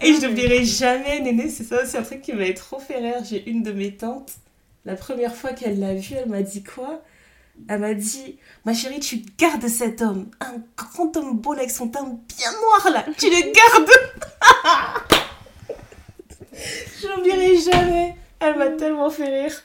Et 0.00 0.14
je 0.14 0.26
n'oublierai 0.26 0.64
jamais, 0.64 1.20
Néné, 1.20 1.50
c'est 1.50 1.64
ça 1.64 1.82
aussi 1.82 1.96
un 1.98 2.02
truc 2.02 2.22
qui 2.22 2.32
m'avait 2.32 2.54
trop 2.54 2.78
fait 2.78 2.96
rire. 2.96 3.16
J'ai 3.28 3.46
une 3.48 3.62
de 3.62 3.72
mes 3.72 3.92
tantes, 3.94 4.32
la 4.86 4.94
première 4.94 5.34
fois 5.34 5.52
qu'elle 5.52 5.80
l'a 5.80 5.94
vu, 5.94 6.14
elle 6.14 6.28
m'a 6.28 6.42
dit 6.42 6.62
quoi? 6.62 7.02
Elle 7.68 7.80
m'a 7.80 7.94
dit 7.94 8.38
Ma 8.64 8.74
chérie, 8.74 9.00
tu 9.00 9.24
gardes 9.38 9.66
cet 9.68 10.02
homme, 10.02 10.30
un 10.40 10.62
grand 10.76 11.16
homme 11.16 11.38
beau 11.38 11.52
avec 11.52 11.70
son 11.70 11.88
teint 11.88 12.04
bien 12.04 12.52
noir 12.52 12.90
là, 12.92 13.04
tu 13.18 13.26
le 13.26 13.52
gardes 13.52 13.90
je 17.00 17.08
n'oublierai 17.08 17.56
jamais. 17.58 18.16
Elle 18.40 18.58
m'a 18.58 18.68
tellement 18.70 19.10
fait 19.10 19.42
rire. 19.42 19.62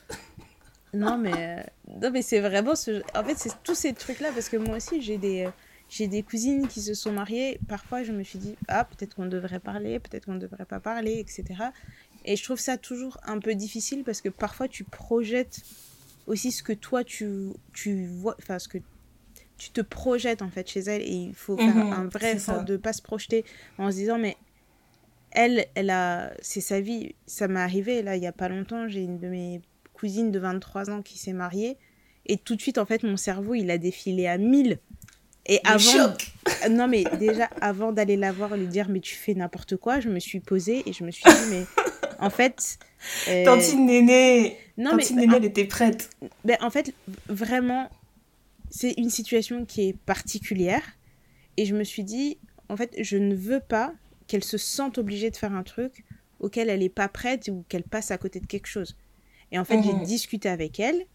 non, 0.93 1.17
mais, 1.17 1.33
euh, 1.33 1.63
non, 2.01 2.11
mais 2.11 2.21
c'est 2.21 2.39
vraiment 2.39 2.75
ce. 2.75 3.01
En 3.15 3.23
fait, 3.23 3.37
c'est 3.37 3.51
tous 3.63 3.75
ces 3.75 3.93
trucs-là 3.93 4.31
parce 4.33 4.49
que 4.49 4.57
moi 4.57 4.77
aussi, 4.77 5.01
j'ai 5.01 5.17
des. 5.17 5.45
Euh, 5.45 5.51
j'ai 5.89 6.07
des 6.07 6.23
cousines 6.23 6.69
qui 6.69 6.79
se 6.79 6.93
sont 6.93 7.11
mariées. 7.11 7.59
Parfois, 7.67 8.03
je 8.03 8.13
me 8.13 8.23
suis 8.23 8.39
dit, 8.39 8.55
ah, 8.69 8.85
peut-être 8.85 9.13
qu'on 9.15 9.25
devrait 9.25 9.59
parler, 9.59 9.99
peut-être 9.99 10.23
qu'on 10.23 10.35
ne 10.35 10.39
devrait 10.39 10.63
pas 10.63 10.79
parler, 10.79 11.19
etc. 11.19 11.43
Et 12.23 12.37
je 12.37 12.43
trouve 12.45 12.59
ça 12.59 12.77
toujours 12.77 13.17
un 13.25 13.39
peu 13.39 13.55
difficile 13.55 14.05
parce 14.05 14.21
que 14.21 14.29
parfois, 14.29 14.69
tu 14.69 14.85
projettes 14.85 15.59
aussi 16.31 16.51
ce 16.51 16.63
que 16.63 16.73
toi, 16.73 17.03
tu, 17.03 17.27
tu 17.73 18.07
vois, 18.07 18.35
enfin, 18.41 18.57
ce 18.57 18.69
que 18.69 18.77
tu 19.57 19.69
te 19.69 19.81
projettes 19.81 20.41
en 20.41 20.49
fait 20.49 20.67
chez 20.67 20.79
elle. 20.79 21.01
Et 21.01 21.13
il 21.13 21.35
faut 21.35 21.57
faire 21.57 21.75
mhm, 21.75 21.93
un 21.93 22.05
vrai 22.05 22.33
effort 22.33 22.63
de 22.63 22.77
pas 22.77 22.93
se 22.93 23.01
projeter 23.01 23.43
en 23.77 23.91
se 23.91 23.97
disant, 23.97 24.17
mais 24.17 24.37
elle, 25.31 25.65
elle 25.75 25.89
a, 25.89 26.31
c'est 26.41 26.61
sa 26.61 26.79
vie. 26.79 27.15
Ça 27.27 27.47
m'est 27.47 27.59
arrivé, 27.59 28.01
là, 28.01 28.15
il 28.15 28.23
y 28.23 28.27
a 28.27 28.31
pas 28.31 28.49
longtemps, 28.49 28.87
j'ai 28.87 29.01
une 29.01 29.19
de 29.19 29.27
mes 29.27 29.61
cousines 29.93 30.31
de 30.31 30.39
23 30.39 30.89
ans 30.89 31.01
qui 31.01 31.17
s'est 31.17 31.33
mariée. 31.33 31.77
Et 32.25 32.37
tout 32.37 32.55
de 32.55 32.61
suite, 32.61 32.77
en 32.77 32.85
fait, 32.85 33.03
mon 33.03 33.17
cerveau, 33.17 33.53
il 33.55 33.69
a 33.69 33.77
défilé 33.77 34.27
à 34.27 34.37
1000. 34.37 34.79
Et 35.47 35.59
avant. 35.63 36.15
Non, 36.69 36.87
mais 36.87 37.03
déjà, 37.19 37.45
avant 37.59 37.91
d'aller 37.91 38.17
la 38.17 38.31
voir, 38.31 38.55
lui 38.55 38.67
dire, 38.67 38.87
mais 38.87 38.99
tu 38.99 39.15
fais 39.15 39.33
n'importe 39.33 39.77
quoi, 39.77 39.99
je 39.99 40.09
me 40.09 40.19
suis 40.19 40.39
posée 40.39 40.83
et 40.87 40.93
je 40.93 41.03
me 41.03 41.11
suis 41.11 41.23
dit, 41.23 41.49
mais 41.49 41.65
en 42.21 42.29
fait. 42.29 42.79
Euh... 43.27 43.43
Tantine 43.43 43.85
Néné 43.85 44.57
Non, 44.77 44.91
Tantine 44.91 45.17
mais, 45.17 45.21
Néné, 45.23 45.37
elle 45.37 45.45
était 45.45 45.65
prête. 45.65 46.09
Ben, 46.45 46.57
en 46.61 46.69
fait, 46.69 46.93
vraiment, 47.27 47.89
c'est 48.69 48.93
une 48.93 49.09
situation 49.09 49.65
qui 49.65 49.89
est 49.89 49.97
particulière. 49.97 50.83
Et 51.57 51.65
je 51.65 51.75
me 51.75 51.83
suis 51.83 52.03
dit, 52.03 52.37
en 52.69 52.77
fait, 52.77 52.95
je 52.99 53.17
ne 53.17 53.35
veux 53.35 53.59
pas 53.59 53.93
qu'elle 54.27 54.43
se 54.43 54.57
sente 54.57 54.97
obligée 54.97 55.29
de 55.29 55.35
faire 55.35 55.53
un 55.53 55.63
truc 55.63 56.05
auquel 56.39 56.69
elle 56.69 56.79
n'est 56.79 56.89
pas 56.89 57.09
prête 57.09 57.49
ou 57.51 57.65
qu'elle 57.67 57.83
passe 57.83 58.11
à 58.11 58.17
côté 58.17 58.39
de 58.39 58.45
quelque 58.45 58.67
chose. 58.67 58.95
Et 59.51 59.59
en 59.59 59.65
fait, 59.65 59.83
j'ai 59.83 59.93
mhm. 59.93 60.03
discuté 60.03 60.47
avec 60.47 60.79
elle, 60.79 61.05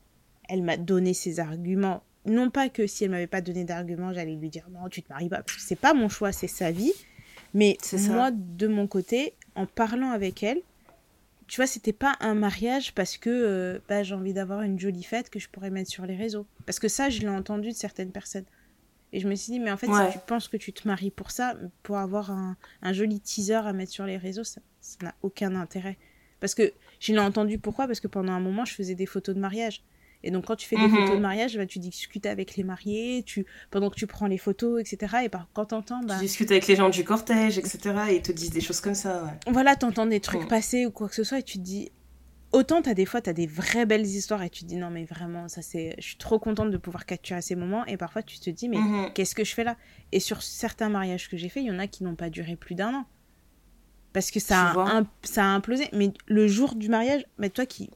elle 0.48 0.62
m'a 0.62 0.76
donné 0.76 1.14
ses 1.14 1.40
arguments. 1.40 2.02
Non 2.26 2.50
pas 2.50 2.68
que 2.68 2.86
si 2.86 3.04
elle 3.04 3.10
m'avait 3.10 3.26
pas 3.26 3.40
donné 3.40 3.64
d'arguments, 3.64 4.12
j'allais 4.12 4.34
lui 4.34 4.50
dire 4.50 4.68
non, 4.70 4.88
tu 4.88 5.02
te 5.02 5.12
maries 5.12 5.28
pas, 5.28 5.42
c'est 5.58 5.78
pas 5.78 5.94
mon 5.94 6.08
choix, 6.08 6.32
c'est 6.32 6.48
sa 6.48 6.70
vie. 6.70 6.92
Mais 7.54 7.78
moi, 8.08 8.30
de 8.32 8.66
mon 8.66 8.86
côté, 8.86 9.32
en 9.54 9.64
parlant 9.64 10.10
avec 10.10 10.42
elle, 10.42 10.60
tu 11.46 11.56
vois, 11.56 11.66
c'était 11.66 11.92
pas 11.92 12.16
un 12.20 12.34
mariage 12.34 12.94
parce 12.94 13.16
que 13.16 13.30
euh, 13.30 13.78
bah, 13.88 14.02
j'ai 14.02 14.14
envie 14.14 14.32
d'avoir 14.32 14.62
une 14.62 14.78
jolie 14.78 15.04
fête 15.04 15.30
que 15.30 15.38
je 15.38 15.48
pourrais 15.48 15.70
mettre 15.70 15.90
sur 15.90 16.04
les 16.04 16.16
réseaux. 16.16 16.46
Parce 16.64 16.78
que 16.78 16.88
ça, 16.88 17.08
je 17.08 17.20
l'ai 17.20 17.28
entendu 17.28 17.68
de 17.68 17.74
certaines 17.74 18.10
personnes. 18.10 18.46
Et 19.12 19.20
je 19.20 19.28
me 19.28 19.34
suis 19.36 19.52
dit, 19.52 19.60
mais 19.60 19.70
en 19.70 19.76
fait, 19.76 19.86
si 19.86 20.12
tu 20.12 20.18
penses 20.26 20.48
que 20.48 20.56
tu 20.56 20.72
te 20.72 20.86
maries 20.86 21.12
pour 21.12 21.30
ça, 21.30 21.54
pour 21.84 21.98
avoir 21.98 22.32
un, 22.32 22.56
un 22.82 22.92
joli 22.92 23.20
teaser 23.20 23.54
à 23.54 23.72
mettre 23.72 23.92
sur 23.92 24.04
les 24.04 24.16
réseaux, 24.16 24.44
ça 24.44 24.60
n'a 25.02 25.14
aucun 25.22 25.54
intérêt. 25.54 25.96
Parce 26.40 26.54
que 26.54 26.72
je 27.00 27.12
l'ai 27.12 27.18
entendu 27.18 27.58
pourquoi? 27.58 27.86
Parce 27.86 28.00
que 28.00 28.08
pendant 28.08 28.32
un 28.32 28.40
moment, 28.40 28.64
je 28.64 28.74
faisais 28.74 28.94
des 28.94 29.06
photos 29.06 29.34
de 29.34 29.40
mariage. 29.40 29.82
Et 30.26 30.32
donc, 30.32 30.46
quand 30.46 30.56
tu 30.56 30.66
fais 30.66 30.74
des 30.74 30.88
mhm. 30.88 30.96
photos 30.96 31.16
de 31.16 31.22
mariage, 31.22 31.56
bah, 31.56 31.66
tu 31.66 31.78
discutes 31.78 32.26
avec 32.26 32.56
les 32.56 32.64
mariés, 32.64 33.22
tu, 33.24 33.46
pendant 33.70 33.90
que 33.90 33.94
tu 33.94 34.08
prends 34.08 34.26
les 34.26 34.38
photos, 34.38 34.80
etc. 34.80 35.18
Et 35.24 35.28
par, 35.28 35.46
quand 35.54 35.66
t'entends. 35.66 36.00
Bah... 36.02 36.16
Tu 36.18 36.24
discutes 36.24 36.50
avec 36.50 36.66
les 36.66 36.74
gens 36.74 36.88
du 36.88 37.04
cortège, 37.04 37.58
etc. 37.58 37.94
Et 38.10 38.16
ils 38.16 38.22
te 38.22 38.32
disent 38.32 38.50
des 38.50 38.60
choses 38.60 38.80
comme 38.80 38.96
ça. 38.96 39.22
Ouais. 39.22 39.52
Voilà, 39.52 39.76
t'entends 39.76 40.04
des 40.04 40.18
trucs 40.18 40.48
passer 40.48 40.84
ou 40.84 40.90
quoi 40.90 41.08
que 41.08 41.14
ce 41.14 41.22
soit, 41.22 41.38
et 41.38 41.42
tu 41.44 41.58
te 41.58 41.62
dis, 41.62 41.92
autant 42.50 42.82
t'as 42.82 42.94
des 42.94 43.06
fois 43.06 43.20
t'as 43.20 43.32
des 43.32 43.46
vraies 43.46 43.86
belles 43.86 44.06
histoires 44.06 44.42
et 44.42 44.50
tu 44.50 44.62
te 44.62 44.68
dis 44.68 44.76
non 44.76 44.88
mais 44.88 45.04
vraiment 45.04 45.48
ça 45.48 45.62
c'est 45.62 45.96
je 45.98 46.04
suis 46.04 46.16
trop 46.16 46.38
contente 46.38 46.70
de 46.70 46.76
pouvoir 46.76 47.04
capturer 47.04 47.42
ces 47.42 47.56
moments 47.56 47.84
et 47.86 47.96
parfois 47.96 48.22
tu 48.22 48.38
te 48.38 48.48
dis 48.48 48.68
mais 48.68 48.78
mhm. 48.78 49.12
qu'est-ce 49.14 49.34
que 49.34 49.44
je 49.44 49.52
fais 49.52 49.64
là? 49.64 49.76
Et 50.12 50.20
sur 50.20 50.42
certains 50.42 50.88
mariages 50.88 51.28
que 51.28 51.36
j'ai 51.36 51.48
fait 51.48 51.60
il 51.60 51.66
y 51.66 51.70
en 51.72 51.80
a 51.80 51.88
qui 51.88 52.04
n'ont 52.04 52.14
pas 52.14 52.30
duré 52.30 52.54
plus 52.54 52.76
d'un 52.76 52.94
an 52.94 53.04
parce 54.12 54.30
que 54.30 54.40
ça 54.40 54.70
a, 54.70 55.02
ça 55.22 55.42
a 55.42 55.48
implosé 55.48 55.88
mais 55.92 56.12
le 56.26 56.46
jour 56.46 56.76
du 56.76 56.88
mariage 56.88 57.26
mais 57.36 57.50
toi 57.50 57.66
qui 57.66 57.90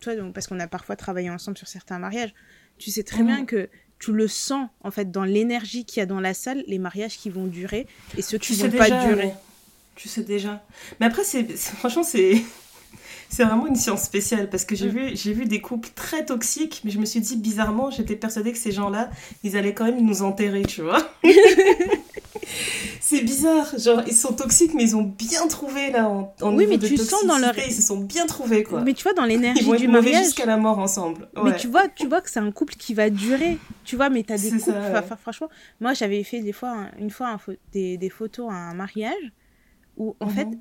toi 0.00 0.12
parce 0.32 0.46
qu'on 0.46 0.60
a 0.60 0.66
parfois 0.66 0.96
travaillé 0.96 1.30
ensemble 1.30 1.56
sur 1.58 1.68
certains 1.68 1.98
mariages 1.98 2.34
tu 2.78 2.90
sais 2.90 3.02
très 3.02 3.20
mhm. 3.20 3.26
bien 3.26 3.44
que 3.44 3.68
tu 3.98 4.12
le 4.12 4.28
sens 4.28 4.68
en 4.82 4.90
fait 4.90 5.10
dans 5.10 5.24
l'énergie 5.24 5.84
qu'il 5.84 6.00
y 6.00 6.02
a 6.02 6.06
dans 6.06 6.20
la 6.20 6.34
salle, 6.34 6.64
les 6.66 6.78
mariages 6.78 7.18
qui 7.18 7.30
vont 7.30 7.46
durer 7.46 7.86
et 8.16 8.22
ceux 8.22 8.38
qui 8.38 8.52
ne 8.52 8.68
vont 8.68 8.78
pas 8.78 9.06
durer. 9.06 9.32
Tu 9.96 10.08
sais 10.08 10.22
déjà. 10.22 10.64
Mais 11.00 11.06
après, 11.06 11.24
c'est 11.24 11.44
franchement, 11.50 12.04
c'est 12.04 12.40
c'est 13.28 13.44
vraiment 13.44 13.66
une 13.66 13.76
science 13.76 14.02
spéciale 14.02 14.48
parce 14.48 14.64
que 14.64 14.76
j'ai 14.76 14.86
mm. 14.86 14.90
vu, 14.90 15.16
j'ai 15.16 15.32
vu 15.32 15.44
des 15.46 15.60
couples 15.60 15.88
très 15.94 16.24
toxiques, 16.24 16.82
mais 16.84 16.92
je 16.92 16.98
me 16.98 17.04
suis 17.04 17.20
dit 17.20 17.36
bizarrement, 17.36 17.90
j'étais 17.90 18.14
persuadée 18.14 18.52
que 18.52 18.58
ces 18.58 18.70
gens-là, 18.70 19.10
ils 19.42 19.56
allaient 19.56 19.74
quand 19.74 19.84
même 19.84 20.04
nous 20.04 20.22
enterrer, 20.22 20.62
tu 20.62 20.82
vois. 20.82 21.10
c'est 23.08 23.22
bizarre, 23.22 23.78
genre 23.78 24.02
ils 24.06 24.14
sont 24.14 24.32
toxiques, 24.32 24.74
mais 24.74 24.82
ils 24.84 24.96
ont 24.96 25.02
bien 25.02 25.46
trouvé 25.48 25.90
là 25.90 26.08
en, 26.08 26.34
en 26.40 26.56
oui, 26.56 26.66
mais 26.68 26.78
tu 26.78 26.96
sens 26.96 27.24
dans 27.26 27.38
leur 27.38 27.58
ils 27.58 27.72
se 27.72 27.82
sont 27.82 27.98
bien 27.98 28.26
trouvés 28.26 28.62
quoi. 28.62 28.82
Mais 28.82 28.94
tu 28.94 29.02
vois 29.02 29.14
dans 29.14 29.24
l'énergie 29.24 29.70
du 29.76 29.88
mariage 29.88 30.24
jusqu'à 30.24 30.46
la 30.46 30.56
mort 30.56 30.78
ensemble. 30.78 31.28
Mais 31.44 31.56
tu 31.56 31.68
vois, 31.68 31.88
tu 31.88 32.06
vois 32.06 32.20
que 32.20 32.30
c'est 32.30 32.40
un 32.40 32.50
couple 32.50 32.74
qui 32.74 32.94
va 32.94 33.10
durer, 33.10 33.58
tu 33.84 33.96
vois, 33.96 34.10
mais 34.10 34.22
t'as 34.22 34.38
des 34.38 34.50
couples, 34.50 35.16
franchement, 35.20 35.48
moi 35.80 35.94
j'avais 35.94 36.22
fait 36.22 36.40
des 36.40 36.52
fois 36.52 36.86
une 36.98 37.10
fois 37.10 37.38
des, 37.72 37.96
des, 37.96 38.10
photos 38.10 38.50
à 38.50 38.54
un 38.54 38.74
mariage 38.74 39.32
où 39.96 40.16
en 40.20 40.28
fait 40.28 40.46
mhm 40.46 40.60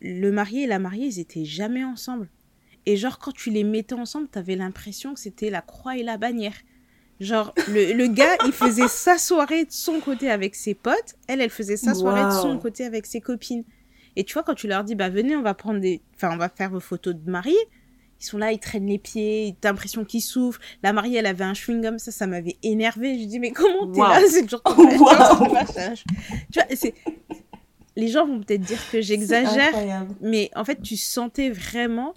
le 0.00 0.30
marié 0.30 0.64
et 0.64 0.66
la 0.66 0.78
mariée, 0.78 1.06
ils 1.06 1.18
étaient 1.18 1.44
jamais 1.44 1.84
ensemble. 1.84 2.28
Et 2.86 2.96
genre, 2.96 3.18
quand 3.18 3.32
tu 3.32 3.50
les 3.50 3.64
mettais 3.64 3.94
ensemble, 3.94 4.28
t'avais 4.28 4.56
l'impression 4.56 5.14
que 5.14 5.20
c'était 5.20 5.50
la 5.50 5.60
croix 5.60 5.96
et 5.96 6.02
la 6.02 6.16
bannière. 6.16 6.54
Genre, 7.20 7.52
le, 7.68 7.92
le, 7.92 8.06
gars, 8.06 8.36
il 8.46 8.52
faisait 8.52 8.88
sa 8.88 9.18
soirée 9.18 9.64
de 9.64 9.72
son 9.72 10.00
côté 10.00 10.30
avec 10.30 10.54
ses 10.54 10.74
potes. 10.74 11.16
Elle, 11.26 11.40
elle 11.40 11.50
faisait 11.50 11.76
sa 11.76 11.94
soirée 11.94 12.24
de 12.24 12.40
son 12.40 12.58
côté 12.58 12.84
avec 12.84 13.06
ses 13.06 13.20
copines. 13.20 13.64
Et 14.16 14.24
tu 14.24 14.34
vois, 14.34 14.42
quand 14.42 14.54
tu 14.54 14.68
leur 14.68 14.84
dis, 14.84 14.94
bah 14.94 15.08
venez, 15.08 15.36
on 15.36 15.42
va 15.42 15.54
prendre 15.54 15.80
des... 15.80 16.00
Enfin, 16.14 16.30
on 16.32 16.36
va 16.36 16.48
faire 16.48 16.70
vos 16.70 16.80
photos 16.80 17.14
de 17.14 17.30
mariés. 17.30 17.56
Ils 18.20 18.24
sont 18.24 18.38
là, 18.38 18.52
ils 18.52 18.58
traînent 18.58 18.86
les 18.86 18.98
pieds, 18.98 19.56
t'as 19.60 19.70
l'impression 19.70 20.04
qu'ils 20.04 20.22
souffrent. 20.22 20.60
La 20.82 20.92
mariée, 20.92 21.18
elle 21.18 21.26
avait 21.26 21.44
un 21.44 21.52
chewing-gum, 21.52 21.98
ça, 21.98 22.10
ça 22.10 22.26
m'avait 22.26 22.56
énervé. 22.64 23.18
Je 23.18 23.24
dis, 23.26 23.38
mais 23.38 23.52
comment 23.52 23.90
t'es 23.92 24.00
là? 24.00 24.20
C'est 24.28 24.42
toujours 24.42 24.62
ton 24.62 24.88
Tu 24.88 24.96
vois, 24.98 26.66
c'est 26.74 26.94
les 27.98 28.06
gens 28.06 28.26
vont 28.26 28.38
peut-être 28.38 28.60
dire 28.60 28.78
que 28.92 29.00
j'exagère, 29.02 29.74
mais 30.20 30.50
en 30.54 30.64
fait, 30.64 30.80
tu 30.80 30.96
sentais 30.96 31.50
vraiment 31.50 32.14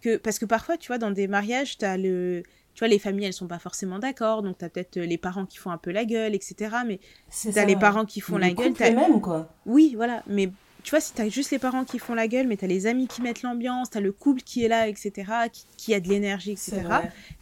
que 0.00 0.16
parce 0.16 0.38
que 0.38 0.46
parfois, 0.46 0.78
tu 0.78 0.88
vois, 0.88 0.96
dans 0.96 1.10
des 1.10 1.28
mariages, 1.28 1.76
tu 1.76 1.84
as 1.84 1.98
le 1.98 2.42
tu 2.78 2.84
vois, 2.84 2.88
les 2.90 3.00
familles, 3.00 3.24
elles 3.24 3.32
sont 3.32 3.48
pas 3.48 3.58
forcément 3.58 3.98
d'accord, 3.98 4.44
donc 4.44 4.58
tu 4.58 4.64
as 4.64 4.68
peut-être 4.68 5.00
les 5.00 5.18
parents 5.18 5.46
qui 5.46 5.58
font 5.58 5.72
un 5.72 5.78
peu 5.78 5.90
la 5.90 6.04
gueule, 6.04 6.32
etc. 6.32 6.76
Mais 6.86 7.00
tu 7.28 7.58
as 7.58 7.64
les 7.64 7.74
parents 7.74 8.04
qui 8.04 8.20
font 8.20 8.38
la 8.38 8.52
gueule. 8.52 8.72
as... 8.78 8.90
même, 8.92 9.20
quoi. 9.20 9.52
Oui, 9.66 9.94
voilà. 9.96 10.22
Mais 10.28 10.48
tu 10.84 10.90
vois, 10.90 11.00
si 11.00 11.12
tu 11.12 11.20
as 11.20 11.28
juste 11.28 11.50
les 11.50 11.58
parents 11.58 11.84
qui 11.84 11.98
font 11.98 12.14
la 12.14 12.28
gueule, 12.28 12.46
mais 12.46 12.56
tu 12.56 12.64
as 12.66 12.68
les 12.68 12.86
amis 12.86 13.08
qui 13.08 13.20
mettent 13.20 13.42
l'ambiance, 13.42 13.90
tu 13.90 13.98
as 13.98 14.00
le 14.00 14.12
couple 14.12 14.42
qui 14.42 14.64
est 14.64 14.68
là, 14.68 14.86
etc., 14.86 15.12
qui, 15.52 15.66
qui 15.76 15.92
a 15.92 15.98
de 15.98 16.08
l'énergie, 16.08 16.52
etc., 16.52 16.82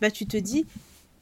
bah 0.00 0.10
tu 0.10 0.24
te 0.24 0.38
dis, 0.38 0.64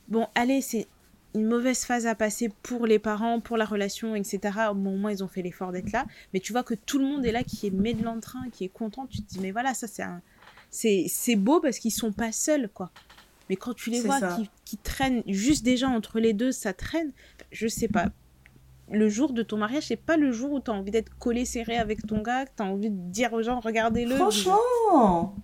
bon, 0.07 0.29
allez, 0.37 0.61
c'est 0.61 0.87
une 1.35 1.47
mauvaise 1.47 1.85
phase 1.85 2.07
à 2.07 2.15
passer 2.15 2.53
pour 2.63 2.87
les 2.87 3.01
parents, 3.01 3.41
pour 3.41 3.57
la 3.57 3.65
relation, 3.65 4.15
etc. 4.15 4.39
Bon, 4.77 4.95
au 4.95 4.97
moins, 4.97 5.11
ils 5.11 5.25
ont 5.25 5.29
fait 5.29 5.43
l'effort 5.43 5.73
d'être 5.73 5.91
là. 5.91 6.07
Mais 6.33 6.39
tu 6.39 6.53
vois 6.53 6.63
que 6.63 6.75
tout 6.75 7.01
le 7.01 7.05
monde 7.05 7.27
est 7.27 7.33
là, 7.33 7.43
qui 7.43 7.67
est 7.67 7.71
met 7.71 7.95
de 7.95 8.05
l'entrain, 8.05 8.49
qui 8.53 8.63
est 8.63 8.69
content. 8.69 9.09
Tu 9.09 9.23
te 9.23 9.29
dis, 9.29 9.41
mais 9.41 9.51
voilà, 9.51 9.75
ça, 9.75 9.89
c'est 9.89 10.05
un... 10.05 10.23
C'est 10.71 11.35
beau 11.35 11.59
parce 11.59 11.81
qu'ils 11.81 11.91
sont 11.91 12.13
pas 12.13 12.31
seuls, 12.31 12.69
quoi. 12.73 12.93
Mais 13.49 13.57
quand 13.57 13.75
tu 13.75 13.91
les 13.91 14.01
vois 14.01 14.21
qui, 14.21 14.49
qui, 14.65 14.79
traînent, 14.79 15.23
juste 15.27 15.65
déjà 15.65 15.89
entre 15.89 16.19
les 16.19 16.33
deux, 16.33 16.53
ça 16.53 16.73
traîne. 16.73 17.13
Je 17.51 17.69
sais 17.69 17.89
pas. 17.89 18.07
Le 18.91 19.09
jour 19.09 19.33
de 19.33 19.43
ton 19.43 19.57
mariage, 19.57 19.85
c'est 19.89 19.97
pas 19.97 20.17
le 20.17 20.31
jour 20.33 20.53
où 20.53 20.61
tu 20.61 20.71
as 20.71 20.75
envie 20.75 20.91
d'être 20.91 21.17
collé 21.19 21.45
serré 21.45 21.77
avec 21.77 22.07
ton 22.07 22.21
gars, 22.21 22.45
que 22.47 22.51
tu 22.57 22.63
as 22.63 22.67
envie 22.67 22.91
de 22.91 23.11
dire 23.11 23.33
aux 23.33 23.43
gens, 23.43 23.61
regardez-le. 23.61 24.17
Franchement 24.17 25.35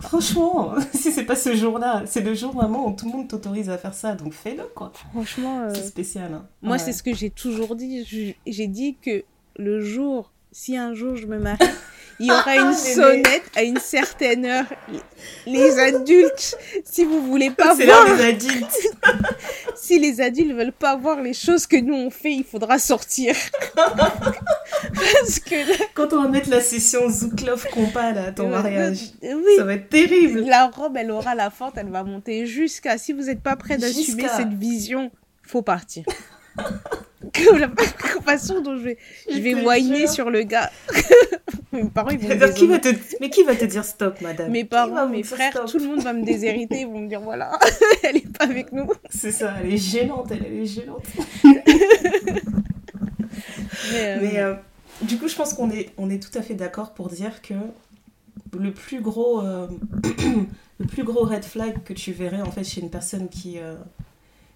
Franchement, 0.00 0.74
si 0.94 1.12
c'est 1.12 1.24
pas 1.24 1.36
ce 1.36 1.54
jour-là, 1.54 2.02
c'est 2.06 2.20
le 2.20 2.34
jour 2.34 2.52
vraiment 2.52 2.88
où 2.88 2.96
tout 2.96 3.06
le 3.06 3.12
monde 3.12 3.28
t'autorise 3.28 3.70
à 3.70 3.78
faire 3.78 3.94
ça, 3.94 4.14
donc 4.14 4.32
fais-le 4.32 4.64
quoi. 4.74 4.92
Franchement, 5.12 5.60
euh, 5.60 5.70
c'est 5.72 5.86
spécial. 5.86 6.34
Hein. 6.34 6.46
Moi, 6.62 6.78
c'est 6.78 6.92
ce 6.92 7.02
que 7.02 7.14
j'ai 7.14 7.30
toujours 7.30 7.76
dit. 7.76 8.36
J'ai 8.46 8.66
dit 8.66 8.96
que 9.00 9.24
le 9.56 9.80
jour, 9.80 10.32
si 10.56 10.74
un 10.74 10.94
jour 10.94 11.16
je 11.16 11.26
me 11.26 11.38
marie, 11.38 11.58
il 12.18 12.28
y 12.28 12.30
aura 12.30 12.56
une 12.70 12.72
sonnette 12.72 13.42
à 13.54 13.62
une 13.62 13.76
certaine 13.76 14.46
heure. 14.46 14.64
Les 15.44 15.78
adultes, 15.78 16.56
si 16.82 17.04
vous 17.04 17.20
voulez 17.26 17.50
pas 17.50 17.74
voir. 17.74 18.16
Des 18.16 18.24
adultes. 18.24 18.88
si 19.76 19.98
les 19.98 20.22
adultes 20.22 20.56
veulent 20.56 20.72
pas 20.72 20.96
voir 20.96 21.20
les 21.20 21.34
choses 21.34 21.66
que 21.66 21.76
nous 21.76 21.94
on 21.94 22.08
fait, 22.08 22.32
il 22.32 22.42
faudra 22.44 22.78
sortir. 22.78 23.36
Parce 23.76 25.40
que 25.40 25.92
Quand 25.92 26.14
on 26.14 26.22
va 26.22 26.28
mettre 26.28 26.48
la 26.48 26.62
session 26.62 27.10
Zouklov 27.10 27.66
compas 27.70 28.12
là, 28.12 28.28
à 28.28 28.32
ton 28.32 28.48
mariage, 28.48 29.10
oui. 29.22 29.56
ça 29.58 29.64
va 29.64 29.74
être 29.74 29.90
terrible. 29.90 30.40
La 30.40 30.68
robe, 30.68 30.96
elle 30.96 31.10
aura 31.10 31.34
la 31.34 31.50
forte, 31.50 31.76
elle 31.76 31.90
va 31.90 32.02
monter 32.02 32.46
jusqu'à. 32.46 32.96
Si 32.96 33.12
vous 33.12 33.24
n'êtes 33.24 33.42
pas 33.42 33.56
prêt 33.56 33.76
d'assumer 33.76 34.26
cette 34.34 34.54
vision, 34.54 35.10
faut 35.42 35.62
partir. 35.62 36.04
La 37.58 37.68
façon 38.24 38.60
dont 38.60 38.76
je 38.76 38.82
vais, 38.82 38.98
je 39.30 39.38
vais 39.38 39.54
whiner 39.54 40.06
sur 40.06 40.30
le 40.30 40.42
gars. 40.42 40.70
mes 41.72 41.88
parents, 41.88 42.10
ils 42.10 42.18
vont 42.18 42.28
me 42.28 42.52
qui 42.52 42.66
va 42.66 42.78
te... 42.78 42.88
Mais 43.20 43.30
qui 43.30 43.42
va 43.44 43.54
te 43.54 43.64
dire 43.64 43.84
stop, 43.84 44.20
madame? 44.20 44.50
Mes 44.50 44.64
parents, 44.64 45.08
mes 45.08 45.22
frères, 45.22 45.64
tout 45.64 45.78
le 45.78 45.86
monde 45.86 46.00
va 46.00 46.12
me 46.12 46.24
déshériter. 46.24 46.80
Ils 46.80 46.86
vont 46.86 47.00
me 47.00 47.08
dire 47.08 47.20
voilà, 47.20 47.58
elle 48.02 48.16
est 48.16 48.38
pas 48.38 48.44
avec 48.44 48.72
nous. 48.72 48.90
C'est 49.10 49.32
ça, 49.32 49.54
elle 49.62 49.72
est 49.72 49.78
gênante, 49.78 50.30
elle, 50.30 50.52
est 50.52 50.66
gênante. 50.66 51.04
mais, 53.92 54.38
euh, 54.38 54.52
euh, 54.52 54.54
du 55.02 55.18
coup, 55.18 55.28
je 55.28 55.34
pense 55.34 55.54
qu'on 55.54 55.70
est, 55.70 55.90
on 55.96 56.10
est 56.10 56.22
tout 56.22 56.36
à 56.38 56.42
fait 56.42 56.54
d'accord 56.54 56.94
pour 56.94 57.08
dire 57.08 57.40
que 57.42 57.54
le 58.58 58.72
plus 58.72 59.00
gros, 59.00 59.40
euh, 59.40 59.68
le 60.78 60.86
plus 60.86 61.04
gros 61.04 61.24
red 61.24 61.44
flag 61.44 61.82
que 61.84 61.92
tu 61.92 62.12
verrais 62.12 62.42
en 62.42 62.50
fait 62.50 62.64
chez 62.64 62.80
une 62.80 62.90
personne 62.90 63.28
qui 63.28 63.58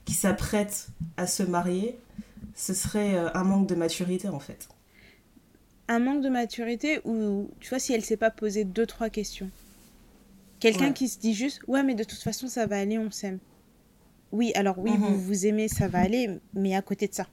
qui 0.07 0.15
s'apprête 0.15 0.89
à 1.17 1.27
se 1.27 1.43
marier, 1.43 1.97
ce 2.61 2.75
serait 2.75 3.15
euh, 3.15 3.31
un 3.33 3.45
manque 3.45 3.67
de 3.67 3.75
maturité 3.75 4.29
en 4.29 4.39
fait. 4.39 4.69
Un 5.89 5.99
manque 5.99 6.23
de 6.23 6.29
maturité 6.29 7.01
ou, 7.05 7.51
tu 7.59 7.71
vois, 7.71 7.79
si 7.79 7.95
elle 7.95 8.05
s'est 8.05 8.19
pas 8.19 8.31
posé 8.31 8.65
deux, 8.65 8.87
trois 8.87 9.09
questions. 9.09 9.51
Quelqu'un 10.61 10.93
qui 10.93 11.09
se 11.09 11.19
dit 11.19 11.33
juste, 11.33 11.63
ouais, 11.67 11.83
mais 11.83 11.95
de 11.95 12.05
toute 12.05 12.21
façon, 12.23 12.47
ça 12.47 12.67
va 12.67 12.79
aller, 12.79 12.99
on 12.99 13.11
s'aime. 13.11 13.39
Oui, 14.31 14.53
alors 14.55 14.79
oui, 14.79 14.93
vous 14.97 15.09
mhm. 15.09 15.17
vous 15.17 15.47
aimez, 15.47 15.69
ça 15.69 15.89
va 15.89 16.01
aller, 16.01 16.39
mais 16.53 16.77
à 16.77 16.83
côté 16.83 17.09
de 17.09 17.15
ça. 17.15 17.27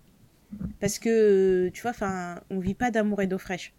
Parce 0.79 0.97
que, 0.97 1.69
tu 1.73 1.81
vois, 1.81 1.91
enfin, 1.91 2.39
on 2.49 2.59
vit 2.59 2.73
pas 2.73 2.89
d'amour 2.89 3.21
et 3.21 3.27
d'eau 3.27 3.37
fraîche. 3.37 3.73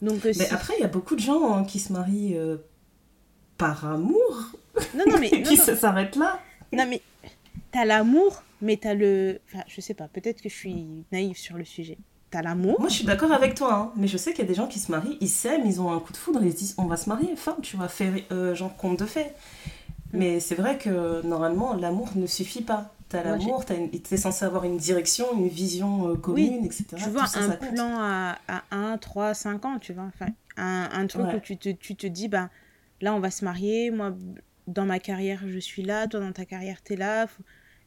Donc, 0.00 0.24
euh, 0.24 0.32
mais 0.38 0.50
après, 0.50 0.74
il 0.78 0.80
y 0.80 0.84
a 0.84 0.88
beaucoup 0.88 1.14
de 1.14 1.20
gens 1.20 1.54
hein, 1.54 1.64
qui 1.64 1.78
se 1.78 1.92
marient 1.92 2.36
euh, 2.36 2.56
par 3.58 3.84
amour. 3.84 4.56
Non, 4.96 5.04
non, 5.06 5.18
mais. 5.20 5.28
qui 5.42 5.58
s'arrêtent 5.58 6.16
là. 6.16 6.40
Non, 6.72 6.86
mais 6.88 7.02
t'as 7.70 7.84
l'amour, 7.84 8.42
mais 8.62 8.76
t'as 8.76 8.94
le. 8.94 9.40
Enfin, 9.48 9.64
je 9.66 9.80
sais 9.80 9.94
pas, 9.94 10.08
peut-être 10.08 10.42
que 10.42 10.48
je 10.48 10.54
suis 10.54 11.04
naïve 11.12 11.36
sur 11.36 11.56
le 11.56 11.64
sujet. 11.64 11.98
T'as 12.30 12.42
l'amour. 12.42 12.78
Moi, 12.78 12.88
je 12.88 12.94
suis 12.94 13.04
d'accord 13.04 13.32
avec 13.32 13.56
toi, 13.56 13.74
hein, 13.74 13.92
mais 13.96 14.06
je 14.06 14.16
sais 14.16 14.30
qu'il 14.30 14.44
y 14.44 14.46
a 14.46 14.48
des 14.48 14.54
gens 14.54 14.68
qui 14.68 14.78
se 14.78 14.92
marient, 14.92 15.18
ils 15.20 15.28
s'aiment, 15.28 15.66
ils 15.66 15.80
ont 15.80 15.92
un 15.92 15.98
coup 15.98 16.12
de 16.12 16.16
foudre, 16.16 16.40
ils 16.44 16.52
se 16.52 16.56
disent 16.56 16.74
on 16.78 16.84
va 16.84 16.96
se 16.96 17.08
marier, 17.08 17.30
enfin, 17.32 17.56
tu 17.60 17.76
vas 17.76 17.88
faire 17.88 18.12
euh, 18.30 18.54
genre 18.54 18.76
compte 18.76 19.00
de 19.00 19.06
fait. 19.06 19.34
Mm. 20.12 20.18
Mais 20.18 20.40
c'est 20.40 20.54
vrai 20.54 20.78
que 20.78 21.24
normalement, 21.26 21.74
l'amour 21.74 22.10
ne 22.14 22.26
suffit 22.26 22.62
pas. 22.62 22.94
T'as 23.08 23.24
l'amour, 23.24 23.64
t'es 23.64 24.16
censé 24.16 24.44
avoir 24.44 24.62
une 24.62 24.76
direction, 24.76 25.26
une 25.36 25.48
vision 25.48 26.10
euh, 26.10 26.14
commune, 26.14 26.64
etc. 26.64 26.84
Tu 26.94 27.10
vois, 27.10 27.24
un 27.34 27.50
plan 27.50 27.98
à, 27.98 28.38
à 28.46 28.62
1, 28.70 28.98
3, 28.98 29.34
5 29.34 29.64
ans, 29.64 29.78
tu 29.80 29.92
vois. 29.92 30.04
Enfin, 30.04 30.28
un, 30.56 30.88
un 30.92 31.06
truc 31.08 31.26
où 31.34 31.40
tu 31.40 31.56
te, 31.56 31.70
tu 31.70 31.96
te 31.96 32.06
dis, 32.06 32.28
bah, 32.28 32.50
là, 33.00 33.12
on 33.12 33.18
va 33.18 33.32
se 33.32 33.44
marier, 33.44 33.90
moi, 33.90 34.14
dans 34.68 34.86
ma 34.86 35.00
carrière, 35.00 35.40
je 35.44 35.58
suis 35.58 35.82
là, 35.82 36.06
toi, 36.06 36.20
dans 36.20 36.30
ta 36.30 36.44
carrière, 36.44 36.82
t'es 36.82 36.94
là 36.94 37.26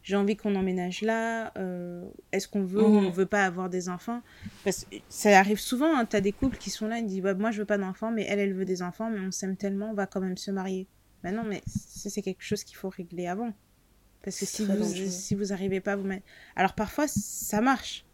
j'ai 0.03 0.17
envie 0.17 0.35
qu'on 0.35 0.55
emménage 0.55 1.01
là, 1.01 1.53
euh, 1.57 2.05
est-ce 2.33 2.47
qu'on 2.49 2.63
veut 2.63 2.83
ou 2.83 2.97
on 2.97 3.09
veut 3.09 3.25
pas 3.25 3.45
avoir 3.45 3.69
des 3.69 3.87
enfants? 3.87 4.21
Parce 4.65 4.83
que 4.83 4.97
ça 5.07 5.39
arrive 5.39 5.59
souvent, 5.59 5.97
hein, 5.97 6.05
tu 6.05 6.17
as 6.17 6.21
des 6.21 6.33
couples 6.33 6.57
qui 6.57 6.69
sont 6.69 6.87
là, 6.87 6.99
ils 6.99 7.07
disent 7.07 7.23
moi 7.37 7.51
je 7.51 7.59
veux 7.59 7.65
pas 7.65 7.77
d'enfants, 7.77 8.11
mais 8.11 8.25
elle, 8.27 8.39
elle 8.39 8.53
veut 8.53 8.65
des 8.65 8.81
enfants, 8.81 9.09
mais 9.09 9.19
on 9.19 9.31
s'aime 9.31 9.55
tellement, 9.55 9.91
on 9.91 9.93
va 9.93 10.05
quand 10.05 10.19
même 10.19 10.37
se 10.37 10.51
marier. 10.51 10.87
Ben 11.23 11.33
non, 11.33 11.43
mais 11.45 11.63
c'est 11.65 12.21
quelque 12.21 12.43
chose 12.43 12.65
qu'il 12.65 12.75
faut 12.75 12.89
régler 12.89 13.27
avant. 13.27 13.53
Parce 14.23 14.39
que 14.39 14.45
si 14.45 14.65
vous, 14.65 14.83
si 14.83 15.35
vous 15.35 15.53
arrivez 15.53 15.79
pas 15.79 15.93
à 15.93 15.95
vous 15.95 16.03
mettre... 16.03 16.25
Alors 16.57 16.75
parfois 16.75 17.07
ça 17.07 17.61
marche, 17.61 18.05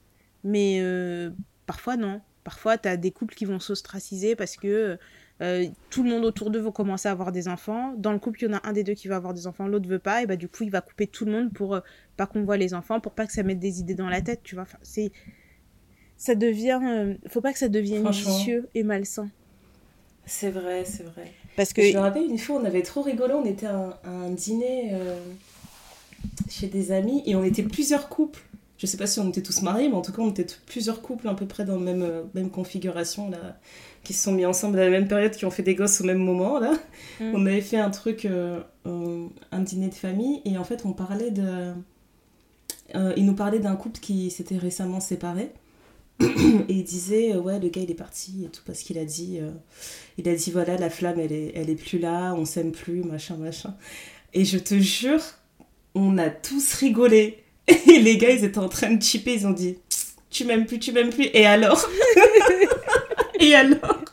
mais 0.44 0.80
euh, 0.82 1.32
parfois 1.66 1.98
non. 1.98 2.22
Parfois 2.44 2.78
tu 2.78 2.88
as 2.88 2.98
des 2.98 3.12
couples 3.12 3.34
qui 3.34 3.46
vont 3.46 3.60
s'ostraciser 3.60 4.36
parce 4.36 4.58
que 4.58 5.00
euh, 5.42 5.68
tout 5.90 6.04
le 6.04 6.10
monde 6.10 6.26
autour 6.26 6.52
d'eux 6.52 6.60
va 6.60 6.72
commencer 6.72 7.08
à 7.08 7.12
avoir 7.12 7.32
des 7.32 7.48
enfants. 7.48 7.94
Dans 7.98 8.12
le 8.12 8.20
couple, 8.20 8.44
il 8.44 8.50
y 8.50 8.54
en 8.54 8.58
a 8.58 8.68
un 8.68 8.74
des 8.74 8.84
deux 8.84 8.94
qui 8.94 9.08
va 9.08 9.16
avoir 9.16 9.34
des 9.34 9.48
enfants, 9.48 9.68
l'autre 9.68 9.88
veut 9.88 10.00
pas. 10.00 10.22
Et 10.22 10.26
bah, 10.26 10.36
du 10.36 10.50
coup, 10.50 10.64
il 10.64 10.72
va 10.72 10.82
couper 10.82 11.08
tout 11.08 11.26
le 11.26 11.32
monde 11.32 11.54
pour 11.54 11.76
euh, 11.76 11.80
pas 12.18 12.26
qu'on 12.26 12.44
voit 12.44 12.58
les 12.58 12.74
enfants, 12.74 13.00
pour 13.00 13.14
pas 13.14 13.26
que 13.26 13.32
ça 13.32 13.44
mette 13.44 13.60
des 13.60 13.80
idées 13.80 13.96
dans 13.96 14.10
la 14.10 14.22
tête, 14.22 14.42
tu 14.44 14.56
vois. 14.56 14.64
Enfin, 14.64 14.78
c'est. 14.82 15.12
Ça 16.18 16.36
devient. 16.36 16.82
Euh, 16.84 17.14
faut 17.28 17.42
pas 17.42 17.54
que 17.54 17.60
ça 17.60 17.70
devienne 17.70 18.10
vicieux 18.10 18.68
et 18.76 18.84
malsain. 18.84 19.30
C'est 20.26 20.52
vrai, 20.52 20.84
c'est 20.84 21.04
vrai. 21.04 21.32
Parce 21.56 21.72
que. 21.72 21.82
Je 21.82 21.96
me 21.96 22.02
rappelle 22.02 22.26
une 22.26 22.38
fois, 22.38 22.60
on 22.62 22.66
avait 22.66 22.84
trop 22.84 23.02
rigolé, 23.02 23.34
on 23.34 23.46
était 23.46 23.68
à 23.68 23.98
un, 24.04 24.30
dîner 24.32 24.94
chez 26.50 26.68
des 26.68 26.92
amis 26.92 27.24
et 27.26 27.36
on 27.36 27.46
était 27.46 27.64
plusieurs 27.64 28.10
couples 28.10 28.42
je 28.78 28.86
sais 28.86 28.96
pas 28.96 29.08
si 29.08 29.20
on 29.20 29.28
était 29.28 29.42
tous 29.42 29.62
mariés, 29.62 29.90
mais 29.90 29.96
en 29.96 30.02
tout 30.02 30.14
cas, 30.14 30.22
on 30.22 30.30
était 30.30 30.48
plusieurs 30.66 31.02
couples 31.02 31.28
à 31.28 31.34
peu 31.34 31.46
près 31.46 31.66
dans 31.66 31.76
la 31.76 31.82
même, 31.82 32.24
même 32.34 32.50
configuration, 32.50 33.30
là, 33.30 33.58
qui 34.04 34.14
se 34.14 34.24
sont 34.24 34.32
mis 34.32 34.46
ensemble 34.46 34.80
à 34.80 34.86
la 34.86 34.90
même 34.90 35.08
période, 35.08 35.32
qui 35.32 35.46
ont 35.46 35.52
fait 35.52 35.64
des 35.64 35.76
gosses 35.76 36.02
au 36.02 36.04
même 36.04 36.20
moment, 36.20 36.60
là. 36.60 36.74
Mm. 37.20 37.32
On 37.34 37.46
avait 37.46 37.62
fait 37.62 37.78
un 37.78 37.90
truc, 37.90 38.26
euh, 38.26 38.60
un 38.86 39.60
dîner 39.60 39.90
de 39.90 39.94
famille, 39.94 40.42
et 40.46 40.58
en 40.58 40.64
fait, 40.64 40.86
on 40.86 40.94
parlait 40.94 41.32
de... 41.32 41.74
euh, 42.96 43.14
il 43.18 43.26
nous 43.26 43.36
parlait 43.36 43.60
d'un 43.60 43.76
couple 43.76 44.00
qui 44.00 44.32
s'était 44.32 44.58
récemment 44.58 45.00
séparé. 45.00 45.52
et 46.22 46.26
il 46.68 46.84
disait, 46.84 47.34
euh, 47.34 47.40
ouais, 47.40 47.60
le 47.60 47.70
gars 47.70 47.82
il 47.82 47.90
est 47.90 47.96
parti 47.96 48.44
et 48.44 48.50
tout 48.50 48.62
parce 48.66 48.80
qu'il 48.80 48.98
a 48.98 49.06
dit, 49.06 49.40
il 50.18 50.28
a 50.28 50.36
dit, 50.36 50.52
voilà, 50.52 50.76
la 50.76 50.90
flamme 50.90 51.18
elle 51.18 51.32
est, 51.32 51.54
elle 51.56 51.70
est 51.70 51.76
plus 51.76 51.98
là, 51.98 52.34
on 52.34 52.44
s'aime 52.44 52.74
plus, 52.74 53.04
machin, 53.04 53.38
machin. 53.38 53.76
Et 54.34 54.44
je 54.44 54.58
te 54.58 54.76
jure, 54.76 55.22
on 55.96 56.18
a 56.18 56.30
tous 56.30 56.74
rigolé. 56.74 57.44
Et 57.68 58.00
les 58.00 58.18
gars, 58.18 58.32
ils 58.32 58.44
étaient 58.44 58.58
en 58.58 58.70
train 58.70 58.92
de 58.92 59.02
chipper, 59.02 59.34
ils 59.34 59.46
ont 59.48 59.52
dit, 59.52 59.78
tu 60.30 60.46
m'aimes 60.46 60.66
plus, 60.66 60.80
tu 60.80 60.92
m'aimes 60.92 61.10
plus. 61.10 61.30
Et 61.34 61.46
alors? 61.46 61.88
Et 63.40 63.56
alors 63.56 64.04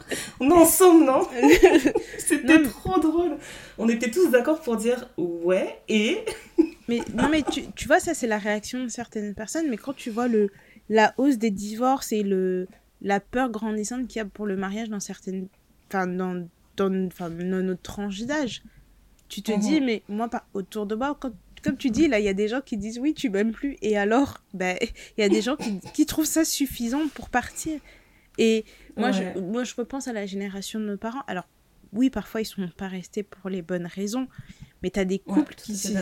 On 0.41 0.51
est 0.51 0.55
ensemble, 0.55 1.05
non 1.05 1.29
C'était 2.19 2.63
trop 2.63 2.99
drôle. 3.01 3.37
On 3.77 3.89
était 3.89 4.11
tous 4.11 4.31
d'accord 4.31 4.61
pour 4.61 4.77
dire 4.77 5.09
ouais 5.19 5.81
et. 5.89 6.25
mais 6.89 7.01
non, 7.15 7.29
mais 7.29 7.43
tu, 7.43 7.65
tu 7.75 7.87
vois, 7.87 8.01
ça 8.01 8.15
c'est 8.15 8.27
la 8.27 8.39
réaction 8.39 8.85
de 8.85 8.89
certaines 8.89 9.35
personnes. 9.35 9.69
Mais 9.69 9.77
quand 9.77 9.95
tu 9.95 10.11
vois 10.11 10.29
le, 10.29 10.51
la 10.89 11.13
hausse 11.19 11.39
des 11.39 11.51
divorces 11.51 12.13
et 12.13 12.23
le, 12.23 12.69
la 13.03 13.21
peur 13.21 13.51
grandissante 13.51 14.07
qu'il 14.07 14.19
y 14.19 14.23
a 14.23 14.25
pour 14.25 14.47
le 14.47 14.57
mariage 14.57 14.89
dans 14.89 15.01
certaines. 15.01 15.49
Enfin, 15.89 16.07
dans, 16.07 16.47
dans, 16.77 17.09
dans 17.19 17.31
notre 17.63 17.83
tranche 17.83 18.23
d'âge, 18.23 18.63
tu 19.29 19.43
te 19.43 19.53
dis, 19.59 19.81
mhm. 19.81 19.87
mais 19.87 20.03
moi, 20.09 20.29
pas 20.29 20.47
autour 20.55 20.87
de 20.87 20.95
moi, 20.95 21.17
quand 21.19 21.33
comme 21.63 21.77
tu 21.77 21.91
dis, 21.91 22.07
là, 22.07 22.21
il 22.21 22.25
y 22.25 22.29
a 22.29 22.35
des 22.35 22.47
gens 22.47 22.61
qui 22.61 22.77
disent 22.77 23.01
oui, 23.01 23.13
tu 23.13 23.29
m'aimes 23.29 23.51
plus. 23.51 23.77
Et 23.83 23.99
alors, 23.99 24.41
ben, 24.55 24.77
il 25.19 25.21
y 25.21 25.25
a 25.25 25.29
des 25.29 25.43
gens 25.43 25.57
qui, 25.57 25.81
qui, 25.95 26.07
trouvent 26.07 26.25
ça 26.25 26.45
suffisant 26.45 27.09
pour 27.13 27.29
partir. 27.29 27.81
Et 28.39 28.65
moi, 28.97 29.13
je, 29.13 29.39
moi, 29.39 29.65
je 29.65 29.75
repense 29.75 30.09
à 30.09 30.13
la 30.13 30.27
génération 30.27 30.81
de 30.81 30.87
nos 30.87 30.97
parents. 30.97 31.23
Alors, 31.27 31.47
oui, 31.93 32.11
parfois, 32.11 32.41
ils 32.41 32.47
sont 32.47 32.69
pas 32.77 32.89
restés 32.89 33.23
pour 33.23 33.51
les 33.51 33.63
bonnes 33.63 33.87
raisons. 33.87 34.29
Mais 34.83 34.91
tu 34.91 35.01
as 35.01 35.05
des 35.05 35.19
couples 35.19 35.55
qui, 35.55 35.77
se, 35.77 35.99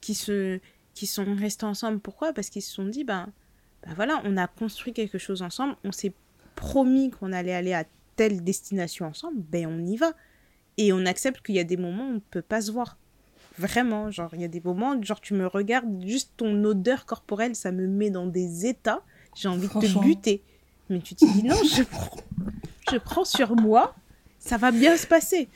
qui, 0.00 0.14
se, 0.14 0.60
qui 0.94 1.06
sont 1.06 1.34
restés 1.34 1.66
ensemble. 1.66 2.00
Pourquoi? 2.00 2.32
Parce 2.32 2.50
qu'ils 2.50 2.62
se 2.62 2.72
sont 2.72 2.86
dit, 2.86 3.04
ben, 3.04 3.32
ben 3.84 3.94
voilà, 3.94 4.20
on 4.24 4.36
a 4.36 4.46
construit 4.46 4.92
quelque 4.92 5.18
chose 5.18 5.42
ensemble. 5.42 5.76
On 5.84 5.92
s'est 5.92 6.12
promis 6.54 7.10
qu'on 7.10 7.32
allait 7.32 7.54
aller 7.54 7.74
à 7.74 7.84
telle 8.16 8.42
destination 8.42 9.06
ensemble. 9.06 9.40
Ben, 9.40 9.66
on 9.66 9.84
y 9.84 9.96
va. 9.96 10.12
Et 10.78 10.92
on 10.92 11.06
accepte 11.06 11.44
qu'il 11.44 11.54
y 11.54 11.60
a 11.60 11.64
des 11.64 11.76
moments 11.76 12.06
où 12.06 12.10
on 12.10 12.14
ne 12.14 12.18
peut 12.18 12.42
pas 12.42 12.60
se 12.60 12.72
voir. 12.72 12.98
Vraiment, 13.58 14.10
genre, 14.10 14.34
il 14.34 14.42
y 14.42 14.44
a 14.44 14.48
des 14.48 14.60
moments, 14.60 15.00
genre, 15.02 15.20
tu 15.20 15.32
me 15.32 15.46
regardes, 15.46 16.04
juste 16.04 16.32
ton 16.36 16.62
odeur 16.64 17.06
corporelle, 17.06 17.54
ça 17.54 17.72
me 17.72 17.86
met 17.86 18.10
dans 18.10 18.26
des 18.26 18.66
états, 18.66 19.02
j'ai 19.34 19.48
envie 19.48 19.68
de 19.68 19.72
te 19.72 19.98
buter. 20.00 20.42
Mais 20.88 21.00
tu 21.00 21.14
te 21.14 21.24
dis, 21.24 21.42
non, 21.42 21.56
je 21.64 21.82
prends, 21.82 22.16
je 22.92 22.96
prends 22.96 23.24
sur 23.24 23.56
moi, 23.56 23.94
ça 24.38 24.56
va 24.56 24.70
bien 24.70 24.96
se 24.96 25.06
passer. 25.06 25.48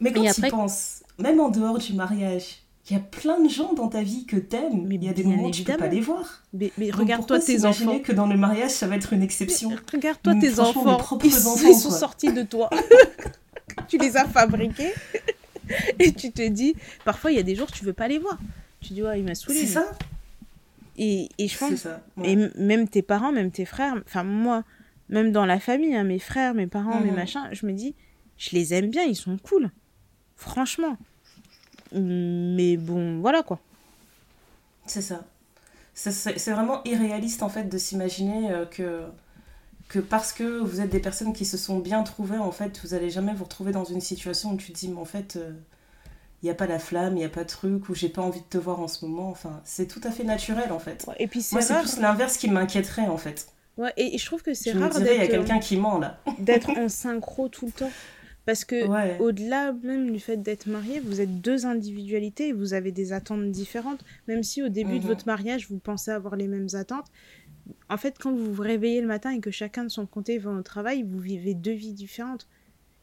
Mais 0.00 0.12
quand 0.12 0.24
tu 0.32 0.42
penses, 0.42 1.02
même 1.18 1.40
en 1.40 1.50
dehors 1.50 1.78
du 1.78 1.92
mariage, 1.92 2.62
il 2.88 2.94
y 2.94 2.96
a 2.96 3.00
plein 3.00 3.38
de 3.40 3.48
gens 3.48 3.74
dans 3.74 3.88
ta 3.88 4.02
vie 4.02 4.24
que 4.24 4.36
t'aimes, 4.36 4.86
mais 4.86 4.96
il 4.96 5.04
y 5.04 5.08
a 5.08 5.12
des 5.12 5.22
moments 5.22 5.44
où 5.44 5.50
tu 5.50 5.62
peux 5.62 5.76
pas 5.76 5.86
les 5.86 6.00
voir. 6.00 6.42
Mais, 6.52 6.72
regarde-toi 6.90 7.38
tes 7.38 7.64
enfants. 7.64 7.98
que 8.00 8.12
dans 8.12 8.26
le 8.26 8.36
mariage, 8.36 8.70
ça 8.70 8.86
va 8.86 8.96
être 8.96 9.12
une 9.12 9.22
exception. 9.22 9.70
Regarde-toi 9.92 10.34
tes 10.36 10.58
enfants. 10.58 10.98
Ils, 11.22 11.28
ils 11.28 11.32
sont 11.32 11.90
sortis 11.90 12.32
de 12.32 12.42
toi. 12.42 12.70
tu 13.88 13.98
les 13.98 14.16
as 14.16 14.26
fabriqués. 14.26 14.92
et 15.98 16.12
tu 16.12 16.32
te 16.32 16.46
dis, 16.48 16.74
parfois 17.04 17.30
il 17.30 17.36
y 17.36 17.40
a 17.40 17.44
des 17.44 17.54
jours 17.54 17.70
tu 17.70 17.84
veux 17.84 17.92
pas 17.92 18.08
les 18.08 18.18
voir. 18.18 18.38
Tu 18.80 18.94
dis, 18.94 19.02
ouais, 19.02 19.20
il 19.20 19.24
m'a 19.24 19.34
saoulé. 19.34 19.60
C'est 19.60 19.66
ça. 19.66 19.92
Et, 20.96 21.28
et 21.38 21.48
je 21.48 21.58
pense, 21.58 21.74
ça, 21.74 22.02
et 22.22 22.36
même 22.58 22.88
tes 22.88 23.02
parents, 23.02 23.32
même 23.32 23.50
tes 23.50 23.64
frères, 23.64 23.94
enfin 24.06 24.24
moi, 24.24 24.64
même 25.08 25.32
dans 25.32 25.46
la 25.46 25.60
famille, 25.60 25.94
hein, 25.94 26.04
mes 26.04 26.18
frères, 26.18 26.54
mes 26.54 26.66
parents, 26.66 27.00
mes 27.00 27.10
mhm. 27.10 27.16
machins, 27.16 27.48
je 27.52 27.66
me 27.66 27.72
dis, 27.72 27.94
je 28.36 28.50
les 28.52 28.74
aime 28.74 28.90
bien, 28.90 29.04
ils 29.04 29.16
sont 29.16 29.36
cool. 29.38 29.70
Franchement. 30.36 30.96
Mais 31.92 32.76
bon, 32.76 33.20
voilà 33.20 33.42
quoi. 33.42 33.60
C'est 34.86 35.02
ça. 35.02 35.24
C'est 35.92 36.52
vraiment 36.52 36.82
irréaliste 36.84 37.42
en 37.42 37.48
fait 37.48 37.64
de 37.64 37.76
s'imaginer 37.76 38.50
euh, 38.50 38.64
que 38.64 39.02
que 39.88 39.98
parce 39.98 40.32
que 40.32 40.60
vous 40.60 40.80
êtes 40.80 40.90
des 40.90 41.00
personnes 41.00 41.32
qui 41.32 41.44
se 41.44 41.56
sont 41.56 41.80
bien 41.80 42.04
trouvées, 42.04 42.38
en 42.38 42.52
fait, 42.52 42.80
vous 42.84 42.94
allez 42.94 43.10
jamais 43.10 43.34
vous 43.34 43.42
retrouver 43.42 43.72
dans 43.72 43.84
une 43.84 44.00
situation 44.00 44.52
où 44.52 44.56
tu 44.56 44.72
te 44.72 44.78
dis, 44.78 44.88
mais 44.88 45.00
en 45.00 45.04
fait, 45.04 45.36
il 46.42 46.46
euh, 46.46 46.48
n'y 46.48 46.50
a 46.50 46.54
pas 46.54 46.66
la 46.66 46.78
flamme, 46.78 47.14
il 47.16 47.20
n'y 47.20 47.24
a 47.24 47.28
pas 47.30 47.44
de 47.44 47.48
truc, 47.48 47.88
ou 47.88 47.94
j'ai 47.94 48.08
pas 48.08 48.22
envie 48.22 48.40
de 48.40 48.46
te 48.46 48.58
voir 48.58 48.80
en 48.80 48.88
ce 48.88 49.04
moment. 49.04 49.30
Enfin, 49.30 49.60
c'est 49.64 49.86
tout 49.86 50.00
à 50.04 50.10
fait 50.10 50.24
naturel, 50.24 50.72
en 50.72 50.78
fait. 50.78 51.06
et 51.18 51.26
puis 51.26 51.46
Moi, 51.52 51.62
c'est 51.62 51.78
plus 51.78 52.00
l'inverse 52.00 52.36
qui 52.36 52.48
m'inquiéterait, 52.48 53.08
en 53.08 53.16
fait. 53.16 53.48
Ouais, 53.76 53.92
et, 53.96 54.18
je 54.18 54.26
trouve 54.26 54.42
que 54.42 54.52
c'est 54.52 54.72
rare 54.72 54.90
d'être... 54.90 55.14
il 55.14 55.20
y 55.20 55.24
a 55.24 55.28
quelqu'un 55.28 55.58
qui 55.58 55.76
ment, 55.76 55.98
là. 55.98 56.18
d'être 56.38 56.70
en 56.70 56.88
synchro 56.88 57.48
tout 57.48 57.66
le 57.66 57.72
temps. 57.72 57.90
Parce 58.46 58.64
que 58.64 59.20
au-delà 59.20 59.72
même 59.84 60.10
du 60.10 60.18
fait 60.18 60.38
d'être 60.38 60.66
marié, 60.66 60.98
vous 60.98 61.20
êtes 61.20 61.40
deux 61.40 61.66
individualités 61.66 62.48
et 62.48 62.52
vous 62.52 62.74
avez 62.74 62.90
des 62.90 63.12
attentes 63.12 63.50
différentes. 63.50 64.04
Même 64.26 64.42
si 64.42 64.62
au 64.62 64.68
début 64.68 64.98
de 64.98 65.04
mhm. 65.04 65.08
votre 65.08 65.26
mariage, 65.26 65.68
vous 65.68 65.78
pensez 65.78 66.10
avoir 66.10 66.36
les 66.36 66.48
mêmes 66.48 66.68
attentes, 66.72 67.06
en 67.88 67.96
fait, 67.96 68.16
quand 68.18 68.32
vous 68.32 68.52
vous 68.52 68.62
réveillez 68.62 69.00
le 69.00 69.06
matin 69.06 69.30
et 69.30 69.40
que 69.40 69.50
chacun 69.50 69.84
de 69.84 69.88
son 69.88 70.06
côté 70.06 70.38
va 70.38 70.50
au 70.50 70.62
travail, 70.62 71.02
vous 71.02 71.20
vivez 71.20 71.54
deux 71.54 71.72
vies 71.72 71.92
différentes. 71.92 72.48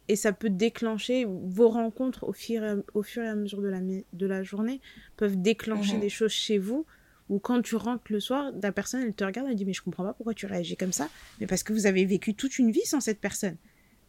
Et 0.10 0.16
ça 0.16 0.32
peut 0.32 0.49
déclencher, 0.49 1.26
vos 1.26 1.70
rencontres 1.70 2.24
au 2.28 2.34
fur 2.34 2.64
et 2.64 2.70
à, 2.70 2.76
au 2.93 3.03
fur 3.03 3.24
et 3.24 3.28
à 3.28 3.36
mesure 3.36 3.62
de 3.62 3.68
la, 3.68 3.82
de 3.82 4.26
la 4.26 4.43
journée 4.43 4.80
peuvent 5.18 5.41
déclencher 5.41 5.95
mhm. 5.95 6.01
des 6.01 6.10
choses 6.10 6.32
chez 6.32 6.58
vous. 6.58 6.86
Ou 7.30 7.39
quand 7.39 7.62
tu 7.62 7.76
rentres 7.76 8.10
le 8.10 8.22
soir, 8.22 8.53
la 8.62 8.72
personne, 8.72 9.01
elle 9.01 9.14
te 9.14 9.26
regarde, 9.26 9.49
elle 9.49 9.55
dit 9.55 9.66
Mais 9.66 9.74
je 9.74 9.82
comprends 9.82 10.05
pas 10.05 10.14
pourquoi 10.14 10.34
tu 10.34 10.45
réagis 10.45 10.78
comme 10.78 10.93
ça. 10.93 11.10
Mais 11.41 11.47
parce 11.47 11.62
que 11.64 11.74
vous 11.74 11.86
avez 11.86 12.05
vécu 12.05 12.34
toute 12.34 12.58
une 12.58 12.72
vie 12.72 12.86
sans 12.86 13.01
cette 13.01 13.20
personne 13.20 13.58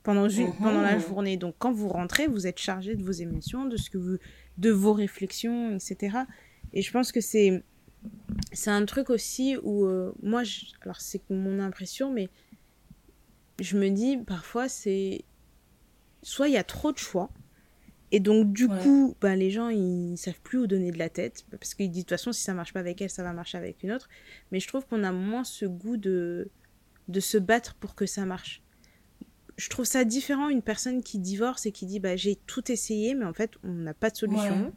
pendant, 0.04 0.26
mhm. 0.26 0.52
pendant 0.58 0.82
la 0.82 0.98
journée. 1.00 1.36
Donc 1.36 1.56
quand 1.58 1.72
vous 1.72 1.88
rentrez, 1.88 2.28
vous 2.28 2.46
êtes 2.46 2.58
chargé 2.58 2.94
de 2.94 3.02
vos 3.02 3.12
émotions, 3.12 3.64
de, 3.64 3.76
ce 3.76 3.90
que 3.90 3.98
vous, 3.98 4.18
de 4.56 4.70
vos 4.70 4.92
réflexions, 4.92 5.74
etc. 5.74 6.18
Et 6.72 6.82
je 6.82 6.92
pense 6.92 7.12
que 7.12 7.20
c'est 7.20 7.62
c'est 8.52 8.70
un 8.70 8.84
truc 8.84 9.10
aussi 9.10 9.56
où 9.62 9.84
euh, 9.84 10.12
moi, 10.22 10.42
alors 10.82 11.00
c'est 11.00 11.20
mon 11.30 11.58
impression, 11.58 12.12
mais 12.12 12.28
je 13.60 13.76
me 13.76 13.88
dis 13.90 14.16
parfois 14.18 14.68
c'est 14.68 15.24
soit 16.22 16.48
il 16.48 16.54
y 16.54 16.58
a 16.58 16.64
trop 16.64 16.92
de 16.92 16.98
choix. 16.98 17.30
Et 18.10 18.20
donc 18.20 18.52
du 18.54 18.68
coup 18.68 19.16
bah, 19.20 19.36
les 19.36 19.50
gens 19.50 19.68
ils 19.68 20.16
savent 20.16 20.40
plus 20.42 20.58
où 20.58 20.66
donner 20.66 20.90
de 20.90 20.98
la 20.98 21.08
tête. 21.08 21.44
Parce 21.50 21.74
qu'ils 21.74 21.90
disent 21.90 22.04
de 22.04 22.08
toute 22.08 22.18
façon 22.18 22.32
si 22.32 22.42
ça 22.42 22.54
marche 22.54 22.72
pas 22.72 22.80
avec 22.80 23.02
elle 23.02 23.10
ça 23.10 23.22
va 23.22 23.32
marcher 23.32 23.58
avec 23.58 23.82
une 23.82 23.92
autre. 23.92 24.08
Mais 24.50 24.60
je 24.60 24.68
trouve 24.68 24.86
qu'on 24.86 25.04
a 25.04 25.12
moins 25.12 25.44
ce 25.44 25.66
goût 25.66 25.96
de 25.96 26.50
de 27.08 27.20
se 27.20 27.38
battre 27.38 27.74
pour 27.74 27.94
que 27.94 28.06
ça 28.06 28.24
marche. 28.24 28.62
Je 29.56 29.68
trouve 29.68 29.84
ça 29.84 30.04
différent 30.04 30.48
une 30.48 30.62
personne 30.62 31.02
qui 31.02 31.18
divorce 31.18 31.66
et 31.66 31.72
qui 31.72 31.84
dit 31.84 32.00
bah 32.00 32.16
j'ai 32.16 32.36
tout 32.36 32.70
essayé 32.72 33.14
mais 33.14 33.24
en 33.24 33.34
fait 33.34 33.52
on 33.62 33.72
n'a 33.72 33.94
pas 33.94 34.10
de 34.10 34.16
solution 34.16 34.72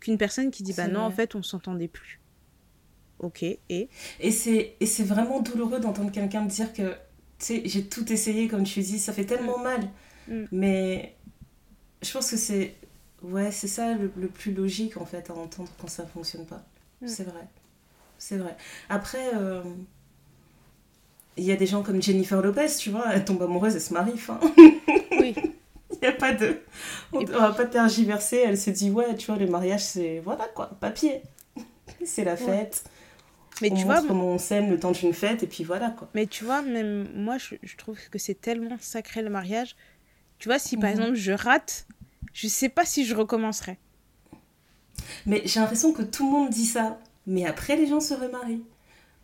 qu'une 0.00 0.18
personne 0.18 0.50
qui 0.50 0.62
dit 0.62 0.74
bah 0.74 0.88
non 0.88 1.00
en 1.00 1.10
fait 1.10 1.34
on 1.34 1.42
s'entendait 1.42 1.88
plus. 1.88 2.20
Ok, 3.20 3.42
et? 3.42 3.88
Et 4.20 4.30
c'est 4.30 5.02
vraiment 5.04 5.40
douloureux 5.40 5.80
d'entendre 5.80 6.10
quelqu'un 6.12 6.44
dire 6.44 6.72
que, 6.72 6.92
tu 7.38 7.46
sais, 7.46 7.62
j'ai 7.64 7.86
tout 7.86 8.12
essayé, 8.12 8.48
comme 8.48 8.64
tu 8.64 8.80
dis, 8.80 8.98
ça 8.98 9.12
fait 9.12 9.24
tellement 9.24 9.58
mal. 9.58 9.80
Mm. 10.28 10.44
Mais 10.52 11.14
je 12.02 12.12
pense 12.12 12.30
que 12.30 12.36
c'est 12.36 12.74
ouais, 13.24 13.50
c'est 13.50 13.68
ça 13.68 13.94
le, 13.94 14.28
plus 14.28 14.52
logique, 14.52 14.96
en 14.96 15.06
fait, 15.06 15.30
à 15.30 15.34
entendre 15.34 15.70
quand 15.80 15.88
ça 15.88 16.06
fonctionne 16.06 16.46
pas. 16.46 16.62
Mm. 17.00 17.08
C'est 17.08 17.24
vrai. 17.24 17.48
C'est 18.18 18.36
vrai. 18.36 18.56
Après, 18.88 19.34
euh, 19.34 19.62
il 21.36 21.44
y 21.44 21.52
a 21.52 21.56
des 21.56 21.66
gens 21.66 21.82
comme 21.82 22.00
Jennifer 22.00 22.40
Lopez, 22.40 22.68
tu 22.78 22.90
vois, 22.90 23.06
elle 23.12 23.24
tombe 23.24 23.42
amoureuse, 23.42 23.74
elle 23.74 23.80
se 23.80 23.92
marie, 23.92 24.12
enfin. 24.14 24.38
Oui. 25.18 25.34
Il 25.90 25.98
n'y 26.02 26.08
a 26.08 26.12
pas 26.12 26.32
de... 26.32 26.58
On 27.12 27.24
va 27.24 27.52
pas 27.52 27.66
tergiverser, 27.66 28.42
elle 28.44 28.58
se 28.58 28.70
dit, 28.70 28.90
ouais, 28.90 29.14
tu 29.14 29.26
vois, 29.26 29.36
le 29.36 29.46
mariage, 29.46 29.84
c'est... 29.84 30.20
Voilà, 30.24 30.46
quoi, 30.54 30.70
papier. 30.80 31.22
C'est 32.04 32.24
la 32.24 32.36
fête. 32.36 32.84
Mais 33.62 33.70
on 33.70 33.76
tu 33.76 33.84
vois, 33.84 34.02
comment 34.02 34.26
on 34.26 34.38
s'aime 34.38 34.70
le 34.70 34.78
temps 34.78 34.90
d'une 34.90 35.12
fête 35.14 35.44
et 35.44 35.46
puis 35.46 35.62
voilà 35.62 35.90
quoi. 35.90 36.08
Mais 36.12 36.26
tu 36.26 36.44
vois, 36.44 36.60
même 36.62 37.06
moi 37.14 37.38
je, 37.38 37.54
je 37.62 37.76
trouve 37.76 37.96
que 38.10 38.18
c'est 38.18 38.40
tellement 38.40 38.76
sacré 38.80 39.22
le 39.22 39.30
mariage. 39.30 39.76
Tu 40.38 40.48
vois, 40.48 40.58
si 40.58 40.76
par 40.76 40.90
mhm. 40.90 40.96
exemple 40.96 41.14
je 41.14 41.32
rate, 41.32 41.86
je 42.32 42.48
sais 42.48 42.68
pas 42.68 42.84
si 42.84 43.04
je 43.04 43.14
recommencerai. 43.14 43.78
Mais 45.26 45.42
j'ai 45.44 45.60
l'impression 45.60 45.92
que 45.92 46.02
tout 46.02 46.26
le 46.26 46.32
monde 46.32 46.50
dit 46.50 46.66
ça. 46.66 46.98
Mais 47.26 47.46
après, 47.46 47.76
les 47.76 47.86
gens 47.86 48.00
se 48.00 48.14
remarient. 48.14 48.62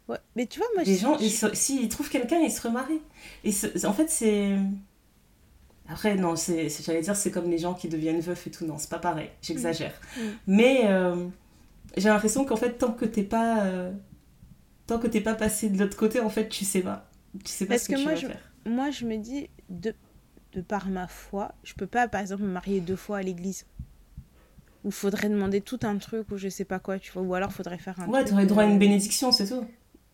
Ouais, 0.09 0.19
mais 0.35 0.47
tu 0.47 0.59
vois, 0.59 0.69
moi 0.74 0.82
Les 0.85 0.97
gens, 0.97 1.19
s'ils 1.53 1.89
trouvent 1.89 2.09
quelqu'un, 2.09 2.39
ils 2.39 2.51
se 2.51 2.62
remarient. 2.62 3.03
Et 3.45 3.53
en 3.85 3.93
fait, 3.93 4.09
c'est. 4.09 4.57
Après, 5.89 6.15
non, 6.15 6.35
j'allais 6.37 7.01
dire, 7.01 7.16
c'est 7.16 7.31
comme 7.31 7.51
les 7.51 7.59
gens 7.59 7.74
qui 7.74 7.89
deviennent 7.89 8.20
veufs 8.20 8.47
et 8.47 8.51
tout. 8.51 8.65
Non, 8.65 8.78
c'est 8.78 8.91
pas 8.91 8.99
pareil. 8.99 9.31
J'exagère. 9.43 9.93
Mm. 10.16 10.20
Mm. 10.20 10.32
Mais 10.47 10.81
euh, 10.85 11.27
j'ai 11.97 12.09
l'impression 12.09 12.45
qu'en 12.45 12.57
fait, 12.57 12.78
tant 12.78 12.93
que 12.93 13.05
t'es 13.05 13.23
pas. 13.23 13.65
Euh, 13.65 13.93
tant 14.87 14.99
que 14.99 15.07
t'es 15.07 15.20
pas 15.20 15.35
passé 15.35 15.69
de 15.69 15.78
l'autre 15.78 15.97
côté, 15.97 16.20
en 16.20 16.31
fait, 16.31 16.49
tu 16.49 16.65
sais 16.65 16.82
pas. 16.82 17.09
Tu 17.45 17.53
sais 17.53 17.66
pas 17.66 17.78
ce 17.78 17.89
que, 17.89 17.95
tu 17.95 18.03
moi, 18.03 18.12
vas 18.12 18.16
je, 18.16 18.27
faire. 18.27 18.53
Moi, 18.66 18.91
je 18.91 19.05
me 19.05 19.16
dis, 19.16 19.49
de, 19.69 19.95
de 20.53 20.61
par 20.61 20.89
ma 20.89 21.07
foi, 21.07 21.55
je 21.63 21.75
peux 21.75 21.87
pas, 21.87 22.09
par 22.09 22.21
exemple, 22.21 22.43
me 22.43 22.49
marier 22.49 22.81
deux 22.81 22.97
fois 22.97 23.19
à 23.19 23.23
l'église. 23.23 23.67
Ou 24.85 24.91
faudrait 24.91 25.29
demander 25.29 25.61
tout 25.61 25.81
un 25.83 25.99
truc 25.99 26.31
ou 26.31 26.39
je 26.39 26.49
sais 26.49 26.65
pas 26.65 26.79
quoi, 26.79 26.99
tu 26.99 27.13
vois. 27.13 27.23
Ou 27.23 27.35
alors 27.35 27.53
faudrait 27.53 27.79
faire 27.79 28.01
un 28.01 28.09
Ouais, 28.09 28.25
t'aurais 28.25 28.47
droit 28.47 28.63
à 28.63 28.67
une 28.67 28.77
euh, 28.77 28.79
bénédiction, 28.79 29.31
c'est 29.31 29.47
tout. 29.47 29.65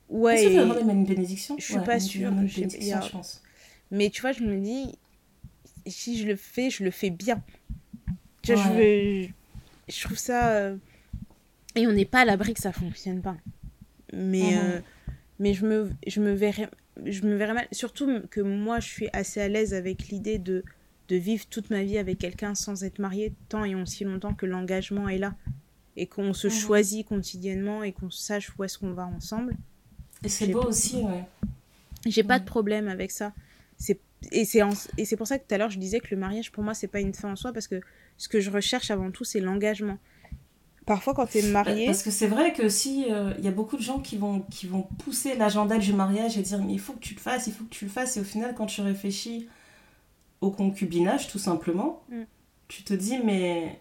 Ouais. 0.08 0.42
Est-ce 0.42 0.54
que 0.54 0.64
droit 0.64 0.76
à 0.76 0.92
une 0.92 1.04
bénédiction 1.04 1.56
Je 1.58 1.64
suis 1.64 1.80
pas 1.80 2.00
sûre. 2.00 2.32
Je, 2.46 3.10
pense. 3.10 3.42
Mais 3.90 4.10
tu 4.10 4.22
vois, 4.22 4.32
je 4.32 4.42
me 4.42 4.58
dis, 4.58 4.98
si 5.86 6.18
je 6.18 6.26
le 6.26 6.36
fais, 6.36 6.70
je 6.70 6.82
le 6.82 6.90
fais 6.90 7.10
bien. 7.10 7.42
Tu 8.42 8.54
vois, 8.54 8.62
je, 8.62 8.68
veux... 8.70 9.28
je 9.88 10.04
trouve 10.04 10.18
ça. 10.18 10.48
Euh, 10.48 10.76
et 11.76 11.86
on 11.86 11.92
n'est 11.92 12.04
pas 12.04 12.20
à 12.20 12.24
l'abri 12.24 12.54
que 12.54 12.60
ça 12.60 12.72
fonctionne 12.72 13.20
pas. 13.20 13.36
Mais, 14.12 14.40
mhm. 14.40 14.58
euh, 14.58 14.80
mais 15.38 15.54
je, 15.54 15.64
me, 15.64 15.90
je, 16.06 16.20
me 16.20 16.32
verrais, 16.32 16.68
je 17.04 17.22
me 17.22 17.36
verrais 17.36 17.54
mal. 17.54 17.68
Surtout 17.72 18.22
que 18.30 18.40
moi, 18.40 18.80
je 18.80 18.88
suis 18.88 19.08
assez 19.12 19.40
à 19.40 19.48
l'aise 19.48 19.74
avec 19.74 20.08
l'idée 20.08 20.38
de, 20.38 20.64
de 21.08 21.16
vivre 21.16 21.46
toute 21.46 21.70
ma 21.70 21.82
vie 21.82 21.98
avec 21.98 22.18
quelqu'un 22.18 22.54
sans 22.54 22.84
être 22.84 22.98
mariée 22.98 23.32
tant 23.48 23.64
et 23.64 23.74
aussi 23.74 24.04
longtemps 24.04 24.34
que 24.34 24.46
l'engagement 24.46 25.08
est 25.08 25.18
là. 25.18 25.34
Et 25.96 26.06
qu'on 26.06 26.34
se 26.34 26.48
mhm. 26.48 26.52
choisit 26.52 27.06
quotidiennement 27.06 27.82
et 27.82 27.92
qu'on 27.92 28.10
sache 28.10 28.52
où 28.58 28.64
est-ce 28.64 28.78
qu'on 28.78 28.92
va 28.92 29.06
ensemble. 29.06 29.56
Et 30.22 30.28
c'est 30.28 30.48
beau 30.48 30.62
aussi, 30.62 30.96
ouais. 30.96 31.24
J'ai 32.04 32.22
pas 32.22 32.38
de 32.38 32.44
problème 32.44 32.88
avec 32.88 33.10
ça. 33.10 33.32
C'est 33.78 33.98
et 34.32 34.44
c'est 34.44 34.60
et 34.96 35.04
c'est 35.04 35.16
pour 35.16 35.26
ça 35.26 35.38
que 35.38 35.46
tout 35.46 35.54
à 35.54 35.58
l'heure 35.58 35.70
je 35.70 35.78
disais 35.78 36.00
que 36.00 36.08
le 36.10 36.16
mariage 36.16 36.50
pour 36.50 36.64
moi 36.64 36.72
c'est 36.72 36.86
pas 36.86 37.00
une 37.00 37.12
fin 37.12 37.30
en 37.30 37.36
soi 37.36 37.52
parce 37.52 37.68
que 37.68 37.80
ce 38.16 38.28
que 38.28 38.40
je 38.40 38.50
recherche 38.50 38.90
avant 38.90 39.10
tout 39.10 39.24
c'est 39.24 39.40
l'engagement. 39.40 39.98
Parfois 40.86 41.14
quand 41.14 41.26
tu 41.26 41.38
es 41.38 41.42
marié 41.42 41.86
parce 41.86 42.04
que 42.04 42.12
c'est 42.12 42.28
vrai 42.28 42.52
que 42.52 42.68
si 42.68 43.02
il 43.08 43.12
euh, 43.12 43.34
y 43.40 43.48
a 43.48 43.50
beaucoup 43.50 43.76
de 43.76 43.82
gens 43.82 43.98
qui 43.98 44.16
vont 44.16 44.40
qui 44.50 44.68
vont 44.68 44.82
pousser 45.04 45.34
l'agenda 45.34 45.78
du 45.78 45.92
mariage 45.92 46.38
et 46.38 46.42
dire 46.42 46.62
mais 46.62 46.72
il 46.72 46.80
faut 46.80 46.92
que 46.92 47.00
tu 47.00 47.14
le 47.14 47.20
fasses, 47.20 47.48
il 47.48 47.52
faut 47.52 47.64
que 47.64 47.74
tu 47.74 47.84
le 47.84 47.90
fasses 47.90 48.16
et 48.16 48.20
au 48.20 48.24
final 48.24 48.54
quand 48.56 48.66
tu 48.66 48.80
réfléchis 48.82 49.48
au 50.40 50.52
concubinage 50.52 51.26
tout 51.26 51.40
simplement, 51.40 52.04
mm. 52.08 52.22
tu 52.68 52.84
te 52.84 52.94
dis 52.94 53.18
mais 53.18 53.80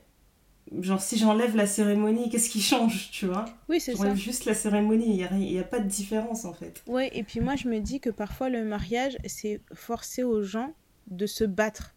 genre 0.82 1.00
si 1.00 1.18
j'enlève 1.20 1.56
la 1.56 1.68
cérémonie, 1.68 2.30
qu'est-ce 2.32 2.50
qui 2.50 2.62
change, 2.62 3.12
tu 3.12 3.28
vois? 3.28 3.46
Oui, 3.70 3.80
c'est 3.80 3.96
ça. 3.96 4.16
juste 4.16 4.46
la 4.46 4.56
cérémonie, 4.56 5.06
il 5.06 5.38
n'y 5.38 5.60
a, 5.60 5.62
a, 5.62 5.64
pas 5.64 5.80
de 5.80 5.88
différence 5.88 6.44
en 6.44 6.54
fait. 6.54 6.82
Oui, 6.88 7.10
et 7.14 7.22
puis 7.22 7.40
moi 7.40 7.56
je 7.56 7.68
me 7.68 7.80
dis 7.80 8.00
que 8.00 8.10
parfois 8.10 8.50
le 8.50 8.66
mariage, 8.66 9.16
c'est 9.26 9.62
forcer 9.74 10.24
aux 10.24 10.42
gens 10.42 10.74
de 11.08 11.28
se 11.28 11.44
battre. 11.44 11.94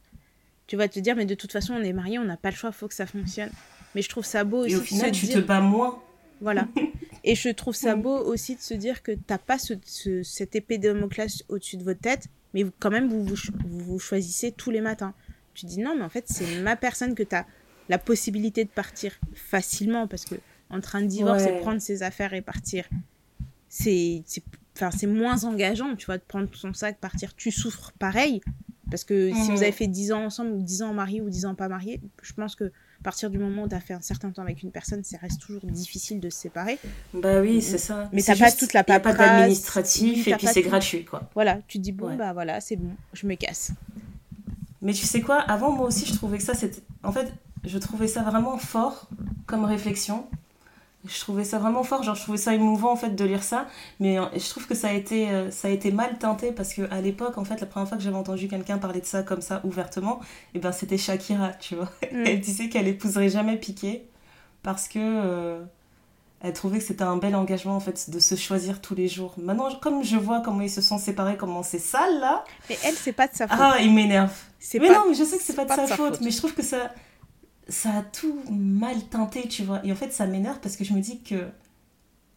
Tu 0.67 0.77
vas 0.77 0.87
te 0.87 1.01
dire, 1.01 1.17
mais 1.17 1.25
de 1.25 1.35
toute 1.35 1.51
façon, 1.51 1.73
on 1.73 1.83
est 1.83 1.95
mariés, 1.95 2.19
on 2.19 2.25
n'a 2.25 2.37
pas 2.37 2.51
le 2.51 2.57
choix, 2.57 2.69
il 2.69 2.77
faut 2.77 2.89
que 2.89 2.95
ça 2.95 3.07
fonctionne. 3.07 3.51
Mais 3.95 4.03
je 4.03 4.09
trouve 4.09 4.25
ça 4.25 4.45
beau 4.45 4.65
aussi. 4.65 4.75
Et 4.75 4.77
au 4.77 4.81
final, 4.81 5.13
tu 5.13 5.29
te 5.29 5.39
bats 5.39 5.61
moins. 5.61 6.03
Voilà. 6.41 6.69
et 7.25 7.35
je 7.35 7.49
trouve 7.49 7.75
ça 7.75 7.97
beau 7.97 8.17
aussi 8.17 8.57
de 8.57 8.61
se 8.61 8.75
dire 8.75 9.03
que 9.03 9.13
tu 9.13 9.21
n'as 9.29 9.39
pas 9.39 9.59
ce, 9.59 9.75
cette 10.23 10.55
épée 10.57 10.79
de 10.79 10.93
Damoclès 10.93 11.45
au-dessus 11.49 11.77
de 11.77 11.85
votre 11.85 12.01
tête, 12.01 12.29
mais 12.55 12.65
quand 12.79 12.91
même, 12.91 13.09
vous 13.09 13.25
vous, 13.25 13.37
vous 13.67 13.81
vous 13.81 13.99
choisissez 13.99 14.53
tous 14.53 14.71
les 14.71 14.81
matins. 14.81 15.15
Tu 15.55 15.67
dis 15.67 15.81
non, 15.81 15.97
mais 15.97 16.05
en 16.05 16.09
fait, 16.09 16.25
c'est 16.29 16.61
ma 16.63 16.77
personne 16.77 17.15
que 17.15 17.23
tu 17.23 17.35
as 17.35 17.47
la 17.89 17.99
possibilité 17.99 18.65
de 18.65 18.71
partir 18.71 19.19
facilement 19.35 20.07
parce 20.07 20.25
que 20.25 20.37
entre 20.71 20.97
un 20.97 21.03
divorce 21.03 21.45
et 21.45 21.59
prendre 21.59 21.81
ses 21.81 22.03
affaires 22.03 22.35
et 22.35 22.43
partir, 22.43 22.85
c'est 23.69 24.23
enfin 24.77 24.91
c'est 24.91 25.07
moins 25.07 25.45
engageant, 25.45 25.97
tu 25.97 26.07
vois, 26.07 26.19
de 26.19 26.23
prendre 26.23 26.49
son 26.53 26.73
sac, 26.75 26.99
partir, 26.99 27.35
tu 27.35 27.51
souffres 27.51 27.93
pareil 27.99 28.41
parce 28.91 29.05
que 29.05 29.33
si 29.35 29.51
vous 29.51 29.63
avez 29.63 29.73
fait 29.73 29.87
10 29.87 30.13
ans 30.13 30.25
ensemble 30.25 30.53
ou 30.53 30.63
10 30.63 30.83
ans 30.83 30.95
mariés 30.95 31.21
ou 31.21 31.29
10 31.29 31.47
ans 31.47 31.55
pas 31.55 31.69
mariés, 31.69 32.01
je 32.23 32.33
pense 32.33 32.55
que 32.55 32.73
à 33.01 33.05
partir 33.05 33.31
du 33.31 33.39
moment 33.39 33.63
où 33.63 33.69
tu 33.69 33.75
as 33.75 33.81
fait 33.81 33.95
un 33.95 34.01
certain 34.01 34.31
temps 34.31 34.43
avec 34.43 34.63
une 34.63 34.71
personne, 34.71 35.05
ça 35.05 35.19
reste 35.19 35.41
toujours 35.41 35.63
difficile 35.65 36.21
de 36.21 36.31
se 36.31 36.39
séparer. 36.39 36.79
Bah 37.15 37.41
oui, 37.41 37.63
c'est 37.63 37.79
ça. 37.79 38.09
Mais 38.13 38.23
t'as 38.23 38.37
pas 38.37 38.51
toute 38.51 38.73
la 38.73 38.85
paperasse. 38.85 39.17
pas 39.17 39.27
d'administratif 39.27 40.27
et 40.27 40.35
puis 40.35 40.47
c'est 40.47 40.63
gratuit, 40.63 41.05
quoi. 41.05 41.23
Voilà, 41.35 41.61
tu 41.69 41.79
te 41.79 41.83
dis, 41.83 41.93
bon, 41.93 42.17
bah 42.17 42.33
voilà, 42.33 42.61
c'est 42.61 42.77
bon, 42.77 42.91
je 43.13 43.27
me 43.27 43.35
casse. 43.35 43.73
Mais 44.83 44.93
tu 44.93 45.07
sais 45.07 45.21
quoi, 45.21 45.41
avant, 45.41 45.71
moi 45.73 45.87
aussi, 45.87 46.07
je 46.07 46.15
trouvais 46.15 46.39
que 46.39 46.45
ça, 46.45 46.55
c'était... 46.55 46.83
En 47.03 47.13
fait, 47.13 47.33
je 47.65 47.79
trouvais 47.79 48.09
ça 48.09 48.23
vraiment 48.23 48.59
fort 48.59 49.09
comme 49.47 49.65
réflexion. 49.65 50.27
Je 51.07 51.21
trouvais 51.21 51.45
ça 51.45 51.59
vraiment 51.59 51.85
fort, 51.85 52.03
genre 52.03 52.17
je 52.17 52.23
trouvais 52.23 52.39
ça 52.39 52.55
émouvant 52.55 52.91
en 52.91 52.97
fait 52.97 53.11
de 53.11 53.25
lire 53.25 53.45
ça, 53.45 53.67
mais 54.01 54.19
euh, 54.19 54.25
je 54.35 54.49
trouve 54.51 54.67
que 54.67 54.75
ça 54.75 54.89
a 54.89 54.93
été, 54.93 55.31
euh, 55.31 55.51
ça 55.53 55.69
a 55.69 55.71
été 55.71 55.93
mal 55.93 56.19
teinté 56.19 56.51
parce 56.51 56.75
que 56.75 56.91
à 56.93 57.01
l'époque 57.01 57.39
en 57.39 57.45
fait 57.45 57.61
la 57.61 57.67
première 57.67 57.89
fois 57.89 57.99
que 57.99 58.03
j'avais 58.03 58.17
entendu 58.17 58.49
quelqu'un 58.49 58.79
parler 58.79 59.01
de 59.01 59.07
ça 59.07 59.23
comme 59.23 59.41
ça 59.41 59.61
ouvertement, 59.63 60.19
et 60.21 60.57
eh 60.57 60.59
ben 60.59 60.73
c'était 60.73 60.99
Shakira, 60.99 61.53
tu 61.55 61.77
vois. 61.77 61.89
Mm. 62.11 62.25
Elle 62.27 62.41
disait 62.41 62.69
qu'elle 62.69 62.89
épouserait 62.89 63.29
jamais 63.29 63.57
Piqué 63.57 64.09
parce 64.63 64.89
que 64.89 64.99
euh, 64.99 65.63
elle 66.41 66.53
trouvait 66.55 66.79
que 66.79 66.85
c'était 66.85 67.03
un 67.03 67.19
bel 67.19 67.37
engagement 67.37 67.77
en 67.77 67.81
fait 67.81 68.09
de 68.09 68.19
se 68.19 68.35
choisir 68.35 68.81
tous 68.81 68.95
les 68.95 69.09
jours. 69.09 69.35
Maintenant 69.37 69.69
comme 69.81 70.03
je 70.03 70.17
vois 70.17 70.41
comment 70.41 70.63
ils 70.63 70.71
se 70.71 70.81
sont 70.81 70.99
séparés, 70.99 71.37
comment 71.37 71.63
c'est 71.63 71.79
sale 71.79 72.19
là. 72.19 72.45
Mais 72.71 72.79
elle 72.85 72.95
c'est 72.95 73.13
pas 73.13 73.29
de 73.29 73.35
sa 73.35 73.47
faute. 73.47 73.59
Ah 73.61 73.77
il 73.81 73.93
m'énerve. 73.93 74.33
Mais 74.75 74.89
non 74.89 75.05
mais 75.09 75.15
je 75.15 75.23
sais 75.25 75.37
que 75.37 75.45
c'est 75.45 75.55
pas, 75.55 75.65
de, 75.65 75.71
sa, 75.71 75.87
faute, 75.87 76.21
mais 76.23 76.31
je 76.31 76.39
trouve 76.39 76.55
que 76.55 76.63
ça 76.63 76.91
ça 77.69 77.91
a 77.91 78.03
tout 78.03 78.43
mal 78.51 79.03
teinté, 79.05 79.47
tu 79.49 79.63
vois. 79.63 79.85
Et 79.85 79.93
en 79.93 79.97
fait, 79.97 80.13
ça 80.13 80.27
m'énerve 80.27 80.59
parce 80.61 80.77
que 80.77 80.85
je 80.85 80.93
me 80.93 81.01
dis 81.01 81.21
que, 81.23 81.49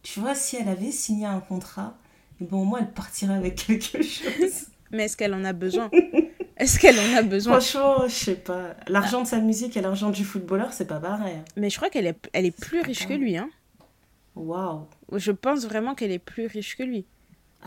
tu 0.02 0.20
vois, 0.20 0.34
si 0.34 0.56
elle 0.56 0.68
avait 0.68 0.90
signé 0.90 1.26
un 1.26 1.40
contrat, 1.40 1.96
et 2.40 2.44
bon, 2.44 2.62
au 2.62 2.64
moins, 2.64 2.80
elle 2.80 2.92
partirait 2.92 3.34
avec 3.34 3.54
quelque 3.66 4.02
chose. 4.02 4.66
Mais 4.90 5.04
est-ce 5.04 5.16
qu'elle 5.16 5.34
en 5.34 5.44
a 5.44 5.52
besoin? 5.52 5.90
Est-ce 6.58 6.78
qu'elle 6.78 6.98
en 6.98 7.16
a 7.16 7.22
besoin? 7.22 7.58
Franchement, 7.58 8.06
je 8.06 8.14
sais 8.14 8.34
pas. 8.36 8.76
L'argent 8.86 9.22
de 9.22 9.26
sa 9.26 9.40
musique 9.40 9.76
et 9.76 9.80
l'argent 9.80 10.10
du 10.10 10.22
footballeur, 10.22 10.72
c'est 10.72 10.86
pas 10.86 11.00
pareil. 11.00 11.38
Mais 11.56 11.70
je 11.70 11.76
crois 11.76 11.90
qu'elle 11.90 12.06
est, 12.06 12.28
elle 12.32 12.46
est 12.46 12.56
plus 12.56 12.82
riche 12.82 13.08
que 13.08 13.14
lui, 13.14 13.36
hein. 13.36 13.48
Waouh. 14.36 14.86
Je 15.12 15.32
pense 15.32 15.64
vraiment 15.64 15.94
qu'elle 15.94 16.12
est 16.12 16.20
plus 16.20 16.46
riche 16.46 16.76
que 16.76 16.84
lui. 16.84 17.04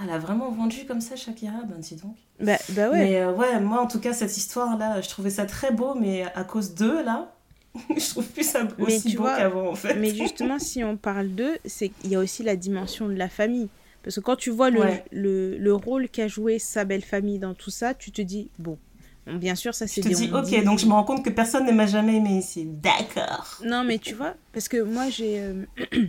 Elle 0.02 0.10
a 0.12 0.18
vraiment 0.18 0.50
vendu 0.52 0.86
comme 0.86 1.02
ça 1.02 1.16
Shakira, 1.16 1.64
ben 1.68 1.80
dis 1.80 1.96
donc. 1.96 2.16
Bah, 2.40 2.58
bah 2.70 2.90
ouais. 2.90 3.04
Mais 3.04 3.22
euh, 3.22 3.34
ouais, 3.34 3.60
moi 3.60 3.82
en 3.82 3.88
tout 3.88 4.00
cas, 4.00 4.14
cette 4.14 4.38
histoire-là, 4.38 5.02
je 5.02 5.10
trouvais 5.10 5.30
ça 5.30 5.46
très 5.46 5.72
beau, 5.72 5.96
mais 5.96 6.24
à 6.36 6.44
cause 6.44 6.76
d'eux, 6.76 7.04
là, 7.04 7.35
je 7.96 8.10
trouve 8.10 8.28
plus 8.28 8.44
ça 8.44 8.68
aussi 8.80 9.16
beau 9.16 9.24
qu'avant 9.24 9.70
en 9.70 9.76
fait. 9.76 9.96
Mais 9.96 10.14
justement, 10.16 10.60
si 10.60 10.84
on 10.84 10.98
parle 10.98 11.30
d'eux, 11.30 11.58
c'est 11.66 11.90
qu'il 11.90 12.12
y 12.12 12.16
a 12.16 12.20
aussi 12.20 12.44
la 12.44 12.56
dimension 12.56 13.08
de 13.08 13.16
la 13.16 13.30
famille. 13.30 13.70
Parce 14.04 14.18
que 14.18 14.22
quand 14.22 14.36
tu 14.36 14.52
vois 14.52 14.70
le, 14.70 14.84
le, 15.12 15.58
le 15.58 15.74
rôle 15.74 16.10
qu'a 16.10 16.28
joué 16.28 16.60
sa 16.60 16.86
belle 16.86 17.04
famille 17.04 17.40
dans 17.40 17.56
tout 17.56 17.72
ça, 17.72 17.96
tu 17.96 18.12
te 18.12 18.22
dis, 18.22 18.52
bon, 18.60 18.78
bien 19.26 19.56
sûr, 19.56 19.74
ça 19.74 19.88
c'est 19.88 20.04
Je 20.04 20.10
te 20.10 20.14
dis, 20.14 20.32
ok, 20.32 20.64
donc 20.64 20.80
je 20.80 20.86
me 20.86 20.92
rends 20.92 21.04
compte 21.04 21.26
que 21.26 21.30
personne 21.30 21.66
ne 21.66 21.72
m'a 21.72 21.88
jamais 21.88 22.18
aimé 22.18 22.38
ici. 22.38 22.66
D'accord. 22.66 23.60
Non, 23.64 23.84
mais 23.84 23.98
tu 23.98 24.14
vois, 24.14 24.36
parce 24.54 24.68
que 24.68 24.82
moi 24.82 25.10
j'ai. 25.10 25.40
Euh, 25.40 25.66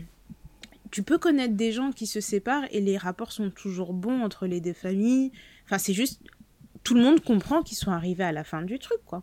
tu 0.90 1.02
peux 1.02 1.18
connaître 1.18 1.54
des 1.54 1.72
gens 1.72 1.92
qui 1.92 2.06
se 2.06 2.20
séparent 2.20 2.64
et 2.70 2.80
les 2.80 2.96
rapports 2.96 3.32
sont 3.32 3.50
toujours 3.50 3.92
bons 3.92 4.22
entre 4.22 4.46
les 4.46 4.60
deux 4.60 4.74
familles. 4.74 5.32
Enfin, 5.64 5.78
c'est 5.78 5.94
juste. 5.94 6.20
Tout 6.84 6.94
le 6.94 7.02
monde 7.02 7.20
comprend 7.20 7.62
qu'ils 7.62 7.78
sont 7.78 7.90
arrivés 7.90 8.24
à 8.24 8.30
la 8.30 8.44
fin 8.44 8.62
du 8.62 8.78
truc, 8.78 8.98
quoi. 9.06 9.22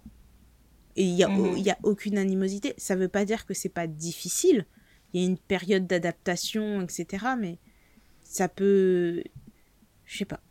Et 0.95 1.03
il 1.03 1.15
n'y 1.15 1.23
a, 1.23 1.27
mhm. 1.27 1.57
a 1.69 1.77
aucune 1.83 2.17
animosité. 2.17 2.73
Ça 2.77 2.95
ne 2.95 3.01
veut 3.01 3.07
pas 3.07 3.25
dire 3.25 3.45
que 3.45 3.53
c'est 3.53 3.69
pas 3.69 3.87
difficile. 3.87 4.65
Il 5.13 5.21
y 5.21 5.23
a 5.25 5.27
une 5.27 5.37
période 5.37 5.87
d'adaptation, 5.87 6.81
etc. 6.81 7.25
Mais 7.39 7.57
ça 8.23 8.47
peut. 8.47 9.23
Je 10.05 10.17
sais 10.17 10.25
pas. 10.25 10.41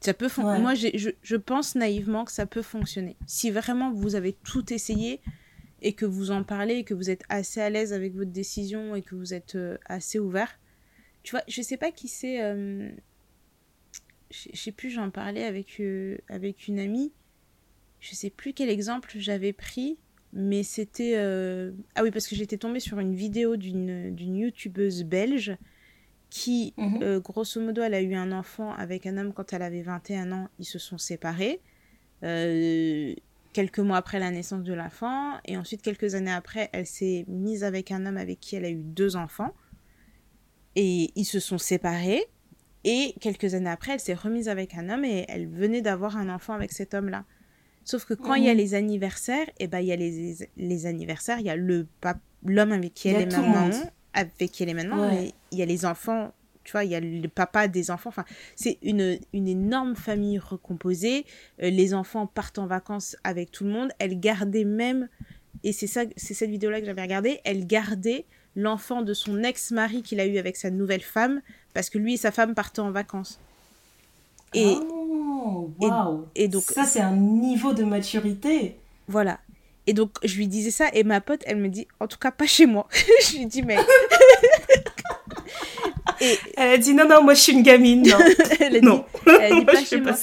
Ça 0.00 0.12
peut 0.12 0.28
Moi, 0.36 0.74
je, 0.74 1.12
je, 1.22 1.36
pense 1.36 1.76
naïvement 1.76 2.26
que 2.26 2.32
ça 2.32 2.44
peut 2.44 2.60
fonctionner. 2.60 3.16
Si 3.26 3.50
vraiment 3.50 3.90
vous 3.90 4.16
avez 4.16 4.34
tout 4.34 4.70
essayé 4.70 5.22
et 5.80 5.94
que 5.94 6.04
vous 6.04 6.30
en 6.30 6.44
parlez 6.44 6.74
et 6.74 6.84
que 6.84 6.92
vous 6.92 7.08
êtes 7.08 7.22
assez 7.30 7.62
à 7.62 7.70
l'aise 7.70 7.94
avec 7.94 8.14
votre 8.14 8.30
décision 8.30 8.94
et 8.94 9.00
que 9.00 9.14
vous 9.14 9.32
êtes 9.32 9.54
euh, 9.54 9.78
assez 9.86 10.18
ouvert. 10.18 10.60
Tu 11.22 11.30
vois, 11.30 11.42
je 11.48 11.62
sais 11.62 11.78
pas 11.78 11.90
qui 11.90 12.08
c'est. 12.08 12.42
Euh, 12.42 12.90
je 14.30 14.54
sais 14.54 14.72
plus, 14.72 14.90
j'en 14.90 15.10
parlais 15.10 15.44
avec, 15.44 15.80
euh, 15.80 16.18
avec 16.28 16.68
une 16.68 16.80
amie 16.80 17.12
je 18.04 18.14
sais 18.14 18.28
plus 18.28 18.52
quel 18.52 18.68
exemple 18.68 19.10
j'avais 19.16 19.54
pris, 19.54 19.98
mais 20.34 20.62
c'était... 20.62 21.14
Euh, 21.16 21.72
ah 21.94 22.02
oui, 22.02 22.10
parce 22.10 22.28
que 22.28 22.36
j'étais 22.36 22.58
tombée 22.58 22.80
sur 22.80 22.98
une 22.98 23.14
vidéo 23.14 23.56
d'une 23.56 24.36
youtubeuse 24.36 25.04
belge 25.04 25.56
qui, 26.28 26.74
mhm. 26.76 27.02
euh, 27.02 27.20
grosso 27.20 27.60
modo, 27.62 27.80
elle 27.80 27.94
a 27.94 28.02
eu 28.02 28.14
un 28.14 28.30
enfant 28.32 28.72
avec 28.72 29.06
un 29.06 29.16
homme 29.16 29.32
quand 29.32 29.54
elle 29.54 29.62
avait 29.62 29.80
21 29.80 30.32
ans, 30.32 30.48
ils 30.58 30.66
se 30.66 30.78
sont 30.78 30.98
séparés. 30.98 31.60
Euh, 32.24 33.14
quelques 33.54 33.78
mois 33.78 33.96
après 33.96 34.18
la 34.18 34.30
naissance 34.30 34.64
de 34.64 34.74
l'enfant, 34.74 35.38
et 35.46 35.56
ensuite 35.56 35.80
quelques 35.80 36.14
années 36.14 36.32
après, 36.32 36.68
elle 36.72 36.86
s'est 36.86 37.24
mise 37.26 37.64
avec 37.64 37.90
un 37.90 38.04
homme 38.04 38.18
avec 38.18 38.38
qui 38.38 38.56
elle 38.56 38.66
a 38.66 38.70
eu 38.70 38.82
deux 38.82 39.16
enfants, 39.16 39.54
et 40.76 41.10
ils 41.14 41.24
se 41.24 41.40
sont 41.40 41.58
séparés, 41.58 42.22
et 42.82 43.14
quelques 43.20 43.54
années 43.54 43.70
après, 43.70 43.92
elle 43.92 44.00
s'est 44.00 44.12
remise 44.12 44.50
avec 44.50 44.74
un 44.74 44.90
homme, 44.90 45.06
et 45.06 45.24
elle 45.28 45.48
venait 45.48 45.80
d'avoir 45.80 46.18
un 46.18 46.28
enfant 46.28 46.52
avec 46.52 46.72
cet 46.72 46.92
homme-là. 46.92 47.24
Sauf 47.84 48.06
que 48.06 48.14
quand 48.14 48.34
il 48.34 48.44
y 48.44 48.48
a 48.48 48.52
mhm. 48.52 48.58
les 48.58 48.74
anniversaires, 48.74 49.48
et 49.58 49.64
eh 49.64 49.66
ben 49.66 49.80
il 49.80 49.86
y 49.86 49.92
a 49.92 49.96
les, 49.96 50.48
les 50.56 50.86
anniversaires, 50.86 51.38
il 51.38 51.46
y 51.46 51.50
a 51.50 51.56
le 51.56 51.86
l'homme 52.44 52.72
avec 52.72 52.94
qui 52.94 53.08
elle 53.08 53.22
est 53.22 53.36
maintenant, 53.36 53.70
avec 54.12 54.50
qui 54.50 54.62
elle 54.62 54.70
est 54.70 54.74
maintenant, 54.74 55.10
il 55.52 55.58
y 55.58 55.62
a 55.62 55.66
les 55.66 55.84
enfants, 55.84 56.32
tu 56.62 56.72
vois, 56.72 56.84
il 56.84 56.90
y 56.90 56.94
a 56.94 57.00
le 57.00 57.28
papa 57.28 57.68
des 57.68 57.90
enfants. 57.90 58.08
Enfin, 58.08 58.24
c'est 58.56 58.78
une, 58.82 59.18
une 59.32 59.48
énorme 59.48 59.96
famille 59.96 60.38
recomposée. 60.38 61.26
Euh, 61.62 61.70
les 61.70 61.94
enfants 61.94 62.26
partent 62.26 62.58
en 62.58 62.66
vacances 62.66 63.16
avec 63.22 63.50
tout 63.50 63.64
le 63.64 63.70
monde. 63.70 63.90
Elle 63.98 64.18
gardait 64.18 64.64
même, 64.64 65.08
et 65.62 65.72
c'est 65.72 65.86
ça, 65.86 66.02
c'est 66.16 66.34
cette 66.34 66.50
vidéo-là 66.50 66.80
que 66.80 66.86
j'avais 66.86 67.02
regardée, 67.02 67.40
elle 67.44 67.66
gardait 67.66 68.24
l'enfant 68.56 69.02
de 69.02 69.14
son 69.14 69.42
ex-mari 69.42 70.02
qu'il 70.02 70.20
a 70.20 70.26
eu 70.26 70.38
avec 70.38 70.56
sa 70.56 70.70
nouvelle 70.70 71.02
femme, 71.02 71.42
parce 71.74 71.90
que 71.90 71.98
lui 71.98 72.14
et 72.14 72.16
sa 72.16 72.30
femme 72.30 72.54
partaient 72.54 72.80
en 72.80 72.92
vacances. 72.92 73.40
Et, 74.54 74.76
oh, 74.90 75.70
Et, 76.34 76.48
donc 76.48 76.62
ça 76.62 76.84
c'est 76.84 77.00
un 77.00 77.16
niveau 77.16 77.72
de 77.72 77.84
maturité. 77.84 78.76
Voilà. 79.08 79.40
Et 79.86 79.92
donc 79.92 80.12
je 80.22 80.36
lui 80.36 80.48
disais 80.48 80.70
ça 80.70 80.88
et 80.92 81.04
ma 81.04 81.20
pote 81.20 81.42
elle 81.44 81.58
me 81.58 81.68
dit 81.68 81.86
en 82.00 82.06
tout 82.06 82.18
cas 82.18 82.30
pas 82.30 82.46
chez 82.46 82.66
moi. 82.66 82.88
je 82.92 83.38
lui 83.38 83.46
dis 83.46 83.62
mais 83.62 83.76
et... 86.20 86.38
Elle 86.56 86.70
a 86.70 86.78
dit 86.78 86.94
non 86.94 87.08
non 87.08 87.22
moi 87.22 87.34
je 87.34 87.40
suis 87.40 87.52
une 87.52 87.62
gamine 87.62 88.08
non. 88.08 88.16
elle 88.60 88.76
a 88.76 88.80
non. 88.80 89.04
Dit, 89.26 89.32
elle 89.40 89.52
a 89.52 89.58
dit 89.58 89.64
pas 89.66 89.84
chez 89.84 90.00
moi. 90.00 90.14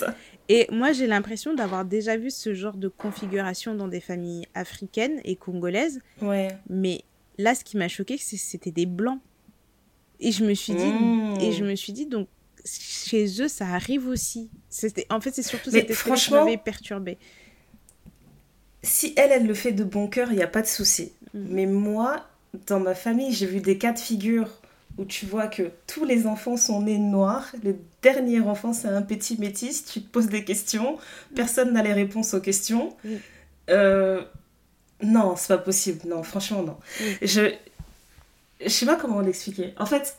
Et 0.50 0.68
moi 0.72 0.92
j'ai 0.94 1.08
l'impression 1.08 1.54
d'avoir 1.54 1.86
déjà 1.86 2.18
vu 2.18 2.32
ce 2.32 2.54
genre 2.54 2.78
de 2.78 2.88
configuration 2.88 3.76
dans 3.76 3.88
des 3.88 4.02
familles 4.02 4.48
africaines 4.56 5.22
et 5.24 5.36
congolaises. 5.36 6.02
Ouais. 6.22 6.50
Mais 6.70 7.04
là 7.38 7.54
ce 7.54 7.64
qui 7.64 7.78
m'a 7.78 7.88
choqué 7.88 8.18
c'était 8.18 8.72
des 8.72 8.86
blancs 8.86 9.20
Et 10.20 10.32
je 10.32 10.44
me 10.44 10.54
suis 10.54 10.74
dit, 10.74 10.94
et 11.42 11.52
je 11.52 11.64
me 11.64 11.76
suis 11.76 11.94
dit, 11.94 12.06
donc, 12.06 12.28
chez 12.66 13.42
eux, 13.42 13.48
ça 13.48 13.68
arrive 13.68 14.08
aussi. 14.08 14.50
C'était, 14.70 15.06
en 15.10 15.22
fait, 15.22 15.34
c'est 15.34 15.44
surtout 15.44 15.72
cette 15.72 15.94
franchement, 15.94 16.40
qui 16.40 16.44
m'avait 16.46 16.58
perturbée. 16.58 17.18
Si 18.84 19.14
elle, 19.18 19.32
elle 19.32 19.48
le 19.48 19.54
fait 19.54 19.72
de 19.72 19.84
bon 19.84 20.08
cœur, 20.08 20.32
il 20.32 20.38
n'y 20.38 20.44
a 20.44 20.48
pas 20.48 20.62
de 20.62 20.68
souci. 20.68 21.12
Mm. 21.34 21.40
Mais 21.50 21.66
moi, 21.66 22.26
dans 22.68 22.80
ma 22.80 22.96
famille, 22.96 23.34
j'ai 23.34 23.46
vu 23.46 23.60
des 23.60 23.78
cas 23.78 23.94
de 23.94 24.00
figure 24.00 24.50
où 24.98 25.06
tu 25.06 25.26
vois 25.26 25.48
que 25.48 25.72
tous 25.88 26.06
les 26.06 26.28
enfants 26.28 26.58
sont 26.58 26.82
nés 26.82 26.98
noirs. 26.98 27.48
Le 27.64 27.76
dernier 28.02 28.42
enfant, 28.42 28.74
c'est 28.74 28.88
un 28.88 29.02
petit 29.02 29.38
métis. 29.38 29.86
Tu 29.86 30.02
te 30.02 30.10
poses 30.10 30.28
des 30.28 30.44
questions. 30.44 30.98
Personne 31.36 31.74
n'a 31.74 31.84
les 31.84 31.94
réponses 31.94 32.34
aux 32.34 32.42
questions. 32.42 32.96
Euh, 33.70 34.22
non, 35.02 35.36
c'est 35.38 35.48
pas 35.48 35.58
possible. 35.58 36.02
Non, 36.08 36.24
franchement, 36.24 36.64
non. 36.64 36.78
Je, 37.22 37.54
je 38.62 38.70
sais 38.70 38.86
pas 38.86 38.96
comment 38.96 39.22
l'expliquer. 39.22 39.74
En 39.78 39.86
fait, 39.86 40.18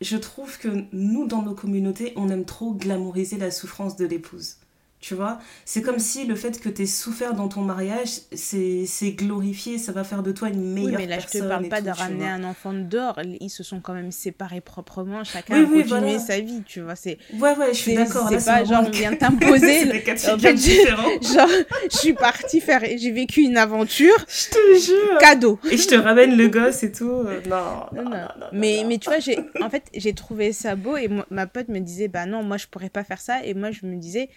je 0.00 0.16
trouve 0.16 0.58
que 0.58 0.68
nous, 0.92 1.26
dans 1.26 1.42
nos 1.42 1.54
communautés, 1.54 2.12
on 2.16 2.28
aime 2.28 2.44
trop 2.44 2.74
glamouriser 2.74 3.36
la 3.36 3.50
souffrance 3.50 3.96
de 3.96 4.06
l'épouse. 4.06 4.56
Tu 5.00 5.14
vois 5.14 5.38
C'est 5.64 5.80
comme 5.80 6.00
si 6.00 6.26
le 6.26 6.34
fait 6.34 6.60
que 6.60 6.68
tu 6.68 6.82
aies 6.82 6.86
souffert 6.86 7.34
dans 7.34 7.46
ton 7.46 7.62
mariage, 7.62 8.08
c'est 8.32 9.12
glorifié, 9.12 9.78
ça 9.78 9.92
va 9.92 10.02
faire 10.02 10.24
de 10.24 10.32
toi 10.32 10.48
une 10.48 10.72
meilleure 10.72 10.98
personne. 10.98 11.00
Oui, 11.00 11.06
mais 11.08 11.16
là, 11.16 11.18
je 11.20 11.38
te 11.38 11.44
parle 11.44 11.68
pas 11.68 11.80
de 11.80 11.90
ramener 11.90 12.28
un 12.28 12.42
enfant 12.42 12.72
dehors. 12.72 13.20
Ils 13.40 13.50
se 13.50 13.62
sont 13.62 13.80
quand 13.80 13.94
même 13.94 14.10
séparés 14.10 14.60
proprement, 14.60 15.22
chacun 15.22 15.62
oui, 15.62 15.80
a 15.80 15.82
continué 15.84 16.18
sa 16.18 16.40
vie, 16.40 16.62
tu 16.66 16.80
vois. 16.80 16.94
Ouais, 17.04 17.56
ouais, 17.56 17.68
je 17.68 17.78
suis 17.78 17.94
d'accord. 17.94 18.28
C'est 18.28 18.44
pas 18.44 18.64
genre, 18.64 18.84
on 18.86 18.90
vient 18.90 19.14
t'imposer. 19.14 19.82
en 19.88 20.38
fait, 20.38 20.56
genre, 21.22 21.48
je 21.90 21.96
suis 21.96 22.14
partie 22.14 22.60
faire. 22.60 22.82
J'ai 22.96 23.12
vécu 23.12 23.42
une 23.42 23.56
aventure. 23.56 24.16
Je 24.26 24.50
te 24.50 24.84
jure. 24.84 25.18
Cadeau. 25.20 25.60
Et 25.70 25.76
je 25.76 25.86
te 25.86 25.94
ramène 25.94 26.36
le 26.36 26.48
gosse 26.48 26.82
et 26.82 26.90
tout. 26.90 27.08
Euh, 27.08 27.40
non, 27.48 27.86
non, 27.94 28.10
non, 28.10 28.26
mais, 28.52 28.82
mais 28.84 28.98
tu 28.98 29.10
vois, 29.10 29.18
en 29.64 29.70
fait, 29.70 29.84
j'ai 29.94 30.12
trouvé 30.12 30.52
ça 30.52 30.74
beau 30.74 30.96
et 30.96 31.08
ma 31.30 31.46
pote 31.46 31.68
me 31.68 31.78
disait, 31.78 32.08
bah 32.08 32.26
non, 32.26 32.42
moi, 32.42 32.56
je 32.56 32.66
pourrais 32.66 32.90
pas 32.90 33.04
faire 33.04 33.20
ça. 33.20 33.44
Et 33.44 33.54
moi, 33.54 33.70
je 33.70 33.86
me 33.86 33.96
disais, 33.96 34.28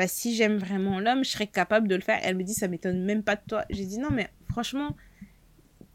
bah, 0.00 0.08
si 0.08 0.34
j'aime 0.34 0.56
vraiment 0.56 0.98
l'homme, 0.98 1.24
je 1.24 1.28
serais 1.28 1.46
capable 1.46 1.86
de 1.86 1.94
le 1.94 2.00
faire. 2.00 2.18
Elle 2.22 2.34
me 2.34 2.42
dit, 2.42 2.54
ça 2.54 2.68
m'étonne 2.68 3.04
même 3.04 3.22
pas 3.22 3.36
de 3.36 3.42
toi. 3.46 3.66
J'ai 3.68 3.84
dit, 3.84 3.98
non, 3.98 4.08
mais 4.10 4.30
franchement, 4.48 4.96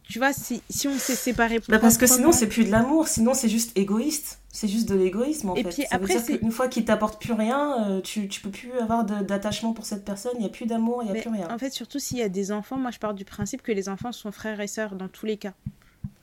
tu 0.03 0.19
vois, 0.19 0.31
si, 0.31 0.61
si 0.69 0.87
on 0.87 0.95
s'est 0.95 1.15
séparés 1.15 1.59
bah 1.67 1.79
Parce 1.79 1.97
que 1.97 2.05
sinon, 2.05 2.31
c'est 2.31 2.45
plus 2.45 2.65
de 2.65 2.71
l'amour, 2.71 3.07
sinon, 3.07 3.33
c'est 3.33 3.49
juste 3.49 3.75
égoïste. 3.75 4.41
C'est 4.49 4.67
juste 4.67 4.87
de 4.87 4.93
l'égoïsme, 4.93 5.49
en 5.49 5.55
et 5.55 5.63
fait. 5.63 5.69
Puis, 5.69 5.81
ça 5.89 5.95
après, 5.95 6.17
veut 6.17 6.37
dire 6.37 6.51
fois 6.51 6.67
qu'il 6.67 6.85
t'apporte 6.85 7.19
plus 7.19 7.33
rien, 7.33 7.89
euh, 7.89 8.01
tu, 8.01 8.27
tu 8.27 8.41
peux 8.41 8.51
plus 8.51 8.73
avoir 8.73 9.05
d'attachement 9.05 9.73
pour 9.73 9.85
cette 9.85 10.05
personne, 10.05 10.33
il 10.35 10.41
n'y 10.41 10.45
a 10.45 10.49
plus 10.49 10.67
d'amour, 10.67 11.01
il 11.01 11.11
n'y 11.11 11.17
a 11.17 11.21
plus 11.23 11.31
rien. 11.31 11.47
En 11.49 11.57
fait, 11.57 11.71
surtout 11.71 11.97
s'il 11.97 12.19
y 12.19 12.21
a 12.21 12.29
des 12.29 12.51
enfants, 12.51 12.77
moi, 12.77 12.91
je 12.91 12.99
pars 12.99 13.15
du 13.15 13.25
principe 13.25 13.63
que 13.63 13.71
les 13.71 13.89
enfants 13.89 14.11
sont 14.11 14.31
frères 14.31 14.59
et 14.59 14.67
sœurs 14.67 14.93
dans 14.93 15.07
tous 15.07 15.25
les 15.25 15.37
cas. 15.37 15.55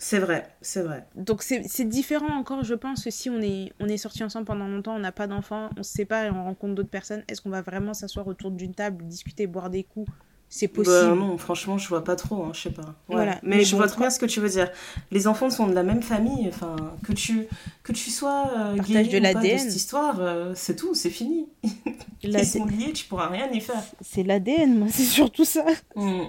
C'est 0.04 0.18
vrai, 0.18 0.48
c'est 0.62 0.82
vrai. 0.82 1.06
Donc 1.14 1.44
c'est 1.44 1.84
différent 1.84 2.36
encore, 2.36 2.64
je 2.64 2.74
pense, 2.74 3.04
que 3.04 3.10
si 3.10 3.30
on 3.30 3.40
est, 3.40 3.72
on 3.78 3.86
est 3.86 3.98
sortis 3.98 4.24
ensemble 4.24 4.46
pendant 4.46 4.66
longtemps, 4.66 4.96
on 4.96 4.98
n'a 4.98 5.12
pas 5.12 5.28
d'enfants, 5.28 5.70
on 5.78 5.84
se 5.84 5.92
sépare 5.92 6.24
et 6.24 6.30
on 6.30 6.42
rencontre 6.42 6.74
d'autres 6.74 6.90
personnes, 6.90 7.22
est-ce 7.28 7.40
qu'on 7.40 7.50
va 7.50 7.62
vraiment 7.62 7.94
s'asseoir 7.94 8.26
autour 8.26 8.50
d'une 8.50 8.74
table, 8.74 9.04
discuter, 9.04 9.46
boire 9.46 9.70
des 9.70 9.84
coups? 9.84 10.10
C'est 10.48 10.66
bah, 10.66 10.82
possible. 10.82 11.14
non, 11.14 11.38
franchement, 11.38 11.78
je 11.78 11.88
vois 11.88 12.02
pas 12.02 12.16
trop, 12.16 12.42
hein, 12.42 12.50
je 12.52 12.62
sais 12.62 12.72
pas. 12.72 12.96
Voilà. 13.06 13.38
Mais, 13.44 13.62
je 13.62 13.76
vois 13.76 13.86
très 13.86 14.00
bien 14.00 14.10
ce 14.10 14.18
que 14.18 14.26
tu 14.26 14.40
veux 14.40 14.48
dire. 14.48 14.72
Les 15.12 15.28
enfants 15.28 15.50
sont 15.50 15.68
de 15.68 15.72
la 15.72 15.84
même 15.84 16.02
famille, 16.02 16.48
enfin, 16.48 16.74
que 17.04 17.12
tu, 17.12 17.46
que 17.84 17.92
tu 17.92 18.10
sois 18.10 18.50
euh, 18.58 18.72
de 18.74 18.80
ou 18.80 19.32
pas 19.32 19.40
de 19.40 19.56
cette 19.56 19.76
histoire, 19.76 20.16
euh, 20.18 20.52
c'est 20.56 20.74
tout, 20.74 20.96
c'est 20.96 21.10
fini. 21.10 21.48
Ils 22.24 22.44
sont 22.44 22.66
liés, 22.66 22.92
tu 22.92 23.04
pourras 23.04 23.28
rien 23.28 23.48
y 23.52 23.60
faire. 23.60 23.84
C'est 24.00 24.24
l'ADN, 24.24 24.80
moi, 24.80 24.88
c'est 24.90 25.04
surtout 25.04 25.44
ça. 25.44 25.64
Mmh. 25.94 26.22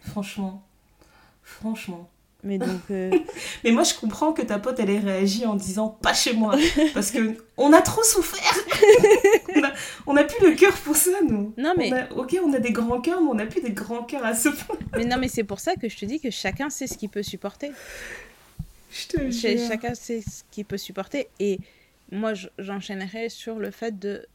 Franchement. 0.00 0.66
Franchement. 1.42 2.08
Mais 2.44 2.58
donc. 2.58 2.80
Euh, 2.90 3.10
mais 3.64 3.70
moi, 3.70 3.84
je 3.84 3.94
comprends 3.94 4.32
que 4.32 4.42
ta 4.42 4.58
pote, 4.58 4.78
elle 4.80 4.90
ait 4.90 4.98
réagi 4.98 5.46
en 5.46 5.54
disant 5.54 5.88
pas 5.88 6.14
chez 6.14 6.32
moi. 6.32 6.56
Parce 6.94 7.10
que 7.10 7.36
on 7.56 7.72
a 7.72 7.80
trop 7.80 8.02
souffert. 8.02 8.54
on, 10.06 10.16
a, 10.16 10.24
plus 10.24 10.50
le 10.50 10.56
cœur 10.56 10.72
pour 10.72 10.96
ça, 10.96 11.10
nous. 11.28 11.54
Non, 11.56 11.74
mais. 11.76 11.92
ok, 12.10 12.36
on 12.44 12.52
a 12.52 12.58
des 12.58 12.72
grands 12.72 13.00
cœurs, 13.00 13.20
mais 13.20 13.28
on 13.30 13.38
a 13.38 13.46
plus 13.46 13.60
des 13.60 13.72
grands 13.72 14.02
cœurs 14.02 14.24
à 14.24 14.34
ce 14.34 14.48
point. 14.48 14.76
mais 14.96 15.04
non, 15.04 15.18
mais 15.18 15.28
c'est 15.28 15.44
pour 15.44 15.60
ça 15.60 15.76
que 15.76 15.88
je 15.88 15.96
te 15.96 16.04
dis 16.04 16.20
que 16.20 16.30
chacun 16.30 16.70
sait 16.70 16.86
ce 16.86 16.98
qu'il 16.98 17.10
peut 17.10 17.22
supporter. 17.22 17.70
Je 18.90 19.06
te 19.06 19.30
jure. 19.30 19.68
Chacun 19.68 19.94
sait 19.94 20.20
ce 20.20 20.42
qu'il 20.50 20.64
peut 20.64 20.78
supporter. 20.78 21.28
Et 21.38 21.58
moi, 22.10 22.32
j'enchaînerai 22.58 23.28
sur 23.28 23.58
le 23.58 23.70
fait 23.70 23.98
de. 23.98 24.26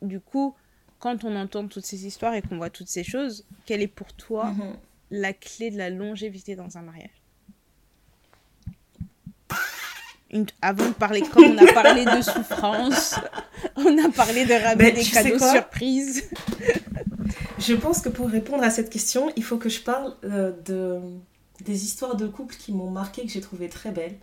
Du 0.00 0.20
coup, 0.20 0.54
quand 0.98 1.24
on 1.24 1.34
entend 1.36 1.66
toutes 1.66 1.84
ces 1.84 2.06
histoires 2.06 2.34
et 2.34 2.42
qu'on 2.42 2.56
voit 2.56 2.70
toutes 2.70 2.88
ces 2.88 3.04
choses, 3.04 3.44
quelle 3.66 3.82
est 3.82 3.88
pour 3.88 4.12
toi 4.12 4.52
mhm. 4.52 4.76
la 5.10 5.32
clé 5.32 5.70
de 5.70 5.76
la 5.76 5.90
longévité 5.90 6.54
dans 6.54 6.78
un 6.78 6.82
mariage? 6.82 7.21
Avant 10.62 10.88
de 10.88 10.94
parler, 10.94 11.22
comme 11.22 11.44
on 11.44 11.58
a 11.58 11.72
parlé 11.72 12.04
de 12.04 12.22
souffrance, 12.22 13.16
on 13.76 13.98
a 13.98 14.08
parlé 14.10 14.46
de 14.46 14.54
rabais 14.54 14.92
des 14.92 15.04
cadeaux 15.04 15.38
surprises. 15.38 16.30
je 17.58 17.74
pense 17.74 18.00
que 18.00 18.08
pour 18.08 18.28
répondre 18.28 18.62
à 18.62 18.70
cette 18.70 18.90
question, 18.90 19.30
il 19.36 19.44
faut 19.44 19.58
que 19.58 19.68
je 19.68 19.80
parle 19.80 20.14
euh, 20.24 20.52
de, 20.64 21.00
des 21.64 21.84
histoires 21.84 22.16
de 22.16 22.26
couple 22.26 22.56
qui 22.56 22.72
m'ont 22.72 22.90
marqué, 22.90 23.22
que 23.22 23.30
j'ai 23.30 23.42
trouvé 23.42 23.68
très 23.68 23.90
belles. 23.90 24.16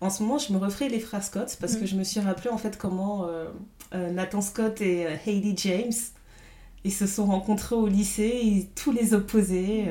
En 0.00 0.10
ce 0.10 0.22
moment, 0.22 0.38
je 0.38 0.52
me 0.52 0.58
referai 0.58 0.88
les 0.88 1.00
frères 1.00 1.22
Scott 1.22 1.56
parce 1.60 1.76
que 1.76 1.84
mm. 1.84 1.88
je 1.88 1.96
me 1.96 2.04
suis 2.04 2.20
rappelé 2.20 2.50
en 2.50 2.58
fait 2.58 2.76
comment 2.76 3.26
euh, 3.28 3.46
euh, 3.94 4.10
Nathan 4.10 4.40
Scott 4.40 4.80
et 4.80 5.06
Hayley 5.26 5.54
James 5.56 5.92
ils 6.86 6.92
se 6.92 7.06
sont 7.06 7.24
rencontrés 7.24 7.74
au 7.74 7.86
lycée, 7.86 8.68
tous 8.74 8.92
les 8.92 9.14
opposés. 9.14 9.86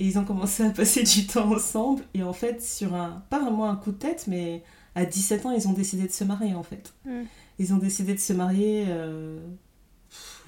Et 0.00 0.04
ils 0.04 0.18
ont 0.18 0.24
commencé 0.24 0.64
à 0.64 0.70
passer 0.70 1.02
du 1.02 1.26
temps 1.26 1.52
ensemble. 1.52 2.02
Et 2.14 2.22
en 2.22 2.32
fait, 2.32 2.62
sur 2.62 2.94
un, 2.94 3.22
pas 3.28 3.38
vraiment 3.38 3.68
un 3.68 3.76
coup 3.76 3.92
de 3.92 3.98
tête, 3.98 4.24
mais 4.26 4.62
à 4.94 5.04
17 5.04 5.44
ans, 5.46 5.50
ils 5.52 5.68
ont 5.68 5.74
décidé 5.74 6.08
de 6.08 6.12
se 6.12 6.24
marier 6.24 6.54
en 6.54 6.62
fait. 6.62 6.94
Mm. 7.04 7.22
Ils 7.58 7.74
ont 7.74 7.76
décidé 7.76 8.14
de 8.14 8.18
se 8.18 8.32
marier. 8.32 8.86
Euh, 8.88 9.38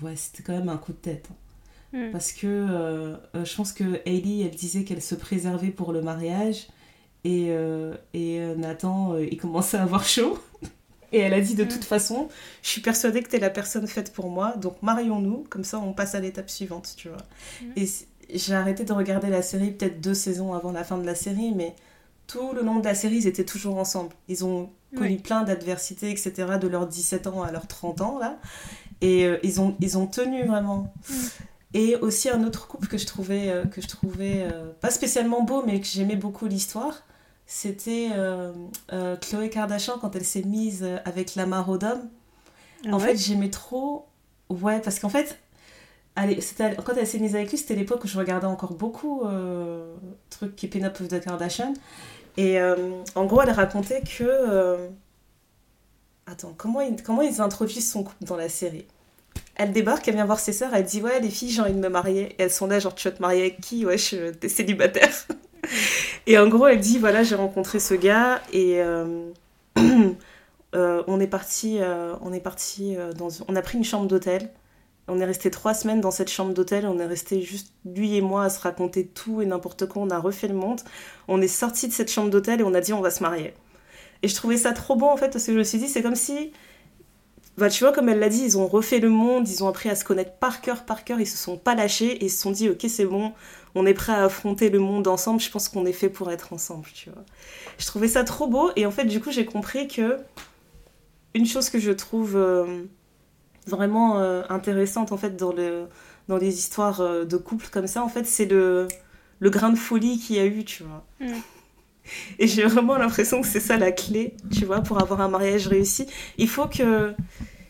ouais, 0.01 0.17
c'était 0.17 0.43
quand 0.43 0.55
même 0.55 0.71
un 0.71 0.79
coup 0.79 0.93
de 0.93 0.97
tête. 0.97 1.29
Hein. 1.93 2.09
Mm. 2.09 2.13
Parce 2.13 2.33
que 2.33 2.47
euh, 2.47 3.15
euh, 3.35 3.45
je 3.45 3.55
pense 3.55 3.75
que 3.75 4.01
Hailey, 4.07 4.47
elle 4.47 4.57
disait 4.57 4.85
qu'elle 4.85 5.03
se 5.03 5.15
préservait 5.15 5.69
pour 5.69 5.93
le 5.93 6.01
mariage. 6.01 6.69
Et, 7.25 7.51
et 8.15 8.41
Nathan, 8.57 9.17
il 9.17 9.37
commençait 9.37 9.77
à 9.77 9.83
avoir 9.83 10.03
chaud. 10.03 10.41
Et 11.13 11.19
elle 11.19 11.35
a 11.35 11.41
dit 11.41 11.55
de 11.55 11.65
mm. 11.65 11.69
toute 11.69 11.85
façon, 11.85 12.29
je 12.63 12.69
suis 12.69 12.81
persuadée 12.81 13.23
que 13.23 13.29
tu 13.29 13.37
es 13.37 13.39
la 13.39 13.51
personne 13.51 13.87
faite 13.87 14.13
pour 14.13 14.31
moi, 14.31 14.57
donc 14.57 14.83
marions-nous, 14.83 15.45
comme 15.51 15.63
ça 15.63 15.79
on 15.79 15.93
passe 15.93 16.15
à 16.15 16.21
l'étape 16.21 16.49
suivante, 16.49 16.95
tu 16.97 17.09
vois. 17.09 17.19
Et 17.77 17.87
j'ai 18.33 18.55
arrêté 18.55 18.85
de 18.85 18.93
regarder 18.93 19.29
la 19.29 19.43
série 19.43 19.73
peut-être 19.73 20.01
deux 20.01 20.15
saisons 20.15 20.55
avant 20.55 20.73
la 20.73 20.85
fin 20.85 20.99
de 20.99 21.07
la 21.07 21.15
série, 21.15 21.53
mais 21.53 21.75
tout 22.27 22.53
le 22.53 22.63
long 22.63 22.79
de 22.79 22.85
la 22.85 22.95
série, 22.95 23.17
ils 23.17 23.27
étaient 23.27 23.45
toujours 23.45 23.77
ensemble. 23.77 24.15
Ils 24.29 24.45
ont 24.45 24.71
connu 24.97 25.17
plein 25.17 25.43
d'adversités, 25.43 26.11
etc., 26.11 26.59
de 26.61 26.69
leurs 26.69 26.87
17 26.87 27.27
ans 27.27 27.43
à 27.43 27.51
leurs 27.51 27.67
30 27.67 28.01
ans, 28.01 28.19
là. 28.19 28.39
Et 29.01 29.27
euh, 29.27 29.39
ils, 29.43 29.61
ont, 29.61 29.77
ils 29.81 29.99
ont 29.99 30.07
tenu 30.07 30.45
vraiment. 30.45 30.93
Mm. 31.09 31.15
Et 31.75 31.97
aussi 31.97 32.29
un 32.29 32.45
autre 32.45 32.69
couple 32.69 32.87
que 32.87 32.99
je 32.99 33.07
trouvais, 33.07 33.49
euh, 33.49 33.65
que 33.65 33.81
je 33.81 33.89
trouvais 33.89 34.43
euh, 34.43 34.71
pas 34.81 34.91
spécialement 34.91 35.43
beau, 35.43 35.63
mais 35.67 35.81
que 35.81 35.87
j'aimais 35.87 36.17
beaucoup 36.17 36.47
l'histoire, 36.47 37.03
c'était 37.47 38.11
Chloé 39.21 39.51
Kardashian 39.51 39.99
quand 39.99 40.15
elle 40.17 40.25
s'est 40.25 40.43
mise 40.43 40.87
avec 41.05 41.35
Lamar 41.35 41.69
Odom. 41.69 42.01
Ah 42.87 42.95
en 42.95 42.99
fait, 42.99 43.17
j'aimais 43.17 43.51
trop. 43.51 44.07
Ouais, 44.49 44.81
parce 44.81 44.99
qu'en 44.99 45.09
fait, 45.09 45.39
Allez, 46.15 46.39
quand 46.85 46.93
elle 46.95 47.07
s'est 47.07 47.19
mise 47.19 47.35
avec 47.35 47.51
lui, 47.51 47.57
c'était 47.57 47.75
l'époque 47.75 48.05
où 48.05 48.07
je 48.07 48.19
regardais 48.19 48.47
encore 48.47 48.75
beaucoup 48.75 49.23
euh, 49.25 49.95
trucs 50.29 50.55
qui 50.55 50.67
Up 50.85 51.01
of 51.01 51.09
the 51.09 51.21
Kardashian. 51.21 51.73
Et 52.37 52.61
euh, 52.61 52.77
en 53.15 53.25
gros, 53.25 53.41
elle 53.41 53.51
racontait 53.51 54.03
que. 54.03 54.25
Euh, 54.25 54.89
attends, 56.27 56.55
comment 56.57 56.83
ils, 56.83 57.03
comment 57.03 57.23
ils 57.23 57.41
introduisent 57.41 57.91
son 57.91 58.05
couple 58.05 58.25
dans 58.25 58.37
la 58.37 58.51
série? 58.51 58.87
Elle 59.55 59.73
débarque, 59.73 60.07
elle 60.09 60.15
vient 60.15 60.27
voir 60.27 60.39
ses 60.39 60.53
sœurs, 60.53 60.75
elle 60.75 60.85
dit 60.85 61.01
Ouais, 61.01 61.19
les 61.21 61.31
filles, 61.31 61.49
j'ai 61.49 61.63
envie 61.63 61.73
de 61.73 61.79
me 61.79 61.89
marier. 61.89 62.35
Et 62.39 62.43
elles 62.43 62.51
sont 62.51 62.67
là, 62.67 62.79
genre, 62.79 62.95
tu 62.95 63.09
vas 63.09 63.17
te 63.17 63.23
marier 63.23 63.41
avec 63.41 63.63
qui? 63.63 63.87
Ouais, 63.87 63.97
je 63.97 64.33
t'es 64.33 64.51
célibataire. 64.51 65.13
et 66.27 66.37
en 66.39 66.49
gros, 66.49 66.67
elle 66.67 66.81
dit 66.81 66.99
Voilà, 66.99 67.23
j'ai 67.23 67.37
rencontré 67.37 67.81
ce 67.81 67.95
gars 67.95 68.43
et. 68.53 68.83
on 70.75 71.21
est 71.21 71.27
parti, 71.27 71.81
on 72.21 72.33
est 72.35 72.41
parti 72.41 72.97
dans, 73.17 73.29
on 73.49 73.57
a 73.57 73.63
pris 73.63 73.79
une 73.79 73.85
chambre 73.85 74.07
d'hôtel 74.07 74.51
on 75.09 75.19
est 75.19 75.25
resté 75.25 75.51
trois 75.51 75.75
semaines 75.75 76.01
dans 76.01 76.11
cette 76.11 76.31
chambre 76.31 76.55
d'hôtel, 76.55 76.87
on 76.87 76.99
est 76.99 77.07
resté 77.07 77.43
juste 77.43 77.73
lui 77.85 78.17
et 78.17 78.21
moi 78.21 78.45
à 78.45 78.51
se 78.51 78.61
raconter 78.61 79.07
tout 79.07 79.43
et 79.43 79.47
n'importe 79.47 79.87
quoi, 79.87 80.03
on 80.03 80.11
a 80.11 80.19
refait 80.19 80.49
le 80.49 80.55
monde. 80.55 80.81
On 81.29 81.43
est 81.43 81.49
sorti 81.49 81.89
de 81.89 81.93
cette 81.93 82.11
chambre 82.11 82.31
d'hôtel 82.31 82.61
et 82.61 82.65
on 82.65 82.75
a 82.75 82.81
dit 82.81 82.93
on 82.93 83.01
va 83.01 83.11
se 83.11 83.23
marier. 83.23 83.55
Et 84.23 84.29
je 84.29 84.35
trouvais 84.35 84.57
ça 84.57 84.73
trop 84.73 84.97
bon 84.97 85.09
en 85.09 85.17
fait 85.17 85.31
parce 85.31 85.45
que 85.45 85.53
je 85.53 85.59
me 85.59 85.65
suis 85.65 85.79
dit 85.79 85.89
c'est 85.89 86.03
comme 86.03 86.15
si 86.15 86.53
bah, 87.59 87.69
tu 87.69 87.85
vois, 87.85 87.93
comme 87.93 88.09
elle 88.09 88.19
l'a 88.19 88.31
dit, 88.31 88.43
ils 88.43 88.57
ont 88.57 88.67
refait 88.67 88.99
le 88.99 89.11
monde, 89.11 89.47
ils 89.47 89.63
ont 89.63 89.69
appris 89.69 89.91
à 89.91 89.95
se 89.95 90.05
connaître 90.05 90.33
par 90.39 90.63
cœur, 90.63 90.85
par 90.85 91.05
cœur, 91.05 91.21
ils 91.21 91.27
se 91.27 91.37
sont 91.37 91.59
pas 91.59 91.75
lâchés 91.75 92.13
et 92.13 92.25
ils 92.27 92.31
se 92.31 92.41
sont 92.41 92.51
dit, 92.51 92.71
ok, 92.71 92.87
c'est 92.89 93.05
bon, 93.05 93.33
on 93.75 93.85
est 93.85 93.93
prêt 93.93 94.13
à 94.13 94.25
affronter 94.25 94.71
le 94.71 94.79
monde 94.79 95.07
ensemble, 95.07 95.41
je 95.41 95.51
pense 95.51 95.69
qu'on 95.69 95.85
est 95.85 95.93
fait 95.93 96.09
pour 96.09 96.31
être 96.31 96.55
ensemble, 96.55 96.89
tu 96.95 97.11
vois. 97.11 97.25
Je 97.79 97.85
trouvais 97.87 98.09
ça 98.09 98.25
trop 98.25 98.47
beau 98.47 98.71
et 98.77 98.87
en 98.87 98.91
fait, 98.91 99.05
du 99.05 99.21
coup, 99.21 99.31
j'ai 99.31 99.45
compris 99.45 99.87
que 99.87 100.17
une 101.35 101.47
chose 101.47 101.69
que 101.69 101.79
je 101.79 101.93
trouve 101.93 102.37
euh, 102.37 102.85
vraiment 103.67 104.19
euh, 104.19 104.43
intéressante 104.49 105.13
en 105.13 105.17
fait 105.17 105.37
dans, 105.37 105.53
le, 105.53 105.87
dans 106.29 106.37
les 106.37 106.59
histoires 106.59 107.01
euh, 107.01 107.25
de 107.25 107.37
couple 107.37 107.69
comme 107.71 107.87
ça 107.87 108.03
en 108.03 108.09
fait 108.09 108.27
c'est 108.27 108.47
le, 108.47 108.89
le 109.39 109.51
grain 109.51 109.71
de 109.71 109.79
folie 109.79 110.19
qu'il 110.19 110.37
y 110.37 110.39
a 110.41 110.47
eu 110.47 110.65
tu 110.65 110.83
vois 110.83 111.05
mm. 111.21 111.33
Et 112.39 112.47
j'ai 112.47 112.65
vraiment 112.65 112.97
l'impression 112.97 113.41
que 113.41 113.47
c'est 113.47 113.61
ça 113.61 113.77
la 113.77 113.93
clé, 113.93 114.35
tu 114.51 114.65
vois, 114.65 114.81
pour 114.81 115.01
avoir 115.01 115.21
un 115.21 115.29
mariage 115.29 115.67
réussi. 115.69 116.07
Il 116.39 116.49
faut 116.49 116.67
que, 116.67 117.15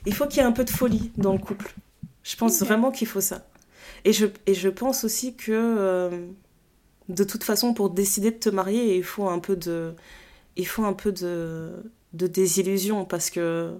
il 0.06 0.14
faut 0.14 0.26
qu'il 0.26 0.38
y 0.38 0.40
ait 0.40 0.48
un 0.48 0.52
peu 0.52 0.64
de 0.64 0.70
folie 0.70 1.12
dans 1.16 1.32
le 1.32 1.38
couple. 1.38 1.74
Je 2.22 2.36
pense 2.36 2.60
vraiment 2.60 2.90
qu'il 2.90 3.06
faut 3.06 3.20
ça. 3.20 3.46
Et 4.04 4.12
je, 4.12 4.26
et 4.46 4.54
je 4.54 4.68
pense 4.68 5.04
aussi 5.04 5.34
que, 5.34 5.52
euh, 5.52 6.26
de 7.08 7.24
toute 7.24 7.44
façon, 7.44 7.74
pour 7.74 7.90
décider 7.90 8.30
de 8.30 8.36
te 8.36 8.48
marier, 8.48 8.96
il 8.96 9.04
faut 9.04 9.28
un 9.28 9.38
peu 9.38 9.56
de, 9.56 9.94
il 10.56 10.66
faut 10.66 10.84
un 10.84 10.92
peu 10.92 11.12
de, 11.12 11.72
de 12.12 12.26
désillusion 12.26 13.04
parce 13.04 13.30
que 13.30 13.74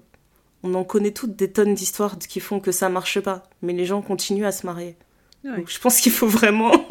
on 0.63 0.75
en 0.75 0.85
connaît 0.85 1.11
toutes 1.11 1.37
des 1.37 1.51
tonnes 1.51 1.75
d'histoires 1.75 2.19
qui 2.19 2.41
font 2.41 2.61
que 2.61 2.73
ça 2.73 2.89
marche 2.89 3.21
pas, 3.21 3.43
mais 3.63 3.73
les 3.73 3.85
gens 3.85 4.03
continuent 4.03 4.45
à 4.45 4.53
se 4.53 4.67
marier. 4.67 4.97
Donc 5.45 5.69
je 5.69 5.81
pense 5.81 6.01
qu'il 6.01 6.13
faut 6.13 6.29
vraiment 6.29 6.71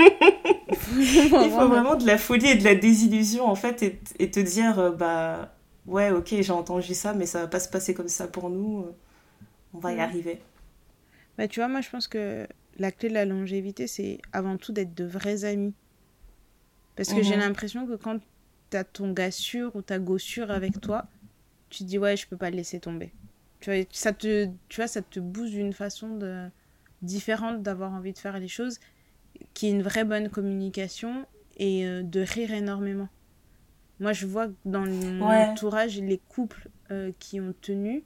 il 0.98 1.30
faut 1.30 1.68
vraiment. 1.68 1.95
de 1.95 2.06
la 2.06 2.18
folie 2.18 2.48
et 2.48 2.56
de 2.56 2.65
la 2.65 2.76
désillusion 2.76 3.45
en 3.45 3.56
fait 3.56 3.81
et, 4.19 4.30
te 4.30 4.39
dire 4.41 4.77
euh, 4.77 4.91
bah 4.91 5.56
ouais 5.88 6.11
ok 6.11 6.35
j'ai 6.41 6.52
entendu 6.52 6.93
ça 6.93 7.14
mais 7.14 7.26
ça 7.26 7.39
va 7.39 7.48
pas 7.48 7.61
se 7.61 7.69
passer 7.69 7.93
comme 7.93 8.10
ça 8.10 8.27
pour 8.27 8.49
nous. 8.49 8.88
On 9.73 9.80
va 9.80 9.93
y 9.93 10.02
arriver. 10.02 10.41
Bah 11.38 11.48
tu 11.48 11.61
vois 11.61 11.69
moi 11.69 11.80
je 11.80 11.89
pense 11.89 12.10
que 12.10 12.45
la 12.77 12.91
clé 12.91 13.07
de 13.07 13.14
la 13.14 13.23
longévité 13.23 13.88
c'est 13.88 14.19
avant 14.34 14.57
tout 14.57 14.73
d'être 14.73 14.93
de 14.93 15.06
vrais 15.06 15.45
amis. 15.45 15.73
Parce 16.98 17.14
que 17.14 17.23
j'ai 17.23 17.35
mhm. 17.35 17.41
l'impression 17.41 17.88
que 17.88 17.95
quand 17.95 18.19
t'as 18.69 18.84
ton 18.84 19.14
gars 19.14 19.31
sûr 19.31 19.73
ou 19.77 19.81
ta 19.81 19.98
go 19.98 20.18
sûr 20.18 20.52
avec 20.52 20.81
toi 20.81 21.06
tu 21.69 21.80
te 21.80 21.84
dis 21.85 21.98
ouais 21.98 22.18
je 22.18 22.27
peux 22.27 22.38
pas 22.38 22.49
le 22.49 22.57
laisser 22.57 22.81
tomber 22.81 23.14
tu 23.61 23.71
vois 23.71 23.83
ça 23.91 24.11
te 24.11 24.49
tu 24.67 24.81
vois 24.81 24.88
ça 24.88 25.01
te 25.01 25.19
booste 25.19 25.53
d'une 25.53 25.73
façon 25.73 26.17
de 26.17 26.49
différente 27.01 27.61
d'avoir 27.61 27.93
envie 27.93 28.13
de 28.13 28.17
faire 28.17 28.39
les 28.39 28.47
choses, 28.47 28.79
qui 29.53 29.67
est 29.67 29.71
une 29.71 29.81
vraie 29.81 30.03
bonne 30.03 30.29
communication 30.29 31.25
et 31.57 31.85
euh, 31.85 32.03
de 32.03 32.21
rire 32.21 32.51
énormément. 32.53 33.09
Moi, 33.99 34.13
je 34.13 34.25
vois 34.25 34.47
dans 34.65 34.85
mon 34.85 35.21
entourage, 35.21 35.99
les 35.99 36.19
couples 36.29 36.69
euh, 36.89 37.11
qui 37.19 37.39
ont 37.39 37.53
tenu, 37.61 38.03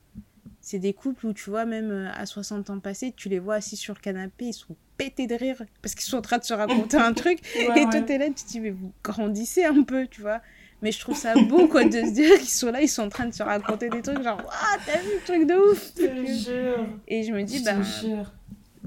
c'est 0.59 0.79
des 0.79 0.93
couples 0.93 1.27
où 1.27 1.33
tu 1.33 1.49
vois, 1.49 1.65
même 1.65 1.91
euh, 1.91 2.11
à 2.13 2.25
60 2.25 2.69
ans 2.69 2.79
passés, 2.79 3.13
tu 3.15 3.29
les 3.29 3.39
vois 3.39 3.55
assis 3.55 3.77
sur 3.77 3.93
le 3.93 3.99
canapé, 3.99 4.45
ils 4.45 4.53
sont 4.53 4.75
pétés 4.97 5.27
de 5.27 5.35
rire 5.35 5.61
parce 5.81 5.95
qu'ils 5.95 6.05
sont 6.05 6.17
en 6.17 6.21
train 6.21 6.37
de 6.37 6.43
se 6.43 6.53
raconter 6.53 6.97
un 6.97 7.13
truc. 7.13 7.39
et 7.55 7.83
toi, 7.89 8.01
t'es 8.01 8.17
là, 8.17 8.27
tu 8.27 8.33
te 8.33 8.47
dis, 8.47 8.59
mais 8.59 8.71
vous 8.71 8.91
grandissez 9.03 9.63
un 9.63 9.83
peu, 9.83 10.07
tu 10.07 10.21
vois. 10.21 10.41
Mais 10.81 10.91
je 10.91 10.99
trouve 10.99 11.15
ça 11.15 11.33
beau, 11.35 11.67
quoi, 11.67 11.83
de 11.85 11.91
se 11.91 12.13
dire 12.13 12.37
qu'ils 12.37 12.47
sont 12.49 12.71
là, 12.71 12.81
ils 12.81 12.89
sont 12.89 13.03
en 13.03 13.09
train 13.09 13.25
de 13.25 13.33
se 13.33 13.41
raconter 13.41 13.89
des 13.89 14.01
trucs, 14.01 14.21
genre, 14.21 14.37
waouh, 14.37 14.81
t'as 14.85 14.99
vu 14.99 15.09
le 15.15 15.25
truc 15.25 15.47
de 15.47 15.55
ouf 15.55 15.91
Je 15.97 16.05
te 16.05 16.25
jure. 16.25 16.85
Et 17.07 17.23
je 17.23 17.31
me 17.31 17.43
dis, 17.43 17.63
bah, 17.63 17.75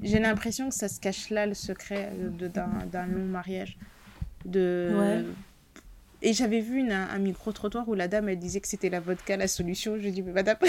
j'ai 0.02 0.18
l'impression 0.18 0.68
que 0.68 0.74
ça 0.74 0.88
se 0.88 1.00
cache 1.00 1.30
là 1.30 1.46
le 1.46 1.54
secret 1.54 2.12
d'un 2.52 3.06
long 3.06 3.24
mariage. 3.24 3.78
De... 4.44 5.24
Et 6.20 6.32
j'avais 6.32 6.60
vu 6.60 6.78
une, 6.78 6.92
un 6.92 7.18
micro-trottoir 7.18 7.88
où 7.88 7.94
la 7.94 8.08
dame, 8.08 8.28
elle 8.28 8.38
disait 8.38 8.60
que 8.60 8.66
c'était 8.66 8.90
la 8.90 8.98
vodka 8.98 9.36
la 9.36 9.46
solution. 9.46 9.98
Je 10.00 10.08
dis, 10.08 10.22
mais 10.22 10.32
madame. 10.32 10.56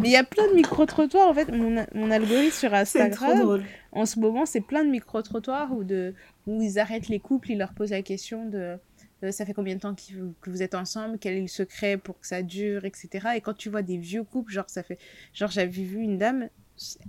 mais 0.00 0.08
il 0.08 0.10
y 0.10 0.16
a 0.16 0.24
plein 0.24 0.48
de 0.48 0.54
micro-trottoirs. 0.54 1.28
En 1.28 1.34
fait, 1.34 1.50
mon, 1.50 1.86
mon 1.94 2.10
algorithme 2.10 2.52
sur 2.52 2.74
Instagram, 2.74 3.62
en 3.92 4.04
ce 4.04 4.18
moment, 4.18 4.44
c'est 4.44 4.60
plein 4.60 4.84
de 4.84 4.90
micro-trottoirs 4.90 5.72
où, 5.72 5.82
de, 5.82 6.14
où 6.46 6.60
ils 6.62 6.78
arrêtent 6.78 7.08
les 7.08 7.20
couples, 7.20 7.52
ils 7.52 7.58
leur 7.58 7.72
posent 7.72 7.90
la 7.90 8.02
question 8.02 8.46
de 8.46 8.76
euh, 9.24 9.30
ça 9.30 9.46
fait 9.46 9.54
combien 9.54 9.74
de 9.76 9.80
temps 9.80 9.94
que 9.94 10.50
vous 10.50 10.62
êtes 10.62 10.74
ensemble, 10.74 11.18
quel 11.18 11.34
est 11.34 11.42
le 11.42 11.48
secret 11.48 11.96
pour 11.96 12.18
que 12.18 12.26
ça 12.26 12.42
dure, 12.42 12.84
etc. 12.84 13.28
Et 13.36 13.40
quand 13.40 13.54
tu 13.54 13.70
vois 13.70 13.82
des 13.82 13.96
vieux 13.96 14.24
couples, 14.24 14.52
genre 14.52 14.68
ça 14.68 14.82
fait, 14.82 14.98
genre 15.32 15.50
j'avais 15.50 15.70
vu 15.82 16.00
une 16.00 16.18
dame, 16.18 16.48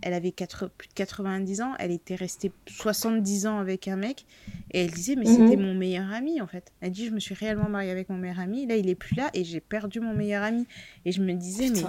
elle 0.02 0.14
avait 0.14 0.32
plus 0.32 0.88
de 0.88 0.94
90 0.94 1.62
ans, 1.62 1.74
elle 1.80 1.92
était 1.92 2.16
restée 2.16 2.52
70 2.68 3.48
ans 3.48 3.58
avec 3.58 3.88
un 3.88 3.96
mec, 3.96 4.26
et 4.72 4.86
elle 4.86 4.92
disait 4.92 5.16
mais 5.16 5.26
c'était 5.26 5.58
mhm. 5.58 5.66
mon 5.66 5.74
meilleur 5.74 6.12
ami 6.12 6.40
en 6.42 6.48
fait. 6.48 6.72
Elle 6.82 6.92
dit 6.92 7.08
je 7.08 7.12
me 7.12 7.20
suis 7.20 7.34
réellement 7.34 7.70
mariée 7.70 7.92
avec 7.92 8.10
mon 8.10 8.18
meilleur 8.18 8.40
ami, 8.40 8.68
là 8.68 8.76
il 8.76 8.90
est 8.90 8.96
plus 8.96 9.16
là 9.16 9.30
et 9.34 9.44
j'ai 9.44 9.62
perdu 9.62 10.00
mon 10.00 10.14
meilleur 10.14 10.44
ami. 10.44 10.68
Et 11.06 11.12
je 11.12 11.22
me 11.22 11.34
disais 11.34 11.70
mais 11.70 11.84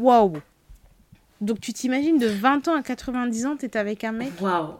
waouh. 0.00 0.38
Donc 1.42 1.60
tu 1.60 1.74
t'imagines 1.74 2.18
de 2.18 2.28
20 2.28 2.68
ans 2.68 2.76
à 2.76 2.82
90 2.82 3.46
ans, 3.46 3.56
t'es 3.56 3.76
avec 3.76 4.04
un 4.04 4.12
mec. 4.12 4.32
Waouh. 4.40 4.76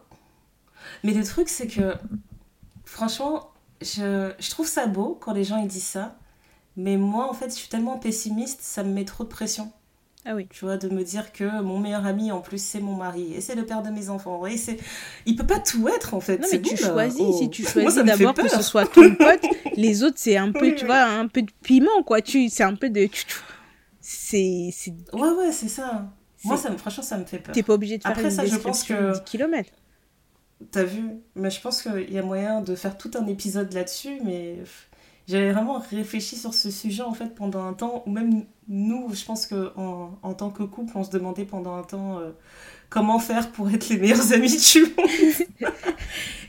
Mais 1.05 1.13
le 1.13 1.25
truc 1.25 1.49
c'est 1.49 1.67
que 1.67 1.95
franchement 2.85 3.51
je, 3.81 4.33
je, 4.39 4.51
trouve 4.51 4.67
ça 4.67 4.87
beau 4.87 5.19
quand 5.21 5.33
les 5.33 5.45
gens 5.45 5.59
ils 5.59 5.69
disent 5.69 5.85
ça. 5.85 6.17
Mais 6.77 6.97
moi, 6.97 7.29
en 7.29 7.33
fait, 7.33 7.49
je 7.49 7.55
suis 7.55 7.69
tellement 7.69 7.99
pessimiste, 7.99 8.61
ça 8.61 8.85
me 8.85 8.93
met 8.93 9.05
trop 9.05 9.25
de 9.25 9.29
pression. 9.29 9.73
Ah 10.27 10.35
oui. 10.35 10.47
Tu 10.51 10.65
vois, 10.65 10.77
de 10.77 10.89
me 10.89 11.05
dire 11.05 11.33
que 11.33 11.63
mon 11.63 11.79
meilleur 11.79 12.05
ami, 12.05 12.33
en 12.33 12.41
plus, 12.41 12.63
c'est 12.63 12.81
mon 12.81 12.97
mari, 12.97 13.33
et 13.35 13.41
c'est 13.41 13.55
le 13.55 13.65
père 13.65 13.83
de 13.83 13.91
mes 13.91 14.11
enfants. 14.11 14.45
Et 14.45 14.57
c'est... 14.57 14.77
Il 15.25 15.37
peut 15.37 15.47
pas 15.47 15.61
tout 15.61 15.89
être, 15.89 16.15
en 16.15 16.21
fait. 16.21 16.39
Non, 16.39 16.49
mais 16.51 16.61
tu 16.61 16.77
choisis. 16.77 17.21
Oh. 17.21 17.39
Si 17.39 17.49
tu 17.49 17.63
choisis 17.67 18.03
d'abord 18.03 18.35
que 18.35 18.49
ce 18.49 18.63
soit 18.63 18.87
ton 18.87 19.15
pote, 19.19 19.47
les 19.77 20.03
autres, 20.03 20.17
c'est 20.19 20.37
un 20.37 20.53
peu, 20.53 20.75
tu 20.75 20.85
vois, 20.85 21.03
un 21.03 21.29
peu 21.29 21.43
de 21.43 21.53
piment, 21.63 22.03
quoi. 22.05 22.21
Tu... 22.21 22.49
C'est 22.49 22.65
un 22.65 22.75
peu 22.75 22.91
de... 22.91 23.09
C'est... 24.01 24.73
Ouais, 25.13 25.31
ouais, 25.31 25.53
c'est 25.53 25.69
ça. 25.69 26.13
Moi, 26.45 26.57
ça 26.57 26.71
me... 26.71 26.77
franchement, 26.77 27.05
ça 27.05 27.17
me 27.17 27.25
fait 27.25 27.39
peur. 27.39 27.55
T'es 27.55 27.63
pas 27.63 27.75
obligé 27.75 27.99
de 27.99 28.03
faire 28.03 28.13
Après, 28.13 28.25
une 28.25 28.31
ça, 28.31 28.45
je 28.45 28.57
pense 28.57 28.83
que... 28.83 29.13
10 29.13 29.21
km. 29.25 29.71
T'as 30.71 30.85
vu 30.85 31.21
Mais 31.35 31.51
je 31.51 31.61
pense 31.61 31.83
qu'il 31.83 32.13
y 32.13 32.19
a 32.19 32.23
moyen 32.23 32.63
de 32.63 32.75
faire 32.75 32.97
tout 32.97 33.11
un 33.15 33.27
épisode 33.27 33.73
là-dessus, 33.73 34.21
mais 34.25 34.59
j'avais 35.29 35.53
vraiment 35.53 35.79
réfléchi 35.79 36.37
sur 36.37 36.55
ce 36.55 36.71
sujet 36.71 37.03
en 37.03 37.13
fait 37.13 37.35
pendant 37.35 37.65
un 37.65 37.75
temps, 37.75 38.03
ou 38.07 38.11
même 38.11 38.47
nous, 38.69 39.13
je 39.13 39.25
pense 39.25 39.47
qu'en 39.47 40.19
en, 40.23 40.35
tant 40.35 40.51
que 40.51 40.63
couple, 40.63 40.97
on 40.97 41.05
se 41.05 41.11
demandait 41.11 41.45
pendant 41.45 41.77
un 41.77 41.83
temps 41.83 42.19
euh, 42.19 42.31
comment 42.89 43.19
faire 43.19 43.51
pour 43.53 43.71
être 43.71 43.89
les 43.89 43.97
meilleurs 43.97 44.33
amis 44.33 44.57
du 44.57 44.83
monde. 44.83 45.71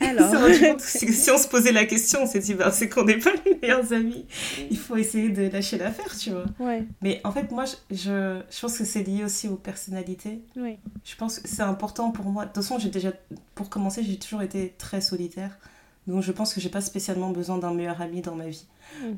Alors, 0.00 0.48
si 0.78 1.30
on 1.30 1.38
se 1.38 1.48
posait 1.48 1.72
la 1.72 1.84
question, 1.84 2.20
on 2.22 2.26
s'est 2.26 2.38
dit, 2.38 2.54
bah, 2.54 2.70
c'est 2.70 2.88
qu'on 2.88 3.04
n'est 3.04 3.18
pas 3.18 3.32
les 3.44 3.58
meilleurs 3.60 3.92
amis. 3.92 4.26
Il 4.70 4.78
faut 4.78 4.96
essayer 4.96 5.28
de 5.28 5.48
lâcher 5.48 5.76
l'affaire, 5.76 6.16
tu 6.16 6.30
vois. 6.30 6.44
Ouais. 6.60 6.84
Mais 7.02 7.20
en 7.24 7.32
fait, 7.32 7.50
moi, 7.50 7.64
je, 7.90 8.40
je, 8.50 8.60
pense 8.60 8.78
que 8.78 8.84
c'est 8.84 9.02
lié 9.02 9.24
aussi 9.24 9.48
aux 9.48 9.56
personnalités. 9.56 10.40
Oui. 10.56 10.78
Je 11.04 11.16
pense 11.16 11.40
que 11.40 11.48
c'est 11.48 11.62
important 11.62 12.10
pour 12.10 12.26
moi. 12.26 12.44
De 12.44 12.52
toute 12.52 12.62
façon, 12.62 12.78
j'ai 12.78 12.90
déjà, 12.90 13.12
pour 13.54 13.68
commencer, 13.68 14.02
j'ai 14.04 14.18
toujours 14.18 14.42
été 14.42 14.74
très 14.78 15.00
solitaire. 15.00 15.58
Donc, 16.06 16.22
je 16.22 16.32
pense 16.32 16.54
que 16.54 16.60
j'ai 16.60 16.70
pas 16.70 16.80
spécialement 16.80 17.30
besoin 17.30 17.58
d'un 17.58 17.74
meilleur 17.74 18.00
ami 18.00 18.22
dans 18.22 18.34
ma 18.34 18.48
vie. 18.48 18.66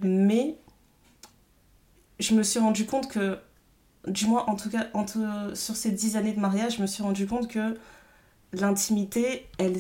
Mais 0.03 0.57
je 2.19 2.35
me 2.35 2.43
suis 2.43 2.59
rendu 2.59 2.87
compte 2.87 3.09
que 3.09 3.39
du 4.07 4.27
moins 4.27 4.45
en 4.47 4.57
tout 4.57 4.71
cas 4.71 4.87
entre, 4.95 5.53
sur 5.55 5.77
ces 5.77 5.91
dix 5.91 6.17
années 6.17 6.33
de 6.33 6.41
mariage, 6.41 6.77
je 6.77 6.83
me 6.83 6.87
suis 6.87 7.03
rendu 7.03 7.27
compte 7.27 7.49
que 7.49 7.77
l'intimité, 8.53 9.47
elle, 9.59 9.77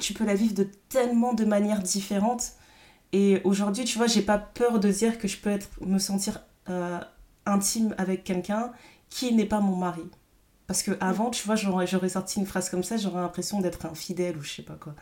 tu 0.00 0.14
peux 0.14 0.24
la 0.24 0.34
vivre 0.34 0.54
de 0.54 0.68
tellement 0.88 1.32
de 1.32 1.44
manières 1.44 1.82
différentes. 1.82 2.52
Et 3.12 3.40
aujourd'hui, 3.44 3.84
tu 3.84 3.98
vois, 3.98 4.06
j'ai 4.06 4.22
pas 4.22 4.38
peur 4.38 4.80
de 4.80 4.90
dire 4.90 5.18
que 5.18 5.28
je 5.28 5.38
peux 5.38 5.50
être, 5.50 5.68
me 5.84 5.98
sentir 5.98 6.40
euh, 6.68 6.98
intime 7.46 7.94
avec 7.98 8.24
quelqu'un 8.24 8.72
qui 9.10 9.34
n'est 9.34 9.46
pas 9.46 9.60
mon 9.60 9.76
mari. 9.76 10.02
Parce 10.66 10.82
que 10.82 10.92
avant, 11.00 11.28
tu 11.28 11.44
vois, 11.44 11.56
j'aurais, 11.56 11.86
j'aurais 11.86 12.08
sorti 12.08 12.38
une 12.38 12.46
phrase 12.46 12.70
comme 12.70 12.82
ça, 12.82 12.96
j'aurais 12.96 13.20
l'impression 13.20 13.60
d'être 13.60 13.84
infidèle 13.84 14.38
ou 14.38 14.42
je 14.42 14.54
sais 14.54 14.62
pas 14.62 14.76
quoi. 14.76 14.94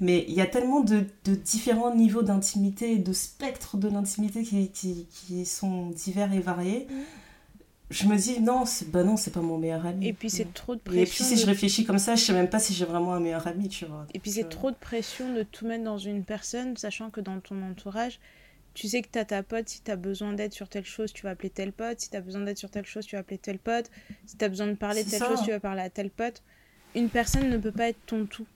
Mais 0.00 0.24
il 0.26 0.34
y 0.34 0.40
a 0.40 0.46
tellement 0.46 0.80
de, 0.80 1.04
de, 1.24 1.34
différents 1.34 1.94
niveaux 1.94 2.22
d'intimité, 2.22 2.98
de 2.98 3.12
spectres 3.12 3.76
de 3.76 3.88
l'intimité 3.88 4.42
qui, 4.42 4.70
qui, 4.70 5.06
qui, 5.12 5.46
sont 5.46 5.90
divers 5.90 6.32
et 6.32 6.40
variés 6.40 6.88
je 7.92 8.06
me 8.06 8.16
dis 8.16 8.40
non, 8.40 8.64
c'est 8.64 8.90
bah 8.90 9.04
non, 9.04 9.16
c'est 9.16 9.30
pas 9.30 9.40
mon 9.40 9.58
meilleur 9.58 9.86
ami. 9.86 10.08
Et 10.08 10.12
puis 10.12 10.30
c'est 10.30 10.52
trop 10.52 10.74
de 10.74 10.80
pression. 10.80 11.02
Et 11.02 11.06
puis 11.06 11.24
si 11.24 11.36
je 11.36 11.46
réfléchis 11.46 11.84
comme 11.84 11.98
ça, 11.98 12.14
je 12.14 12.24
sais 12.24 12.32
même 12.32 12.48
pas 12.48 12.58
si 12.58 12.74
j'ai 12.74 12.84
vraiment 12.84 13.14
un 13.14 13.20
meilleur 13.20 13.46
ami, 13.46 13.68
tu 13.68 13.84
vois. 13.84 14.06
Et 14.14 14.18
puis 14.18 14.30
c'est 14.30 14.48
trop 14.48 14.70
de 14.70 14.76
pression 14.76 15.32
de 15.34 15.42
tout 15.42 15.66
mettre 15.66 15.84
dans 15.84 15.98
une 15.98 16.24
personne, 16.24 16.76
sachant 16.76 17.10
que 17.10 17.20
dans 17.20 17.38
ton 17.40 17.62
entourage, 17.62 18.18
tu 18.74 18.88
sais 18.88 19.02
que 19.02 19.08
tu 19.12 19.18
as 19.18 19.24
ta 19.24 19.42
pote, 19.42 19.68
si 19.68 19.82
tu 19.82 19.90
as 19.90 19.96
besoin 19.96 20.32
d'aide 20.32 20.52
sur 20.52 20.68
telle 20.68 20.86
chose, 20.86 21.12
tu 21.12 21.22
vas 21.22 21.30
appeler 21.30 21.50
tel 21.50 21.72
pote, 21.72 22.00
si 22.00 22.10
tu 22.10 22.16
as 22.16 22.20
besoin 22.22 22.42
d'aide 22.42 22.56
sur 22.56 22.70
telle 22.70 22.86
chose, 22.86 23.04
tu 23.04 23.16
vas 23.16 23.20
appeler 23.20 23.38
tel 23.38 23.58
pote, 23.58 23.90
si 24.26 24.36
tu 24.36 24.44
as 24.44 24.48
besoin 24.48 24.66
de 24.66 24.74
parler 24.74 25.04
de 25.04 25.10
telle 25.10 25.22
chose, 25.22 25.42
tu 25.44 25.50
vas 25.50 25.60
parler 25.60 25.82
à 25.82 25.90
tel 25.90 26.10
pote. 26.10 26.42
Une 26.94 27.08
personne 27.08 27.50
ne 27.50 27.58
peut 27.58 27.72
pas 27.72 27.88
être 27.88 28.04
ton 28.06 28.26
tout. 28.26 28.46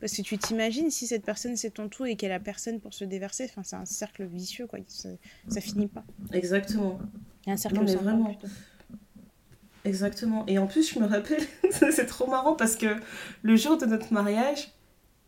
Parce 0.00 0.16
que 0.16 0.22
tu 0.22 0.36
t'imagines 0.36 0.90
si 0.90 1.06
cette 1.06 1.24
personne 1.24 1.56
c'est 1.56 1.70
ton 1.70 1.88
tout 1.88 2.04
et 2.04 2.14
qu'elle 2.14 2.32
a 2.32 2.40
personne 2.40 2.78
pour 2.78 2.92
se 2.92 3.04
déverser, 3.04 3.44
enfin 3.48 3.62
c'est 3.64 3.76
un 3.76 3.86
cercle 3.86 4.24
vicieux 4.26 4.66
quoi, 4.66 4.78
ça, 4.86 5.08
ça 5.48 5.60
finit 5.60 5.86
pas. 5.86 6.04
Exactement. 6.32 6.98
Il 7.44 7.48
y 7.48 7.50
a 7.50 7.54
un 7.54 7.56
cercle 7.56 7.78
non, 7.78 7.96
vraiment. 7.96 8.36
Exactement. 9.84 10.44
Et 10.46 10.58
en 10.58 10.66
plus, 10.66 10.94
je 10.94 10.98
me 10.98 11.06
rappelle, 11.06 11.42
c'est 11.70 12.06
trop 12.06 12.26
marrant 12.26 12.54
parce 12.54 12.76
que 12.76 12.96
le 13.42 13.56
jour 13.56 13.76
de 13.76 13.84
notre 13.86 14.12
mariage, 14.12 14.72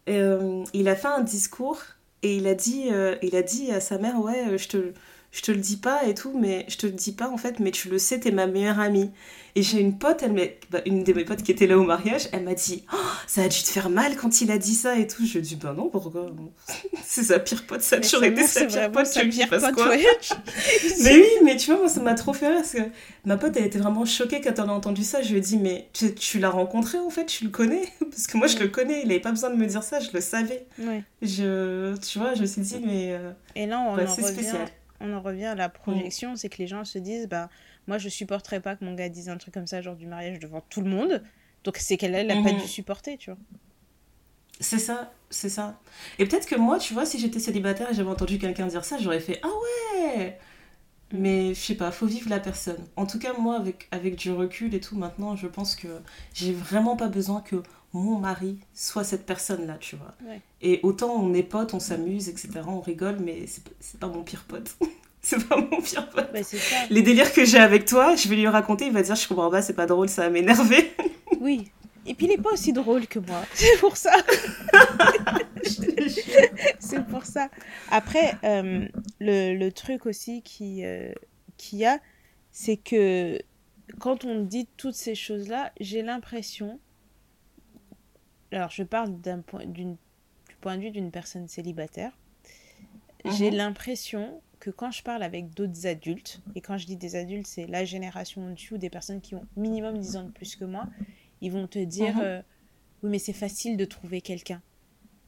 euh, 0.08 0.64
il 0.72 0.88
a 0.88 0.96
fait 0.96 1.08
un 1.08 1.20
discours 1.20 1.82
et 2.22 2.36
il 2.36 2.46
a 2.46 2.54
dit, 2.54 2.88
euh, 2.90 3.16
il 3.22 3.36
a 3.36 3.42
dit 3.42 3.70
à 3.70 3.80
sa 3.80 3.98
mère, 3.98 4.18
ouais, 4.20 4.48
euh, 4.48 4.58
je 4.58 4.68
te, 4.68 4.92
je 5.36 5.42
te 5.42 5.52
le 5.52 5.58
dis 5.58 5.76
pas 5.76 6.04
et 6.06 6.14
tout, 6.14 6.32
mais 6.34 6.64
je 6.66 6.78
te 6.78 6.86
le 6.86 6.94
dis 6.94 7.12
pas 7.12 7.28
en 7.28 7.36
fait, 7.36 7.60
mais 7.60 7.70
tu 7.70 7.90
le 7.90 7.98
sais, 7.98 8.18
t'es 8.18 8.30
ma 8.30 8.46
meilleure 8.46 8.80
amie. 8.80 9.10
Et 9.54 9.62
j'ai 9.62 9.80
une 9.80 9.98
pote, 9.98 10.22
elle 10.22 10.32
bah, 10.70 10.80
une 10.86 11.04
de 11.04 11.12
mes 11.12 11.24
potes 11.24 11.42
qui 11.42 11.52
était 11.52 11.66
là 11.66 11.76
au 11.76 11.82
mariage, 11.82 12.28
elle 12.32 12.42
m'a 12.42 12.54
dit 12.54 12.84
oh, 12.90 12.96
Ça 13.26 13.42
a 13.42 13.48
dû 13.48 13.62
te 13.62 13.68
faire 13.68 13.90
mal 13.90 14.16
quand 14.16 14.40
il 14.40 14.50
a 14.50 14.56
dit 14.56 14.74
ça 14.74 14.98
et 14.98 15.06
tout. 15.06 15.26
Je 15.26 15.32
lui 15.32 15.38
ai 15.38 15.42
dit 15.42 15.56
Bah 15.56 15.74
non, 15.76 15.90
pourquoi? 15.90 16.26
C'est 17.04 17.22
sa 17.22 17.38
pire 17.38 17.66
pote, 17.66 17.82
ça 17.82 17.96
a 17.96 18.00
toujours 18.00 18.24
été 18.24 18.46
sa 18.46 18.64
pire 18.64 18.90
pote, 18.90 19.10
tu 19.10 19.28
pire 19.28 19.48
pote, 19.50 19.74
quoi 19.74 19.94
Mais 21.02 21.14
oui, 21.14 21.28
mais 21.44 21.56
tu 21.56 21.70
vois, 21.70 21.80
moi 21.80 21.88
ça 21.90 22.00
m'a 22.00 22.14
trop 22.14 22.32
fait 22.32 22.48
rire 22.48 22.56
parce 22.56 22.72
que 22.72 22.82
ma 23.26 23.36
pote, 23.36 23.54
elle 23.58 23.66
était 23.66 23.78
vraiment 23.78 24.06
choquée 24.06 24.40
quand 24.40 24.58
elle 24.58 24.70
a 24.70 24.72
entendu 24.72 25.04
ça. 25.04 25.20
Je 25.20 25.32
lui 25.32 25.38
ai 25.38 25.42
dit 25.42 25.58
Mais 25.58 25.90
tu, 25.92 26.38
l'as 26.38 26.50
rencontré 26.50 26.96
en 26.98 27.10
fait, 27.10 27.26
tu 27.26 27.44
le 27.44 27.50
connais? 27.50 27.82
Parce 28.00 28.26
que 28.26 28.38
moi 28.38 28.46
je 28.46 28.56
le 28.56 28.68
connais, 28.68 29.02
il 29.04 29.10
avait 29.10 29.20
pas 29.20 29.32
besoin 29.32 29.50
de 29.50 29.56
me 29.56 29.66
dire 29.66 29.82
ça, 29.82 30.00
je 30.00 30.08
le 30.14 30.22
savais. 30.22 30.66
Je, 31.20 31.94
tu 31.96 32.18
vois, 32.18 32.32
je 32.32 32.40
me 32.40 32.46
suis 32.46 32.62
dit 32.62 32.80
Mais. 32.82 33.12
Euh, 33.12 33.32
et 33.54 33.66
là, 33.66 33.80
on, 33.80 33.92
en 33.92 33.92
revient, 33.92 34.56
on 35.00 35.12
en 35.12 35.20
revient 35.20 35.46
à 35.46 35.54
la 35.54 35.68
projection, 35.68 36.36
c'est 36.36 36.48
que 36.48 36.58
les 36.58 36.66
gens 36.66 36.84
se 36.84 36.98
disent 36.98 37.28
Bah 37.28 37.48
moi, 37.86 37.98
je 37.98 38.08
supporterais 38.08 38.60
pas 38.60 38.76
que 38.76 38.84
mon 38.84 38.94
gars 38.94 39.08
dise 39.08 39.28
un 39.28 39.36
truc 39.36 39.54
comme 39.54 39.66
ça, 39.66 39.80
genre 39.80 39.96
du 39.96 40.06
mariage 40.06 40.38
devant 40.38 40.60
tout 40.60 40.80
le 40.80 40.90
monde. 40.90 41.22
Donc, 41.64 41.76
c'est 41.78 41.96
qu'elle, 41.96 42.14
elle, 42.14 42.30
a 42.30 42.34
pas 42.42 42.52
mhm. 42.52 42.60
dû 42.60 42.68
supporter, 42.68 43.16
tu 43.16 43.30
vois. 43.30 43.38
C'est 44.60 44.78
ça, 44.78 45.12
c'est 45.30 45.48
ça. 45.48 45.78
Et 46.18 46.26
peut-être 46.26 46.46
que 46.46 46.56
moi, 46.56 46.78
tu 46.78 46.94
vois, 46.94 47.04
si 47.04 47.18
j'étais 47.18 47.40
célibataire 47.40 47.90
et 47.90 47.94
j'avais 47.94 48.08
entendu 48.08 48.38
quelqu'un 48.38 48.66
dire 48.66 48.84
ça, 48.84 48.98
j'aurais 48.98 49.20
fait 49.20 49.40
Ah 49.42 49.48
ouais 49.48 50.38
mm. 51.12 51.18
Mais 51.18 51.54
je 51.54 51.60
sais 51.60 51.74
pas, 51.74 51.92
faut 51.92 52.06
vivre 52.06 52.28
la 52.30 52.40
personne. 52.40 52.84
En 52.96 53.06
tout 53.06 53.18
cas, 53.18 53.32
moi, 53.34 53.56
avec, 53.56 53.86
avec 53.92 54.16
du 54.16 54.32
recul 54.32 54.74
et 54.74 54.80
tout, 54.80 54.96
maintenant, 54.96 55.36
je 55.36 55.46
pense 55.46 55.76
que 55.76 55.88
j'ai 56.34 56.52
vraiment 56.52 56.96
pas 56.96 57.08
besoin 57.08 57.42
que 57.42 57.62
mon 57.96 58.18
mari 58.18 58.58
soit 58.74 59.04
cette 59.04 59.26
personne-là, 59.26 59.76
tu 59.80 59.96
vois. 59.96 60.14
Et 60.62 60.80
autant 60.82 61.14
on 61.14 61.34
est 61.34 61.42
potes, 61.42 61.74
on 61.74 61.80
s'amuse, 61.80 62.28
etc., 62.28 62.50
on 62.66 62.80
rigole, 62.80 63.18
mais 63.20 63.44
c'est 63.80 63.98
pas 63.98 64.08
mon 64.08 64.22
pire 64.22 64.44
pote. 64.46 64.76
c'est 65.22 65.46
pas 65.48 65.56
mon 65.56 65.80
pire 65.80 66.08
pote. 66.10 66.30
Bah, 66.32 66.40
Les 66.90 67.02
délires 67.02 67.32
que 67.32 67.44
j'ai 67.44 67.58
avec 67.58 67.84
toi, 67.84 68.14
je 68.16 68.28
vais 68.28 68.36
lui 68.36 68.48
raconter, 68.48 68.86
il 68.86 68.92
va 68.92 69.02
dire 69.02 69.14
je 69.14 69.26
comprends 69.26 69.50
pas, 69.50 69.62
c'est 69.62 69.74
pas 69.74 69.86
drôle, 69.86 70.08
ça 70.08 70.22
va 70.22 70.30
m'énerver. 70.30 70.92
oui. 71.40 71.70
Et 72.08 72.14
puis 72.14 72.26
il 72.26 72.32
est 72.32 72.40
pas 72.40 72.52
aussi 72.52 72.72
drôle 72.72 73.08
que 73.08 73.18
moi. 73.18 73.42
C'est 73.54 73.80
pour 73.80 73.96
ça. 73.96 74.12
c'est 76.78 77.04
pour 77.08 77.24
ça. 77.24 77.48
Après, 77.90 78.36
euh, 78.44 78.86
le, 79.18 79.54
le, 79.58 79.72
truc 79.72 80.06
aussi 80.06 80.40
qui 80.42 80.84
euh, 80.84 81.10
qu'il 81.56 81.80
y 81.80 81.84
a, 81.84 81.98
c'est 82.52 82.76
que 82.76 83.40
quand 83.98 84.24
on 84.24 84.42
dit 84.42 84.68
toutes 84.76 84.94
ces 84.94 85.14
choses-là, 85.14 85.72
j'ai 85.80 86.02
l'impression. 86.02 86.78
Alors, 88.56 88.70
je 88.70 88.82
parle 88.82 89.20
d'un 89.20 89.40
point, 89.40 89.66
du 89.66 89.84
point 90.62 90.78
de 90.78 90.82
vue 90.82 90.90
d'une 90.90 91.10
personne 91.10 91.46
célibataire. 91.46 92.10
J'ai 93.26 93.50
mhm. 93.50 93.56
l'impression 93.58 94.40
que 94.60 94.70
quand 94.70 94.90
je 94.90 95.02
parle 95.02 95.22
avec 95.22 95.52
d'autres 95.52 95.86
adultes, 95.86 96.40
et 96.54 96.62
quand 96.62 96.78
je 96.78 96.86
dis 96.86 96.96
des 96.96 97.16
adultes, 97.16 97.46
c'est 97.46 97.66
la 97.66 97.84
génération 97.84 98.46
au-dessus 98.46 98.74
ou 98.74 98.78
des 98.78 98.88
personnes 98.88 99.20
qui 99.20 99.34
ont 99.34 99.44
minimum 99.58 99.98
10 99.98 100.16
ans 100.16 100.24
de 100.24 100.30
plus 100.30 100.56
que 100.56 100.64
moi, 100.64 100.86
ils 101.42 101.52
vont 101.52 101.66
te 101.66 101.78
dire 101.78 102.16
mhm. 102.16 102.22
euh, 102.22 102.42
Oui, 103.02 103.10
mais 103.10 103.18
c'est 103.18 103.34
facile 103.34 103.76
de 103.76 103.84
trouver 103.84 104.22
quelqu'un. 104.22 104.62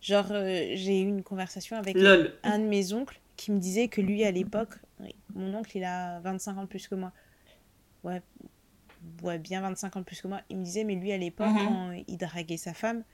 Genre, 0.00 0.28
euh, 0.30 0.70
j'ai 0.72 1.02
eu 1.02 1.06
une 1.06 1.22
conversation 1.22 1.76
avec 1.76 1.98
un 1.98 2.58
de 2.58 2.64
mes 2.64 2.94
oncles 2.94 3.20
qui 3.36 3.52
me 3.52 3.58
disait 3.58 3.88
que 3.88 4.00
lui, 4.00 4.24
à 4.24 4.30
l'époque, 4.30 4.74
mon 5.34 5.54
oncle, 5.54 5.76
il 5.76 5.84
a 5.84 6.18
25 6.20 6.56
ans 6.56 6.62
de 6.62 6.66
plus 6.66 6.88
que 6.88 6.94
moi. 6.94 7.12
Ouais, 8.04 8.22
ouais, 9.22 9.38
bien 9.38 9.60
25 9.60 9.96
ans 9.96 10.00
de 10.00 10.04
plus 10.06 10.22
que 10.22 10.28
moi. 10.28 10.40
Il 10.48 10.56
me 10.56 10.64
disait, 10.64 10.84
mais 10.84 10.94
lui, 10.94 11.12
à 11.12 11.18
l'époque, 11.18 11.48
mhm. 11.48 11.66
quand 11.68 12.02
il 12.06 12.16
draguait 12.16 12.56
sa 12.56 12.72
femme, 12.72 13.04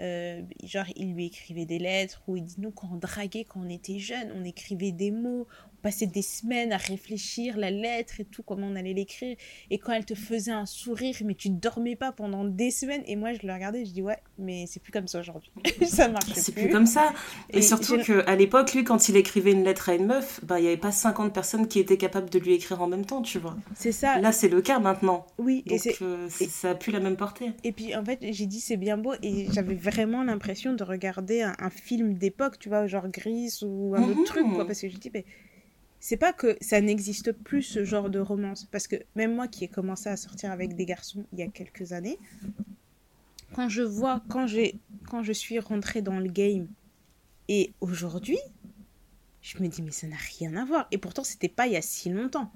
euh, 0.00 0.42
genre, 0.62 0.86
il 0.96 1.14
lui 1.14 1.26
écrivait 1.26 1.66
des 1.66 1.78
lettres, 1.78 2.22
ou 2.26 2.36
il 2.36 2.44
dit, 2.44 2.56
nous, 2.58 2.70
quand 2.70 2.88
on 2.92 2.96
draguait, 2.96 3.44
quand 3.44 3.60
on 3.60 3.68
était 3.68 3.98
jeune, 3.98 4.32
on 4.34 4.44
écrivait 4.44 4.92
des 4.92 5.10
mots, 5.10 5.46
passer 5.84 6.06
des 6.06 6.22
semaines 6.22 6.72
à 6.72 6.78
réfléchir 6.78 7.58
la 7.58 7.70
lettre 7.70 8.18
et 8.18 8.24
tout, 8.24 8.42
comment 8.42 8.66
on 8.66 8.74
allait 8.74 8.94
l'écrire. 8.94 9.36
Et 9.70 9.78
quand 9.78 9.92
elle 9.92 10.06
te 10.06 10.14
faisait 10.14 10.50
un 10.50 10.64
sourire, 10.64 11.14
mais 11.26 11.34
tu 11.34 11.50
dormais 11.50 11.94
pas 11.94 12.10
pendant 12.10 12.46
des 12.46 12.70
semaines. 12.70 13.02
Et 13.06 13.16
moi, 13.16 13.34
je 13.34 13.46
le 13.46 13.52
regardais, 13.52 13.84
je 13.84 13.92
dis 13.92 14.00
ouais, 14.00 14.16
mais 14.38 14.64
c'est 14.66 14.80
plus 14.80 14.92
comme 14.92 15.06
ça 15.06 15.20
aujourd'hui. 15.20 15.52
ça 15.86 16.08
marche 16.08 16.32
plus. 16.32 16.40
C'est 16.40 16.52
plus 16.52 16.70
comme 16.70 16.86
ça. 16.86 17.12
Et, 17.50 17.60
surtout 17.60 17.98
qu'à 17.98 18.34
l'époque, 18.34 18.72
lui, 18.72 18.82
quand 18.82 19.10
il 19.10 19.16
écrivait 19.16 19.52
une 19.52 19.62
lettre 19.62 19.90
à 19.90 19.94
une 19.94 20.06
meuf, 20.06 20.42
bah, 20.42 20.58
il 20.58 20.62
n'y 20.62 20.68
avait 20.68 20.78
pas 20.78 20.90
50 20.90 21.34
personnes 21.34 21.68
qui 21.68 21.80
étaient 21.80 21.98
capables 21.98 22.30
de 22.30 22.38
lui 22.38 22.54
écrire 22.54 22.80
en 22.80 22.86
même 22.86 23.04
temps, 23.04 23.20
tu 23.20 23.38
vois. 23.38 23.54
C'est 23.74 23.92
ça. 23.92 24.18
Là, 24.18 24.32
c'est 24.32 24.48
le 24.48 24.62
cas 24.62 24.78
maintenant. 24.78 25.26
Oui, 25.36 25.64
Donc, 25.66 25.80
euh, 26.00 26.28
et 26.40 26.46
ça 26.46 26.70
a 26.70 26.74
plus 26.74 26.92
la 26.92 27.00
même 27.00 27.16
portée. 27.16 27.52
Et 27.62 27.72
puis, 27.72 27.94
en 27.94 28.04
fait, 28.04 28.20
j'ai 28.22 28.46
dit 28.46 28.60
c'est 28.60 28.78
bien 28.78 28.96
beau. 28.96 29.12
Et 29.22 29.48
j'avais 29.52 29.74
vraiment 29.74 30.24
l'impression 30.24 30.72
de 30.72 30.82
regarder 30.82 31.42
un, 31.42 31.68
film 31.68 32.14
d'époque, 32.14 32.58
tu 32.58 32.70
vois, 32.70 32.86
genre 32.86 33.08
Gris 33.08 33.58
ou 33.62 33.94
un 33.94 34.02
autre 34.02 34.20
mhm. 34.20 34.24
truc, 34.24 34.46
quoi. 34.54 34.66
Parce 34.66 34.80
que 34.80 34.88
je 34.88 34.96
dis, 34.96 35.10
mais 35.12 35.26
c'est 36.06 36.18
pas 36.18 36.34
que 36.34 36.58
ça 36.60 36.82
n'existe 36.82 37.32
plus 37.32 37.62
ce 37.62 37.82
genre 37.82 38.10
de 38.10 38.18
romance. 38.18 38.66
Parce 38.70 38.86
que 38.86 38.96
même 39.16 39.34
moi 39.34 39.48
qui 39.48 39.64
ai 39.64 39.68
commencé 39.68 40.10
à 40.10 40.18
sortir 40.18 40.50
avec 40.52 40.76
des 40.76 40.84
garçons 40.84 41.24
il 41.32 41.38
y 41.38 41.42
a 41.42 41.48
quelques 41.48 41.92
années 41.92 42.18
quand 43.54 43.70
je 43.70 43.80
vois 43.80 44.22
quand 44.28 44.46
quand 45.08 45.22
je 45.22 45.32
suis 45.32 45.58
rentrée 45.58 46.02
dans 46.02 46.18
le 46.18 46.28
game 46.28 46.68
et 47.48 47.72
aujourd'hui 47.80 48.38
je 49.40 49.56
me 49.62 49.68
dis 49.68 49.80
mais 49.80 49.92
ça 49.92 50.06
n'a 50.06 50.16
rien 50.38 50.54
à 50.56 50.66
voir. 50.66 50.88
Et 50.90 50.98
pourtant 50.98 51.24
c'était 51.24 51.48
pas 51.48 51.68
il 51.68 51.72
y 51.72 51.76
a 51.76 51.80
si 51.82 52.10
longtemps. 52.10 52.52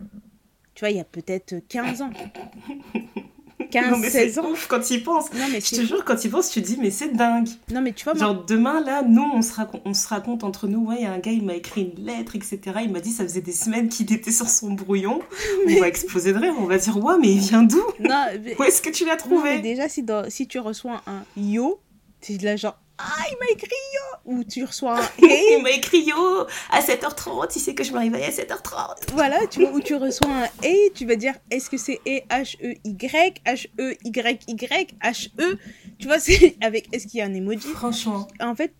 Tu 0.74 0.80
vois 0.80 0.90
il 0.90 0.98
y 0.98 1.00
a 1.00 1.04
peut-être 1.04 1.56
15 1.68 2.02
ans 2.02 2.12
15, 3.70 3.90
non, 3.90 3.98
mais 3.98 4.10
16 4.10 4.38
ans. 4.38 4.50
Ouf 4.50 4.66
quand 4.68 4.90
il 4.90 5.02
pense. 5.02 5.32
Non, 5.32 5.46
mais 5.50 5.60
je 5.60 5.74
te 5.74 5.80
jure, 5.82 6.04
quand 6.04 6.24
il 6.24 6.30
pense, 6.30 6.50
tu 6.50 6.62
te 6.62 6.66
dis, 6.66 6.78
mais 6.80 6.90
c'est 6.90 7.14
dingue. 7.14 7.48
Non, 7.72 7.80
mais 7.80 7.92
tu 7.92 8.04
vois, 8.04 8.14
Genre, 8.14 8.44
demain, 8.44 8.80
là, 8.80 9.02
nous, 9.02 9.28
on 9.34 9.42
se, 9.42 9.52
raconte, 9.52 9.82
on 9.84 9.94
se 9.94 10.08
raconte 10.08 10.44
entre 10.44 10.68
nous, 10.68 10.86
ouais, 10.86 10.96
il 10.98 11.02
y 11.02 11.06
a 11.06 11.12
un 11.12 11.18
gars, 11.18 11.32
il 11.32 11.44
m'a 11.44 11.54
écrit 11.54 11.92
une 11.96 12.04
lettre, 12.04 12.36
etc. 12.36 12.60
Il 12.82 12.92
m'a 12.92 13.00
dit, 13.00 13.10
ça 13.10 13.24
faisait 13.24 13.40
des 13.40 13.52
semaines 13.52 13.88
qu'il 13.88 14.12
était 14.12 14.32
sur 14.32 14.48
son 14.48 14.72
brouillon. 14.72 15.20
On 15.68 15.80
va 15.80 15.88
exploser 15.88 16.32
de 16.32 16.38
rire, 16.38 16.54
on 16.58 16.64
va 16.64 16.78
dire, 16.78 16.96
ouais, 17.02 17.14
mais 17.20 17.28
il 17.28 17.40
vient 17.40 17.62
d'où? 17.62 17.82
Où 18.58 18.62
est-ce 18.64 18.82
que 18.82 18.90
tu 18.90 19.04
l'as 19.04 19.16
trouvé? 19.16 19.60
Déjà, 19.60 19.88
si, 19.88 20.04
si 20.28 20.46
tu 20.46 20.58
reçois 20.58 21.02
un 21.06 21.24
yo, 21.36 21.80
es 22.28 22.38
là, 22.42 22.56
genre, 22.56 22.78
ah, 22.98 23.24
il 23.30 23.36
m'a 23.38 23.52
écrit 23.52 23.70
yo 23.94 24.32
Ou 24.32 24.44
tu 24.44 24.64
reçois 24.64 24.98
un 24.98 25.02
hey. 25.22 25.56
il 25.56 25.62
m'a 25.62 25.70
écrit 25.70 26.02
yo 26.02 26.46
à 26.70 26.80
7h30, 26.80 27.52
il 27.54 27.60
sait 27.60 27.74
que 27.74 27.84
je 27.84 27.92
me 27.92 27.98
réveille 27.98 28.24
à 28.24 28.30
7h30. 28.30 29.12
Voilà, 29.12 29.46
tu 29.46 29.60
vois, 29.60 29.72
ou 29.72 29.80
tu 29.80 29.94
reçois 29.94 30.28
un 30.28 30.48
hey, 30.62 30.90
tu 30.94 31.06
vas 31.06 31.16
dire 31.16 31.34
est-ce 31.50 31.70
que 31.70 31.76
c'est 31.76 32.00
e 32.06 32.20
H-E-Y, 32.28 33.42
H-E-Y-Y, 33.46 34.96
H-E 35.00 35.58
Tu 35.98 36.06
vois, 36.06 36.18
c'est 36.18 36.56
avec 36.60 36.92
est-ce 36.92 37.06
qu'il 37.06 37.18
y 37.18 37.22
a 37.22 37.26
un 37.26 37.34
emoji? 37.34 37.68
Franchement. 37.68 38.26
En 38.40 38.56
fait, 38.56 38.74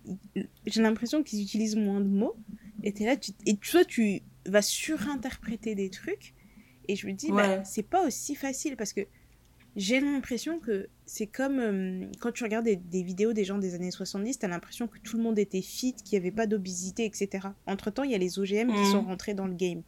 j'ai 0.66 0.82
l'impression 0.82 1.22
qu'ils 1.22 1.42
utilisent 1.42 1.76
moins 1.76 2.00
de 2.00 2.08
mots. 2.08 2.36
Et 2.82 2.94
es 3.00 3.06
là, 3.06 3.16
tu, 3.16 3.32
et 3.46 3.56
toi, 3.56 3.84
tu 3.84 4.22
vas 4.46 4.62
surinterpréter 4.62 5.74
des 5.74 5.90
trucs. 5.90 6.34
Et 6.88 6.96
je 6.96 7.06
me 7.06 7.12
dis, 7.12 7.30
bah, 7.30 7.62
c'est 7.64 7.82
pas 7.82 8.06
aussi 8.06 8.34
facile 8.34 8.76
parce 8.76 8.92
que 8.92 9.02
j'ai 9.76 10.00
l'impression 10.00 10.58
que 10.58 10.88
c'est 11.06 11.26
comme 11.26 11.58
euh, 11.58 12.06
quand 12.20 12.32
tu 12.32 12.44
regardes 12.44 12.66
des, 12.66 13.02
vidéos 13.02 13.32
des 13.32 13.44
gens 13.44 13.58
des 13.58 13.74
années 13.74 13.90
70, 13.90 14.38
t'as 14.38 14.48
l'impression 14.48 14.88
que 14.88 14.98
tout 14.98 15.16
le 15.16 15.22
monde 15.22 15.38
était 15.38 15.62
fit, 15.62 15.94
qu'il 15.94 16.18
n'y 16.18 16.26
avait 16.26 16.34
pas 16.34 16.46
d'obésité, 16.46 17.04
etc. 17.04 17.48
Entre-temps, 17.66 18.02
il 18.02 18.10
y 18.10 18.14
a 18.14 18.18
les 18.18 18.38
OGM 18.38 18.72
qui 18.72 18.90
sont 18.90 19.02
mm. 19.02 19.06
rentrés 19.06 19.34
dans 19.34 19.46
le 19.46 19.54
game. 19.54 19.82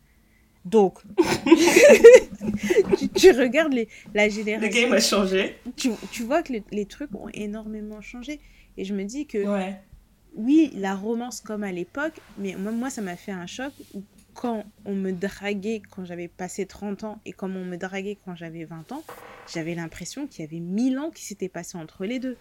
Donc, 0.65 1.01
tu, 3.15 3.31
regardes 3.31 3.73
les, 3.73 3.89
la 4.15 4.29
génération... 4.29 4.69
Le 4.69 4.75
game 4.75 4.93
a 4.93 5.01
changé. 5.01 5.57
Tu, 5.77 5.91
tu 6.13 6.23
vois 6.23 6.43
que 6.43 6.53
les, 6.53 6.63
les, 6.71 6.85
trucs 6.85 7.15
ont 7.15 7.29
énormément 7.33 8.03
changé. 8.03 8.41
Et 8.77 8.85
je 8.85 8.95
me 8.95 9.05
dis 9.05 9.27
que... 9.27 9.39
Oui, 10.37 10.71
la 10.77 10.95
romance 10.95 11.41
comme 11.41 11.65
à 11.65 11.73
l'époque, 11.73 12.15
mais 12.39 12.55
moi, 12.57 12.71
moi 12.71 12.91
ça 12.91 13.03
m'a 13.03 13.17
fait 13.17 13.33
un 13.33 13.47
choc 13.47 13.73
quand 14.41 14.65
on 14.87 14.95
me 14.95 15.13
draguait 15.13 15.83
quand 15.91 16.07
j'avais 16.07 16.27
passé 16.27 16.65
30 16.65 17.05
ans 17.05 17.21
et 17.27 17.33
comme 17.33 17.57
on 17.57 17.65
me 17.67 17.77
draguait 17.77 18.17
quand 18.25 18.35
j'avais 18.35 18.65
20 18.65 18.91
ans, 18.93 19.03
j'avais 19.53 19.75
l'impression 19.75 20.27
qu'il 20.27 20.43
y 20.43 20.49
avait 20.49 20.61
1000 20.61 20.99
ans 20.99 21.11
qui 21.11 21.23
s'étaient 21.25 21.51
passés 21.51 21.77
entre 21.77 22.07
les 22.07 22.19
deux. 22.19 22.39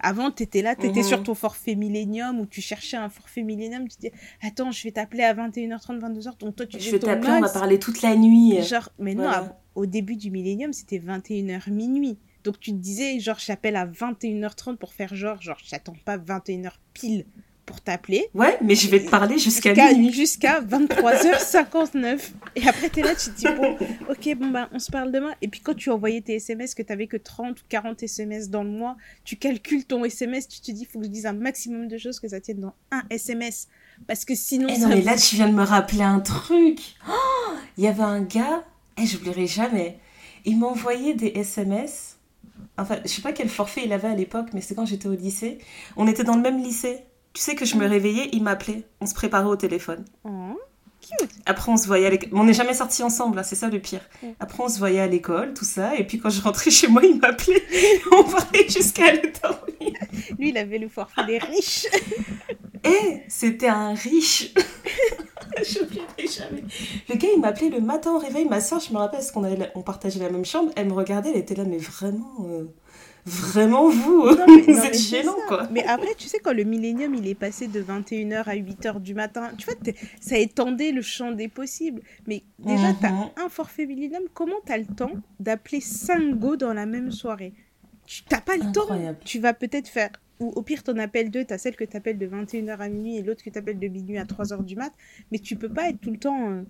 Avant, 0.00 0.32
tu 0.32 0.42
étais 0.42 0.60
là, 0.60 0.74
tu 0.74 0.86
étais 0.86 1.02
mhm. 1.02 1.06
sur 1.06 1.22
ton 1.22 1.34
forfait 1.34 1.76
Millennium 1.76 2.40
ou 2.40 2.46
tu 2.46 2.60
cherchais 2.60 2.96
un 2.96 3.08
forfait 3.08 3.44
Millennium, 3.44 3.86
tu 3.86 3.96
disais 3.96 4.12
Attends, 4.42 4.72
je 4.72 4.82
vais 4.82 4.90
t'appeler 4.90 5.22
à 5.22 5.34
21h30, 5.34 6.00
22h. 6.00 6.36
Donc 6.38 6.56
toi, 6.56 6.66
tu 6.66 6.80
Je 6.80 6.90
vais 6.90 6.98
t'appeler, 6.98 7.30
on 7.30 7.40
va 7.40 7.48
parler 7.48 7.78
toute 7.78 8.02
la 8.02 8.16
nuit. 8.16 8.60
Genre, 8.62 8.90
mais 8.98 9.14
non, 9.14 9.30
au 9.76 9.86
début 9.86 10.16
du 10.16 10.32
Millennium, 10.32 10.72
c'était 10.72 10.98
21h 10.98 11.70
minuit. 11.70 12.18
Donc 12.42 12.58
tu 12.58 12.72
te 12.72 12.76
disais, 12.76 13.20
genre, 13.20 13.38
j'appelle 13.38 13.76
à 13.76 13.86
21h30 13.86 14.76
pour 14.76 14.92
faire 14.92 15.14
genre, 15.14 15.40
genre, 15.40 15.58
j'attends 15.64 15.96
pas 16.04 16.18
21h 16.18 16.72
pile 16.92 17.24
pour 17.66 17.80
t'appeler. 17.80 18.28
Ouais, 18.32 18.56
mais 18.62 18.76
je 18.76 18.88
vais 18.88 19.04
te 19.04 19.10
parler 19.10 19.38
jusqu'à 19.38 19.74
minuit. 19.74 20.12
Jusqu'à 20.12 20.60
23h59. 20.60 22.30
Et 22.54 22.66
après, 22.66 22.88
t'es 22.88 23.02
là, 23.02 23.14
tu 23.14 23.30
te 23.30 23.36
dis, 23.36 23.46
bon, 23.56 23.76
ok, 24.08 24.36
bon, 24.36 24.50
bah, 24.50 24.68
on 24.72 24.78
se 24.78 24.90
parle 24.90 25.10
demain. 25.10 25.34
Et 25.42 25.48
puis, 25.48 25.60
quand 25.60 25.74
tu 25.74 25.90
envoyais 25.90 26.20
tes 26.20 26.36
SMS, 26.36 26.74
que 26.74 26.82
t'avais 26.82 27.08
que 27.08 27.16
30 27.16 27.60
ou 27.60 27.64
40 27.68 28.02
SMS 28.04 28.48
dans 28.48 28.62
le 28.62 28.70
mois, 28.70 28.96
tu 29.24 29.36
calcules 29.36 29.84
ton 29.84 30.04
SMS, 30.04 30.46
tu 30.46 30.60
te 30.60 30.70
dis, 30.70 30.82
il 30.82 30.86
faut 30.86 31.00
que 31.00 31.04
je 31.04 31.10
dise 31.10 31.26
un 31.26 31.32
maximum 31.32 31.88
de 31.88 31.98
choses 31.98 32.20
que 32.20 32.28
ça 32.28 32.40
tienne 32.40 32.60
dans 32.60 32.74
un 32.92 33.02
SMS. 33.10 33.68
Parce 34.06 34.24
que 34.24 34.34
sinon. 34.34 34.68
Eh 34.70 34.78
non, 34.78 34.88
mais 34.88 35.02
là, 35.02 35.16
tu 35.16 35.34
viens 35.34 35.48
de 35.48 35.54
me 35.54 35.64
rappeler 35.64 36.02
un 36.02 36.20
truc. 36.20 36.78
Oh, 37.08 37.54
il 37.76 37.84
y 37.84 37.88
avait 37.88 38.02
un 38.02 38.22
gars, 38.22 38.64
et 38.96 39.02
eh, 39.02 39.06
j'oublierai 39.06 39.46
jamais, 39.46 39.98
il 40.44 40.58
m'envoyait 40.58 41.14
des 41.14 41.32
SMS. 41.34 42.16
Enfin, 42.78 42.98
je 43.04 43.08
sais 43.08 43.22
pas 43.22 43.32
quel 43.32 43.48
forfait 43.48 43.82
il 43.84 43.92
avait 43.92 44.08
à 44.08 44.14
l'époque, 44.14 44.48
mais 44.52 44.60
c'est 44.60 44.74
quand 44.74 44.86
j'étais 44.86 45.08
au 45.08 45.14
lycée. 45.14 45.58
On 45.96 46.06
était 46.06 46.24
dans 46.24 46.36
le 46.36 46.42
même 46.42 46.62
lycée. 46.62 47.00
Tu 47.36 47.42
sais 47.42 47.54
que 47.54 47.66
je 47.66 47.76
me 47.76 47.86
réveillais, 47.86 48.30
il 48.32 48.42
m'appelait. 48.42 48.84
On 49.02 49.04
se 49.04 49.12
préparait 49.12 49.44
au 49.44 49.56
téléphone. 49.56 50.06
Oh. 50.24 50.58
Après, 51.44 51.70
on 51.70 51.76
se 51.76 51.86
voyait 51.86 52.06
à 52.06 52.10
l'école. 52.10 52.30
On 52.32 52.44
n'est 52.44 52.54
jamais 52.54 52.72
sortis 52.72 53.02
ensemble, 53.02 53.44
c'est 53.44 53.56
ça 53.56 53.68
le 53.68 53.78
pire. 53.78 54.00
Après, 54.40 54.62
on 54.62 54.70
se 54.70 54.78
voyait 54.78 55.00
à 55.00 55.06
l'école, 55.06 55.52
tout 55.52 55.66
ça. 55.66 55.96
Et 55.96 56.04
puis, 56.04 56.18
quand 56.18 56.30
je 56.30 56.40
rentrais 56.40 56.70
chez 56.70 56.88
moi, 56.88 57.04
il 57.04 57.18
m'appelait. 57.20 57.62
on 58.10 58.24
parlait 58.24 58.66
jusqu'à 58.70 59.12
le 59.12 59.30
dormir. 59.38 59.98
Lui, 60.38 60.48
il 60.48 60.56
avait 60.56 60.78
le 60.78 60.88
forfait 60.88 61.26
des 61.26 61.36
riches. 61.36 61.86
Eh, 62.84 63.20
c'était 63.28 63.68
un 63.68 63.92
riche. 63.92 64.54
je 65.62 65.80
n'oublierai 65.80 66.26
jamais. 66.26 66.64
Le 67.10 67.16
gars, 67.16 67.28
il 67.34 67.40
m'appelait 67.42 67.68
le 67.68 67.80
matin 67.80 68.12
au 68.12 68.18
réveil. 68.18 68.46
Ma 68.46 68.62
soeur, 68.62 68.80
je 68.80 68.94
me 68.94 68.96
rappelle, 68.96 69.20
parce 69.20 69.30
qu'on 69.30 69.44
on 69.74 69.82
partageait 69.82 70.20
la 70.20 70.30
même 70.30 70.46
chambre. 70.46 70.72
Elle 70.74 70.86
me 70.86 70.94
regardait, 70.94 71.32
elle 71.32 71.36
était 71.36 71.54
là, 71.54 71.64
mais 71.64 71.76
vraiment. 71.76 72.46
Euh, 72.48 72.64
vraiment 73.26 73.90
vous, 73.90 74.22
vous 74.66 74.84
êtes 74.84 74.98
gênant 74.98 75.36
quoi. 75.48 75.68
Mais 75.72 75.84
après, 75.84 76.14
tu 76.16 76.28
sais, 76.28 76.38
quand 76.38 76.52
le 76.52 76.64
millénium 76.64 77.14
il 77.14 77.26
est 77.26 77.34
passé 77.34 77.66
de 77.66 77.82
21h 77.82 78.44
à 78.44 78.54
8h 78.54 79.00
du 79.00 79.14
matin, 79.14 79.50
tu 79.58 79.66
vois, 79.66 79.74
ça 80.20 80.38
étendait 80.38 80.92
le 80.92 81.02
champ 81.02 81.32
des 81.32 81.48
possibles. 81.48 82.02
Mais 82.26 82.42
déjà, 82.58 82.94
tu 82.94 83.06
as 83.06 83.12
mhm. 83.12 83.30
un 83.36 83.48
forfait 83.48 83.86
millénium, 83.86 84.22
comment 84.32 84.56
tu 84.64 84.72
as 84.72 84.78
le 84.78 84.86
temps 84.86 85.12
d'appeler 85.40 85.80
5 85.80 86.38
go 86.38 86.56
dans 86.56 86.72
la 86.72 86.86
même 86.86 87.10
soirée? 87.10 87.52
Tu 88.06 88.22
n'as 88.30 88.40
pas 88.40 88.56
le 88.56 88.70
temps. 88.72 88.86
Tu 89.24 89.40
vas 89.40 89.52
peut-être 89.52 89.88
faire 89.88 90.10
ou 90.38 90.52
au 90.54 90.62
pire, 90.62 90.82
ton 90.82 90.98
appelles 90.98 91.30
deux, 91.30 91.44
tu 91.44 91.54
as 91.54 91.58
celle 91.58 91.76
que 91.76 91.84
tu 91.84 91.96
appelles 91.96 92.18
de 92.18 92.26
21h 92.26 92.76
à 92.76 92.88
minuit 92.88 93.16
et 93.16 93.22
l'autre 93.22 93.42
que 93.42 93.50
tu 93.50 93.58
appelles 93.58 93.78
de 93.78 93.88
minuit 93.88 94.18
à 94.18 94.24
3h 94.24 94.64
du 94.64 94.76
mat, 94.76 94.92
mais 95.32 95.38
tu 95.38 95.56
peux 95.56 95.68
pas 95.68 95.88
être 95.88 96.00
tout 96.00 96.10
le 96.10 96.18
temps 96.18 96.50
euh, 96.50 96.62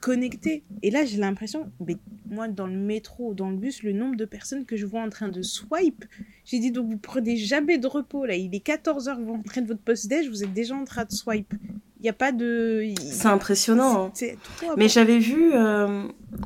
connecté. 0.00 0.64
Et 0.82 0.90
là, 0.90 1.04
j'ai 1.04 1.18
l'impression, 1.18 1.70
mais 1.86 1.96
moi, 2.28 2.48
dans 2.48 2.66
le 2.66 2.76
métro, 2.76 3.34
dans 3.34 3.50
le 3.50 3.56
bus, 3.56 3.82
le 3.82 3.92
nombre 3.92 4.16
de 4.16 4.24
personnes 4.24 4.64
que 4.64 4.76
je 4.76 4.86
vois 4.86 5.02
en 5.02 5.08
train 5.08 5.28
de 5.28 5.42
swipe, 5.42 6.04
j'ai 6.44 6.58
dit, 6.58 6.70
donc 6.70 6.90
vous 6.90 6.98
prenez 6.98 7.36
jamais 7.36 7.78
de 7.78 7.86
repos, 7.86 8.24
là. 8.24 8.34
Il 8.34 8.54
est 8.54 8.66
14h, 8.66 9.22
vous 9.22 9.32
rentrez 9.32 9.60
de 9.60 9.66
votre 9.66 9.80
post-déj, 9.80 10.28
vous 10.28 10.44
êtes 10.44 10.52
déjà 10.52 10.74
en 10.74 10.84
train 10.84 11.04
de 11.04 11.12
swipe. 11.12 11.52
Il 12.00 12.02
n'y 12.02 12.08
a 12.08 12.14
pas 12.14 12.30
de... 12.30 12.92
C'est 13.00 13.26
impressionnant. 13.26 14.12
Hein. 14.16 14.72
Mais 14.76 14.88
j'avais 14.88 15.18
vu 15.18 15.52
euh, 15.52 16.04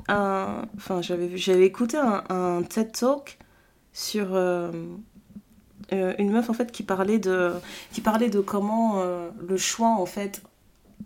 un... 0.09 0.65
Enfin, 0.77 1.03
j'avais 1.03 1.27
vu... 1.27 1.37
J'avais 1.37 1.67
écouté 1.67 1.99
un, 1.99 2.63
TED 2.63 2.93
Talk 2.93 3.39
sur... 3.93 4.35
Euh, 4.35 4.71
euh, 5.93 6.15
une 6.19 6.31
meuf 6.31 6.49
en 6.49 6.55
fait 6.55 6.73
qui 6.73 6.85
parlait 6.85 7.19
de 7.19 7.51
qui 7.91 8.01
parlait 8.01 8.31
de 8.31 8.41
comment 8.41 9.03
le 9.39 9.57
choix 9.59 9.89
en 9.89 10.07
fait 10.07 10.41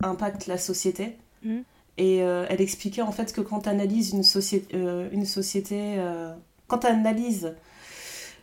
impacte 0.01 0.47
la 0.47 0.57
société 0.57 1.17
mmh. 1.43 1.57
Et 1.97 2.21
euh, 2.21 2.45
elle 2.49 2.61
expliquait 2.61 3.01
en 3.01 3.11
fait 3.11 3.33
que 3.33 3.41
quand 3.41 3.61
tu 3.61 3.69
analyses 3.69 4.11
une, 4.11 4.23
société, 4.23 4.75
euh, 4.75 5.09
une 5.11 5.25
société, 5.25 5.95
euh, 5.97 6.33
quand 6.67 6.79
tu 6.79 6.87
analyses 6.87 7.55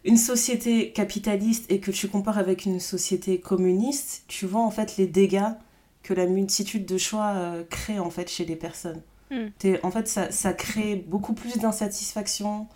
une 0.05 0.17
société 0.17 0.93
capitaliste 0.93 1.71
et 1.71 1.79
que 1.79 1.91
tu 1.91 2.09
compares 2.09 2.39
avec 2.39 2.67
une 2.67 2.81
société 2.81 3.39
communiste, 3.39 4.25
tu 4.29 4.45
vois 4.47 4.61
en 4.61 4.71
fait 4.71 4.97
les 4.97 5.07
dégâts 5.07 5.53
que 6.03 6.13
la 6.13 6.27
multitude 6.27 6.85
de 6.85 6.99
choix 6.99 7.35
crée 7.71 7.99
en 7.99 8.11
fait 8.11 8.29
chez 8.29 8.45
les 8.45 8.57
personnes. 8.57 9.01
Hmm. 9.31 9.47
En 9.83 9.91
fait, 9.91 10.07
ça, 10.07 10.31
ça, 10.31 10.53
crée 10.53 10.97
beaucoup 10.97 11.33
plus 11.33 11.57
d'insatisfaction, 11.57 12.67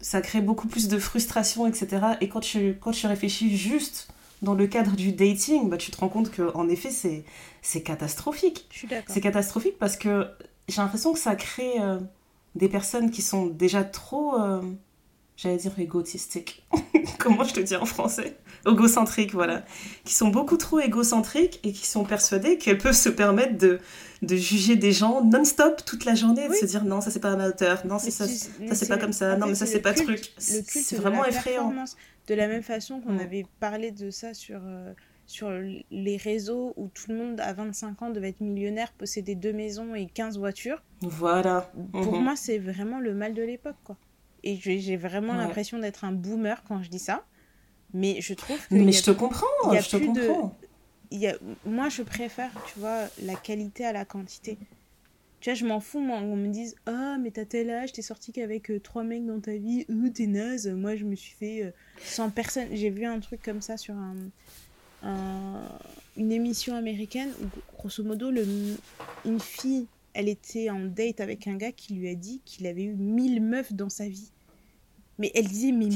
ça 0.00 0.20
crée 0.20 0.40
beaucoup 0.40 0.66
plus 0.66 0.88
de 0.88 0.98
frustration, 0.98 1.68
etc. 1.68 2.06
Et 2.20 2.28
quand 2.28 2.40
tu, 2.40 2.76
quand 2.80 2.90
tu 2.90 3.06
réfléchis 3.06 3.56
juste 3.56 4.08
dans 4.42 4.54
le 4.54 4.66
cadre 4.66 4.96
du 4.96 5.12
dating, 5.12 5.68
bah, 5.68 5.76
tu 5.76 5.90
te 5.90 5.98
rends 5.98 6.08
compte 6.08 6.34
qu'en 6.34 6.68
effet, 6.68 6.90
c'est, 6.90 7.24
c'est 7.62 7.82
catastrophique. 7.82 8.68
C'est 9.08 9.20
catastrophique 9.20 9.78
parce 9.78 9.96
que 9.96 10.26
j'ai 10.68 10.80
l'impression 10.80 11.12
que 11.12 11.18
ça 11.18 11.34
crée 11.34 11.80
euh, 11.80 11.98
des 12.54 12.68
personnes 12.68 13.10
qui 13.10 13.22
sont 13.22 13.46
déjà 13.46 13.84
trop, 13.84 14.40
euh, 14.40 14.62
j'allais 15.36 15.56
dire 15.56 15.78
égotistiques. 15.78 16.66
Comment 17.18 17.44
je 17.44 17.54
te 17.54 17.60
dis 17.60 17.76
en 17.76 17.84
français? 17.84 18.36
Égocentriques, 18.66 19.32
voilà. 19.32 19.64
Qui 20.04 20.14
sont 20.14 20.28
beaucoup 20.28 20.56
trop 20.56 20.80
égocentriques 20.80 21.60
et 21.62 21.72
qui 21.72 21.86
sont 21.86 22.04
persuadées 22.04 22.56
qu'elles 22.56 22.78
peuvent 22.78 22.96
se 22.96 23.08
permettre 23.08 23.58
de, 23.58 23.80
de 24.22 24.36
juger 24.36 24.76
des 24.76 24.92
gens 24.92 25.24
non-stop 25.24 25.84
toute 25.84 26.04
la 26.04 26.14
journée, 26.14 26.48
de 26.48 26.54
se 26.54 26.66
dire 26.66 26.84
non, 26.84 27.00
ça 27.00 27.10
c'est 27.10 27.20
pas 27.20 27.32
à 27.32 27.36
ma 27.36 27.48
hauteur, 27.48 27.86
non, 27.86 27.98
ça, 27.98 28.10
ça 28.10 28.26
c'est 28.74 28.88
pas 28.88 28.98
comme 28.98 29.12
ça, 29.12 29.36
non, 29.36 29.46
mais 29.46 29.54
ça 29.54 29.66
c'est 29.66 29.80
pas 29.80 29.94
truc. 29.94 30.32
C'est 30.38 30.96
vraiment 30.96 31.24
effrayant 31.24 31.72
de 32.26 32.34
la 32.34 32.46
même 32.46 32.62
façon 32.62 33.00
qu'on 33.00 33.18
avait 33.18 33.44
parlé 33.58 33.90
de 33.90 34.10
ça 34.10 34.34
sur, 34.34 34.60
euh, 34.64 34.92
sur 35.26 35.50
les 35.90 36.16
réseaux 36.16 36.74
où 36.76 36.88
tout 36.88 37.06
le 37.08 37.16
monde 37.16 37.40
à 37.40 37.52
25 37.52 38.02
ans 38.02 38.10
devait 38.10 38.28
être 38.28 38.40
millionnaire, 38.40 38.92
posséder 38.92 39.34
deux 39.34 39.52
maisons 39.52 39.96
et 39.96 40.06
15 40.06 40.38
voitures. 40.38 40.80
Voilà. 41.00 41.72
Pour 41.92 42.14
mm-hmm. 42.14 42.22
moi, 42.22 42.36
c'est 42.36 42.58
vraiment 42.58 43.00
le 43.00 43.14
mal 43.14 43.34
de 43.34 43.42
l'époque, 43.42 43.78
quoi. 43.82 43.96
Et 44.42 44.56
j'ai 44.56 44.96
vraiment 44.96 45.34
l'impression 45.34 45.78
d'être 45.78 46.04
un 46.04 46.12
boomer 46.12 46.62
quand 46.66 46.82
je 46.82 46.88
dis 46.88 46.98
ça. 46.98 47.24
Mais 47.92 48.20
je 48.20 48.34
trouve 48.34 48.58
que. 48.68 48.74
Mais 48.74 48.92
je 48.92 49.02
te 49.02 49.10
comprends, 49.10 49.46
je 49.72 49.90
te 49.90 49.96
comprends. 49.96 50.56
Y 51.18 51.26
a, 51.26 51.36
moi, 51.64 51.88
je 51.88 52.02
préfère, 52.02 52.50
tu 52.72 52.78
vois, 52.78 53.08
la 53.22 53.34
qualité 53.34 53.84
à 53.84 53.92
la 53.92 54.04
quantité. 54.04 54.56
Tu 55.40 55.50
vois, 55.50 55.54
je 55.54 55.64
m'en 55.64 55.80
fous, 55.80 56.00
moi, 56.00 56.18
on 56.18 56.36
me 56.36 56.48
dise 56.48 56.76
Ah, 56.86 57.16
mais 57.18 57.30
t'as 57.30 57.46
tel 57.46 57.70
âge, 57.70 57.92
t'es 57.92 58.02
sorti 58.02 58.30
qu'avec 58.32 58.70
euh, 58.70 58.78
trois 58.78 59.02
mecs 59.02 59.24
dans 59.24 59.40
ta 59.40 59.54
vie, 59.54 59.86
euh, 59.90 60.10
t'es 60.10 60.26
naze. 60.26 60.68
Moi, 60.68 60.96
je 60.96 61.04
me 61.04 61.14
suis 61.14 61.34
fait 61.34 61.64
euh, 61.64 61.70
sans 62.04 62.30
personne. 62.30 62.68
J'ai 62.72 62.90
vu 62.90 63.06
un 63.06 63.18
truc 63.20 63.42
comme 63.42 63.62
ça 63.62 63.76
sur 63.76 63.94
un, 63.94 64.16
une 66.16 66.30
émission 66.30 66.74
américaine 66.76 67.30
où, 67.42 67.46
grosso 67.76 68.04
modo, 68.04 68.30
le, 68.30 68.46
une 69.24 69.40
fille, 69.40 69.86
elle 70.12 70.28
était 70.28 70.68
en 70.68 70.84
date 70.84 71.20
avec 71.20 71.46
un 71.46 71.56
gars 71.56 71.72
qui 71.72 71.94
lui 71.94 72.08
a 72.08 72.14
dit 72.14 72.40
qu'il 72.44 72.66
avait 72.66 72.84
eu 72.84 72.94
mille 72.94 73.40
meufs 73.42 73.72
dans 73.72 73.88
sa 73.88 74.06
vie. 74.06 74.30
Mais 75.18 75.30
elle 75.34 75.46
disait 75.46 75.72
Mais 75.72 75.90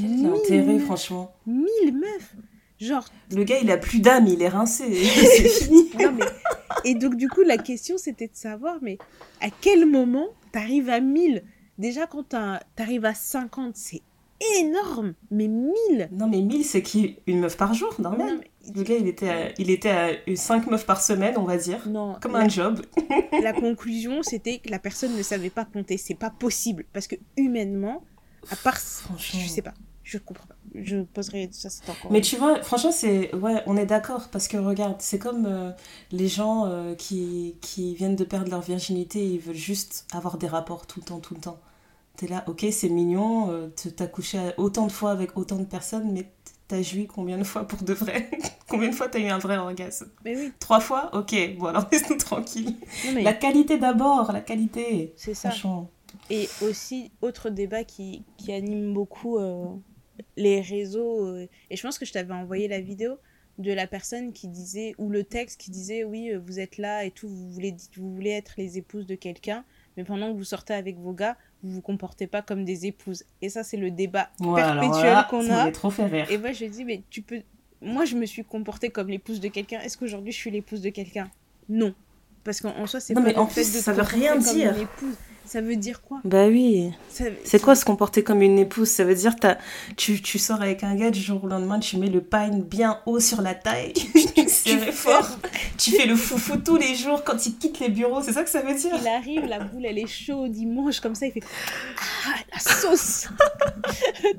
franchement 0.79 1.33
Mille 1.45 1.93
meufs 1.93 2.35
Genre. 2.79 3.05
Le 3.31 3.43
gars, 3.43 3.59
il 3.61 3.71
a 3.71 3.77
plus 3.77 3.99
d'âme, 3.99 4.27
il 4.27 4.41
est 4.41 4.49
rincé. 4.49 4.93
c'est 5.05 5.49
fini. 5.49 5.89
Non, 5.99 6.11
mais 6.11 6.25
et 6.83 6.93
donc, 6.93 7.15
du 7.15 7.27
coup, 7.27 7.41
la 7.41 7.57
question, 7.57 7.97
c'était 7.97 8.27
de 8.27 8.35
savoir, 8.35 8.77
mais 8.81 8.97
à 9.41 9.47
quel 9.49 9.85
moment 9.85 10.27
t'arrives 10.51 10.89
à 10.89 10.99
1000 10.99 11.43
Déjà, 11.77 12.05
quand 12.07 12.35
t'arrives 12.75 13.05
à 13.05 13.13
50, 13.13 13.75
c'est 13.75 14.01
énorme, 14.59 15.13
mais 15.31 15.47
1000 15.47 16.09
Non, 16.11 16.27
mais 16.27 16.41
1000, 16.41 16.63
c'est 16.63 16.81
qui? 16.81 17.17
Une 17.27 17.39
meuf 17.39 17.57
par 17.57 17.73
jour, 17.73 17.95
normal. 17.99 18.41
Le 18.73 18.83
gars, 18.83 18.95
il 18.95 19.07
était, 19.07 19.29
à, 19.29 19.51
il 19.57 19.69
était 19.69 19.89
à 19.89 20.35
5 20.35 20.67
meufs 20.67 20.85
par 20.85 21.01
semaine, 21.01 21.35
on 21.37 21.43
va 21.43 21.57
dire. 21.57 21.87
Non. 21.87 22.17
Comme 22.21 22.35
un 22.35 22.47
job. 22.47 22.81
la 23.43 23.53
conclusion, 23.53 24.21
c'était 24.23 24.59
que 24.59 24.69
la 24.69 24.79
personne 24.79 25.15
ne 25.17 25.23
savait 25.23 25.49
pas 25.49 25.65
compter. 25.65 25.97
C'est 25.97 26.15
pas 26.15 26.29
possible. 26.29 26.85
Parce 26.93 27.07
que 27.07 27.15
humainement, 27.35 28.03
à 28.51 28.55
part. 28.55 28.77
Franchement. 28.77 29.39
Je 29.39 29.47
sais 29.47 29.61
pas. 29.61 29.73
Je 30.03 30.17
comprends 30.17 30.47
pas 30.47 30.55
je 30.83 31.01
poserai 31.01 31.49
ça 31.51 31.69
c'est 31.69 31.89
encore 31.89 32.11
mais 32.11 32.21
tu 32.21 32.37
vois 32.37 32.61
franchement 32.61 32.91
c'est 32.91 33.33
ouais 33.35 33.61
on 33.65 33.77
est 33.77 33.85
d'accord 33.85 34.29
parce 34.31 34.47
que 34.47 34.57
regarde 34.57 34.95
c'est 34.99 35.19
comme 35.19 35.45
euh, 35.45 35.71
les 36.11 36.27
gens 36.27 36.65
euh, 36.65 36.95
qui, 36.95 37.55
qui 37.61 37.95
viennent 37.95 38.15
de 38.15 38.23
perdre 38.23 38.49
leur 38.49 38.61
virginité 38.61 39.19
et 39.19 39.27
ils 39.27 39.39
veulent 39.39 39.55
juste 39.55 40.05
avoir 40.11 40.37
des 40.37 40.47
rapports 40.47 40.87
tout 40.87 40.99
le 40.99 41.05
temps 41.05 41.19
tout 41.19 41.33
le 41.35 41.41
temps. 41.41 41.59
T'es 42.17 42.27
là 42.27 42.43
ok 42.47 42.65
c'est 42.71 42.89
mignon 42.89 43.51
euh, 43.51 43.67
t'as 43.95 44.07
couché 44.07 44.39
autant 44.57 44.87
de 44.87 44.91
fois 44.91 45.11
avec 45.11 45.37
autant 45.37 45.57
de 45.57 45.65
personnes 45.65 46.11
mais 46.11 46.31
t'as 46.67 46.81
joui 46.81 47.07
combien 47.07 47.37
de 47.37 47.43
fois 47.43 47.67
pour 47.67 47.83
de 47.83 47.93
vrai? 47.93 48.29
Combien 48.67 48.89
de 48.89 48.95
fois 48.95 49.07
t'as 49.07 49.19
eu 49.19 49.27
un 49.27 49.37
vrai 49.37 49.57
orgasme? 49.57 50.07
Mais 50.23 50.35
oui. 50.35 50.51
Trois 50.59 50.79
fois? 50.79 51.11
Ok 51.13 51.35
bon 51.59 51.67
alors 51.67 51.87
laisse-nous 51.91 52.17
tranquille. 52.17 52.75
La 53.21 53.33
qualité 53.33 53.77
d'abord 53.77 54.31
la 54.31 54.41
qualité. 54.41 55.13
C'est 55.17 55.35
ça. 55.35 55.51
Et 56.29 56.49
aussi 56.61 57.11
autre 57.21 57.49
débat 57.49 57.83
qui, 57.83 58.23
qui 58.37 58.51
anime 58.51 58.93
beaucoup 58.93 59.37
les 60.37 60.61
réseaux. 60.61 61.25
Euh, 61.25 61.47
et 61.69 61.75
je 61.75 61.81
pense 61.81 61.97
que 61.97 62.05
je 62.05 62.13
t'avais 62.13 62.33
envoyé 62.33 62.67
la 62.67 62.79
vidéo 62.79 63.17
de 63.57 63.71
la 63.71 63.87
personne 63.87 64.33
qui 64.33 64.47
disait, 64.47 64.93
ou 64.97 65.09
le 65.09 65.23
texte 65.23 65.59
qui 65.59 65.71
disait, 65.71 66.03
oui, 66.03 66.31
euh, 66.31 66.39
vous 66.39 66.59
êtes 66.59 66.77
là 66.77 67.05
et 67.05 67.11
tout, 67.11 67.29
vous 67.29 67.49
voulez, 67.49 67.75
vous 67.95 68.13
voulez 68.13 68.31
être 68.31 68.53
les 68.57 68.77
épouses 68.77 69.07
de 69.07 69.15
quelqu'un, 69.15 69.63
mais 69.95 70.03
pendant 70.03 70.31
que 70.31 70.37
vous 70.37 70.43
sortez 70.43 70.73
avec 70.73 70.97
vos 70.97 71.13
gars, 71.13 71.37
vous 71.63 71.71
vous 71.71 71.81
comportez 71.81 72.27
pas 72.27 72.41
comme 72.41 72.65
des 72.65 72.85
épouses. 72.85 73.23
Et 73.41 73.49
ça, 73.49 73.63
c'est 73.63 73.77
le 73.77 73.91
débat 73.91 74.29
perpétuel 74.39 75.17
qu'on 75.29 75.49
a. 75.49 75.71
Trop 75.71 75.89
fait 75.89 76.05
rire. 76.05 76.29
Et 76.29 76.37
moi, 76.37 76.51
je 76.51 76.65
dis, 76.65 76.83
mais 76.83 77.01
tu 77.09 77.21
peux. 77.21 77.41
Moi, 77.81 78.05
je 78.05 78.15
me 78.15 78.25
suis 78.25 78.43
comportée 78.43 78.89
comme 78.89 79.07
l'épouse 79.07 79.39
de 79.39 79.47
quelqu'un. 79.47 79.79
Est-ce 79.81 79.97
qu'aujourd'hui, 79.97 80.31
je 80.31 80.37
suis 80.37 80.51
l'épouse 80.51 80.81
de 80.81 80.89
quelqu'un? 80.89 81.29
Non. 81.69 81.93
Parce 82.43 82.61
qu'en 82.61 82.85
soi, 82.85 82.99
c'est 82.99 83.13
pas 83.13 83.21
mais 83.21 83.35
en 83.35 83.47
fait 83.47 83.61
de 83.61 83.65
ça 83.65 83.93
veut 83.93 84.03
rien 84.03 84.35
dire. 84.37 84.75
Ça 85.45 85.61
veut 85.61 85.75
dire 85.75 86.01
quoi? 86.01 86.19
Bah 86.23 86.47
oui. 86.47 86.91
C'est 87.43 87.61
quoi 87.61 87.75
se 87.75 87.85
comporter 87.85 88.23
comme 88.23 88.41
une 88.41 88.57
épouse? 88.57 88.89
Ça 88.89 89.03
veut 89.03 89.15
dire 89.15 89.35
que 89.35 89.47
tu, 89.95 90.21
tu 90.21 90.39
sors 90.39 90.61
avec 90.61 90.83
un 90.83 90.95
gars 90.95 91.11
du 91.11 91.21
jour 91.21 91.43
au 91.43 91.47
lendemain, 91.47 91.79
tu 91.79 91.97
mets 91.97 92.09
le 92.09 92.21
pain 92.21 92.49
bien 92.49 92.99
haut 93.05 93.19
sur 93.19 93.41
la 93.41 93.53
taille, 93.53 93.93
tu 94.35 94.49
serres 94.49 94.93
fort, 94.93 95.37
tu 95.77 95.91
fais 95.91 96.07
le 96.07 96.15
foufou 96.15 96.57
tous 96.57 96.77
les 96.77 96.95
jours 96.95 97.23
quand 97.23 97.45
il 97.45 97.57
quitte 97.57 97.79
les 97.79 97.89
bureaux, 97.89 98.21
c'est 98.21 98.33
ça 98.33 98.43
que 98.43 98.49
ça 98.49 98.61
veut 98.61 98.73
dire? 98.73 98.95
Il 98.99 99.07
arrive, 99.07 99.45
la 99.45 99.59
boule 99.59 99.85
elle 99.85 99.99
est 99.99 100.07
chaude, 100.07 100.55
il 100.57 100.67
mange 100.67 100.99
comme 100.99 101.15
ça, 101.15 101.27
il 101.27 101.31
fait 101.31 101.43
Ah, 102.27 102.39
la 102.53 102.59
sauce! 102.59 103.27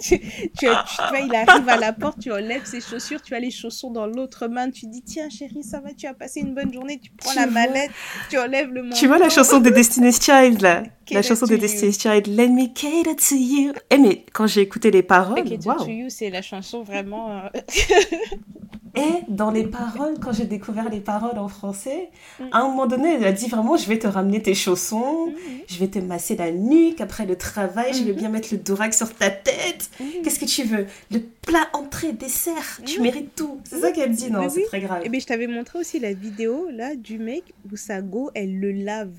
Tu, 0.01 0.21
tu, 0.59 0.67
vois, 0.67 1.21
il 1.21 1.35
arrive 1.35 1.69
à 1.69 1.77
la 1.77 1.93
porte, 1.93 2.19
tu 2.21 2.33
enlèves 2.33 2.65
ses 2.65 2.81
chaussures, 2.81 3.23
tu 3.23 3.35
as 3.35 3.41
les 3.41 3.51
chaussons 3.51 3.91
dans 3.91 4.07
l'autre 4.07 4.49
main, 4.49 4.71
tu 4.71 4.87
dis 4.87 5.03
Tiens 5.03 5.31
chérie, 5.31 5.63
ça 5.63 5.81
va, 5.81 5.93
tu 5.95 6.07
as 6.07 6.15
passé 6.15 6.41
une 6.41 6.55
bonne 6.55 6.73
journée, 6.73 6.99
tu 6.99 7.11
prends 7.17 7.33
la 7.35 7.47
mallette, 7.47 7.91
tu 8.29 8.39
enlèves 8.39 8.73
le 8.73 8.83
manteau. 8.83 8.97
Tu 8.97 9.07
vois 9.07 9.19
la 9.19 9.29
chanson 9.29 9.61
de 9.61 9.71
Destiny's 9.71 10.21
Child 10.21 10.61
là? 10.61 10.83
La 11.11 11.23
chanson 11.23 11.47
de 11.47 11.57
Destiny's 11.57 12.01
Child, 12.01 12.27
Let 12.27 12.49
me 12.49 12.67
cater 12.73 13.17
to 13.17 13.35
you. 13.37 13.73
Eh 13.91 13.99
mais 13.99 14.25
quand 14.33 14.47
j'ai 14.47 14.63
écouté 14.63 14.91
les 14.91 15.03
paroles, 15.03 15.45
wow. 15.65 15.75
to 15.75 15.89
you, 15.89 16.11
c'est 16.11 16.31
la 16.31 16.43
chanson 16.43 16.83
vraiment. 16.83 17.31
Euh, 17.31 17.49
Et 18.97 19.25
dans 19.29 19.51
les 19.51 19.65
paroles, 19.65 20.15
quand 20.23 20.33
j'ai 20.33 20.47
découvert 20.47 20.89
les 20.89 21.01
paroles 21.01 21.39
en 21.39 21.49
français, 21.49 22.09
mm. 22.41 22.45
à 22.53 22.61
un 22.61 22.69
moment 22.69 22.87
donné, 22.87 23.15
elle 23.15 23.25
a 23.25 23.33
dit 23.33 23.49
vraiment, 23.49 23.77
je 23.77 23.87
vais 23.87 23.99
te 23.99 24.07
ramener 24.07 24.41
tes 24.41 24.55
chaussons, 24.55 25.29
mm-hmm. 25.29 25.65
je 25.69 25.79
vais 25.79 25.89
te 25.89 25.99
masser 25.99 26.35
la 26.35 26.51
nuque 26.51 27.01
après 27.03 27.27
le 27.27 27.37
travail, 27.37 27.93
je 27.93 28.05
vais 28.05 28.13
mm-hmm. 28.13 28.17
bien 28.17 28.29
mettre 28.31 28.49
le 28.53 28.59
dorac 28.59 28.95
sur 28.95 29.15
ta 29.15 29.29
tête. 29.29 29.91
Mm-hmm. 30.01 30.23
Qu'est-ce 30.25 30.41
que 30.41 30.47
tu 30.47 30.65
veux? 30.65 30.87
Le 31.11 31.21
plat, 31.21 31.69
entrée, 31.75 32.13
dessert, 32.13 32.81
tu 32.87 33.01
mérites 33.03 33.35
tout. 33.35 33.61
C'est 33.65 33.81
ça 33.81 33.93
qu'elle 33.93 34.13
dit, 34.13 34.31
non, 34.31 34.49
c'est 34.49 34.65
très 34.65 34.81
grave. 34.81 35.03
Et 35.05 35.11
bien, 35.11 35.21
je 35.21 35.27
t'avais 35.27 35.47
montré 35.47 35.79
aussi 35.79 35.99
la 35.99 36.15
vidéo, 36.15 36.69
là, 36.73 36.97
du 36.97 37.19
mec 37.19 37.45
où 37.71 37.77
sa 37.77 38.01
go, 38.01 38.31
elle 38.35 38.59
le 38.59 38.73
lave. 38.73 39.13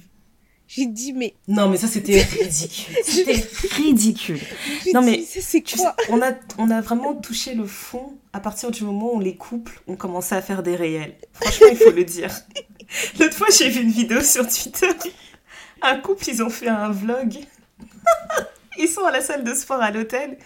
J'ai 0.68 0.86
dit, 0.86 1.14
mais. 1.14 1.34
Non, 1.48 1.70
mais 1.70 1.78
ça, 1.78 1.88
c'était 1.88 2.22
ridicule. 2.42 2.96
C'était 3.04 3.48
ridicule. 3.76 4.40
Non, 4.94 5.02
mais. 5.02 5.24
C'est 5.24 5.62
quoi 5.62 5.96
on, 6.10 6.22
a, 6.22 6.34
on 6.58 6.70
a 6.70 6.82
vraiment 6.82 7.16
touché 7.16 7.56
le 7.56 7.66
fond 7.66 8.18
à 8.34 8.40
partir 8.40 8.70
du 8.72 8.84
moment 8.84 9.14
où 9.16 9.20
les 9.20 9.36
couples 9.36 9.82
ont 9.88 9.96
commencé 9.96 10.36
à 10.36 10.42
faire 10.42 10.64
des 10.64 10.76
réels. 10.76 11.16
Franchement, 11.34 11.68
il 11.72 11.78
faut 11.78 11.92
le 11.92 12.04
dire. 12.04 12.32
L'autre 13.20 13.36
fois, 13.36 13.48
j'ai 13.50 13.70
vu 13.70 13.82
une 13.82 13.92
vidéo 13.92 14.22
sur 14.22 14.48
Twitter. 14.48 14.90
Un 15.82 15.98
couple, 16.00 16.28
ils 16.30 16.44
ont 16.44 16.50
fait 16.50 16.68
un 16.68 16.90
vlog. 16.90 17.38
Ils 18.80 18.88
sont 18.88 19.06
à 19.06 19.12
la 19.12 19.22
salle 19.22 19.44
de 19.44 19.54
sport 19.56 19.82
à 19.82 19.90
l'hôtel. 19.90 20.38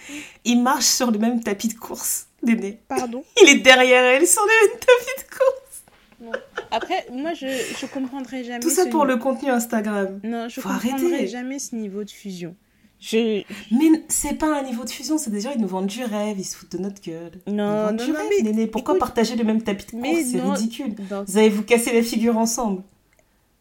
Ils 0.46 0.62
marchent 0.62 0.86
sur 0.86 1.12
le 1.12 1.20
même 1.20 1.44
tapis 1.44 1.68
de 1.68 1.74
course, 1.74 2.28
Déné. 2.42 2.80
Pardon? 2.88 3.26
Il 3.42 3.50
est 3.50 3.60
derrière 3.60 4.04
elle 4.06 4.26
sur 4.26 4.42
le 4.42 4.70
même 4.70 4.80
tapis 4.80 5.26
de 5.26 5.36
course. 5.36 6.42
Après, 6.72 7.06
moi, 7.12 7.34
je, 7.34 7.48
je 7.48 7.86
comprendrai 7.86 8.44
jamais. 8.44 8.60
Tout 8.60 8.70
ça 8.70 8.86
pour 8.86 9.06
le 9.06 9.18
contenu 9.18 9.50
Instagram. 9.50 10.20
Non, 10.24 10.48
je 10.50 10.62
comprendrai 10.62 11.28
jamais 11.28 11.60
ce 11.60 11.76
niveau 11.76 12.04
de 12.04 12.10
fusion. 12.10 12.56
Je... 13.00 13.44
Mais 13.72 14.04
c'est 14.10 14.36
pas 14.36 14.60
un 14.60 14.64
niveau 14.64 14.84
de 14.84 14.90
fusion, 14.90 15.18
c'est 15.18 15.32
des 15.32 15.42
gens, 15.42 15.52
ils 15.56 15.62
nous 15.62 15.68
vendent 15.68 15.88
du 15.88 16.04
rêve, 16.04 16.38
ils 16.38 16.44
se 16.44 16.56
foutent 16.56 16.74
de 16.74 16.78
notre 16.78 17.02
gueule. 17.02 17.32
Non, 17.48 17.92
non, 17.92 18.06
mais... 18.44 18.68
Pourquoi 18.68 18.98
partager 19.00 19.36
le 19.36 19.44
même 19.44 19.64
tapis 19.64 19.86
de 19.88 19.92
course? 19.92 20.26
C'est 20.32 20.40
ridicule. 20.40 20.96
Vous 21.28 21.38
allez 21.38 21.50
vous 21.50 21.64
casser 21.64 21.94
la 21.94 22.04
figure 22.04 22.38
ensemble. 22.38 22.84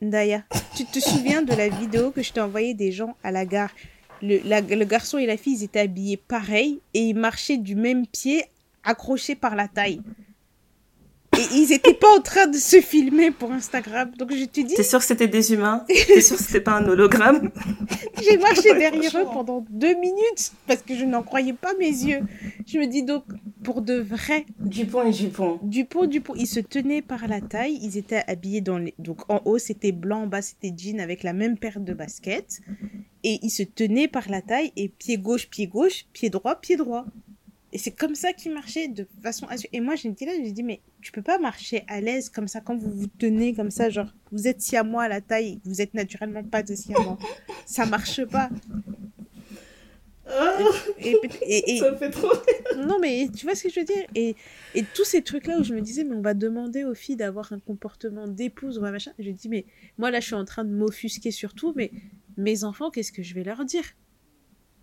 Daya, 0.03 0.45
tu 0.77 0.85
te 0.85 0.99
souviens 0.99 1.43
de 1.43 1.55
la 1.55 1.69
vidéo 1.69 2.11
que 2.11 2.23
je 2.23 2.33
t'ai 2.33 2.41
envoyée 2.41 2.75
des 2.75 2.93
gens 2.93 3.17
à 3.23 3.31
la 3.31 3.47
gare? 3.47 3.71
Le, 4.23 4.41
le 4.45 4.85
garçon 4.85 5.17
et 5.17 5.25
la 5.25 5.39
fille, 5.39 5.57
ils 5.57 5.65
étaient 5.65 5.81
habillés 5.81 6.19
pareil 6.19 6.81
et 6.93 7.01
ils 7.01 7.15
marchaient 7.17 7.57
du 7.57 7.75
même 7.75 8.07
pied, 8.07 8.45
accrochés 8.85 9.35
par 9.35 9.57
la 9.57 9.69
taille. 9.69 10.03
Ils 11.53 11.69
n'étaient 11.71 11.95
pas 11.95 12.17
en 12.17 12.21
train 12.21 12.47
de 12.47 12.57
se 12.57 12.81
filmer 12.81 13.31
pour 13.31 13.53
Instagram. 13.53 14.11
Donc 14.19 14.33
je 14.33 14.45
te 14.45 14.61
dis. 14.61 14.75
T'es 14.75 14.83
sûr 14.83 14.99
que 14.99 15.05
c'était 15.05 15.29
des 15.29 15.53
humains? 15.53 15.85
T'es 15.87 16.21
sûr 16.21 16.37
que 16.37 16.43
c'était 16.43 16.61
pas 16.61 16.79
un 16.79 16.87
hologramme? 16.87 17.51
J'ai 18.23 18.37
marché 18.39 18.75
derrière 18.75 19.17
eux 19.17 19.27
pendant 19.33 19.65
deux 19.71 19.95
minutes 19.95 20.53
parce 20.67 20.83
que 20.83 20.95
je 20.95 21.05
n'en 21.05 21.23
croyais 21.23 21.53
pas 21.53 21.75
mes 21.79 21.87
yeux. 21.87 22.21
Je 22.67 22.79
me 22.79 22.87
dis 22.87 23.03
donc, 23.03 23.25
pour 23.63 23.83
de 23.83 23.95
vrai. 23.95 24.47
Dupont 24.59 25.03
et 25.03 25.11
Dupont. 25.11 25.59
Dupont, 25.63 26.07
Dupont. 26.07 26.35
Ils 26.37 26.47
se 26.47 26.61
tenaient 26.61 27.03
par 27.03 27.27
la 27.29 27.41
taille. 27.41 27.79
Ils 27.83 27.97
étaient 27.97 28.23
habillés 28.27 28.61
dans 28.61 28.79
les. 28.79 28.95
Donc 28.99 29.29
en 29.29 29.41
haut, 29.45 29.59
c'était 29.59 29.93
blanc, 29.93 30.23
en 30.23 30.27
bas, 30.27 30.43
c'était 30.43 30.73
jean 30.77 31.01
avec 31.01 31.23
la 31.23 31.33
même 31.33 31.57
paire 31.59 31.81
de 31.81 31.93
baskets. 31.93 32.61
Et 33.23 33.39
ils 33.43 33.51
se 33.51 33.63
tenaient 33.63 34.09
par 34.09 34.29
la 34.31 34.41
taille 34.43 34.73
et 34.77 34.89
pied 34.89 35.19
gauche, 35.19 35.49
pied 35.49 35.67
gauche, 35.67 36.07
pied 36.13 36.31
droit, 36.31 36.57
pied 36.57 36.77
droit. 36.77 37.05
Et 37.73 37.79
c'est 37.79 37.93
comme 37.93 38.15
ça 38.15 38.33
qu'il 38.33 38.53
marchait 38.53 38.89
de 38.89 39.07
façon 39.23 39.47
Et 39.73 39.81
moi, 39.81 39.95
dit 39.95 40.25
là, 40.25 40.33
j'ai 40.43 40.51
dit, 40.51 40.63
mais 40.63 40.81
tu 41.01 41.13
peux 41.13 41.23
pas 41.23 41.39
marcher 41.39 41.85
à 41.87 42.01
l'aise 42.01 42.29
comme 42.29 42.49
ça 42.49 42.61
quand 42.61 42.77
vous 42.77 42.91
vous 42.91 43.07
tenez 43.07 43.55
comme 43.55 43.71
ça, 43.71 43.91
genre, 43.91 44.13
vous 44.33 44.49
êtes 44.49 44.61
si 44.61 44.77
à 44.77 44.83
moi 44.83 45.05
à 45.05 45.09
la 45.09 45.21
taille, 45.21 45.61
vous 45.65 45.81
êtes 45.81 45.95
naturellement 45.95 46.43
pas 46.43 46.63
de 46.63 46.75
si 46.75 46.93
à 46.95 47.01
moi. 47.01 47.17
ça 47.67 47.87
marche 47.87 48.25
pas. 48.25 48.51
Et, 50.99 51.79
ça 51.79 51.97
fait 51.97 52.11
trop 52.11 52.31
Non, 52.77 52.99
mais 53.01 53.29
tu 53.35 53.47
vois 53.47 53.55
ce 53.55 53.65
que 53.65 53.71
je 53.71 53.81
veux 53.81 53.87
dire? 53.87 54.07
Et, 54.15 54.37
et 54.75 54.85
tous 54.95 55.05
ces 55.05 55.23
trucs-là 55.23 55.59
où 55.59 55.65
je 55.65 55.75
me 55.75 55.81
disais, 55.81 56.05
mais 56.05 56.15
on 56.15 56.23
va 56.23 56.35
demander 56.35 56.85
aux 56.85 56.95
filles 56.95 57.17
d'avoir 57.17 57.53
un 57.53 57.59
comportement 57.59 58.29
d'épouse 58.29 58.79
ou 58.79 58.85
un 58.85 58.93
machin. 58.93 59.13
Je 59.19 59.31
dis, 59.31 59.49
mais 59.49 59.65
moi 59.99 60.11
là, 60.11 60.21
je 60.21 60.27
suis 60.27 60.35
en 60.35 60.45
train 60.45 60.65
de 60.65 60.71
m'offusquer 60.71 61.31
sur 61.31 61.55
tout, 61.55 61.73
mais 61.77 61.91
mes 62.37 62.65
enfants, 62.65 62.91
qu'est-ce 62.91 63.13
que 63.13 63.23
je 63.23 63.35
vais 63.35 63.45
leur 63.45 63.65
dire? 63.65 63.85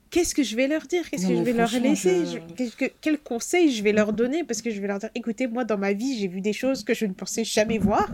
Qu'est-ce 0.10 0.36
que 0.36 0.44
je 0.44 0.56
vais 0.56 0.68
leur 0.68 0.84
dire? 0.88 1.10
Qu'est-ce 1.10 1.28
que 1.28 1.36
je 1.36 1.42
vais 1.42 1.54
leur 1.54 1.72
laisser? 1.72 2.24
Quel 3.02 3.20
conseil 3.20 3.72
je 3.72 3.84
vais 3.84 3.94
leur 3.94 4.14
donner? 4.14 4.44
Parce 4.44 4.62
que 4.62 4.70
je 4.70 4.80
vais 4.82 4.88
leur 4.88 5.00
dire, 5.00 5.10
écoutez, 5.16 5.48
moi, 5.48 5.64
dans 5.64 5.78
ma 5.78 5.94
vie, 5.94 6.18
j'ai 6.18 6.28
vu 6.28 6.42
des 6.42 6.54
choses 6.54 6.84
que 6.84 6.94
je 6.94 7.06
ne 7.06 7.14
pensais 7.14 7.44
jamais 7.44 7.78
voir. 7.78 8.10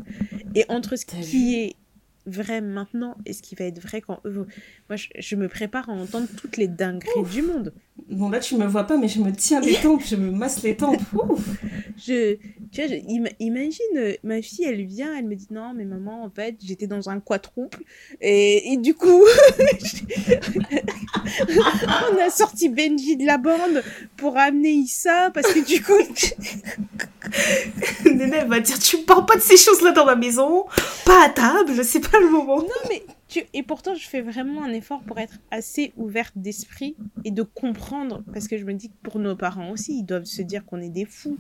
Et 0.55 0.65
entre 0.69 0.95
ce 0.95 1.05
qui 1.05 1.55
est 1.55 1.75
vrai 2.25 2.61
maintenant 2.61 3.15
et 3.25 3.33
ce 3.33 3.41
qui 3.41 3.55
va 3.55 3.65
être 3.65 3.81
vrai 3.81 4.01
quand 4.01 4.19
eux... 4.25 4.47
Moi, 4.89 4.97
je, 5.17 5.35
me 5.35 5.47
prépare 5.47 5.89
à 5.89 5.93
entendre 5.93 6.27
toutes 6.37 6.57
les 6.57 6.67
dingueries 6.67 7.23
du 7.31 7.41
monde. 7.41 7.73
Bon, 8.09 8.29
là, 8.29 8.39
tu 8.39 8.55
me 8.57 8.65
vois 8.65 8.85
pas, 8.85 8.97
mais 8.97 9.07
je 9.07 9.21
me 9.21 9.31
tiens 9.31 9.61
les 9.61 9.75
tempes, 9.75 10.03
je 10.05 10.15
me 10.15 10.31
masse 10.31 10.63
les 10.63 10.75
tempes. 10.75 11.01
je, 11.97 12.35
tu 12.71 12.81
vois, 12.81 13.29
imagine, 13.39 13.97
euh, 13.97 14.13
ma 14.23 14.41
fille, 14.41 14.65
elle 14.65 14.85
vient, 14.85 15.15
elle 15.15 15.25
me 15.25 15.35
dit 15.35 15.47
non, 15.51 15.73
mais 15.75 15.85
maman, 15.85 16.23
en 16.23 16.29
fait, 16.29 16.57
j'étais 16.63 16.87
dans 16.87 17.09
un 17.09 17.19
quadruple. 17.19 17.83
Et, 18.19 18.73
et 18.73 18.77
du 18.77 18.93
coup, 18.93 19.23
on 21.49 22.17
a 22.19 22.29
sorti 22.29 22.69
Benji 22.69 23.17
de 23.17 23.25
la 23.25 23.37
bande 23.37 23.83
pour 24.17 24.37
amener 24.37 24.71
Issa, 24.71 25.31
parce 25.31 25.53
que 25.53 25.59
du 25.65 25.81
coup. 25.81 25.93
Néné, 28.05 28.37
elle 28.37 28.47
va 28.47 28.59
dire 28.59 28.77
Tu 28.79 28.97
me 28.97 29.03
parles 29.03 29.25
pas 29.25 29.35
de 29.35 29.41
ces 29.41 29.57
choses-là 29.57 29.91
dans 29.91 30.05
ma 30.05 30.15
maison, 30.15 30.65
pas 31.05 31.25
à 31.25 31.29
table, 31.29 31.83
c'est 31.83 31.99
pas 32.11 32.12
le 32.19 32.29
moment. 32.29 32.57
Non, 32.57 32.69
mais 32.89 33.03
et 33.53 33.63
pourtant, 33.63 33.95
je 33.95 34.07
fais 34.07 34.21
vraiment 34.21 34.63
un 34.63 34.71
effort 34.71 35.01
pour 35.03 35.19
être 35.19 35.39
assez 35.51 35.93
ouverte 35.97 36.33
d'esprit 36.35 36.95
et 37.23 37.31
de 37.31 37.43
comprendre. 37.43 38.23
Parce 38.33 38.47
que 38.47 38.57
je 38.57 38.65
me 38.65 38.73
dis 38.73 38.89
que 38.89 38.95
pour 39.03 39.19
nos 39.19 39.35
parents 39.35 39.71
aussi, 39.71 39.99
ils 39.99 40.03
doivent 40.03 40.25
se 40.25 40.41
dire 40.41 40.65
qu'on 40.65 40.81
est 40.81 40.89
des 40.89 41.05
fous. 41.05 41.37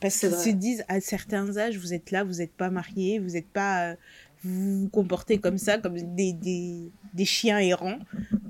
Parce 0.00 0.18
qu'ils 0.18 0.34
se 0.34 0.50
disent 0.50 0.84
à 0.88 1.00
certains 1.00 1.56
âges, 1.56 1.78
vous 1.78 1.94
êtes 1.94 2.10
là, 2.10 2.24
vous 2.24 2.34
n'êtes 2.34 2.52
pas 2.52 2.70
mariés, 2.70 3.18
vous 3.18 3.30
n'êtes 3.30 3.48
pas. 3.48 3.90
Euh, 3.90 3.94
vous 4.42 4.82
vous 4.82 4.88
comportez 4.90 5.38
comme 5.38 5.56
ça, 5.56 5.78
comme 5.78 5.96
des, 6.14 6.34
des, 6.34 6.90
des 7.14 7.24
chiens 7.24 7.58
errants. 7.58 7.98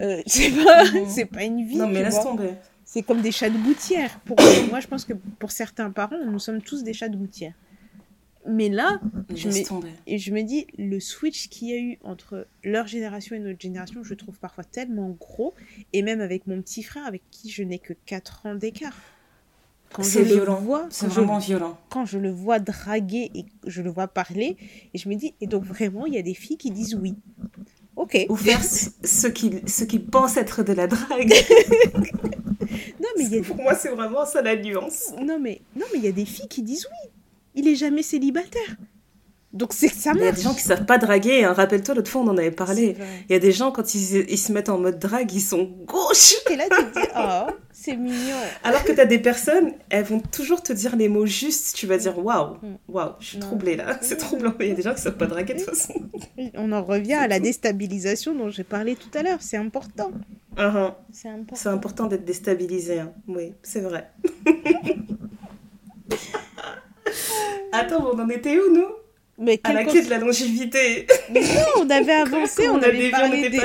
Euh, 0.01 0.21
c'est 0.27 0.51
pas, 0.51 0.85
pas 1.33 1.45
une 1.45 1.65
vie. 1.65 1.77
Non, 1.77 1.89
mais 1.89 2.03
laisse 2.03 2.21
tomber. 2.21 2.51
C'est 2.85 3.03
comme 3.03 3.23
des 3.23 3.33
chats 3.33 3.51
de 3.51 3.59
gouttière. 3.59 4.21
Pour 4.25 4.37
moi, 4.71 4.81
je 4.81 4.87
pense 4.87 5.05
que 5.05 5.15
pour 5.15 5.53
certains 5.53 5.91
parents, 5.91 6.17
nous 6.25 6.39
sommes 6.39 6.61
tous 6.61 6.83
des 6.83 6.93
chats 6.93 7.09
de 7.09 7.17
gouttière. 7.17 7.55
Mais 8.47 8.69
là, 8.69 9.01
je 9.35 9.49
me, 9.49 9.87
et 10.07 10.19
je 10.19 10.33
me 10.33 10.43
dis, 10.43 10.67
le 10.79 11.01
switch 11.01 11.49
qu'il 11.49 11.69
y 11.69 11.73
a 11.73 11.79
eu 11.79 11.99
entre 12.05 12.47
leur 12.63 12.87
génération 12.87 13.35
et 13.37 13.39
notre 13.39 13.61
génération, 13.61 14.03
je 14.03 14.15
trouve 14.15 14.39
parfois 14.39 14.65
tellement 14.65 15.11
gros. 15.11 15.55
Et 15.93 16.03
même 16.03 16.21
avec 16.21 16.47
mon 16.47 16.61
petit 16.61 16.83
frère, 16.83 17.07
avec 17.07 17.23
qui 17.31 17.51
je 17.51 17.63
n'ai 17.63 17.79
que 17.79 17.95
4 18.07 18.47
ans 18.47 18.55
d'écart. 18.55 18.97
C'est 20.03 20.23
violent. 20.23 20.61
C'est 20.91 21.07
vraiment 21.07 21.39
violent. 21.39 21.79
Quand 21.89 22.05
je 22.05 22.19
le 22.19 22.31
vois 22.31 22.59
draguer 22.59 23.31
et 23.35 23.47
je 23.67 23.81
le 23.81 23.91
vois 23.91 24.09
parler, 24.09 24.57
et 24.93 24.99
je 24.99 25.09
me 25.09 25.15
dis, 25.15 25.35
et 25.41 25.47
donc 25.47 25.65
vraiment, 25.65 26.05
il 26.07 26.15
y 26.15 26.19
a 26.19 26.23
des 26.23 26.35
filles 26.35 26.57
qui 26.57 26.71
disent 26.71 26.97
oui. 26.97 27.15
Ok. 27.97 28.27
Ou 28.29 28.37
faire 28.37 28.63
ce 28.63 29.27
qui, 29.29 29.53
ce 29.67 29.85
qui 29.85 30.01
pensent 30.01 30.37
être 30.37 30.65
de 30.65 30.73
la 30.73 30.89
drague. 30.89 31.33
non, 33.01 33.09
mais 33.17 33.25
y 33.25 33.39
a... 33.39 33.43
Pour 33.43 33.57
moi, 33.57 33.75
c'est 33.75 33.91
vraiment 33.91 34.27
ça 34.27 34.43
la 34.43 34.57
nuance. 34.57 35.13
Non, 35.23 35.39
mais 35.39 35.63
non, 35.77 35.87
mais 35.93 36.01
il 36.01 36.05
y 36.05 36.09
a 36.09 36.13
des 36.13 36.25
filles 36.25 36.49
qui 36.49 36.63
disent 36.63 36.89
oui 36.91 37.11
il 37.55 37.69
est 37.69 37.77
jamais 37.77 38.03
célibataire. 38.03 38.77
Donc 39.55 39.73
c'est 39.73 39.89
ça 39.89 40.11
Il 40.17 40.21
y 40.21 40.27
a 40.27 40.33
des 40.33 40.43
gens 40.43 40.53
qui 40.53 40.63
savent 40.63 40.85
pas 40.85 40.99
draguer. 40.99 41.45
Hein. 41.45 41.53
Rappelle-toi, 41.53 41.95
l'autre 41.95 42.11
fois, 42.11 42.23
on 42.23 42.29
en 42.29 42.37
avait 42.37 42.51
parlé. 42.51 42.97
Il 43.29 43.33
y 43.33 43.37
a 43.37 43.39
des 43.39 43.53
gens, 43.53 43.71
quand 43.71 43.95
ils, 43.95 44.29
ils, 44.29 44.37
se 44.37 44.53
mettent 44.53 44.69
en 44.69 44.79
mode 44.79 44.99
drague, 44.99 45.33
ils 45.33 45.41
sont 45.41 45.71
gauches. 45.87 46.35
Et 46.51 46.57
là, 46.57 46.65
tu 46.65 46.85
te 46.85 46.99
dis, 46.99 47.07
oh, 47.17 47.53
c'est 47.73 47.97
mignon. 47.97 48.37
Alors 48.65 48.83
que 48.83 48.91
tu 48.91 49.01
as 49.01 49.07
des 49.07 49.21
personnes, 49.21 49.73
elles 49.91 50.05
vont 50.05 50.19
toujours 50.19 50.61
te 50.61 50.73
dire 50.73 50.97
les 50.97 51.09
mots 51.09 51.25
justes. 51.25 51.77
Tu 51.77 51.87
vas 51.87 51.99
dire, 51.99 52.19
waouh, 52.19 52.55
mm. 52.55 52.79
waouh, 52.89 53.13
je 53.21 53.27
suis 53.27 53.39
troublée 53.39 53.77
là. 53.77 53.97
C'est 54.01 54.17
troublant. 54.17 54.55
Il 54.59 54.67
y 54.67 54.73
a 54.73 54.75
des 54.75 54.83
gens 54.83 54.93
qui 54.93 55.03
savent 55.03 55.17
pas 55.17 55.27
draguer 55.27 55.55
de 55.55 55.61
toute 55.61 55.69
façon. 55.71 55.95
On 56.55 56.73
en 56.73 56.83
revient 56.83 57.15
à 57.15 57.29
la 57.29 57.39
déstabilisation 57.39 58.35
dont 58.35 58.51
j'ai 58.51 58.65
parlé 58.65 58.97
tout 58.97 59.17
à 59.17 59.23
l'heure. 59.23 59.39
C'est 59.41 59.57
important. 59.57 60.11
C'est 60.57 61.29
important. 61.29 61.55
C'est 61.55 61.69
important 61.69 62.07
d'être 62.09 62.25
déstabilisé. 62.25 62.99
Hein. 62.99 63.13
Oui, 63.29 63.53
c'est 63.63 63.83
vrai. 63.83 64.11
Attends, 67.73 68.13
on 68.13 68.19
en 68.19 68.29
était 68.29 68.59
où, 68.59 68.73
nous? 68.73 68.89
Mais 69.37 69.61
à 69.65 69.73
la 69.73 69.85
clé 69.85 70.03
de 70.03 70.11
la 70.11 70.19
longévité. 70.19 71.07
Mais 71.33 71.41
non, 71.41 71.85
on 71.85 71.91
avait 71.91 72.13
avancé, 72.27 72.69
on, 72.69 72.81
avait 72.81 73.11
parlé 73.11 73.49
des... 73.49 73.61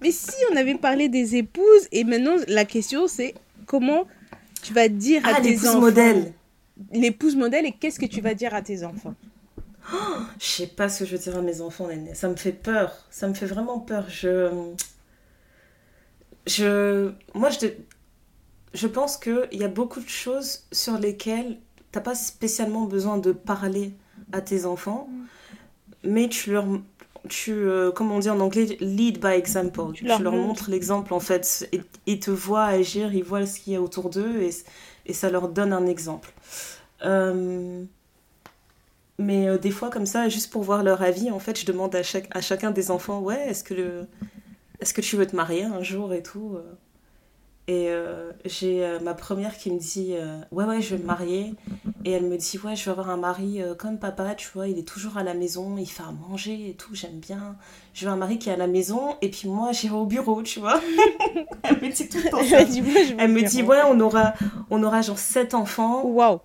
Mais 0.00 0.10
si, 0.10 0.34
on 0.50 0.56
avait 0.56 0.76
parlé 0.76 1.08
des 1.08 1.36
épouses 1.36 1.88
et 1.92 2.04
maintenant 2.04 2.36
la 2.48 2.64
question 2.64 3.06
c'est 3.06 3.34
comment 3.66 4.06
tu 4.62 4.72
vas 4.72 4.88
dire 4.88 5.24
à 5.26 5.34
ah, 5.36 5.40
tes 5.40 5.58
enfants. 5.68 5.80
modèle. 5.80 6.32
L'épouse 6.92 7.36
modèle 7.36 7.66
et 7.66 7.72
qu'est-ce 7.72 8.00
que 8.00 8.06
tu 8.06 8.22
vas 8.22 8.32
dire 8.32 8.54
à 8.54 8.62
tes 8.62 8.82
enfants? 8.82 9.14
Oh, 9.92 9.96
Je 10.38 10.46
sais 10.46 10.66
pas 10.66 10.88
ce 10.88 11.00
que 11.00 11.10
je 11.10 11.16
veux 11.16 11.22
dire 11.22 11.36
à 11.36 11.42
mes 11.42 11.60
enfants, 11.60 11.88
Ça 12.14 12.28
me 12.28 12.36
fait 12.36 12.52
peur. 12.52 13.06
Ça 13.10 13.28
me 13.28 13.34
fait 13.34 13.46
vraiment 13.46 13.78
peur. 13.78 14.06
Je, 14.08 14.50
je, 16.46 17.12
moi 17.34 17.50
je, 17.50 17.66
je 18.72 18.86
pense 18.86 19.18
qu'il 19.18 19.48
y 19.52 19.64
a 19.64 19.68
beaucoup 19.68 20.00
de 20.00 20.08
choses 20.08 20.64
sur 20.72 20.98
lesquelles 20.98 21.58
t'as 21.92 22.00
pas 22.00 22.14
spécialement 22.14 22.84
besoin 22.84 23.18
de 23.18 23.32
parler 23.32 23.92
à 24.32 24.40
tes 24.40 24.64
enfants, 24.64 25.08
mais 26.04 26.28
tu 26.28 26.52
leur 26.52 26.66
tu 27.28 27.52
euh, 27.52 27.90
comme 27.90 28.10
on 28.10 28.18
dit 28.18 28.30
en 28.30 28.40
anglais 28.40 28.78
lead 28.80 29.20
by 29.20 29.32
example. 29.32 29.92
Tu, 29.92 30.04
leur, 30.04 30.20
montres. 30.20 30.70
l'exemple 30.70 31.12
en 31.12 31.20
fait 31.20 31.68
ils 32.06 32.18
te 32.18 32.30
voient 32.30 32.64
agir 32.64 33.14
ils 33.14 33.22
voient 33.22 33.44
ce 33.44 33.60
qu'il 33.60 33.74
y 33.74 33.76
a 33.76 33.82
autour 33.82 34.08
d'eux 34.08 34.40
et, 34.40 34.50
et 35.04 35.12
ça 35.12 35.28
leur 35.30 35.48
donne 35.48 35.72
un 35.72 35.86
exemple. 35.86 36.32
Mais 39.18 39.58
des 39.58 39.70
fois, 39.70 39.90
comme 39.90 40.06
ça, 40.06 40.30
juste 40.30 40.50
pour 40.50 40.62
voir 40.62 40.82
leur 40.82 41.02
avis, 41.02 41.30
en 41.30 41.38
fait, 41.38 41.60
je 41.60 41.66
demande 41.66 41.94
à, 41.94 42.02
chaque, 42.02 42.34
à 42.34 42.40
chacun 42.40 42.70
des 42.70 42.90
enfants 42.90 43.20
Ouais, 43.20 43.50
est-ce 43.50 43.62
que, 43.62 43.74
le, 43.74 44.06
est-ce 44.80 44.94
que 44.94 45.02
tu 45.02 45.16
veux 45.16 45.26
te 45.26 45.36
marier 45.36 45.64
un 45.64 45.82
jour 45.82 46.14
et 46.14 46.22
tout 46.22 46.56
et 47.70 47.88
euh, 47.88 48.32
j'ai 48.44 48.84
euh, 48.84 48.98
ma 48.98 49.14
première 49.14 49.56
qui 49.56 49.70
me 49.70 49.78
dit 49.78 50.14
euh, 50.14 50.40
Ouais, 50.50 50.64
ouais, 50.64 50.82
je 50.82 50.96
vais 50.96 51.00
me 51.00 51.06
marier. 51.06 51.54
Et 52.04 52.10
elle 52.10 52.24
me 52.24 52.36
dit 52.36 52.58
Ouais, 52.58 52.74
je 52.74 52.84
vais 52.84 52.90
avoir 52.90 53.10
un 53.10 53.16
mari 53.16 53.62
comme 53.78 53.96
papa, 53.96 54.34
tu 54.34 54.48
vois, 54.52 54.66
il 54.66 54.76
est 54.76 54.88
toujours 54.88 55.18
à 55.18 55.22
la 55.22 55.34
maison, 55.34 55.76
il 55.78 55.86
fait 55.86 56.02
à 56.02 56.10
manger 56.10 56.70
et 56.70 56.74
tout, 56.74 56.96
j'aime 56.96 57.20
bien. 57.20 57.54
Je 57.94 58.06
veux 58.06 58.10
un 58.10 58.16
mari 58.16 58.40
qui 58.40 58.50
est 58.50 58.54
à 58.54 58.56
la 58.56 58.66
maison, 58.66 59.14
et 59.22 59.30
puis 59.30 59.48
moi, 59.48 59.70
j'irai 59.70 59.94
au 59.94 60.04
bureau, 60.04 60.42
tu 60.42 60.58
vois. 60.58 60.80
elle 61.62 61.80
me 61.80 61.92
dit 61.92 62.08
tout 62.08 62.18
le 62.18 62.28
temps 62.28 62.42
ça. 62.42 62.62
Elle, 63.18 63.30
me 63.30 63.42
dit 63.48 63.62
Ouais, 63.62 63.82
on 63.86 64.00
aura, 64.00 64.34
on 64.70 64.82
aura 64.82 65.00
genre 65.02 65.18
sept 65.18 65.54
enfants. 65.54 66.04
Waouh! 66.04 66.40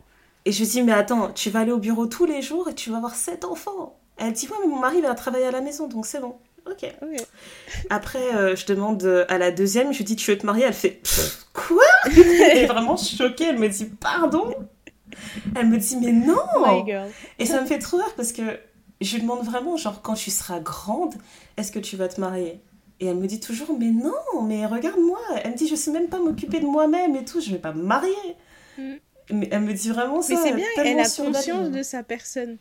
Et 0.45 0.51
je 0.51 0.59
lui 0.59 0.67
dis 0.67 0.83
Mais 0.83 0.91
attends, 0.91 1.31
tu 1.33 1.49
vas 1.49 1.61
aller 1.61 1.71
au 1.71 1.79
bureau 1.79 2.05
tous 2.05 2.25
les 2.25 2.43
jours 2.43 2.69
et 2.69 2.75
tu 2.75 2.91
vas 2.91 2.97
avoir 2.97 3.15
sept 3.15 3.45
enfants. 3.45 3.97
Elle 4.17 4.33
dit 4.33 4.47
Ouais, 4.47 4.57
mais 4.61 4.67
mon 4.67 4.79
mari 4.79 5.01
va 5.01 5.15
travailler 5.15 5.47
à 5.47 5.51
la 5.51 5.61
maison, 5.61 5.87
donc 5.87 6.05
c'est 6.05 6.21
bon. 6.21 6.35
Ok. 6.69 6.91
Après, 7.89 8.33
euh, 8.35 8.55
je 8.55 8.65
demande 8.65 9.03
euh, 9.03 9.25
à 9.29 9.37
la 9.37 9.51
deuxième, 9.51 9.91
je 9.93 9.99
lui 9.99 10.05
dis 10.05 10.15
Tu 10.15 10.31
veux 10.31 10.37
te 10.37 10.45
marier? 10.45 10.65
Elle 10.65 10.73
fait 10.73 10.99
Quoi? 11.53 11.83
Elle 12.05 12.57
est 12.57 12.65
vraiment 12.65 12.97
choquée. 12.97 13.45
Elle 13.45 13.59
me 13.59 13.69
dit 13.69 13.85
Pardon? 13.85 14.53
Elle 15.55 15.67
me 15.67 15.77
dit 15.77 15.97
Mais 15.97 16.11
non 16.11 16.41
Et 17.39 17.45
ça 17.45 17.61
me 17.61 17.65
fait 17.65 17.79
trop 17.79 17.97
rire 17.97 18.13
parce 18.15 18.31
que 18.31 18.41
je 19.01 19.15
lui 19.15 19.21
demande 19.21 19.45
vraiment, 19.45 19.77
genre, 19.77 20.01
quand 20.01 20.15
tu 20.15 20.31
seras 20.31 20.59
grande, 20.59 21.13
est-ce 21.57 21.71
que 21.71 21.79
tu 21.79 21.97
vas 21.97 22.07
te 22.07 22.19
marier? 22.19 22.61
Et 22.99 23.07
elle 23.07 23.17
me 23.17 23.27
dit 23.27 23.39
toujours 23.39 23.77
Mais 23.77 23.91
non, 23.91 24.41
mais 24.43 24.65
regarde-moi. 24.65 25.19
Elle 25.43 25.51
me 25.51 25.57
dit 25.57 25.67
Je 25.67 25.75
sais 25.75 25.91
même 25.91 26.07
pas 26.07 26.19
m'occuper 26.19 26.59
de 26.59 26.65
moi-même 26.65 27.15
et 27.15 27.25
tout, 27.25 27.41
je 27.41 27.51
vais 27.51 27.59
pas 27.59 27.73
me 27.73 27.83
marier. 27.83 28.35
Mm. 28.77 28.93
Mais 29.31 29.49
elle 29.51 29.61
me 29.61 29.73
dit 29.73 29.89
vraiment 29.89 30.21
ça. 30.21 30.33
Mais 30.33 30.39
c'est 30.41 30.55
bien, 30.55 30.65
elle 30.77 30.99
a 30.99 31.03
conscience 31.03 31.69
de 31.69 31.83
sa 31.83 32.03
personne. 32.03 32.57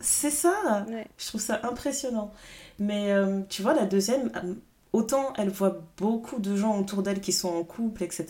C'est 0.00 0.30
ça. 0.30 0.86
Je 1.16 1.26
trouve 1.26 1.40
ça 1.40 1.60
impressionnant. 1.64 2.30
Mais 2.78 3.12
euh, 3.12 3.40
tu 3.48 3.62
vois, 3.62 3.74
la 3.74 3.86
deuxième, 3.86 4.30
euh, 4.36 4.54
autant 4.92 5.32
elle 5.36 5.50
voit 5.50 5.78
beaucoup 5.96 6.38
de 6.38 6.54
gens 6.56 6.78
autour 6.78 7.02
d'elle 7.02 7.20
qui 7.20 7.32
sont 7.32 7.48
en 7.48 7.64
couple, 7.64 8.02
etc. 8.02 8.26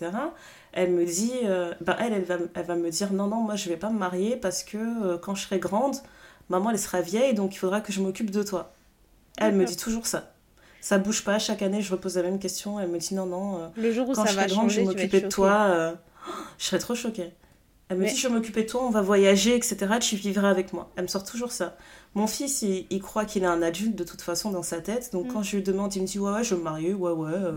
Elle 0.72 0.92
me 0.92 1.04
dit, 1.04 1.32
euh, 1.44 1.74
ben 1.80 1.96
elle, 1.98 2.12
elle 2.12 2.24
va, 2.24 2.36
elle 2.54 2.64
va 2.64 2.76
me 2.76 2.90
dire 2.90 3.12
non, 3.12 3.26
non, 3.26 3.42
moi 3.42 3.56
je 3.56 3.68
vais 3.68 3.76
pas 3.76 3.90
me 3.90 3.98
marier 3.98 4.36
parce 4.36 4.62
que 4.62 5.16
quand 5.16 5.34
je 5.34 5.42
serai 5.42 5.58
grande, 5.58 5.96
maman 6.48 6.70
elle 6.70 6.78
sera 6.78 7.00
vieille 7.00 7.34
donc 7.34 7.54
il 7.54 7.58
faudra 7.58 7.80
que 7.80 7.92
je 7.92 8.00
m'occupe 8.00 8.30
de 8.30 8.42
toi. 8.42 8.72
Elle 9.38 9.54
me 9.54 9.64
dit 9.64 9.76
toujours 9.76 10.06
ça. 10.06 10.32
Ça 10.80 10.98
bouge 10.98 11.24
pas, 11.24 11.38
chaque 11.38 11.62
année 11.62 11.82
je 11.82 11.92
repose 11.92 12.16
la 12.16 12.22
même 12.22 12.38
question. 12.38 12.80
Elle 12.80 12.88
me 12.88 12.98
dit 12.98 13.14
non, 13.14 13.26
non, 13.26 13.70
le 13.76 13.92
jour 13.92 14.08
où 14.08 14.14
quand 14.14 14.24
ça 14.24 14.32
je 14.32 14.36
va 14.36 14.42
serai 14.44 14.54
grande, 14.54 14.70
je 14.70 14.80
vais 14.80 14.86
m'occuper 14.86 15.20
de 15.20 15.28
toi. 15.28 15.94
je 16.58 16.64
serais 16.64 16.78
trop 16.78 16.94
choquée. 16.94 17.32
Elle 17.88 17.98
me 17.98 18.06
dit 18.06 18.16
je 18.16 18.28
vais 18.28 18.34
m'occuper 18.34 18.64
de 18.64 18.68
toi, 18.68 18.82
on 18.84 18.90
va 18.90 19.02
voyager, 19.02 19.54
etc. 19.54 19.76
Tu 20.00 20.16
vivras 20.16 20.50
avec 20.50 20.72
moi. 20.72 20.90
Elle 20.96 21.04
me 21.04 21.08
sort 21.08 21.24
toujours 21.24 21.52
ça. 21.52 21.76
Mon 22.14 22.26
fils, 22.26 22.62
il, 22.62 23.00
croit 23.00 23.24
qu'il 23.24 23.42
est 23.42 23.46
un 23.46 23.62
adulte 23.62 23.94
de 23.94 24.04
toute 24.04 24.22
façon 24.22 24.50
dans 24.50 24.62
sa 24.62 24.80
tête. 24.80 25.12
Donc 25.12 25.26
mm. 25.26 25.32
quand 25.32 25.42
je 25.42 25.56
lui 25.56 25.62
demande, 25.62 25.94
il 25.94 26.02
me 26.02 26.06
dit 26.06 26.18
Ouais, 26.18 26.32
ouais, 26.32 26.44
je 26.44 26.54
vais 26.54 26.58
me 26.58 26.64
marier, 26.64 26.94
ouais, 26.94 27.12
ouais. 27.12 27.32
Euh, 27.32 27.52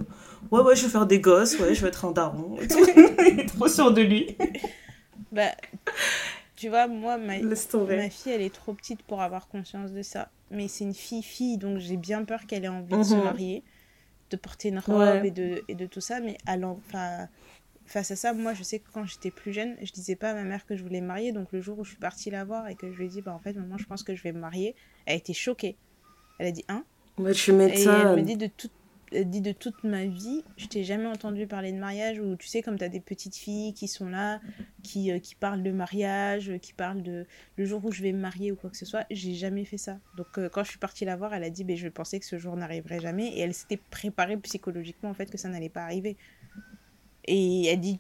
ouais, 0.52 0.62
ouais, 0.62 0.76
je 0.76 0.84
vais 0.84 0.90
faire 0.90 1.08
des 1.08 1.20
gosses, 1.20 1.58
ouais, 1.60 1.74
je 1.74 1.82
vais 1.82 1.88
être 1.88 2.06
un 2.06 2.12
daron. 2.12 2.58
il 2.60 3.40
est 3.40 3.46
trop 3.46 3.68
sûr 3.68 3.94
de 3.94 4.02
lui. 4.02 4.36
bah, 5.32 5.52
tu 6.56 6.70
vois, 6.70 6.88
moi, 6.88 7.18
ma, 7.18 7.40
ma 7.40 8.10
fille, 8.10 8.32
elle 8.32 8.42
est 8.42 8.54
trop 8.54 8.74
petite 8.74 9.02
pour 9.04 9.22
avoir 9.22 9.48
conscience 9.48 9.92
de 9.92 10.04
ça. 10.04 10.30
Mais 10.52 10.68
c'est 10.68 10.84
une 10.84 10.94
fille-fille, 10.94 11.58
donc 11.58 11.80
j'ai 11.80 11.98
bien 11.98 12.24
peur 12.24 12.46
qu'elle 12.46 12.66
ait 12.66 12.70
envie 12.70 12.98
de 12.98 13.04
se 13.04 13.16
mhm. 13.16 13.24
marier, 13.24 13.64
de 14.30 14.38
porter 14.38 14.70
une 14.70 14.80
robe 14.80 15.26
et, 15.26 15.32
de, 15.32 15.64
et 15.70 15.76
de 15.76 15.86
tout 15.86 16.02
ça. 16.02 16.20
Mais 16.20 16.38
à 16.46 16.58
enfin 16.58 17.28
face 17.92 18.12
à 18.12 18.16
ça, 18.16 18.34
moi, 18.34 18.54
je 18.54 18.64
sais 18.64 18.80
que 18.80 18.90
quand 18.92 19.06
j'étais 19.06 19.32
plus 19.32 19.54
jeune, 19.54 19.76
je 19.82 19.92
disais 19.92 20.16
pas 20.16 20.32
à 20.32 20.34
ma 20.34 20.44
mère 20.44 20.66
que 20.66 20.76
je 20.76 20.84
voulais 20.84 21.02
me 21.02 21.08
marier. 21.08 21.32
Donc, 21.32 21.52
le 21.52 21.62
jour 21.62 21.78
où 21.80 21.84
je 21.84 21.92
suis 21.92 22.00
partie 22.00 22.30
la 22.30 22.44
voir 22.44 22.68
et 22.68 22.76
que 22.76 22.92
je 22.92 22.98
lui 22.98 23.06
ai 23.06 23.10
dit, 23.10 23.22
bah, 23.22 23.34
en 23.34 23.40
fait, 23.40 23.54
maman, 23.54 23.78
je 23.78 23.86
pense 23.86 24.04
que 24.04 24.16
je 24.16 24.24
vais 24.24 24.32
me 24.32 24.40
marier, 24.40 24.76
elle 25.06 25.14
a 25.14 25.18
été 25.18 25.34
choquée. 25.34 25.78
Elle 26.40 26.48
a 26.48 26.52
dit, 26.52 26.66
hein? 26.70 26.84
Moi, 27.18 27.34
je 27.34 27.40
suis 27.40 27.52
médecin. 27.52 27.98
Et 27.98 28.02
elle 28.02 28.16
me 28.16 28.22
dit 28.22 28.38
de 28.38 28.48
toute, 28.48 28.72
dit 29.12 29.42
de 29.42 29.52
toute 29.52 29.84
ma 29.84 30.06
vie, 30.06 30.44
je 30.58 30.68
t'ai 30.68 30.84
jamais 30.84 31.06
entendu 31.06 31.46
parler 31.46 31.72
de 31.72 31.78
mariage 31.78 32.20
ou 32.20 32.36
tu 32.38 32.48
sais, 32.48 32.62
comme 32.62 32.78
tu 32.78 32.84
as 32.84 32.90
des 32.90 33.02
petites 33.02 33.36
filles 33.36 33.74
qui 33.74 33.88
sont 33.88 34.10
là, 34.10 34.40
qui, 34.84 35.12
euh, 35.12 35.20
qui 35.20 35.36
parlent 35.36 35.64
de 35.64 35.72
mariage, 35.72 36.54
qui 36.62 36.74
parlent 36.74 37.04
de 37.04 37.28
le 37.58 37.66
jour 37.66 37.84
où 37.84 37.92
je 37.92 38.02
vais 38.02 38.14
me 38.14 38.20
marier 38.20 38.52
ou 38.52 38.56
quoi 38.56 38.70
que 38.70 38.78
ce 38.78 38.86
soit. 38.86 39.06
J'ai 39.12 39.34
jamais 39.34 39.66
fait 39.66 39.78
ça. 39.78 40.00
Donc, 40.16 40.38
euh, 40.38 40.50
quand 40.50 40.64
je 40.64 40.70
suis 40.70 40.80
partie 40.80 41.04
la 41.04 41.16
voir, 41.16 41.34
elle 41.34 41.44
a 41.44 41.50
dit, 41.50 41.64
bah, 41.64 41.76
je 41.76 41.90
pensais 41.90 42.20
que 42.20 42.26
ce 42.26 42.38
jour 42.38 42.56
n'arriverait 42.56 43.02
jamais. 43.02 43.28
Et 43.28 43.42
elle 43.42 43.54
s'était 43.54 43.80
préparée 43.90 44.38
psychologiquement, 44.38 45.10
en 45.10 45.14
fait, 45.14 45.30
que 45.30 45.38
ça 45.38 45.50
n'allait 45.50 45.70
pas 45.70 45.84
arriver. 45.84 46.16
Et 47.26 47.68
elle 47.68 47.80
dit. 47.80 48.00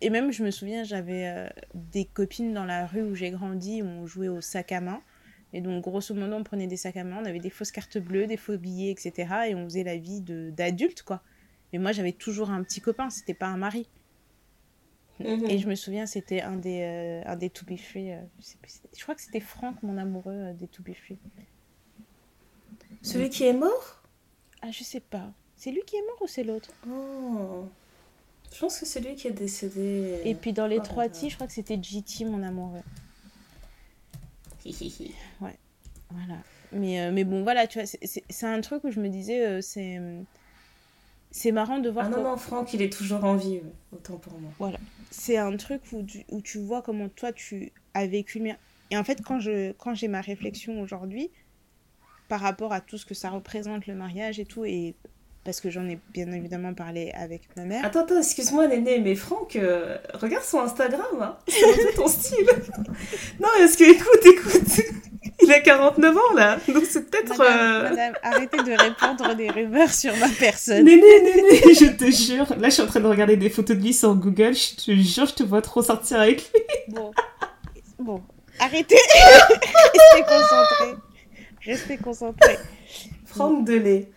Et 0.00 0.10
même, 0.10 0.32
je 0.32 0.42
me 0.42 0.50
souviens, 0.50 0.82
j'avais 0.84 1.28
euh, 1.28 1.48
des 1.74 2.04
copines 2.04 2.52
dans 2.52 2.64
la 2.64 2.86
rue 2.86 3.02
où 3.02 3.14
j'ai 3.14 3.30
grandi, 3.30 3.82
où 3.82 3.86
on 3.86 4.06
jouait 4.06 4.28
au 4.28 4.40
sac 4.40 4.72
à 4.72 4.80
main. 4.80 5.00
Et 5.52 5.60
donc, 5.60 5.84
grosso 5.84 6.14
modo, 6.14 6.34
on 6.34 6.42
prenait 6.42 6.66
des 6.66 6.76
sacs 6.76 6.96
à 6.96 7.04
main, 7.04 7.18
on 7.22 7.24
avait 7.24 7.38
des 7.38 7.50
fausses 7.50 7.70
cartes 7.70 7.98
bleues, 7.98 8.26
des 8.26 8.36
faux 8.36 8.56
billets, 8.56 8.90
etc. 8.90 9.28
Et 9.48 9.54
on 9.54 9.64
faisait 9.64 9.84
la 9.84 9.96
vie 9.96 10.20
d'adulte, 10.20 11.02
quoi. 11.02 11.22
Mais 11.72 11.78
moi, 11.78 11.92
j'avais 11.92 12.12
toujours 12.12 12.50
un 12.50 12.62
petit 12.62 12.80
copain, 12.80 13.10
c'était 13.10 13.34
pas 13.34 13.46
un 13.46 13.58
mari. 13.58 13.86
Mhm. 15.20 15.46
Et 15.48 15.58
je 15.58 15.68
me 15.68 15.74
souviens, 15.74 16.06
c'était 16.06 16.40
un 16.40 16.56
des, 16.56 16.80
euh, 16.82 17.22
un 17.26 17.36
des 17.36 17.50
To 17.50 17.64
Be 17.64 17.76
Free. 17.76 18.12
Euh, 18.12 18.20
je, 18.96 19.02
crois 19.02 19.14
que 19.14 19.20
c'était 19.20 19.40
Franck, 19.40 19.82
mon 19.82 19.98
amoureux 19.98 20.52
des 20.54 20.66
To 20.66 20.82
Be 20.82 20.94
Free. 20.94 21.18
Celui 23.02 23.30
qui 23.30 23.44
est 23.44 23.52
mort? 23.52 24.02
Ah, 24.62 24.70
je 24.70 24.82
sais 24.82 25.00
pas. 25.00 25.32
C'est 25.54 25.70
lui 25.70 25.82
qui 25.86 25.96
est 25.96 26.02
mort 26.02 26.22
ou 26.22 26.26
c'est 26.26 26.44
l'autre? 26.44 26.70
Oh 26.88 27.68
je 28.52 28.58
pense 28.58 28.78
que 28.78 28.86
c'est 28.86 29.00
lui 29.00 29.14
qui 29.14 29.28
est 29.28 29.32
décédé. 29.32 30.20
Et 30.24 30.34
puis 30.34 30.52
dans 30.52 30.66
les 30.66 30.80
trois 30.80 31.08
T, 31.08 31.30
je 31.30 31.34
crois 31.34 31.46
que 31.46 31.52
c'était 31.52 31.80
GT, 31.82 32.24
mon 32.24 32.42
amoureux. 32.42 32.82
ouais, 34.64 35.58
voilà. 36.10 36.38
Mais, 36.72 37.00
euh, 37.00 37.12
mais 37.12 37.24
bon, 37.24 37.42
voilà, 37.42 37.66
tu 37.66 37.80
vois, 37.80 37.86
c'est 37.86 38.46
un 38.46 38.60
truc 38.60 38.84
où 38.84 38.90
je 38.90 39.00
me 39.00 39.08
disais, 39.08 39.44
euh, 39.44 39.60
c'est 39.60 40.00
c'est 41.30 41.50
marrant 41.50 41.78
de 41.78 41.88
voir. 41.88 42.06
Ah 42.06 42.08
non, 42.10 42.22
non, 42.22 42.36
Franck, 42.36 42.74
il 42.74 42.82
est 42.82 42.92
toujours 42.92 43.24
en 43.24 43.36
vie, 43.36 43.60
autant 43.90 44.18
pour 44.18 44.38
moi. 44.38 44.50
Voilà. 44.58 44.78
C'est 45.10 45.38
un 45.38 45.56
truc 45.56 45.80
où 45.92 46.02
tu, 46.02 46.24
où 46.30 46.42
tu 46.42 46.58
vois 46.58 46.82
comment 46.82 47.08
toi, 47.08 47.32
tu 47.32 47.72
as 47.94 48.06
vécu 48.06 48.38
le 48.38 48.44
mien. 48.44 48.56
Et 48.90 48.98
en 48.98 49.04
fait, 49.04 49.22
quand 49.22 49.40
j'ai 49.40 49.74
quand 49.78 49.94
ma 50.08 50.20
réflexion 50.20 50.80
aujourd'hui, 50.80 51.30
par 52.28 52.40
rapport 52.40 52.72
à 52.72 52.82
tout 52.82 52.98
ce 52.98 53.06
que 53.06 53.14
ça 53.14 53.30
représente, 53.30 53.86
le 53.86 53.94
mariage 53.94 54.38
et 54.38 54.44
tout, 54.44 54.64
et 54.66 54.94
parce 55.44 55.60
que 55.60 55.70
j'en 55.70 55.88
ai 55.88 55.98
bien 56.12 56.30
évidemment 56.30 56.72
parlé 56.72 57.10
avec 57.14 57.42
ma 57.56 57.64
mère. 57.64 57.84
Attends, 57.84 58.02
attends, 58.02 58.18
excuse-moi 58.18 58.68
Néné, 58.68 59.00
mais 59.00 59.16
Franck, 59.16 59.56
euh, 59.56 59.96
regarde 60.14 60.44
son 60.44 60.60
Instagram, 60.60 61.02
hein. 61.20 61.36
c'est 61.48 61.94
ton 61.94 62.06
style. 62.06 62.46
non, 63.40 63.48
parce 63.58 63.76
que 63.76 63.90
écoute, 63.90 64.24
écoute, 64.24 64.86
il 65.42 65.52
a 65.52 65.60
49 65.60 66.16
ans 66.16 66.34
là, 66.36 66.58
donc 66.68 66.84
c'est 66.84 67.10
peut-être... 67.10 67.36
Madame, 67.36 67.58
euh, 67.58 67.90
madame, 67.90 68.14
arrêtez 68.22 68.56
de 68.58 68.80
répandre 68.80 69.34
des 69.34 69.50
rumeurs 69.50 69.92
sur 69.92 70.16
ma 70.16 70.28
personne. 70.28 70.84
Néné, 70.84 71.22
Néné, 71.22 71.60
je 71.74 71.90
te 71.90 72.10
jure, 72.10 72.54
là 72.58 72.68
je 72.68 72.74
suis 72.74 72.82
en 72.82 72.86
train 72.86 73.00
de 73.00 73.08
regarder 73.08 73.36
des 73.36 73.50
photos 73.50 73.76
de 73.76 73.82
lui 73.82 73.92
sur 73.92 74.14
Google, 74.14 74.54
je 74.54 74.76
te 74.76 74.92
jure, 74.92 75.26
je 75.26 75.34
te 75.34 75.42
vois 75.42 75.62
trop 75.62 75.82
sortir 75.82 76.20
avec 76.20 76.52
lui. 76.52 76.62
bon, 76.88 77.10
bon, 77.98 78.22
arrêtez, 78.60 78.94
restez 78.94 80.22
concentrés, 80.22 80.96
restez 81.64 81.96
concentrés. 81.96 82.58
Franck 83.26 83.64
Delay. 83.64 84.08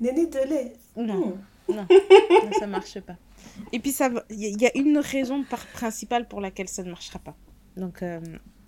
Néné 0.00 0.26
de 0.26 0.38
lait. 0.38 0.72
Non, 0.96 1.36
hmm. 1.68 1.74
non, 1.74 1.86
ça 2.58 2.66
marche 2.66 3.00
pas. 3.00 3.16
Et 3.72 3.78
puis 3.78 3.90
ça, 3.90 4.10
il 4.30 4.60
y, 4.60 4.66
a 4.66 4.76
une 4.76 4.98
raison 4.98 5.44
par, 5.44 5.66
principale 5.66 6.28
pour 6.28 6.40
laquelle 6.40 6.68
ça 6.68 6.82
ne 6.82 6.90
marchera 6.90 7.18
pas. 7.18 7.36
Donc. 7.76 8.02
Euh, 8.02 8.20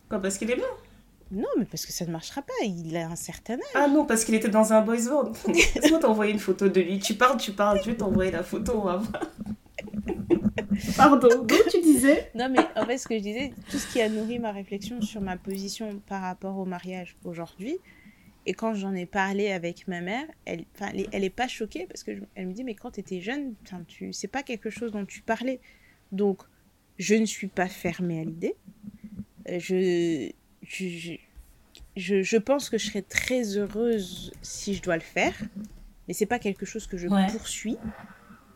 Quoi, 0.09 0.21
parce 0.21 0.39
qu'il 0.39 0.51
est 0.51 0.57
blanc 0.57 0.65
Non, 1.31 1.49
mais 1.59 1.65
parce 1.65 1.87
que 1.87 1.93
ça 1.93 2.05
ne 2.05 2.11
marchera 2.11 2.43
pas. 2.43 2.53
Il 2.65 2.97
a 2.97 3.07
un 3.07 3.17
certain 3.17 3.55
âge. 3.55 3.61
Ah 3.75 3.87
non, 3.87 4.05
parce 4.05 4.25
qu'il 4.25 4.35
était 4.35 4.49
dans 4.49 4.73
un 4.73 4.83
boys 4.83 5.09
band. 5.09 5.33
Laisse-moi 5.47 6.01
t'envoyer 6.01 6.33
une 6.33 6.41
photo 6.41 6.69
de 6.69 6.81
lui. 6.81 6.99
Tu 6.99 7.15
parles, 7.15 7.39
tu 7.39 7.53
parles. 7.53 7.81
Je 7.85 7.91
vais 7.91 7.97
t'envoyer 7.97 8.33
la 8.33 8.43
photo. 8.43 8.73
On 8.77 8.85
va 8.85 8.97
voir. 8.97 9.23
Pardon, 10.97 11.29
donc 11.29 11.53
tu 11.71 11.81
disais? 11.81 12.31
Non, 12.35 12.49
mais 12.49 12.61
en 12.77 12.87
fait, 12.87 12.99
ce 12.99 13.07
que 13.07 13.17
je 13.17 13.23
disais, 13.23 13.53
tout 13.71 13.79
ce 13.79 13.93
qui 13.93 14.01
a 14.01 14.09
nourri 14.09 14.39
ma 14.39 14.53
réflexion 14.53 15.01
sur 15.03 15.21
ma 15.21 15.37
position 15.37 16.01
par 16.07 16.23
rapport 16.23 16.59
au 16.59 16.65
mariage 16.65 17.17
aujourd'hui, 17.25 17.79
et 18.51 18.53
quand 18.53 18.75
j'en 18.75 18.97
ai 18.97 19.07
parlé 19.07 19.53
avec 19.53 19.87
ma 19.87 20.01
mère, 20.01 20.27
elle, 20.45 20.65
elle, 20.81 21.07
elle 21.13 21.23
est 21.23 21.31
pas 21.31 21.47
choquée 21.47 21.87
parce 21.87 22.03
que 22.03 22.11
elle 22.35 22.49
me 22.49 22.53
dit 22.53 22.65
mais 22.65 22.75
quand 22.75 22.91
tu 22.91 22.99
étais 22.99 23.21
jeune, 23.21 23.55
tu 23.87 24.13
c'est 24.13 24.27
pas 24.27 24.43
quelque 24.43 24.71
chose 24.71 24.91
dont 24.91 25.05
tu 25.05 25.21
parlais. 25.23 25.61
Donc 26.11 26.43
je 26.99 27.15
ne 27.15 27.27
suis 27.27 27.47
pas 27.47 27.69
fermée 27.69 28.19
à 28.19 28.25
l'idée. 28.25 28.57
Euh, 29.49 29.61
je, 29.61 30.33
je, 30.65 31.15
je, 31.95 32.23
je, 32.23 32.37
pense 32.39 32.71
que 32.71 32.77
je 32.77 32.87
serais 32.87 33.03
très 33.03 33.57
heureuse 33.57 34.33
si 34.43 34.75
je 34.75 34.83
dois 34.83 34.97
le 34.97 35.03
faire, 35.03 35.41
mais 36.09 36.15
c'est 36.15 36.27
pas 36.27 36.41
quelque 36.41 36.67
chose 36.67 36.89
que 36.89 36.97
je 36.97 37.07
poursuis. 37.07 37.79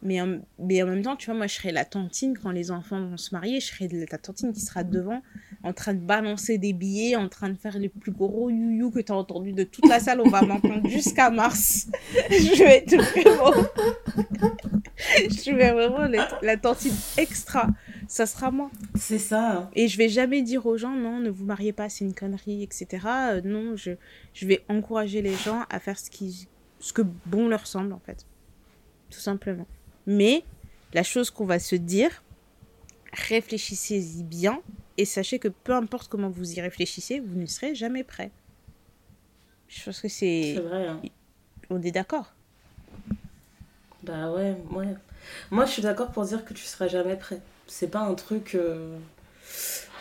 Mais 0.04 0.20
en, 0.20 0.40
mais 0.58 0.82
en 0.82 0.86
même 0.86 1.02
temps, 1.02 1.16
tu 1.16 1.26
vois, 1.26 1.34
moi, 1.34 1.46
je 1.46 1.54
serais 1.54 1.72
la 1.72 1.86
tantine 1.86 2.36
quand 2.36 2.50
les 2.50 2.70
enfants 2.70 3.00
vont 3.00 3.16
se 3.16 3.34
marier. 3.34 3.58
Je 3.60 3.68
serais 3.68 3.88
la 3.88 4.18
tantine 4.18 4.52
qui 4.52 4.60
sera 4.60 4.84
devant, 4.84 5.22
en 5.62 5.72
train 5.72 5.94
de 5.94 6.00
balancer 6.00 6.58
des 6.58 6.74
billets, 6.74 7.16
en 7.16 7.30
train 7.30 7.48
de 7.48 7.56
faire 7.56 7.78
les 7.78 7.88
plus 7.88 8.12
gros 8.12 8.50
you-you 8.50 8.90
que 8.90 9.00
tu 9.00 9.12
as 9.12 9.16
entendu 9.16 9.52
de 9.52 9.64
toute 9.64 9.88
la 9.88 10.00
salle. 10.00 10.20
On 10.20 10.28
va 10.28 10.42
m'entendre 10.42 10.86
jusqu'à 10.88 11.30
mars. 11.30 11.86
je 12.30 12.62
vais 12.62 12.84
être 12.84 12.96
vraiment... 12.96 13.66
je 15.08 15.54
vais 15.54 15.72
vraiment 15.72 16.06
la, 16.42 16.56
tantine 16.58 16.94
extra. 17.16 17.68
ça 18.06 18.26
sera 18.26 18.50
moi. 18.50 18.70
C'est 18.94 19.18
ça. 19.18 19.70
Et 19.74 19.88
je 19.88 19.96
vais 19.96 20.10
jamais 20.10 20.42
dire 20.42 20.66
aux 20.66 20.76
gens, 20.76 20.94
non, 20.94 21.18
ne 21.18 21.30
vous 21.30 21.46
mariez 21.46 21.72
pas, 21.72 21.88
c'est 21.88 22.04
une 22.04 22.14
connerie, 22.14 22.62
etc. 22.62 23.06
Euh, 23.06 23.40
non, 23.42 23.74
je, 23.74 23.92
je 24.34 24.46
vais 24.46 24.62
encourager 24.68 25.22
les 25.22 25.34
gens 25.34 25.64
à 25.70 25.80
faire 25.80 25.98
ce, 25.98 26.10
qui, 26.10 26.46
ce 26.78 26.92
que 26.92 27.02
bon 27.24 27.48
leur 27.48 27.66
semble, 27.66 27.94
en 27.94 28.00
fait. 28.00 28.26
Tout 29.08 29.20
simplement. 29.20 29.66
Mais, 30.06 30.44
la 30.92 31.02
chose 31.02 31.30
qu'on 31.30 31.46
va 31.46 31.58
se 31.58 31.76
dire, 31.76 32.22
réfléchissez-y 33.12 34.22
bien 34.22 34.60
et 34.96 35.04
sachez 35.04 35.38
que 35.38 35.48
peu 35.48 35.72
importe 35.72 36.08
comment 36.08 36.30
vous 36.30 36.54
y 36.54 36.60
réfléchissez, 36.60 37.20
vous 37.20 37.38
ne 37.38 37.46
serez 37.46 37.74
jamais 37.74 38.04
prêt. 38.04 38.30
Je 39.68 39.84
pense 39.84 40.00
que 40.00 40.08
c'est. 40.08 40.54
C'est 40.54 40.60
vrai. 40.60 40.86
Hein. 40.86 41.00
On 41.70 41.82
est 41.82 41.90
d'accord. 41.90 42.32
Bah 44.02 44.30
ouais, 44.32 44.56
ouais. 44.72 44.94
Moi, 45.50 45.64
je 45.64 45.72
suis 45.72 45.82
d'accord 45.82 46.10
pour 46.10 46.24
dire 46.24 46.44
que 46.44 46.52
tu 46.52 46.64
seras 46.64 46.88
jamais 46.88 47.16
prêt. 47.16 47.40
C'est 47.66 47.90
pas 47.90 48.00
un 48.00 48.14
truc. 48.14 48.54
Euh, 48.54 48.98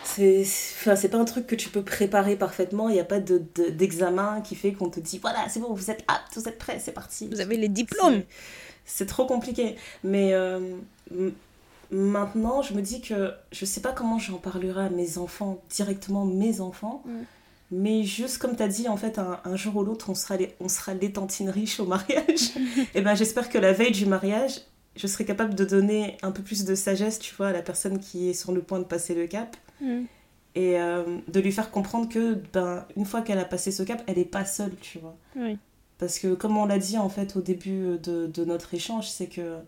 c'est 0.04 0.42
enfin, 0.42 1.08
pas 1.08 1.16
un 1.16 1.24
truc 1.24 1.46
que 1.46 1.54
tu 1.54 1.70
peux 1.70 1.82
préparer 1.82 2.36
parfaitement. 2.36 2.88
Il 2.88 2.92
n'y 2.92 3.00
a 3.00 3.04
pas 3.04 3.20
d'examen 3.20 4.40
de, 4.40 4.46
qui 4.46 4.54
fait 4.54 4.72
qu'on 4.72 4.90
te 4.90 5.00
dit 5.00 5.18
voilà, 5.18 5.48
c'est 5.48 5.60
bon, 5.60 5.72
vous 5.72 5.90
êtes 5.90 6.04
apte, 6.06 6.36
vous 6.36 6.48
êtes 6.48 6.58
prêt, 6.58 6.78
c'est 6.78 6.92
parti. 6.92 7.28
Vous 7.28 7.40
avez 7.40 7.56
les 7.56 7.68
diplômes. 7.68 8.22
C'est 8.84 9.06
trop 9.06 9.26
compliqué. 9.26 9.76
Mais 10.02 10.34
euh, 10.34 10.76
maintenant, 11.90 12.62
je 12.62 12.74
me 12.74 12.82
dis 12.82 13.00
que 13.00 13.32
je 13.52 13.64
sais 13.64 13.80
pas 13.80 13.92
comment 13.92 14.18
j'en 14.18 14.38
parlerai 14.38 14.86
à 14.86 14.90
mes 14.90 15.18
enfants, 15.18 15.62
directement 15.70 16.24
mes 16.24 16.60
enfants. 16.60 17.02
Mm. 17.06 17.10
Mais 17.70 18.04
juste 18.04 18.38
comme 18.38 18.56
tu 18.56 18.62
as 18.62 18.68
dit, 18.68 18.88
en 18.88 18.96
fait, 18.96 19.18
un, 19.18 19.56
jour 19.56 19.76
ou 19.76 19.84
l'autre, 19.84 20.10
on 20.10 20.14
sera 20.14 20.36
les, 20.36 20.54
on 20.60 20.68
sera 20.68 20.94
les 20.94 21.12
tantines 21.12 21.50
riches 21.50 21.80
au 21.80 21.86
mariage. 21.86 22.52
et 22.94 23.00
ben 23.00 23.14
j'espère 23.14 23.48
que 23.48 23.58
la 23.58 23.72
veille 23.72 23.90
du 23.90 24.06
mariage, 24.06 24.60
je 24.96 25.06
serai 25.06 25.24
capable 25.24 25.54
de 25.54 25.64
donner 25.64 26.18
un 26.22 26.30
peu 26.30 26.42
plus 26.42 26.64
de 26.64 26.74
sagesse, 26.74 27.18
tu 27.18 27.34
vois, 27.34 27.48
à 27.48 27.52
la 27.52 27.62
personne 27.62 27.98
qui 27.98 28.28
est 28.28 28.34
sur 28.34 28.52
le 28.52 28.60
point 28.60 28.78
de 28.78 28.84
passer 28.84 29.14
le 29.14 29.26
cap. 29.26 29.56
Mm. 29.80 30.02
Et 30.56 30.78
euh, 30.78 31.18
de 31.26 31.40
lui 31.40 31.50
faire 31.50 31.72
comprendre 31.72 32.08
que, 32.08 32.34
ben, 32.52 32.86
une 32.96 33.06
fois 33.06 33.22
qu'elle 33.22 33.40
a 33.40 33.44
passé 33.44 33.72
ce 33.72 33.82
cap, 33.82 34.04
elle 34.06 34.18
n'est 34.18 34.24
pas 34.24 34.44
seule, 34.44 34.76
tu 34.80 35.00
vois. 35.00 35.16
Parce 35.98 36.18
que, 36.18 36.34
comme 36.34 36.56
on 36.56 36.66
l'a 36.66 36.78
dit, 36.78 36.98
en 36.98 37.08
fait, 37.08 37.36
au 37.36 37.40
début 37.40 37.98
de, 38.02 38.26
de 38.26 38.44
notre 38.44 38.74
échange, 38.74 39.08
c'est 39.08 39.28
que 39.28 39.58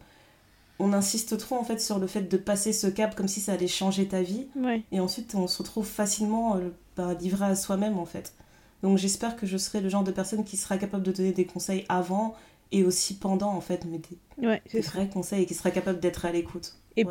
on 0.78 0.92
insiste 0.92 1.38
trop 1.38 1.56
en 1.56 1.64
fait 1.64 1.80
sur 1.80 1.98
le 1.98 2.06
fait 2.06 2.22
de 2.22 2.36
passer 2.36 2.72
ce 2.72 2.86
cap 2.86 3.14
comme 3.14 3.28
si 3.28 3.40
ça 3.40 3.52
allait 3.52 3.66
changer 3.66 4.06
ta 4.08 4.22
vie. 4.22 4.46
Et 4.92 5.00
ensuite, 5.00 5.34
on 5.34 5.46
se 5.46 5.58
retrouve 5.58 5.86
facilement 5.86 6.56
euh, 6.56 6.70
bah, 6.96 7.14
livré 7.14 7.46
à 7.46 7.56
soi-même 7.56 7.98
en 7.98 8.06
fait. 8.06 8.34
Donc 8.82 8.98
j'espère 8.98 9.36
que 9.36 9.46
je 9.46 9.56
serai 9.56 9.80
le 9.80 9.88
genre 9.88 10.04
de 10.04 10.12
personne 10.12 10.44
qui 10.44 10.56
sera 10.56 10.76
capable 10.76 11.02
de 11.02 11.12
donner 11.12 11.32
des 11.32 11.46
conseils 11.46 11.84
avant 11.88 12.34
et 12.72 12.84
aussi 12.84 13.16
pendant 13.16 13.52
en 13.52 13.60
fait, 13.60 13.86
mais 13.86 13.98
des, 13.98 14.80
vrais 14.80 15.08
conseils 15.08 15.44
et 15.44 15.46
qui 15.46 15.54
sera 15.54 15.70
capable 15.70 16.00
d'être 16.00 16.24
à 16.26 16.32
l'écoute. 16.32 16.76
Et, 16.96 17.06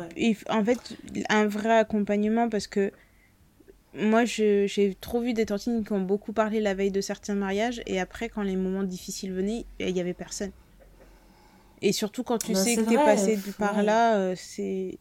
en 0.50 0.64
fait, 0.64 0.96
un 1.28 1.46
vrai 1.46 1.78
accompagnement 1.78 2.48
parce 2.48 2.66
que 2.66 2.92
moi 3.96 4.24
j'ai 4.24 4.96
trop 5.00 5.20
vu 5.20 5.32
des 5.32 5.46
tantines 5.46 5.84
qui 5.84 5.92
ont 5.92 6.00
beaucoup 6.00 6.32
parlé 6.32 6.60
la 6.60 6.74
veille 6.74 6.90
de 6.90 7.00
certains 7.00 7.34
mariages 7.34 7.82
et 7.86 8.00
après 8.00 8.28
quand 8.28 8.42
les 8.42 8.56
moments 8.56 8.82
difficiles 8.82 9.32
venaient, 9.32 9.64
il 9.80 9.92
n'y 9.92 10.00
avait 10.00 10.14
personne. 10.14 10.52
Et 11.82 11.92
surtout 11.92 12.22
quand 12.22 12.38
tu 12.38 12.52
bah, 12.52 12.62
sais 12.62 12.76
que 12.76 12.82
tu 12.82 12.94
es 12.94 12.96
passé 12.96 13.38
par 13.58 13.82
là, 13.82 14.16
euh, 14.16 14.34
c'est. 14.36 14.98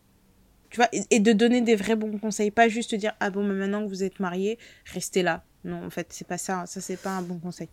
Tu 0.70 0.78
vois, 0.78 0.90
et, 0.92 1.20
de 1.20 1.32
donner 1.32 1.62
des 1.62 1.76
vrais 1.76 1.96
bons 1.96 2.18
conseils, 2.18 2.52
pas 2.52 2.68
juste 2.68 2.96
dire 2.96 3.14
ah 3.20 3.30
bon, 3.30 3.44
mais 3.44 3.54
maintenant 3.54 3.84
que 3.84 3.88
vous 3.88 4.04
êtes 4.04 4.20
marié, 4.20 4.60
restez 4.86 5.24
là. 5.24 5.44
Non, 5.64 5.86
en 5.86 5.90
fait, 5.90 6.08
c'est 6.10 6.28
pas 6.28 6.38
ça. 6.38 6.66
Ça, 6.66 6.82
c'est 6.82 6.98
pas 6.98 7.12
un 7.12 7.22
bon 7.22 7.40
conseil. 7.40 7.70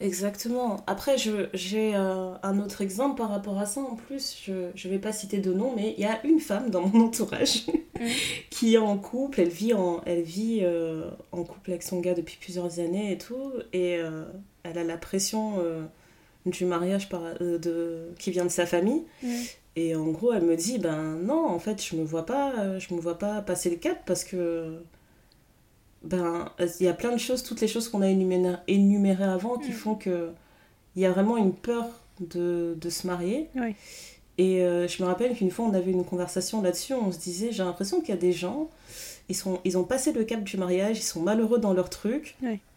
Exactement. 0.00 0.84
Après, 0.86 1.16
j'ai 1.18 1.96
euh, 1.96 2.34
un 2.42 2.60
autre 2.60 2.82
exemple 2.82 3.16
par 3.16 3.30
rapport 3.30 3.58
à 3.58 3.66
ça 3.66 3.80
en 3.80 3.96
plus. 3.96 4.40
Je 4.46 4.52
ne 4.52 4.92
vais 4.92 4.98
pas 4.98 5.12
citer 5.12 5.38
de 5.38 5.52
nom, 5.52 5.72
mais 5.74 5.94
il 5.96 6.02
y 6.02 6.06
a 6.06 6.24
une 6.24 6.40
femme 6.40 6.70
dans 6.70 6.86
mon 6.86 7.06
entourage 7.06 7.66
mmh. 7.66 8.04
qui 8.50 8.74
est 8.74 8.78
en 8.78 8.96
couple. 8.96 9.40
Elle 9.40 9.48
vit, 9.48 9.74
en, 9.74 10.00
elle 10.06 10.22
vit 10.22 10.60
euh, 10.62 11.10
en 11.32 11.42
couple 11.42 11.70
avec 11.70 11.82
son 11.82 12.00
gars 12.00 12.14
depuis 12.14 12.36
plusieurs 12.40 12.78
années 12.78 13.12
et 13.12 13.18
tout. 13.18 13.52
Et 13.72 13.98
elle 14.62 14.78
a 14.78 14.84
la 14.84 14.96
pression 14.96 15.56
du 16.50 16.64
mariage 16.64 17.08
par, 17.08 17.22
euh, 17.40 17.58
de, 17.58 18.12
qui 18.18 18.30
vient 18.30 18.44
de 18.44 18.50
sa 18.50 18.66
famille. 18.66 19.02
Et 19.76 19.94
en 19.94 20.08
gros, 20.08 20.32
elle 20.32 20.42
me 20.42 20.56
dit, 20.56 20.78
ben 20.78 21.16
non, 21.22 21.46
en 21.46 21.58
fait, 21.58 21.84
je 21.84 21.94
me 21.94 22.04
vois 22.04 22.26
pas, 22.26 22.52
euh, 22.58 22.80
je 22.80 22.92
me 22.94 23.00
vois 23.00 23.18
pas 23.18 23.40
passer 23.42 23.70
le 23.70 23.76
cap 23.76 23.98
parce 24.06 24.24
que 24.24 24.80
ben 26.02 26.50
il 26.80 26.86
y 26.86 26.88
a 26.88 26.94
plein 26.94 27.12
de 27.12 27.18
choses, 27.18 27.42
toutes 27.42 27.60
les 27.60 27.68
choses 27.68 27.88
qu'on 27.88 28.02
a 28.02 28.08
énumérées, 28.08 28.56
énumérées 28.66 29.24
avant 29.24 29.58
qui 29.58 29.72
font 29.72 29.94
que 29.94 30.30
il 30.96 31.02
y 31.02 31.06
a 31.06 31.12
vraiment 31.12 31.36
une 31.36 31.52
peur 31.52 31.86
de, 32.20 32.76
de 32.80 32.90
se 32.90 33.06
marier. 33.06 33.48
Et 34.38 34.62
euh, 34.62 34.86
je 34.86 35.02
me 35.02 35.08
rappelle 35.08 35.34
qu'une 35.34 35.50
fois, 35.50 35.64
on 35.64 35.74
avait 35.74 35.90
une 35.90 36.04
conversation 36.04 36.62
là-dessus, 36.62 36.94
on 36.94 37.10
se 37.10 37.18
disait, 37.18 37.50
j'ai 37.50 37.64
l'impression 37.64 38.00
qu'il 38.00 38.10
y 38.10 38.18
a 38.18 38.20
des 38.20 38.32
gens, 38.32 38.70
ils, 39.28 39.34
sont, 39.34 39.60
ils 39.64 39.76
ont 39.76 39.82
passé 39.84 40.12
le 40.12 40.24
cap 40.24 40.44
du 40.44 40.56
mariage, 40.56 40.98
ils 40.98 41.02
sont 41.02 41.20
malheureux 41.20 41.58
dans 41.58 41.72
leur 41.72 41.90
truc, 41.90 42.36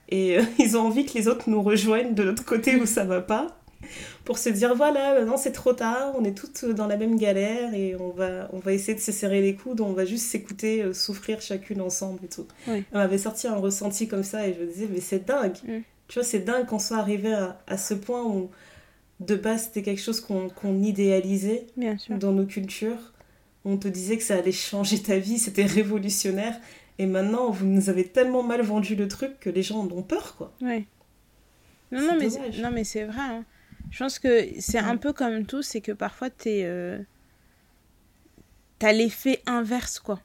et 0.09 0.37
ils 0.59 0.75
ont 0.75 0.81
envie 0.81 1.05
que 1.05 1.13
les 1.13 1.27
autres 1.27 1.49
nous 1.49 1.61
rejoignent 1.61 2.15
de 2.15 2.23
l'autre 2.23 2.45
côté 2.45 2.75
où 2.77 2.87
ça 2.87 3.05
va 3.05 3.21
pas 3.21 3.60
pour 4.25 4.37
se 4.37 4.49
dire 4.49 4.75
voilà, 4.75 5.15
maintenant 5.15 5.37
c'est 5.37 5.51
trop 5.51 5.73
tard, 5.73 6.13
on 6.17 6.23
est 6.23 6.37
toutes 6.37 6.65
dans 6.65 6.87
la 6.87 6.97
même 6.97 7.17
galère 7.17 7.73
et 7.73 7.95
on 7.95 8.09
va, 8.09 8.49
on 8.53 8.59
va 8.59 8.73
essayer 8.73 8.95
de 8.95 8.99
se 8.99 9.11
serrer 9.11 9.41
les 9.41 9.55
coudes, 9.55 9.81
on 9.81 9.93
va 9.93 10.05
juste 10.05 10.25
s'écouter, 10.25 10.83
euh, 10.83 10.93
souffrir 10.93 11.41
chacune 11.41 11.81
ensemble 11.81 12.19
et 12.25 12.27
tout. 12.27 12.47
On 12.67 12.99
avait 12.99 13.17
sorti 13.17 13.47
un 13.47 13.57
ressenti 13.57 14.07
comme 14.07 14.23
ça 14.23 14.47
et 14.47 14.53
je 14.53 14.59
me 14.59 14.67
disais, 14.67 14.87
mais 14.91 14.99
c'est 14.99 15.25
dingue. 15.25 15.57
Mm. 15.65 15.79
Tu 16.07 16.19
vois, 16.19 16.23
c'est 16.23 16.39
dingue 16.39 16.65
qu'on 16.65 16.79
soit 16.79 16.97
arrivé 16.97 17.33
à, 17.67 17.77
ce 17.77 17.93
point 17.93 18.23
où 18.23 18.49
de 19.21 19.35
base 19.35 19.65
c'était 19.65 19.81
quelque 19.81 20.01
chose 20.01 20.19
qu'on 20.19 20.83
idéalisait 20.83 21.67
dans 22.09 22.31
nos 22.31 22.45
cultures. 22.45 23.13
On 23.63 23.77
te 23.77 23.87
disait 23.87 24.17
que 24.17 24.23
ça 24.23 24.35
allait 24.35 24.51
changer 24.51 25.01
ta 25.01 25.17
vie, 25.19 25.37
c'était 25.37 25.65
révolutionnaire. 25.65 26.59
Et 26.97 27.05
maintenant, 27.05 27.49
vous 27.49 27.65
nous 27.65 27.89
avez 27.89 28.03
tellement 28.03 28.43
mal 28.43 28.61
vendu 28.61 28.95
le 28.95 29.07
truc 29.07 29.39
que 29.39 29.49
les 29.49 29.63
gens 29.63 29.79
en 29.79 29.91
ont 29.91 30.03
peur, 30.03 30.35
quoi. 30.35 30.51
Ouais. 30.61 30.85
Non, 31.91 32.01
non 32.01 32.17
mais, 32.19 32.27
non, 32.61 32.71
mais 32.71 32.83
c'est 32.83 33.05
vrai. 33.05 33.19
Hein. 33.19 33.45
Je 33.91 33.99
pense 33.99 34.19
que 34.19 34.47
c'est 34.59 34.79
un 34.79 34.97
peu 34.97 35.13
comme 35.13 35.45
tout, 35.45 35.61
c'est 35.61 35.81
que 35.81 35.91
parfois 35.91 36.29
t'es. 36.29 36.63
Euh... 36.63 36.97
T'as 38.79 38.93
l'effet 38.93 39.43
inverse, 39.45 39.99
quoi. 39.99 40.19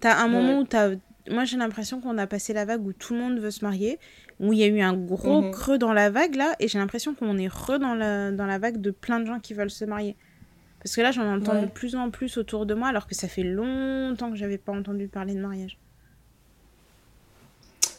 T'as 0.00 0.16
un 0.22 0.28
moment 0.28 0.60
où 0.60 0.64
t'as. 0.64 0.92
Moi, 1.28 1.44
j'ai 1.44 1.58
l'impression 1.58 2.00
qu'on 2.00 2.16
a 2.16 2.26
passé 2.26 2.54
la 2.54 2.64
vague 2.64 2.86
où 2.86 2.94
tout 2.94 3.12
le 3.12 3.20
monde 3.20 3.38
veut 3.40 3.50
se 3.50 3.62
marier, 3.64 3.98
où 4.40 4.54
il 4.54 4.60
y 4.60 4.62
a 4.62 4.68
eu 4.68 4.80
un 4.80 4.94
gros 4.94 5.42
mhm. 5.42 5.50
creux 5.50 5.76
dans 5.76 5.92
la 5.92 6.08
vague, 6.08 6.36
là, 6.36 6.54
et 6.60 6.68
j'ai 6.68 6.78
l'impression 6.78 7.14
qu'on 7.14 7.36
est 7.36 7.48
re 7.48 7.78
dans 7.78 7.94
la, 7.94 8.30
dans 8.30 8.46
la 8.46 8.58
vague 8.58 8.80
de 8.80 8.90
plein 8.90 9.20
de 9.20 9.26
gens 9.26 9.38
qui 9.38 9.52
veulent 9.52 9.70
se 9.70 9.84
marier. 9.84 10.16
Parce 10.82 10.94
que 10.94 11.02
là, 11.02 11.10
j'en 11.10 11.30
entends 11.30 11.60
de 11.60 11.66
plus 11.66 11.96
en 11.96 12.10
plus 12.10 12.38
autour 12.38 12.64
de 12.64 12.72
moi, 12.72 12.88
alors 12.88 13.06
que 13.06 13.14
ça 13.14 13.28
fait 13.28 13.42
longtemps 13.42 14.30
que 14.30 14.36
j'avais 14.36 14.56
pas 14.56 14.72
entendu 14.72 15.08
parler 15.08 15.34
de 15.34 15.40
mariage. 15.40 15.76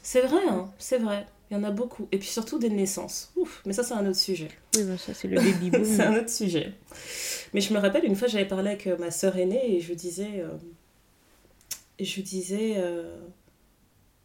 C'est 0.02 0.22
vrai, 0.22 0.42
hein, 0.50 0.72
c'est 0.80 0.98
vrai. 0.98 1.28
Il 1.50 1.58
y 1.58 1.60
en 1.60 1.64
a 1.64 1.72
beaucoup. 1.72 2.08
Et 2.12 2.18
puis 2.20 2.28
surtout 2.28 2.60
des 2.60 2.70
naissances. 2.70 3.32
Ouf, 3.36 3.62
mais 3.66 3.74
ça, 3.74 3.84
c'est 3.84 3.96
un 3.96 4.06
autre 4.06 4.20
sujet. 4.20 4.50
Oui, 4.76 4.84
bah, 4.84 4.98
ça, 4.98 5.14
c'est 5.14 5.28
le 5.28 5.36
baby 5.42 5.72
boom. 5.72 5.84
c'est 5.84 6.04
un 6.04 6.16
autre 6.16 6.30
sujet. 6.30 6.74
Mais 7.54 7.62
je 7.62 7.74
me 7.74 7.80
rappelle, 7.80 8.06
une 8.06 8.16
fois, 8.16 8.28
j'avais 8.28 8.48
parlé 8.48 8.70
avec 8.70 8.88
euh, 8.88 8.98
ma 8.98 9.10
sœur 9.10 9.38
aînée 9.38 9.76
et 9.76 9.82
je 9.82 9.94
disais. 9.94 10.42
Euh, 10.42 10.50
je 12.00 12.22
disais. 12.22 12.76
Euh, 12.78 13.18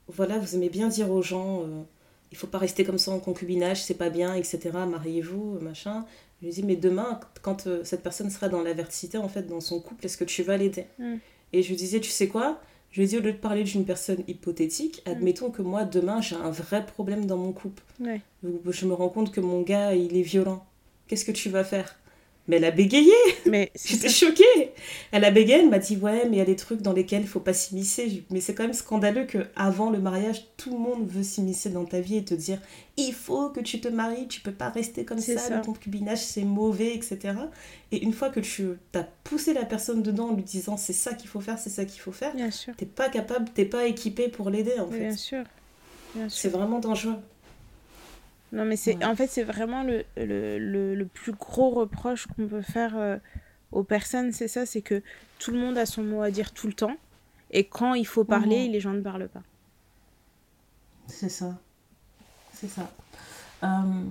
voilà, 0.09 0.39
vous 0.39 0.55
aimez 0.55 0.69
bien 0.69 0.89
dire 0.89 1.11
aux 1.11 1.23
gens. 1.23 1.65
il 2.31 2.37
faut 2.37 2.47
pas 2.47 2.59
rester 2.59 2.85
comme 2.85 2.99
ça 2.99 3.11
en 3.11 3.21
concubinage, 3.21 3.83
c'est 3.83 3.95
pas 3.95 4.11
bien, 4.11 4.35
etc. 4.35 4.71
Mariez-vous, 4.87 5.59
machin. 5.61 6.05
Je 6.43 6.47
lui 6.47 6.53
dis, 6.53 6.63
mais 6.63 6.77
demain, 6.77 7.21
quand 7.41 7.67
cette 7.85 8.03
personne 8.03 8.29
sera 8.29 8.51
dans 8.51 8.61
l'avertissité, 8.61 9.17
en 9.17 9.29
fait, 9.29 9.45
dans 9.45 9.61
son 9.61 9.81
couple, 9.81 10.05
est-ce 10.05 10.19
que 10.19 10.25
tu 10.25 10.43
vas 10.43 10.59
l'aider? 10.59 10.85
Mm. 10.99 11.15
Et 11.55 11.63
je 11.63 11.69
lui 11.71 11.77
disais, 11.77 12.01
tu 12.01 12.11
sais 12.11 12.29
quoi? 12.29 12.61
Je 12.95 13.01
lui 13.01 13.07
ai 13.07 13.09
dit, 13.09 13.19
au 13.19 13.23
lieu 13.23 13.33
de 13.33 13.37
parler 13.37 13.65
d'une 13.65 13.85
personne 13.85 14.23
hypothétique, 14.29 15.03
mm. 15.05 15.11
admettons 15.11 15.51
que 15.51 15.63
moi, 15.63 15.83
demain, 15.83 16.21
j'ai 16.21 16.37
un 16.37 16.51
vrai 16.51 16.87
problème 16.87 17.27
dans 17.27 17.37
mon 17.37 17.51
couple. 17.51 17.83
Je 18.01 18.87
me 18.87 18.95
rends 18.95 19.09
compte 19.09 19.33
que 19.33 19.41
mon 19.41 19.63
gars, 19.63 19.97
il 19.97 20.17
est 20.17 20.23
violent. 20.23 20.65
Qu'est-ce 21.09 21.25
que 21.25 21.33
tu 21.33 21.49
vas 21.49 21.65
faire? 21.65 21.97
Mais 22.47 22.57
elle 22.57 22.65
a 22.65 22.71
bégayé 22.71 23.13
Mais 23.47 23.73
J'étais 23.85 24.09
choquée 24.09 24.73
Elle 25.13 25.25
a 25.25 25.31
bégayé, 25.31 25.61
elle 25.61 25.71
m'a 25.71 25.79
dit 25.79 25.97
Ouais, 25.97 26.25
mais 26.29 26.37
il 26.37 26.39
y 26.39 26.43
a 26.43 26.47
des 26.47 26.57
trucs 26.57 26.83
dans 26.83 26.93
lesquels 26.93 27.23
il 27.23 27.29
faut 27.29 27.41
pas 27.41 27.55
s'immiscer. 27.55 28.25
Mais 28.31 28.41
c'est 28.41 28.55
quand 28.55 28.65
même 28.65 28.75
scandaleux 28.75 29.25
que 29.25 29.47
avant 29.57 29.91
le 29.91 29.99
mariage, 29.99 30.47
tout 30.57 30.73
le 30.73 30.79
monde 30.79 31.09
veut 31.09 31.23
s'immiscer 31.23 31.71
dans 31.71 31.85
ta 31.85 32.01
vie 32.01 32.17
et 32.19 32.25
te 32.25 32.35
dire 32.35 32.59
Il 32.97 33.15
faut 33.15 33.49
que 33.49 33.61
tu 33.61 33.81
te 33.81 33.89
maries, 33.89 34.29
tu 34.29 34.41
peux 34.41 34.53
pas 34.53 34.69
rester 34.69 35.05
comme 35.05 35.19
ça, 35.19 35.57
le 35.57 35.63
concubinage 35.63 36.19
c'est 36.19 36.45
mauvais, 36.45 36.95
etc. 36.95 37.35
Et 37.93 38.03
une 38.03 38.13
fois 38.13 38.29
que 38.29 38.41
tu 38.41 38.69
as 38.95 39.07
poussé 39.25 39.55
la 39.55 39.65
personne 39.65 40.03
dedans 40.03 40.29
en 40.29 40.35
lui 40.35 40.43
disant 40.43 40.77
C'est 40.77 40.93
ça 40.93 41.15
qu'il 41.15 41.29
faut 41.29 41.41
faire, 41.41 41.59
c'est 41.59 41.71
ça 41.71 41.85
qu'il 41.85 42.01
faut 42.01 42.13
faire, 42.13 42.33
t'es 42.77 42.87
pas 42.87 43.09
capable, 43.09 43.49
t'es 43.55 43.65
pas 43.65 43.87
équipé 43.87 44.29
pour 44.29 44.51
l'aider 44.51 44.79
en 44.79 44.89
fait. 44.89 44.99
Bien 44.99 45.17
sûr. 45.17 45.45
C'est 46.29 46.49
vraiment 46.49 46.79
dangereux. 46.79 47.17
Non, 48.55 48.65
mais 48.65 48.77
c'est 48.77 49.05
en 49.05 49.17
fait, 49.17 49.27
c'est 49.27 49.43
vraiment 49.43 49.83
le, 49.83 50.05
le, 50.17 50.95
le, 50.95 51.07
plus 51.07 51.33
gros 51.33 51.71
reproche 51.71 52.29
qu'on 52.29 52.47
peut 52.47 52.63
faire 52.63 52.97
euh, 52.97 53.17
aux 53.73 53.83
personnes, 53.83 54.33
c'est 54.33 54.47
ça, 54.47 54.65
c'est 54.65 54.81
que 54.81 55.03
tout 55.41 55.51
le 55.51 55.59
monde 55.59 55.77
a 55.77 55.87
son 55.87 56.05
mot 56.05 56.23
à 56.23 56.31
dire 56.31 56.53
tout 56.53 56.69
le 56.69 56.73
temps, 56.73 56.97
et 57.51 57.65
quand 57.65 57.95
il 57.95 58.07
faut 58.07 58.25
parler, 58.25 58.67
mhm. 58.67 58.73
les 58.73 58.81
gens 58.81 58.93
ne 58.93 59.01
parlent 59.01 59.29
pas. 59.29 59.43
C'est 61.09 61.29
ça. 61.29 61.59
C'est 62.53 62.69
ça. 62.69 62.89
Euh, 63.65 64.05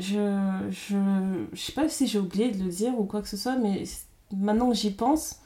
je, 0.00 0.68
je, 0.70 1.46
je 1.52 1.60
sais 1.60 1.72
pas 1.72 1.88
si 1.88 2.08
j'ai 2.08 2.18
oublié 2.18 2.50
de 2.50 2.62
le 2.64 2.70
dire 2.70 2.98
ou 2.98 3.04
quoi 3.04 3.22
que 3.22 3.28
ce 3.28 3.36
soit, 3.36 3.56
mais 3.56 3.84
maintenant 4.36 4.68
que 4.70 4.76
j'y 4.76 4.90
pense, 4.90 5.40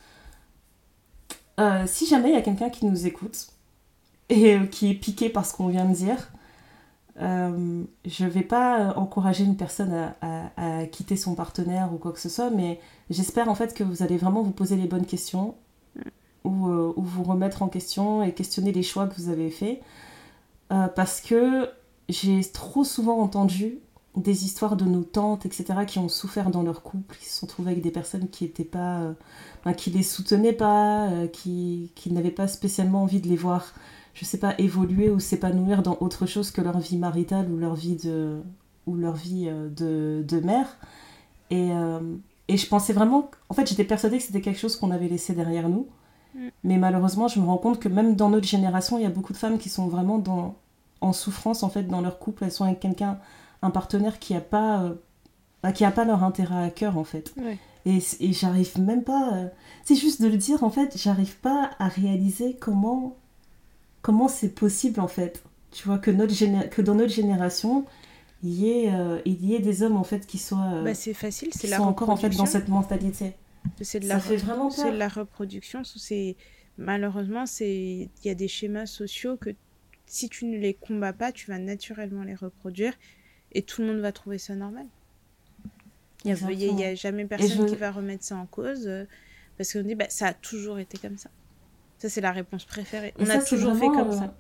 euh, 1.61 1.85
si 1.87 2.07
jamais 2.07 2.31
il 2.31 2.35
y 2.35 2.39
a 2.39 2.43
quelqu'un 2.43 2.71
qui 2.71 2.87
nous 2.87 3.07
écoute 3.07 3.49
et 4.31 4.55
euh, 4.55 4.67
qui 4.67 4.91
est 4.91 4.95
piqué 4.95 5.29
par 5.29 5.45
ce 5.45 5.55
qu'on 5.55 5.69
vient 5.69 5.85
de 5.85 5.95
dire, 5.95 6.33
euh, 7.21 7.83
je 8.05 8.25
vais 8.25 8.43
pas 8.43 8.95
encourager 8.97 9.45
une 9.45 9.57
personne 9.57 10.13
à, 10.23 10.87
quitter 10.87 11.17
son 11.17 11.35
partenaire 11.35 11.93
ou 11.93 11.99
quoi 11.99 12.13
que 12.13 12.21
ce 12.21 12.29
soit, 12.29 12.51
mais 12.51 12.81
j'espère 13.11 13.49
en 13.49 13.55
fait 13.55 13.75
que 13.75 13.85
vous 13.85 14.03
allez 14.03 14.17
vraiment 14.17 14.43
vous 14.43 14.53
poser 14.53 14.77
les 14.77 14.87
bonnes 14.87 15.07
questions 15.07 15.55
ou, 16.45 16.69
ou 16.69 17.03
vous 17.03 17.23
remettre 17.23 17.63
en 17.63 17.69
question 17.69 18.23
et 18.23 18.33
questionner 18.33 18.73
les 18.73 18.83
choix 18.83 19.07
que 19.07 19.15
vous 19.15 19.29
avez 19.29 19.51
faits. 19.51 19.81
parce 20.69 21.21
que 21.21 21.69
j'ai 22.09 22.43
trop 22.45 22.85
souvent 22.85 23.21
entendu 23.21 23.81
des 24.17 24.45
histoires 24.45 24.77
de 24.77 24.85
nos 24.85 25.05
tantes, 25.05 25.47
etc., 25.47 25.65
qui 25.87 25.99
ont 25.99 26.09
souffert 26.09 26.51
dans 26.51 26.63
leur 26.63 26.83
couple, 26.83 27.17
qui 27.17 27.27
se 27.27 27.39
sont 27.39 27.47
trouvées 27.47 27.73
avec 27.73 27.83
des 27.83 27.91
personnes 27.91 28.29
qui 28.29 28.45
étaient 28.45 28.65
pas, 28.65 29.01
euh, 29.67 29.73
qui 29.73 29.91
les 29.91 30.03
soutenaient 30.03 30.53
pas, 30.53 31.09
euh, 31.09 31.27
qui, 31.29 31.93
qui 31.95 32.13
n'avaient 32.13 32.31
pas 32.31 32.49
spécialement 32.49 33.03
envie 33.03 33.21
de 33.21 33.29
les 33.29 33.37
voir, 33.37 33.73
je 34.15 34.25
sais 34.25 34.39
pas, 34.39 34.55
évoluer 34.59 35.11
ou 35.11 35.21
s'épanouir 35.21 35.83
dans 35.83 35.97
autre 36.01 36.27
chose 36.27 36.51
que 36.51 36.61
leur 36.61 36.79
vie 36.79 36.99
maritale 36.99 37.51
ou 37.51 37.57
leur 37.57 37.75
vie 37.75 37.97
de, 37.97 38.41
ou 38.87 38.95
leur 38.95 39.15
vie 39.15 39.47
euh, 39.49 39.69
de, 39.69 40.25
de 40.27 40.41
mère. 40.41 40.77
Et, 41.51 41.71
et 42.47 42.57
je 42.57 42.67
pensais 42.69 42.93
vraiment, 42.93 43.29
en 43.49 43.55
fait, 43.55 43.69
j'étais 43.69 43.83
persuadée 43.83 44.19
que 44.19 44.23
c'était 44.23 44.41
quelque 44.41 44.61
chose 44.61 44.77
qu'on 44.77 44.93
avait 44.93 45.09
laissé 45.09 45.35
derrière 45.35 45.69
nous. 45.69 45.89
Mm. 46.37 46.49
Mais 46.63 46.79
malheureusement, 46.79 47.27
je 47.27 47.41
me 47.41 47.45
rends 47.45 47.59
compte 47.59 47.81
que 47.81 47.89
même 47.89 48.15
dans 48.15 48.31
notre 48.31 48.47
génération, 48.47 48.99
il 48.99 49.03
y 49.03 49.07
a 49.07 49.11
beaucoup 49.11 49.33
de 49.33 49.39
femmes 49.39 49.59
qui 49.59 49.69
sont 49.69 49.89
vraiment 49.89 50.19
dans, 50.19 50.55
en 51.01 51.13
souffrance 51.13 51.65
en 51.65 51.71
fait 51.71 51.89
dans 51.89 52.03
leur 52.03 52.21
couple. 52.21 52.45
Elles 52.45 52.53
sont 52.53 52.65
avec 52.65 52.79
quelqu'un 52.79 53.19
un 53.63 53.71
partenaire 53.71 54.19
qui 54.19 54.35
a 54.35 54.41
pas 54.41 54.83
euh, 54.83 54.95
bah, 55.63 55.73
qui 55.73 55.85
a 55.85 55.91
pas 55.91 56.05
leur 56.05 56.25
intérêt 56.25 56.65
à 56.65 56.71
cœur 56.71 56.97
en 56.97 57.05
fait 57.05 57.35
et, 57.85 57.99
et 58.21 58.33
j'arrive 58.33 58.81
même 58.81 59.03
pas 59.03 59.35
euh, 59.35 59.49
c'est 59.85 59.95
juste 59.95 60.23
de 60.23 60.29
le 60.29 60.37
dire 60.37 60.65
en 60.65 60.71
fait 60.71 60.97
j'arrive 60.97 61.37
pas 61.39 61.71
à 61.79 61.89
réaliser 61.89 62.57
comment 62.59 63.17
comment 64.03 64.29
c'est 64.29 64.55
possible 64.55 65.01
en 65.01 65.09
fait. 65.09 65.43
Tu 65.71 65.87
vois 65.87 65.99
que 65.99 66.11
notre 66.11 66.69
que 66.69 66.83
dans 66.83 66.95
notre 66.95 67.13
génération 67.13 67.85
il 68.43 68.53
y 68.55 68.71
ait 68.71 68.93
euh, 68.93 69.21
il 69.25 69.45
y 69.45 69.55
ait 69.55 69.61
des 69.61 69.83
hommes 69.83 69.97
en 69.97 70.05
fait 70.05 70.27
qui 70.27 70.39
soient 70.39 70.83
bah, 70.83 70.95
c'est 70.95 71.15
facile 71.15 71.51
c'est 71.53 71.69
la 71.69 71.83
encore 71.83 72.11
en 72.11 72.17
fait 72.17 72.31
dans 72.31 72.47
cette 72.47 72.69
mentalité. 72.69 73.35
C'est 73.81 74.01
de 74.01 74.09
la 74.09 74.19
fait 74.19 74.37
vraiment 74.37 74.71
c'est 74.71 74.93
la 74.93 75.09
reproduction 75.09 75.83
c'est 75.85 76.37
malheureusement 76.79 77.47
c'est 77.47 78.09
il 78.23 78.27
y 78.27 78.31
a 78.31 78.35
des 78.35 78.49
schémas 78.49 78.87
sociaux 78.87 79.37
que 79.37 79.51
si 80.07 80.29
tu 80.29 80.47
ne 80.47 80.57
les 80.57 80.75
combats 80.75 81.13
pas 81.13 81.33
tu 81.33 81.51
vas 81.51 81.59
naturellement 81.59 82.25
les 82.25 82.35
reproduire 82.35 82.95
et 83.53 83.63
tout 83.63 83.83
le 83.83 83.89
monde 83.89 84.01
va 84.01 84.13
trouver 84.13 84.39
ça 84.39 84.55
normal. 84.55 84.87
Il 86.25 86.75
n'y 86.75 86.85
a, 86.85 86.95
jamais 86.95 87.25
personne 87.25 87.67
qui 87.67 87.77
va 87.77 87.91
remettre 87.91 88.25
ça 88.25 88.37
en 88.37 88.47
cause 88.47 88.87
euh, 88.87 89.05
parce 89.57 89.73
qu'on 89.73 89.83
dit 89.83 89.95
bah, 89.95 90.07
ça 90.09 90.29
a 90.29 90.35
toujours 90.35 90.79
été 90.79 90.99
comme 90.99 91.17
ça. 91.17 91.31
Ça, 92.01 92.09
c'est 92.09 92.23
la 92.23 92.33
réponse 92.33 92.65
préférée. 92.65 93.13
On 93.19 93.29
a 93.29 93.39
toujours 93.39 93.77
fait 93.77 93.89
comme 93.89 94.13
ça. 94.13 94.35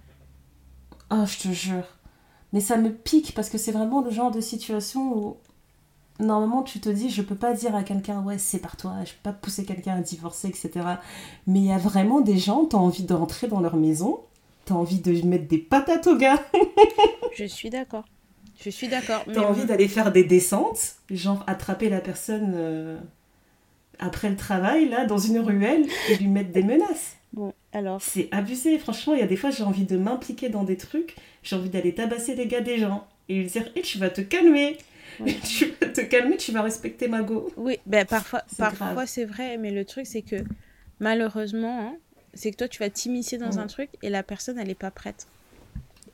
Oh, 1.11 1.25
je 1.27 1.49
te 1.49 1.53
jure. 1.53 1.85
Mais 2.53 2.61
ça 2.61 2.77
me 2.77 2.91
pique 2.91 3.35
parce 3.35 3.51
que 3.51 3.59
c'est 3.59 3.73
vraiment 3.73 4.01
le 4.01 4.11
genre 4.11 4.31
de 4.31 4.41
situation 4.41 5.17
où 5.17 5.37
normalement 6.19 6.63
tu 6.63 6.81
te 6.81 6.89
dis 6.89 7.11
je 7.11 7.23
peux 7.23 7.35
pas 7.35 7.55
dire 7.55 7.75
à 7.75 7.83
quelqu'un 7.83 8.23
ouais 8.23 8.37
c'est 8.37 8.59
par 8.59 8.77
toi, 8.77 8.95
je 9.05 9.13
peux 9.13 9.23
pas 9.23 9.33
pousser 9.33 9.65
quelqu'un 9.65 9.97
à 9.97 10.01
divorcer, 10.01 10.49
etc. 10.49 10.71
Mais 11.47 11.61
il 11.61 11.67
y 11.67 11.73
a 11.73 11.79
vraiment 11.79 12.21
des 12.21 12.39
gens, 12.39 12.67
tu 12.67 12.77
as 12.77 12.79
envie 12.79 13.05
d'entrer 13.05 13.47
dans 13.47 13.61
leur 13.61 13.77
maison, 13.77 14.21
tu 14.67 14.73
as 14.73 14.77
envie 14.77 14.99
de 15.01 15.25
mettre 15.27 15.47
des 15.47 15.59
patates 15.59 16.07
au 16.07 16.17
gars. 16.17 16.43
je 17.37 17.45
suis 17.45 17.71
d'accord. 17.71 18.05
Je 18.59 18.71
suis 18.71 18.89
d'accord. 18.89 19.25
T'as 19.33 19.43
envie 19.43 19.65
d'aller 19.65 19.89
faire 19.89 20.13
des 20.13 20.25
descentes, 20.25 20.97
genre 21.11 21.45
attraper 21.47 21.89
la 21.89 22.01
personne 22.01 22.53
euh, 22.55 22.99
après 23.99 24.29
le 24.29 24.37
travail, 24.37 24.89
là, 24.89 25.07
dans 25.07 25.19
une 25.19 25.39
ruelle, 25.39 25.87
et 26.11 26.17
lui 26.17 26.29
mettre 26.29 26.53
des 26.53 26.63
menaces. 26.63 27.17
Bon, 27.33 27.55
alors. 27.73 28.03
C'est 28.03 28.29
abusé, 28.33 28.79
franchement. 28.79 29.15
Il 29.15 29.21
y 29.21 29.23
a 29.23 29.27
des 29.27 29.37
fois, 29.37 29.51
j'ai 29.51 29.63
envie 29.63 29.85
de 29.85 29.97
m'impliquer 29.97 30.49
dans 30.49 30.65
des 30.65 30.77
trucs, 30.77 31.17
j'ai 31.43 31.57
envie 31.57 31.71
d'aller 31.71 31.95
tabasser 31.95 32.35
les 32.35 32.47
gars 32.47 32.61
des 32.61 32.79
gens 32.79 33.07
et 33.29 33.37
lui 33.37 33.47
dire 33.47 33.71
Hé, 33.77 33.83
tu 33.83 33.99
vas 33.99 34.11
te 34.11 34.21
calmer. 34.21 34.79
tu 35.45 35.67
vas 35.81 35.89
te 35.89 36.01
calmer, 36.01 36.37
tu 36.37 36.53
vas 36.53 36.63
respecter 36.63 37.09
ma 37.09 37.23
go. 37.23 37.53
Oui, 37.57 37.79
ben 37.87 38.07
parfois, 38.07 38.43
parfois 38.57 39.07
c'est 39.07 39.25
vrai, 39.25 39.59
mais 39.59 39.71
le 39.71 39.85
truc, 39.85 40.07
c'est 40.07 40.23
que 40.23 40.37
malheureusement, 40.99 41.81
hein, 41.81 41.97
c'est 42.35 42.51
que 42.53 42.57
toi, 42.57 42.69
tu 42.69 42.79
vas 42.79 42.91
t'immiscer 42.91 43.39
dans 43.39 43.59
un 43.59 43.67
truc 43.67 43.91
et 44.03 44.09
la 44.09 44.23
personne, 44.23 44.59
elle 44.59 44.69
n'est 44.69 44.75
pas 44.75 44.91
prête. 44.91 45.27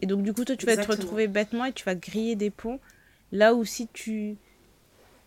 Et 0.03 0.07
donc, 0.07 0.23
du 0.23 0.33
coup, 0.33 0.45
toi, 0.45 0.57
tu 0.57 0.67
vas 0.67 0.77
te 0.77 0.91
retrouver 0.91 1.27
bêtement 1.27 1.65
et 1.65 1.73
tu 1.73 1.85
vas 1.85 1.95
griller 1.95 2.37
des 2.37 2.51
ponts. 2.51 2.81
Là 3.33 3.55
où 3.55 3.65
si 3.65 3.89
tu. 3.89 4.37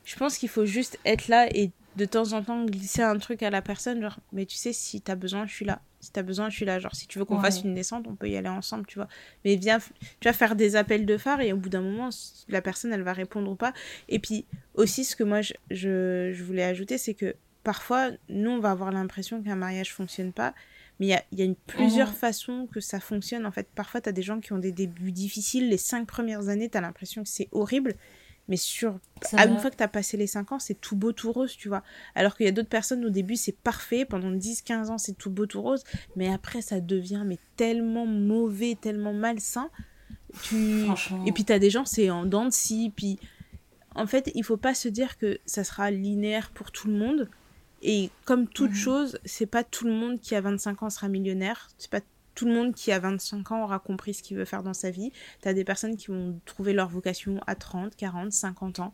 Je 0.06 0.16
pense 0.16 0.38
qu'il 0.38 0.49
faut 0.49 0.66
juste 0.66 0.98
être 1.06 1.28
là 1.28 1.48
et 1.53 1.72
de 1.99 2.05
temps 2.05 2.31
en 2.31 2.41
temps 2.41 2.65
glisser 2.65 3.01
un 3.01 3.17
truc 3.17 3.43
à 3.43 3.49
la 3.49 3.61
personne, 3.61 4.01
genre, 4.01 4.19
mais 4.31 4.45
tu 4.45 4.55
sais, 4.55 4.71
si 4.71 5.01
t'as 5.01 5.15
besoin, 5.15 5.45
je 5.45 5.53
suis 5.53 5.65
là. 5.65 5.81
Si 5.99 6.11
t'as 6.11 6.21
besoin, 6.21 6.49
je 6.49 6.55
suis 6.55 6.65
là. 6.65 6.80
Genre, 6.80 6.95
si 6.95 7.07
tu 7.07 7.19
veux 7.19 7.26
qu'on 7.26 7.41
fasse 7.41 7.61
une 7.61 7.73
descente, 7.73 8.07
on 8.07 8.15
peut 8.15 8.30
y 8.30 8.38
aller 8.38 8.47
ensemble, 8.47 8.85
tu 8.85 8.95
vois. 8.95 9.09
Mais 9.43 9.57
viens, 9.57 9.80
tu 9.80 10.27
vas 10.27 10.34
faire 10.34 10.55
des 10.55 10.77
appels 10.77 11.05
de 11.05 11.17
phare 11.17 11.41
et 11.41 11.51
au 11.51 11.57
bout 11.57 11.67
d'un 11.67 11.81
moment, 11.81 12.09
la 12.47 12.61
personne, 12.61 12.93
elle 12.93 13.01
va 13.03 13.11
répondre 13.11 13.51
ou 13.51 13.55
pas. 13.55 13.73
Et 14.07 14.19
puis, 14.19 14.45
aussi, 14.76 15.03
ce 15.03 15.17
que 15.17 15.26
moi, 15.26 15.41
je, 15.41 15.53
je, 15.69 16.31
je 16.34 16.43
voulais 16.45 16.63
ajouter, 16.63 16.97
c'est 16.97 17.13
que 17.13 17.35
parfois, 17.65 18.11
nous, 18.30 18.49
on 18.49 18.59
va 18.59 18.71
avoir 18.71 18.93
l'impression 18.93 19.43
qu'un 19.43 19.57
mariage 19.57 19.93
fonctionne 19.93 20.31
pas. 20.31 20.53
Mais 21.01 21.07
il 21.07 21.09
y 21.09 21.13
a, 21.13 21.23
y 21.34 21.41
a 21.41 21.45
une, 21.45 21.55
plusieurs 21.55 22.09
mhm. 22.09 22.15
façons 22.15 22.67
que 22.71 22.80
ça 22.80 23.01
fonctionne. 23.01 23.45
En 23.45 23.51
fait, 23.51 23.67
parfois, 23.76 23.99
tu 23.99 24.07
as 24.07 24.13
des 24.13 24.21
gens 24.21 24.39
qui 24.39 24.53
ont 24.53 24.57
des 24.57 24.71
débuts 24.71 25.11
difficiles. 25.11 25.67
Les 25.67 25.77
cinq 25.77 26.07
premières 26.07 26.47
années, 26.47 26.69
tu 26.69 26.77
as 26.77 26.81
l'impression 26.81 27.23
que 27.23 27.30
c'est 27.30 27.49
horrible. 27.51 27.95
Mais 28.49 28.57
sur, 28.57 28.99
à 29.34 29.45
une 29.45 29.59
fois 29.59 29.69
que 29.69 29.76
tu 29.76 29.84
as 29.84 29.88
passé 29.88 30.17
les 30.17 30.26
cinq 30.26 30.51
ans, 30.51 30.59
c'est 30.59 30.73
tout 30.81 30.95
beau, 30.95 31.11
tout 31.11 31.31
rose, 31.31 31.55
tu 31.55 31.69
vois. 31.69 31.84
Alors 32.15 32.35
qu'il 32.35 32.47
y 32.47 32.49
a 32.49 32.51
d'autres 32.51 32.67
personnes, 32.67 33.05
au 33.05 33.11
début, 33.11 33.35
c'est 33.35 33.55
parfait. 33.55 34.05
Pendant 34.05 34.31
10-15 34.31 34.88
ans, 34.88 34.97
c'est 34.97 35.17
tout 35.17 35.30
beau, 35.30 35.45
tout 35.45 35.61
rose. 35.61 35.84
Mais 36.15 36.34
après, 36.34 36.61
ça 36.61 36.81
devient 36.81 37.23
mais 37.26 37.38
tellement 37.55 38.07
mauvais, 38.07 38.76
tellement 38.76 39.13
malsain. 39.13 39.69
Tu... 40.43 40.85
Et 41.27 41.31
puis, 41.31 41.45
tu 41.45 41.53
as 41.53 41.59
des 41.59 41.69
gens, 41.69 41.85
c'est 41.85 42.09
en 42.09 42.26
dents 42.26 42.45
de 42.45 42.51
scie. 42.51 42.91
Puis, 42.95 43.19
en 43.93 44.07
fait, 44.07 44.31
il 44.34 44.43
faut 44.43 44.57
pas 44.57 44.73
se 44.73 44.89
dire 44.89 45.19
que 45.19 45.39
ça 45.45 45.63
sera 45.63 45.91
linéaire 45.91 46.49
pour 46.49 46.71
tout 46.71 46.88
le 46.88 46.95
monde. 46.95 47.30
Et 47.84 48.09
comme 48.26 48.47
toute 48.47 48.73
chose, 48.73 49.19
c'est 49.26 49.45
pas 49.45 49.63
tout 49.63 49.85
le 49.85 49.93
monde 49.93 50.19
qui 50.19 50.35
a 50.35 50.41
25 50.41 50.84
ans 50.84 50.89
sera 50.89 51.07
millionnaire. 51.07 51.69
C'est 51.77 51.91
pas 51.91 52.01
tout 52.40 52.45
le 52.45 52.53
monde 52.53 52.74
qui 52.74 52.94
a 52.94 52.99
25 52.99 53.52
ans 53.52 53.64
aura 53.66 53.80
compris 53.80 54.14
ce 54.14 54.24
qu'il 54.24 54.38
veut 54.38 54.45
faire 54.45 54.64
dans 54.64 54.74
sa 54.74 54.91
vie. 54.91 55.11
T'as 55.41 55.52
des 55.52 55.66
personnes 55.66 55.98
qui 55.98 56.07
vont 56.07 56.40
trouver 56.45 56.72
leur 56.72 56.88
vocation 56.88 57.41
à 57.48 57.56
30, 57.56 57.98
40, 57.98 58.32
50 58.32 58.80
ans. 58.80 58.94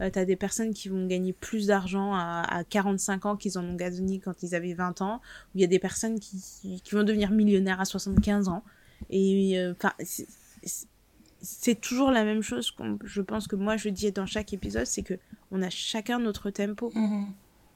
Euh, 0.00 0.08
T'as 0.08 0.24
des 0.24 0.34
personnes 0.34 0.72
qui 0.72 0.88
vont 0.88 1.06
gagner 1.06 1.34
plus 1.34 1.66
d'argent 1.66 2.14
à, 2.14 2.40
à, 2.48 2.64
45 2.64 3.26
ans 3.26 3.36
qu'ils 3.36 3.58
en 3.58 3.64
ont 3.66 3.74
gagné 3.74 4.18
quand 4.18 4.42
ils 4.42 4.54
avaient 4.54 4.72
20 4.72 5.02
ans. 5.02 5.20
il 5.54 5.60
y 5.60 5.64
a 5.64 5.66
des 5.66 5.78
personnes 5.78 6.18
qui, 6.18 6.40
qui, 6.82 6.94
vont 6.94 7.02
devenir 7.02 7.30
millionnaires 7.32 7.82
à 7.82 7.84
75 7.84 8.48
ans. 8.48 8.64
Et 9.10 9.58
euh, 9.58 9.72
enfin, 9.72 9.92
c'est 11.42 11.78
toujours 11.78 12.10
la 12.10 12.24
même 12.24 12.40
chose. 12.40 12.74
Je 13.04 13.20
pense 13.20 13.46
que 13.46 13.56
moi 13.56 13.76
je 13.76 13.90
dis 13.90 14.10
dans 14.10 14.24
chaque 14.24 14.54
épisode, 14.54 14.86
c'est 14.86 15.02
que 15.02 15.18
on 15.50 15.60
a 15.60 15.68
chacun 15.68 16.18
notre 16.18 16.48
tempo. 16.48 16.90
Mhm. 16.94 17.26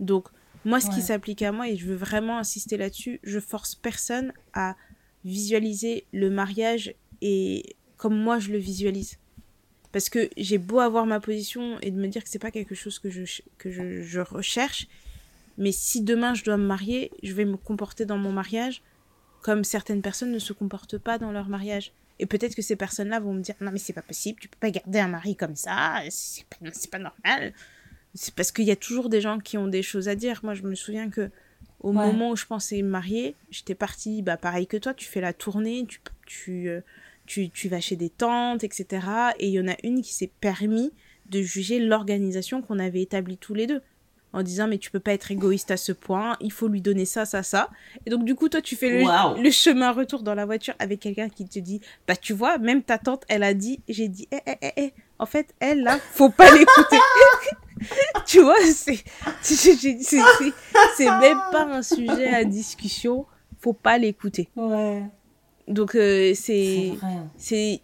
Donc 0.01 0.31
moi, 0.65 0.81
ce 0.81 0.91
qui 0.91 1.01
s'applique 1.01 1.43
à 1.43 1.53
moi, 1.53 1.69
et 1.69 1.77
je 1.77 1.87
veux 1.87 1.95
vraiment 1.95 2.39
insister 2.39 2.77
là-dessus, 2.77 3.21
je 3.23 3.39
force 3.39 3.75
personne 3.75 4.33
à 4.53 4.77
visualiser 5.25 6.05
le 6.13 6.31
mariage 6.31 6.95
et 7.21 7.77
comme 7.97 8.17
moi 8.17 8.39
je 8.39 8.51
le 8.51 8.59
visualise. 8.59 9.19
Parce 9.93 10.09
que 10.09 10.31
j'ai 10.37 10.59
beau 10.59 10.79
avoir 10.79 11.07
ma 11.07 11.21
position 11.21 11.79
et 11.81 11.91
de 11.91 11.97
me 11.97 12.07
dire 12.07 12.23
que 12.23 12.31
c'est 12.31 12.39
pas 12.39 12.53
quelque 12.53 12.75
chose 12.75 12.99
que 12.99 13.11
je, 13.11 13.25
que 13.59 13.71
je, 13.71 14.21
recherche, 14.21 14.87
mais 15.59 15.73
si 15.73 16.03
demain 16.03 16.35
je 16.35 16.45
dois 16.45 16.57
me 16.57 16.67
marier, 16.67 17.11
je 17.23 17.33
vais 17.33 17.45
me 17.45 17.57
comporter 17.57 18.05
dans 18.05 18.19
mon 18.19 18.33
mariage 18.33 18.83
comme 19.43 19.65
certaines 19.65 20.03
personnes 20.03 20.33
ne 20.33 20.39
se 20.39 20.53
comportent 20.53 20.99
pas 20.99 21.19
dans 21.19 21.33
leur 21.33 21.49
mariage. 21.49 21.93
Et 22.19 22.27
peut-être 22.27 22.55
que 22.55 22.63
ces 22.63 22.77
personnes-là 22.77 23.19
vont 23.19 23.33
me 23.33 23.41
dire 23.41 23.55
non 23.61 23.73
mais 23.73 23.79
c'est 23.79 23.93
pas 23.93 24.03
possible, 24.03 24.39
tu 24.41 24.49
peux 24.49 24.59
pas 24.61 24.71
garder 24.71 25.01
un 25.01 25.09
mari 25.09 25.35
comme 25.37 25.57
ça, 25.57 26.03
c'est 26.11 26.45
pas 26.91 26.99
normal 26.99 27.55
c'est 28.15 28.35
parce 28.35 28.53
qu'il 28.53 28.65
y 28.65 28.71
a 28.71 28.77
toujours 28.77 29.09
des 29.09 29.21
gens 29.21 29.39
qui 29.39 29.57
ont 29.57 29.69
des 29.69 29.83
choses 29.83 30.09
à 30.09 30.15
dire. 30.15 30.41
Moi, 30.43 30.55
je 30.55 30.63
me 30.63 30.75
souviens 30.75 31.11
que 31.11 31.31
au 31.81 31.93
moment 31.93 32.31
où 32.31 32.37
je 32.37 32.47
pensais 32.47 32.83
me 32.83 32.89
marier, 32.89 33.35
j'étais 33.51 33.75
partie, 33.75 34.23
bah, 34.23 34.37
pareil 34.37 34.67
que 34.67 34.77
toi, 34.77 34.93
tu 34.95 35.07
fais 35.07 35.21
la 35.21 35.33
tournée, 35.33 35.85
tu, 35.89 36.01
tu, 36.27 36.69
euh, 36.69 36.81
tu, 37.27 37.49
tu 37.51 37.69
vas 37.69 37.81
chez 37.81 37.97
des 37.97 38.11
tantes, 38.11 38.65
etc. 38.65 39.07
Et 39.39 39.49
il 39.49 39.53
y 39.55 39.61
en 39.61 39.69
a 39.69 39.77
une 39.83 40.03
qui 40.03 40.13
s'est 40.13 40.31
permis 40.41 40.93
de 41.31 41.41
juger 41.41 41.79
l'organisation 41.79 42.61
qu'on 42.61 42.79
avait 42.79 43.01
établie 43.03 43.39
tous 43.39 43.55
les 43.55 43.67
deux. 43.67 43.81
En 44.33 44.45
disant, 44.45 44.69
mais 44.69 44.79
tu 44.79 44.93
peux 44.93 45.01
pas 45.01 45.13
être 45.13 45.33
égoïste 45.33 45.73
à 45.73 45.77
ce 45.77 45.91
point, 45.91 46.37
il 46.41 46.53
faut 46.53 46.69
lui 46.69 46.81
donner 46.81 47.05
ça, 47.05 47.25
ça, 47.25 47.43
ça. 47.43 47.69
Et 48.07 48.11
donc, 48.11 48.25
du 48.25 48.37
coup, 48.37 48.49
toi, 48.49 48.61
tu 48.61 48.77
fais 48.77 48.91
le, 48.91 49.43
le 49.43 49.51
chemin 49.51 49.91
retour 49.91 50.23
dans 50.23 50.37
la 50.37 50.47
voiture 50.47 50.75
avec 50.79 51.01
quelqu'un 51.01 51.29
qui 51.29 51.47
te 51.47 51.59
dit, 51.59 51.81
bah, 52.07 52.15
tu 52.15 52.33
vois, 52.33 52.59
même 52.59 52.85
ta 52.85 52.99
tante, 52.99 53.25
elle 53.29 53.43
a 53.43 53.55
dit, 53.55 53.81
j'ai 53.89 54.07
dit, 54.07 54.29
eh, 54.31 54.39
eh, 54.47 54.55
eh, 54.63 54.73
eh. 54.77 54.93
En 55.19 55.27
fait, 55.27 55.53
elle, 55.59 55.83
là, 55.83 55.99
faut 55.99 56.31
pas 56.31 56.49
l'écouter. 56.57 56.97
tu 58.27 58.41
vois, 58.41 58.57
c'est, 58.73 59.03
c'est, 59.43 60.19
même 60.99 61.39
pas 61.53 61.67
un 61.67 61.83
sujet 61.83 62.29
à 62.29 62.45
discussion. 62.45 63.27
Faut 63.59 63.73
pas 63.73 63.99
l'écouter. 63.99 64.49
Ouais. 64.57 65.03
Donc, 65.69 65.95
euh, 65.95 66.33
c'est, 66.35 66.93
c'est, 67.37 67.81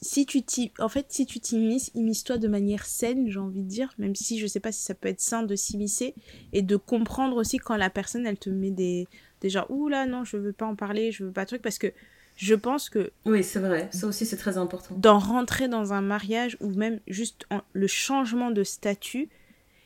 si 0.00 0.26
tu 0.26 0.42
en 0.80 0.88
fait, 0.88 1.06
si 1.10 1.26
tu 1.26 1.38
t'immisces, 1.38 1.90
immisce-toi 1.94 2.38
de 2.38 2.48
manière 2.48 2.84
saine, 2.84 3.28
j'ai 3.28 3.38
envie 3.38 3.62
de 3.62 3.68
dire, 3.68 3.94
même 3.98 4.16
si 4.16 4.38
je 4.38 4.46
sais 4.46 4.60
pas 4.60 4.72
si 4.72 4.82
ça 4.82 4.94
peut 4.94 5.08
être 5.08 5.20
sain 5.20 5.44
de 5.44 5.54
s'immiscer 5.54 6.14
et 6.52 6.62
de 6.62 6.76
comprendre 6.76 7.36
aussi 7.36 7.58
quand 7.58 7.76
la 7.76 7.90
personne, 7.90 8.26
elle 8.26 8.38
te 8.38 8.50
met 8.50 8.72
des, 8.72 9.06
Déjà, 9.42 9.66
ouh 9.70 9.88
là, 9.88 10.06
non, 10.06 10.22
je 10.24 10.36
veux 10.36 10.52
pas 10.52 10.66
en 10.66 10.76
parler, 10.76 11.10
je 11.10 11.24
veux 11.24 11.32
pas 11.32 11.44
truc, 11.44 11.62
parce 11.62 11.78
que 11.78 11.88
je 12.36 12.54
pense 12.54 12.88
que. 12.90 13.12
Oui, 13.24 13.44
c'est 13.44 13.60
vrai, 13.60 13.88
ça 13.92 14.06
aussi 14.06 14.26
c'est 14.26 14.36
très 14.36 14.58
important. 14.58 14.94
D'en 14.96 15.18
rentrer 15.18 15.68
dans 15.68 15.92
un 15.92 16.00
mariage 16.00 16.56
ou 16.60 16.70
même 16.70 17.00
juste 17.06 17.46
le 17.72 17.86
changement 17.86 18.50
de 18.50 18.64
statut, 18.64 19.28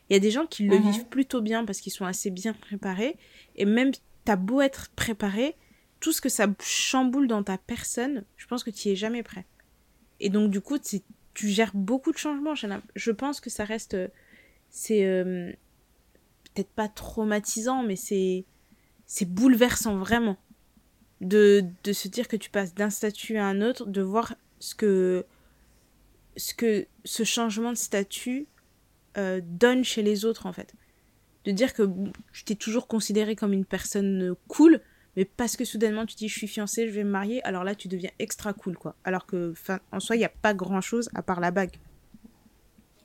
il 0.08 0.12
y 0.12 0.16
a 0.16 0.20
des 0.20 0.30
gens 0.30 0.46
qui 0.46 0.64
le 0.64 0.78
mhm. 0.78 0.90
vivent 0.90 1.06
plutôt 1.06 1.40
bien 1.40 1.64
parce 1.64 1.80
qu'ils 1.80 1.92
sont 1.92 2.04
assez 2.04 2.30
bien 2.30 2.52
préparés. 2.52 3.16
Et 3.56 3.64
même, 3.64 3.90
t'as 4.24 4.36
beau 4.36 4.60
être 4.60 4.88
préparé, 4.90 5.56
tout 6.00 6.12
ce 6.12 6.20
que 6.20 6.28
ça 6.28 6.46
chamboule 6.62 7.26
dans 7.26 7.42
ta 7.42 7.58
personne, 7.58 8.24
je 8.36 8.46
pense 8.46 8.62
que 8.62 8.70
tu 8.70 8.88
es 8.88 8.96
jamais 8.96 9.22
prêt. 9.22 9.46
Et 10.20 10.30
donc, 10.30 10.50
du 10.50 10.60
coup, 10.60 10.78
tu 10.78 11.48
gères 11.48 11.72
beaucoup 11.74 12.12
de 12.12 12.18
changements. 12.18 12.54
Je 12.94 13.10
pense 13.10 13.40
que 13.40 13.50
ça 13.50 13.64
reste. 13.64 13.96
C'est. 14.70 15.04
Euh, 15.04 15.52
peut-être 16.54 16.70
pas 16.70 16.88
traumatisant, 16.88 17.82
mais 17.82 17.96
c'est. 17.96 18.44
C'est 19.08 19.28
bouleversant, 19.28 19.98
vraiment. 19.98 20.36
De, 21.20 21.64
de 21.82 21.92
se 21.92 22.08
dire 22.08 22.28
que 22.28 22.36
tu 22.36 22.50
passes 22.50 22.74
d'un 22.74 22.90
statut 22.90 23.38
à 23.38 23.46
un 23.46 23.62
autre, 23.62 23.86
de 23.86 24.02
voir 24.02 24.34
ce 24.58 24.74
que. 24.74 25.24
Ce 26.36 26.52
que 26.52 26.86
ce 27.04 27.24
changement 27.24 27.72
de 27.72 27.78
statut 27.78 28.46
euh, 29.16 29.40
donne 29.42 29.82
chez 29.84 30.02
les 30.02 30.26
autres 30.26 30.44
en 30.44 30.52
fait. 30.52 30.74
De 31.46 31.50
dire 31.52 31.72
que 31.72 31.88
je 32.32 32.44
t'ai 32.44 32.56
toujours 32.56 32.86
considéré 32.86 33.34
comme 33.34 33.54
une 33.54 33.64
personne 33.64 34.32
euh, 34.32 34.34
cool, 34.46 34.80
mais 35.16 35.24
parce 35.24 35.56
que 35.56 35.64
soudainement 35.64 36.04
tu 36.04 36.14
dis 36.16 36.28
je 36.28 36.36
suis 36.36 36.48
fiancée, 36.48 36.86
je 36.86 36.92
vais 36.92 37.04
me 37.04 37.10
marier, 37.10 37.42
alors 37.44 37.64
là 37.64 37.74
tu 37.74 37.88
deviens 37.88 38.10
extra 38.18 38.52
cool 38.52 38.76
quoi. 38.76 38.94
Alors 39.04 39.24
que 39.24 39.54
en 39.90 40.00
soi 40.00 40.16
il 40.16 40.18
n'y 40.18 40.26
a 40.26 40.32
pas 40.42 40.52
grand 40.52 40.82
chose 40.82 41.08
à 41.14 41.22
part 41.22 41.40
la 41.40 41.50
bague. 41.50 41.76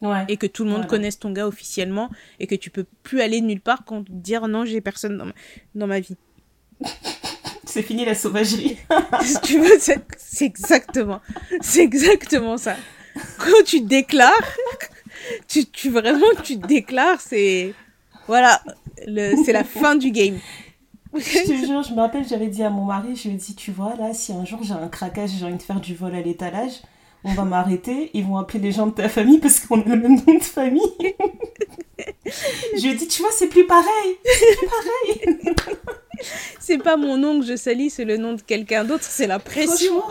Ouais. 0.02 0.26
Et 0.28 0.36
que 0.36 0.48
tout 0.48 0.66
le 0.66 0.72
monde 0.72 0.88
connaisse 0.88 1.18
ton 1.18 1.32
gars 1.32 1.48
officiellement 1.48 2.10
et 2.40 2.48
que 2.48 2.56
tu 2.56 2.72
peux 2.72 2.86
plus 3.04 3.22
aller 3.22 3.40
nulle 3.40 3.62
part 3.62 3.86
quand 3.86 4.04
dire 4.10 4.50
non 4.50 4.66
j'ai 4.66 4.82
personne 4.82 5.18
dans 5.18 5.28
ma, 5.28 5.34
dans 5.76 5.88
ma 5.88 6.02
vie. 6.02 6.18
c'est 7.72 7.81
fini 7.81 8.06
la 8.06 8.15
sauvagerie. 8.15 8.77
tu 9.43 9.60
veux, 9.60 9.80
c'est 9.80 10.45
exactement, 10.45 11.22
c'est 11.61 11.81
exactement 11.81 12.57
ça. 12.57 12.76
Quand 13.38 13.64
tu 13.65 13.81
déclares, 13.81 14.57
tu, 15.48 15.65
tu 15.65 15.89
vraiment, 15.89 16.27
tu 16.43 16.57
déclares, 16.57 17.22
c'est. 17.22 17.73
Voilà, 18.27 18.61
c'est 19.43 19.53
la 19.53 19.64
fin 19.64 19.95
du 19.95 20.11
game. 20.11 20.38
je 21.14 21.19
te 21.19 21.65
jure, 21.65 21.84
je 21.84 21.93
me 21.93 21.99
rappelle, 21.99 22.27
j'avais 22.27 22.48
dit 22.48 22.64
à 22.64 22.69
mon 22.69 22.85
mari, 22.85 23.15
je 23.15 23.27
lui 23.27 23.35
ai 23.35 23.38
dit, 23.38 23.56
tu 23.56 23.72
vois, 23.72 23.95
là, 23.95 24.14
si 24.14 24.31
un 24.31 24.45
jour 24.45 24.60
j'ai 24.64 24.73
un 24.73 24.88
craquage, 24.88 25.31
j'ai 25.38 25.45
envie 25.45 25.57
de 25.57 25.61
faire 25.61 25.81
du 25.81 25.95
vol 25.95 26.15
à 26.15 26.22
l'étalage, 26.22 26.81
on 27.23 27.34
va 27.34 27.43
m'arrêter, 27.43 28.10
ils 28.14 28.23
vont 28.23 28.38
appeler 28.38 28.60
les 28.60 28.72
gens 28.72 28.88
de 28.88 28.93
ta 28.93 29.10
famille 29.10 29.39
parce 29.39 29.60
qu'on 29.60 29.81
a 29.81 29.85
le 29.85 29.95
même 29.98 30.22
nom 30.26 30.34
de 30.35 30.43
famille. 30.43 30.81
je 32.76 32.81
lui 32.81 32.91
ai 32.91 32.95
dit, 32.95 33.07
tu 33.07 33.22
vois, 33.22 33.31
c'est 33.31 33.48
plus 33.48 33.65
pareil. 33.65 34.18
C'est 34.23 34.57
plus 34.57 34.68
pareil. 34.68 35.45
c'est 36.60 36.77
pas 36.77 36.98
mon 36.98 37.18
nom 37.18 37.39
que 37.39 37.45
je 37.45 37.56
salis, 37.56 37.89
c'est 37.89 38.06
le 38.06 38.18
nom 38.18 38.34
de 38.34 38.41
quelqu'un 38.41 38.84
d'autre, 38.84 39.03
c'est 39.03 39.27
la 39.27 39.39
pression. 39.39 40.02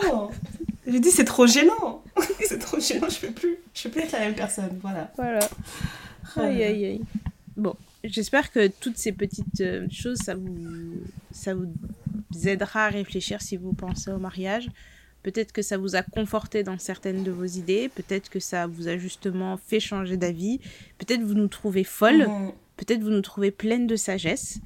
J'ai 0.87 0.99
dit, 0.99 1.11
c'est 1.11 1.25
trop 1.25 1.47
gênant. 1.47 2.03
c'est 2.45 2.59
trop 2.59 2.79
gênant, 2.79 3.07
je 3.09 3.19
peux 3.27 3.31
plus. 3.31 3.57
Je 3.73 3.83
peux 3.83 3.89
plus 3.89 4.01
être 4.01 4.13
la 4.13 4.19
même 4.19 4.35
personne. 4.35 4.79
Voilà. 4.81 5.11
Voilà. 5.15 5.47
Aïe, 6.37 6.63
aïe, 6.63 6.85
aïe. 6.85 7.01
Bon, 7.55 7.75
j'espère 8.03 8.51
que 8.51 8.67
toutes 8.67 8.97
ces 8.97 9.11
petites 9.11 9.61
euh, 9.61 9.87
choses, 9.91 10.17
ça 10.17 10.35
vous, 10.35 11.01
ça 11.31 11.53
vous 11.53 11.67
aidera 12.45 12.85
à 12.85 12.89
réfléchir 12.89 13.41
si 13.41 13.57
vous 13.57 13.73
pensez 13.73 14.11
au 14.11 14.17
mariage. 14.17 14.69
Peut-être 15.23 15.51
que 15.51 15.61
ça 15.61 15.77
vous 15.77 15.95
a 15.95 16.01
conforté 16.01 16.63
dans 16.63 16.79
certaines 16.79 17.23
de 17.23 17.31
vos 17.31 17.45
idées. 17.45 17.89
Peut-être 17.93 18.29
que 18.29 18.39
ça 18.39 18.65
vous 18.65 18.87
a 18.87 18.97
justement 18.97 19.57
fait 19.57 19.79
changer 19.79 20.17
d'avis. 20.17 20.59
Peut-être 20.97 21.21
vous 21.21 21.35
nous 21.35 21.47
trouvez 21.47 21.83
folle. 21.83 22.27
Mhm. 22.27 22.51
Peut-être 22.77 23.01
vous 23.03 23.11
nous 23.11 23.21
trouvez 23.21 23.51
pleine 23.51 23.85
de 23.85 23.95
sagesse. 23.95 24.59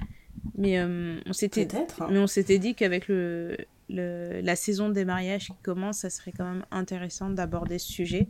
Mais 0.57 0.79
euh, 0.79 1.19
on 1.25 1.33
s'était, 1.33 1.67
hein. 1.75 2.07
mais 2.09 2.19
on 2.19 2.27
s'était 2.27 2.59
dit 2.59 2.75
qu'avec 2.75 3.07
le, 3.07 3.57
la 3.89 4.55
saison 4.55 4.89
des 4.89 5.05
mariages 5.05 5.47
qui 5.47 5.55
commence, 5.63 5.99
ça 5.99 6.09
serait 6.09 6.31
quand 6.31 6.45
même 6.45 6.65
intéressant 6.71 7.29
d'aborder 7.29 7.79
ce 7.79 7.91
sujet. 7.91 8.27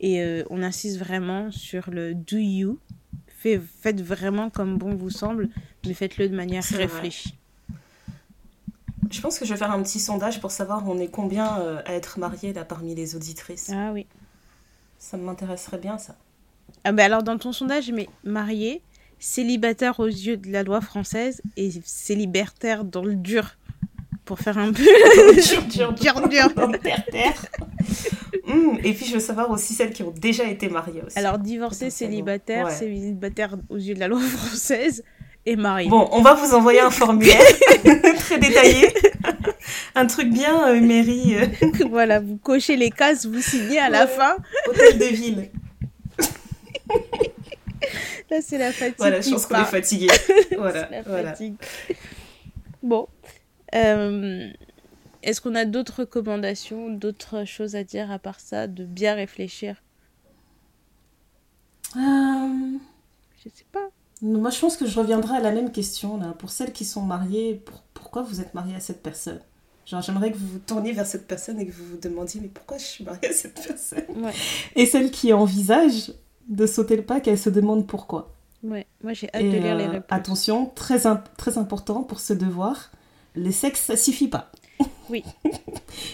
Et 0.00 0.20
euh, 0.22 0.44
on 0.50 0.62
insiste 0.62 0.98
vraiment 0.98 1.50
sur 1.50 1.90
le 1.90 2.14
do 2.14 2.36
you. 2.36 2.78
faites 3.38 4.00
vraiment 4.00 4.50
comme 4.50 4.76
bon 4.76 4.94
vous 4.94 5.10
semble, 5.10 5.48
mais 5.86 5.94
faites-le 5.94 6.28
de 6.28 6.36
manière 6.36 6.62
réfléchie. 6.64 7.34
Je 9.10 9.20
pense 9.20 9.38
que 9.38 9.44
je 9.44 9.52
vais 9.52 9.58
faire 9.58 9.70
un 9.70 9.82
petit 9.82 10.00
sondage 10.00 10.40
pour 10.40 10.50
savoir 10.50 10.86
on 10.88 10.98
est 10.98 11.08
combien 11.08 11.60
euh, 11.60 11.80
à 11.86 11.94
être 11.94 12.18
mariés 12.18 12.52
là 12.52 12.64
parmi 12.64 12.94
les 12.94 13.14
auditrices. 13.14 13.70
Ah 13.72 13.92
oui. 13.92 14.06
Ça 14.98 15.16
m'intéresserait 15.16 15.78
bien 15.78 15.96
ça. 15.96 16.16
Ah 16.84 16.92
ben 16.92 17.04
alors 17.04 17.22
dans 17.22 17.38
ton 17.38 17.52
sondage, 17.52 17.90
mais 17.92 18.08
marié, 18.24 18.82
célibataire 19.18 20.00
aux 20.00 20.06
yeux 20.06 20.36
de 20.36 20.50
la 20.50 20.62
loi 20.62 20.80
française 20.80 21.42
et 21.56 21.70
célibataire 21.84 22.84
dans 22.84 23.02
le 23.02 23.14
dur 23.14 23.56
pour 24.24 24.40
faire 24.40 24.58
un 24.58 24.72
peu 24.72 24.82
dur, 25.34 25.62
dur, 25.62 25.92
dur, 25.92 26.28
dur. 26.28 26.80
terre, 26.82 27.04
terre. 27.10 27.46
Mmh, 28.46 28.78
et 28.84 28.92
puis 28.92 29.06
je 29.06 29.14
veux 29.14 29.20
savoir 29.20 29.50
aussi 29.50 29.74
celles 29.74 29.92
qui 29.92 30.02
ont 30.02 30.10
déjà 30.10 30.44
été 30.44 30.68
mariées 30.68 31.02
aussi. 31.06 31.18
Alors 31.18 31.38
divorcé, 31.38 31.90
célibataire, 31.90 32.70
célibataire 32.70 33.56
aux 33.68 33.76
yeux 33.76 33.94
de 33.94 34.00
la 34.00 34.08
loi 34.08 34.20
française 34.20 35.02
et 35.46 35.56
marié. 35.56 35.88
Bon, 35.88 36.08
on 36.12 36.22
va 36.22 36.34
vous 36.34 36.54
envoyer 36.54 36.80
un 36.80 36.90
formulaire 36.90 37.40
très 38.18 38.38
détaillé. 38.38 38.92
un 39.94 40.06
truc 40.06 40.28
bien 40.30 40.68
euh, 40.68 40.80
mairie. 40.80 41.36
Euh. 41.36 41.46
voilà, 41.90 42.20
vous 42.20 42.36
cochez 42.36 42.76
les 42.76 42.90
cases, 42.90 43.26
vous 43.26 43.40
signez 43.40 43.78
à 43.78 43.88
la 43.88 44.06
fin. 44.06 44.36
Hôtel 44.68 44.98
de 44.98 45.04
ville. 45.04 45.50
Là, 48.30 48.40
c'est 48.42 48.58
la 48.58 48.72
fatigue. 48.72 48.96
Voilà, 48.98 49.20
je 49.20 49.30
pense 49.30 49.46
qu'on 49.46 49.60
est 49.60 49.64
fatigué. 49.64 50.08
Voilà, 50.56 50.88
la 50.90 51.02
voilà. 51.02 51.30
Fatigue. 51.30 51.54
Bon, 52.82 53.08
euh, 53.74 54.50
est-ce 55.22 55.40
qu'on 55.40 55.54
a 55.54 55.64
d'autres 55.64 56.00
recommandations, 56.00 56.90
d'autres 56.90 57.44
choses 57.44 57.76
à 57.76 57.84
dire 57.84 58.10
à 58.10 58.18
part 58.18 58.40
ça, 58.40 58.66
de 58.66 58.84
bien 58.84 59.14
réfléchir? 59.14 59.82
Euh... 61.96 62.78
Je 63.46 63.50
sais 63.54 63.66
pas. 63.70 63.88
Moi, 64.22 64.50
je 64.50 64.58
pense 64.58 64.76
que 64.76 64.86
je 64.86 64.98
reviendrai 64.98 65.36
à 65.36 65.40
la 65.40 65.52
même 65.52 65.70
question. 65.70 66.18
Là. 66.18 66.34
Pour 66.38 66.50
celles 66.50 66.72
qui 66.72 66.84
sont 66.84 67.02
mariées, 67.02 67.62
pourquoi 67.94 68.22
vous 68.22 68.40
êtes 68.40 68.54
mariée 68.54 68.74
à 68.74 68.80
cette 68.80 69.02
personne? 69.02 69.40
Genre, 69.84 70.02
j'aimerais 70.02 70.32
que 70.32 70.36
vous 70.36 70.48
vous 70.48 70.58
tourniez 70.58 70.92
vers 70.92 71.06
cette 71.06 71.28
personne 71.28 71.60
et 71.60 71.66
que 71.66 71.72
vous 71.72 71.84
vous 71.84 71.98
demandiez, 71.98 72.40
mais 72.40 72.48
pourquoi 72.48 72.76
je 72.76 72.84
suis 72.84 73.04
mariée 73.04 73.28
à 73.28 73.32
cette 73.32 73.54
personne? 73.54 74.32
Et 74.74 74.84
celles 74.84 75.12
qui 75.12 75.32
envisagent 75.32 76.12
de 76.48 76.66
sauter 76.66 76.96
le 76.96 77.02
pas, 77.02 77.20
qu'elles 77.20 77.38
se 77.38 77.50
demandent 77.50 77.86
pourquoi. 77.86 78.32
Ouais, 78.62 78.86
moi 79.02 79.12
j'ai 79.12 79.28
hâte 79.34 79.42
de 79.42 79.48
lire 79.48 79.76
les 79.76 79.84
euh, 79.84 79.90
réponses. 79.90 80.08
Attention, 80.10 80.66
très, 80.74 81.02
très 81.36 81.58
important 81.58 82.02
pour 82.02 82.20
ce 82.20 82.32
devoir, 82.32 82.90
les 83.34 83.52
sexes, 83.52 83.82
ça 83.82 83.96
suffit 83.96 84.28
pas. 84.28 84.50
Oui. 85.08 85.22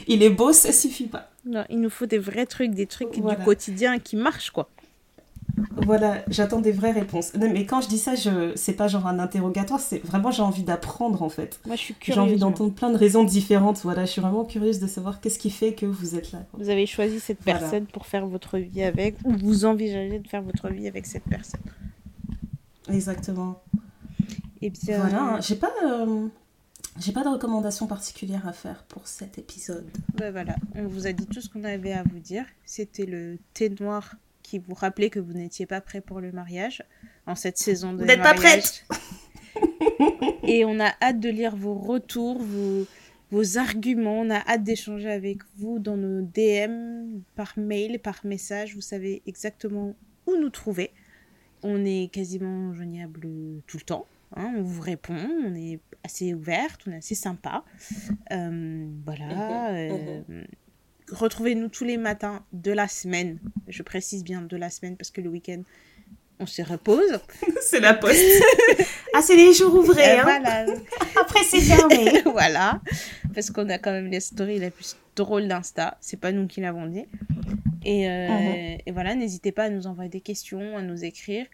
il 0.06 0.22
est 0.22 0.28
beau, 0.28 0.52
ça 0.52 0.70
suffit 0.70 1.06
pas. 1.06 1.30
Non, 1.46 1.64
il 1.70 1.80
nous 1.80 1.88
faut 1.88 2.04
des 2.04 2.18
vrais 2.18 2.44
trucs, 2.44 2.72
des 2.72 2.86
trucs 2.86 3.10
du 3.10 3.22
quotidien 3.42 3.98
qui 3.98 4.16
marchent, 4.16 4.50
quoi. 4.50 4.68
Voilà, 5.77 6.23
j'attends 6.29 6.61
des 6.61 6.73
vraies 6.73 6.93
réponses. 6.93 7.33
mais 7.35 7.66
quand 7.66 7.81
je 7.81 7.89
dis 7.89 7.99
ça, 7.99 8.15
je 8.15 8.53
c'est 8.57 8.73
pas 8.73 8.89
genre 8.89 9.07
un 9.07 9.19
interrogatoire, 9.19 9.81
c'est 9.81 9.99
vraiment 9.99 10.31
j'ai 10.31 10.43
envie 10.43 10.62
d'apprendre 10.62 11.23
en 11.23 11.29
fait. 11.29 11.61
Moi, 11.66 11.77
je 11.77 11.81
suis 11.81 11.95
curieuse. 11.95 12.15
J'ai 12.15 12.20
envie 12.20 12.41
d'entendre 12.41 12.73
plein 12.73 12.91
de 12.91 12.97
raisons 12.97 13.24
différentes. 13.24 13.81
Voilà, 13.83 14.05
je 14.05 14.12
suis 14.12 14.20
vraiment 14.20 14.45
curieuse 14.45 14.81
de 14.81 14.87
savoir 14.87 15.20
qu'est-ce 15.20 15.39
qui 15.39 15.51
fait 15.51 15.74
que 15.74 15.87
vous 15.87 16.15
êtes 16.15 16.33
là. 16.33 16.45
Vous 16.55 16.69
avez 16.69 16.87
choisi 16.87 17.20
cette 17.20 17.41
personne 17.41 17.87
pour 17.87 18.07
faire 18.07 18.27
votre 18.27 18.59
vie 18.59 18.83
avec, 18.83 19.16
ou 19.24 19.33
vous 19.33 19.65
envisagez 19.65 20.19
de 20.19 20.29
faire 20.29 20.43
votre 20.43 20.69
vie 20.69 20.89
avec 20.89 21.07
cette 21.07 21.24
personne. 21.24 21.61
Exactement. 22.89 23.62
Et 24.61 24.70
bien. 24.70 24.99
Voilà, 24.99 25.23
hein. 25.23 25.41
j'ai 25.41 25.57
pas. 25.57 25.73
Euh, 25.85 26.29
j'ai 27.01 27.12
pas 27.12 27.24
de 27.24 27.29
recommandation 27.29 27.87
particulière 27.87 28.47
à 28.47 28.53
faire 28.53 28.85
pour 28.85 29.09
cet 29.09 29.39
épisode. 29.39 29.87
Ben 30.15 30.31
voilà, 30.31 30.57
on 30.74 30.87
vous 30.87 31.07
a 31.07 31.12
dit 31.12 31.27
tout 31.27 31.41
ce 31.41 31.49
qu'on 31.49 31.65
avait 31.65 31.95
à 31.95 32.03
vous 32.03 32.19
dire. 32.19 32.45
C'était 32.66 33.07
le 33.07 33.39
thé 33.55 33.70
noir 33.70 34.16
qui 34.53 34.59
vous 34.59 34.74
rappelait 34.74 35.09
que 35.09 35.19
vous 35.19 35.33
n'étiez 35.33 35.65
pas 35.65 35.81
prêt 35.81 36.03
pour 36.03 36.20
le 36.20 36.31
mariage 36.31 36.83
en 37.24 37.35
cette 37.35 37.57
saison 37.57 37.95
de 37.95 38.01
Vous 38.01 38.05
n'êtes 38.05 38.20
pas 38.20 38.35
prête 38.35 38.85
Et 40.43 40.66
on 40.66 40.79
a 40.79 40.93
hâte 41.01 41.20
de 41.20 41.31
lire 41.31 41.57
vos 41.57 41.73
retours, 41.73 42.39
vos, 42.39 42.87
vos 43.31 43.57
arguments. 43.57 44.20
On 44.20 44.29
a 44.29 44.47
hâte 44.47 44.62
d'échanger 44.62 45.11
avec 45.11 45.39
vous 45.57 45.79
dans 45.79 45.97
nos 45.97 46.20
DM, 46.20 47.23
par 47.35 47.55
mail, 47.57 47.99
par 47.99 48.20
message. 48.27 48.74
Vous 48.74 48.83
savez 48.83 49.23
exactement 49.27 49.97
où 50.27 50.37
nous 50.37 50.51
trouver. 50.51 50.91
On 51.62 51.83
est 51.87 52.12
quasiment 52.12 52.74
joignable 52.74 53.27
tout 53.66 53.79
le 53.79 53.85
temps. 53.85 54.07
Hein, 54.37 54.53
on 54.59 54.62
vous 54.62 54.83
répond, 54.83 55.16
on 55.16 55.55
est 55.55 55.81
assez 56.05 56.35
ouverte, 56.35 56.83
on 56.87 56.93
est 56.93 56.97
assez 56.97 57.15
sympa. 57.15 57.65
Euh, 58.33 58.87
voilà. 59.07 59.73
Euh, 59.73 60.45
retrouvez-nous 61.11 61.69
tous 61.69 61.85
les 61.85 61.97
matins 61.97 62.45
de 62.53 62.73
la 62.73 62.89
semaine. 62.89 63.39
Je 63.69 63.83
précise 63.83 64.24
bien 64.24 64.43
de 64.43 64.57
la 64.57 64.70
semaine 64.70 64.97
parce 64.97 65.11
que 65.11 65.20
le 65.20 65.29
week-end, 65.29 65.62
on 66.39 66.47
se 66.47 66.62
repose. 66.62 67.20
c'est 67.62 67.81
la 67.81 67.95
poste. 67.95 68.20
ah, 69.15 69.23
c'est 69.23 69.37
les 69.37 69.53
jours 69.53 69.74
ouvrés. 69.74 70.19
Euh, 70.19 70.24
hein. 70.24 70.66
Après, 71.20 71.45
c'est 71.45 71.61
fermé. 71.61 72.23
voilà. 72.24 72.81
Parce 73.35 73.51
qu'on 73.51 73.69
a 73.69 73.79
quand 73.79 73.93
même 73.93 74.11
les 74.11 74.20
stories 74.20 74.59
la 74.59 74.70
plus 74.70 74.97
drôle 75.16 75.49
d'Insta. 75.49 75.97
C'est 76.01 76.20
pas 76.20 76.33
nous 76.33 76.47
qui 76.47 76.61
l'avons 76.61 76.87
dit. 76.87 77.05
Et, 77.85 78.07
uh-huh. 78.07 78.83
et 78.87 78.93
voilà, 78.93 79.15
n'hésitez 79.15 79.51
pas 79.51 79.65
à 79.65 79.69
nous 79.69 79.87
envoyer 79.87 80.11
des 80.11 80.20
questions, 80.20 80.77
à 80.77 80.83
nous 80.83 81.05
écrire. 81.05 81.47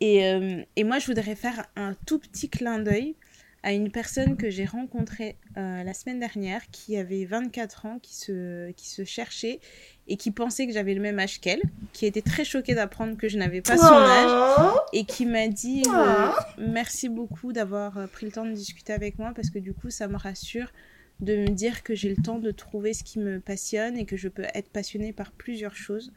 Et, 0.00 0.24
euh, 0.26 0.62
et, 0.76 0.84
moi, 0.84 0.98
je 0.98 1.06
voudrais 1.06 1.34
faire 1.34 1.66
un 1.76 1.94
tout 2.06 2.18
petit 2.18 2.48
clin 2.48 2.78
d'œil 2.78 3.16
à 3.62 3.72
une 3.72 3.90
personne 3.90 4.36
que 4.36 4.50
j'ai 4.50 4.64
rencontrée 4.64 5.36
euh, 5.56 5.82
la 5.82 5.92
semaine 5.92 6.20
dernière 6.20 6.62
qui 6.70 6.96
avait 6.96 7.24
24 7.24 7.86
ans, 7.86 7.98
qui 8.00 8.14
se, 8.14 8.70
qui 8.72 8.88
se 8.88 9.04
cherchait 9.04 9.60
et 10.06 10.16
qui 10.16 10.30
pensait 10.30 10.66
que 10.66 10.72
j'avais 10.72 10.94
le 10.94 11.00
même 11.00 11.18
âge 11.18 11.40
qu'elle, 11.40 11.62
qui 11.92 12.06
était 12.06 12.22
très 12.22 12.44
choquée 12.44 12.74
d'apprendre 12.74 13.16
que 13.16 13.28
je 13.28 13.36
n'avais 13.36 13.60
pas 13.60 13.76
son 13.76 13.84
âge 13.84 14.70
et 14.92 15.04
qui 15.04 15.26
m'a 15.26 15.48
dit 15.48 15.82
euh, 15.92 16.30
merci 16.58 17.08
beaucoup 17.08 17.52
d'avoir 17.52 17.98
euh, 17.98 18.06
pris 18.06 18.26
le 18.26 18.32
temps 18.32 18.46
de 18.46 18.52
discuter 18.52 18.92
avec 18.92 19.18
moi 19.18 19.32
parce 19.34 19.50
que 19.50 19.58
du 19.58 19.74
coup 19.74 19.90
ça 19.90 20.06
me 20.06 20.16
rassure 20.16 20.72
de 21.20 21.36
me 21.36 21.48
dire 21.48 21.82
que 21.82 21.96
j'ai 21.96 22.14
le 22.14 22.22
temps 22.22 22.38
de 22.38 22.52
trouver 22.52 22.94
ce 22.94 23.02
qui 23.02 23.18
me 23.18 23.40
passionne 23.40 23.98
et 23.98 24.06
que 24.06 24.16
je 24.16 24.28
peux 24.28 24.46
être 24.54 24.70
passionnée 24.70 25.12
par 25.12 25.32
plusieurs 25.32 25.74
choses 25.74 26.12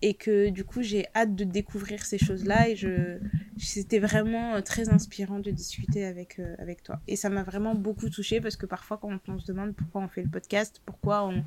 et 0.00 0.14
que 0.14 0.50
du 0.50 0.64
coup 0.64 0.82
j'ai 0.82 1.06
hâte 1.14 1.34
de 1.34 1.44
découvrir 1.44 2.04
ces 2.04 2.18
choses-là 2.18 2.68
et 2.68 2.76
je 2.76 3.18
c'était 3.58 3.98
vraiment 3.98 4.54
euh, 4.54 4.60
très 4.60 4.88
inspirant 4.88 5.40
de 5.40 5.50
discuter 5.50 6.04
avec 6.04 6.38
euh, 6.38 6.54
avec 6.58 6.82
toi. 6.82 7.00
Et 7.08 7.16
ça 7.16 7.28
m'a 7.28 7.42
vraiment 7.42 7.74
beaucoup 7.74 8.08
touchée 8.08 8.40
parce 8.40 8.56
que 8.56 8.66
parfois 8.66 8.98
quand 8.98 9.10
on, 9.28 9.38
se 9.38 9.46
demande 9.46 9.74
pourquoi 9.74 10.02
on 10.02 10.08
fait 10.08 10.22
le 10.22 10.28
podcast 10.28 10.80
pourquoi 10.86 11.26
on 11.26 11.44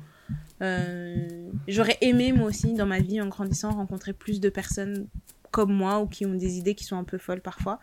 euh, 0.62 1.50
j'aurais 1.66 1.96
aimé 2.02 2.32
moi 2.32 2.48
aussi 2.48 2.74
dans 2.74 2.86
ma 2.86 3.00
vie 3.00 3.20
en 3.20 3.28
grandissant 3.28 3.70
rencontrer 3.70 4.12
plus 4.12 4.40
de 4.40 4.50
personnes 4.50 5.06
comme 5.50 5.72
moi 5.72 6.00
ou 6.00 6.06
qui 6.06 6.26
ont 6.26 6.34
des 6.34 6.58
idées 6.58 6.74
qui 6.74 6.84
sont 6.84 6.96
un 6.96 7.04
peu 7.04 7.18
folles 7.18 7.42
parfois. 7.42 7.80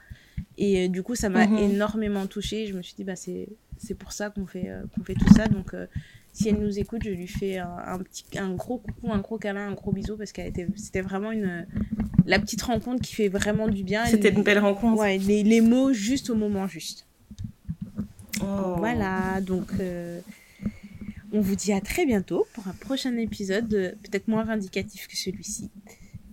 Et 0.58 0.88
du 0.90 1.04
coup 1.04 1.16
ça 1.16 1.30
m'a 1.30 1.48
mhm. 1.48 1.58
énormément 1.58 2.28
touchée. 2.28 2.68
Je 2.68 2.76
me 2.76 2.82
suis 2.82 2.96
dit 2.96 3.04
bah 3.04 3.16
c'est 3.16 3.50
c'est 3.78 3.96
pour 3.96 4.12
ça 4.12 4.30
qu'on 4.30 4.46
fait 4.46 4.72
qu'on 4.94 5.04
fait 5.04 5.16
tout 5.16 5.34
ça. 5.34 5.48
Donc 5.48 5.74
si 6.34 6.50
elle 6.50 6.60
nous 6.60 6.80
écoute, 6.80 7.02
je 7.04 7.10
lui 7.10 7.28
fais 7.28 7.58
un, 7.58 8.00
petit, 8.00 8.26
un 8.38 8.54
gros 8.54 8.78
coucou, 8.78 9.12
un 9.12 9.20
gros 9.20 9.38
câlin, 9.38 9.68
un 9.68 9.74
gros 9.74 9.92
bisou 9.92 10.16
parce 10.16 10.32
qu'elle 10.32 10.48
était, 10.48 10.68
c'était 10.76 11.02
vraiment 11.02 11.32
une, 11.32 11.66
la 12.26 12.40
petite 12.40 12.62
rencontre 12.62 13.02
qui 13.02 13.16
fait 13.16 13.28
vraiment 13.28 13.68
du 13.68 13.84
bien. 13.84 14.06
C'était 14.06 14.30
une 14.30 14.44
belle 14.44 14.60
rencontre. 14.60 15.00
Ouais, 15.00 15.18
les, 15.18 15.44
les, 15.44 15.62
mots 15.62 15.92
juste 15.94 16.30
au 16.30 16.36
moment 16.36 16.68
juste. 16.68 17.06
Oh. 18.42 18.76
Voilà, 18.78 19.42
donc 19.42 19.68
euh, 19.80 20.22
on 21.34 21.42
vous 21.42 21.56
dit 21.56 21.74
à 21.74 21.82
très 21.82 22.06
bientôt 22.06 22.48
pour 22.54 22.68
un 22.68 22.74
prochain 22.74 23.18
épisode, 23.18 23.98
peut-être 24.04 24.28
moins 24.28 24.44
vindicatif 24.44 25.08
que 25.08 25.18
celui-ci 25.18 25.70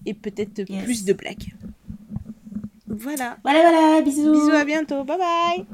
et 0.05 0.14
peut-être 0.14 0.64
plus 0.85 1.05
de 1.05 1.12
blagues. 1.12 1.55
Voilà. 2.86 3.39
Voilà, 3.43 3.60
voilà, 3.62 4.02
bisous. 4.02 4.32
Bisous, 4.32 4.51
à 4.51 4.64
bientôt. 4.64 5.05
Bye 5.05 5.18
bye. 5.18 5.64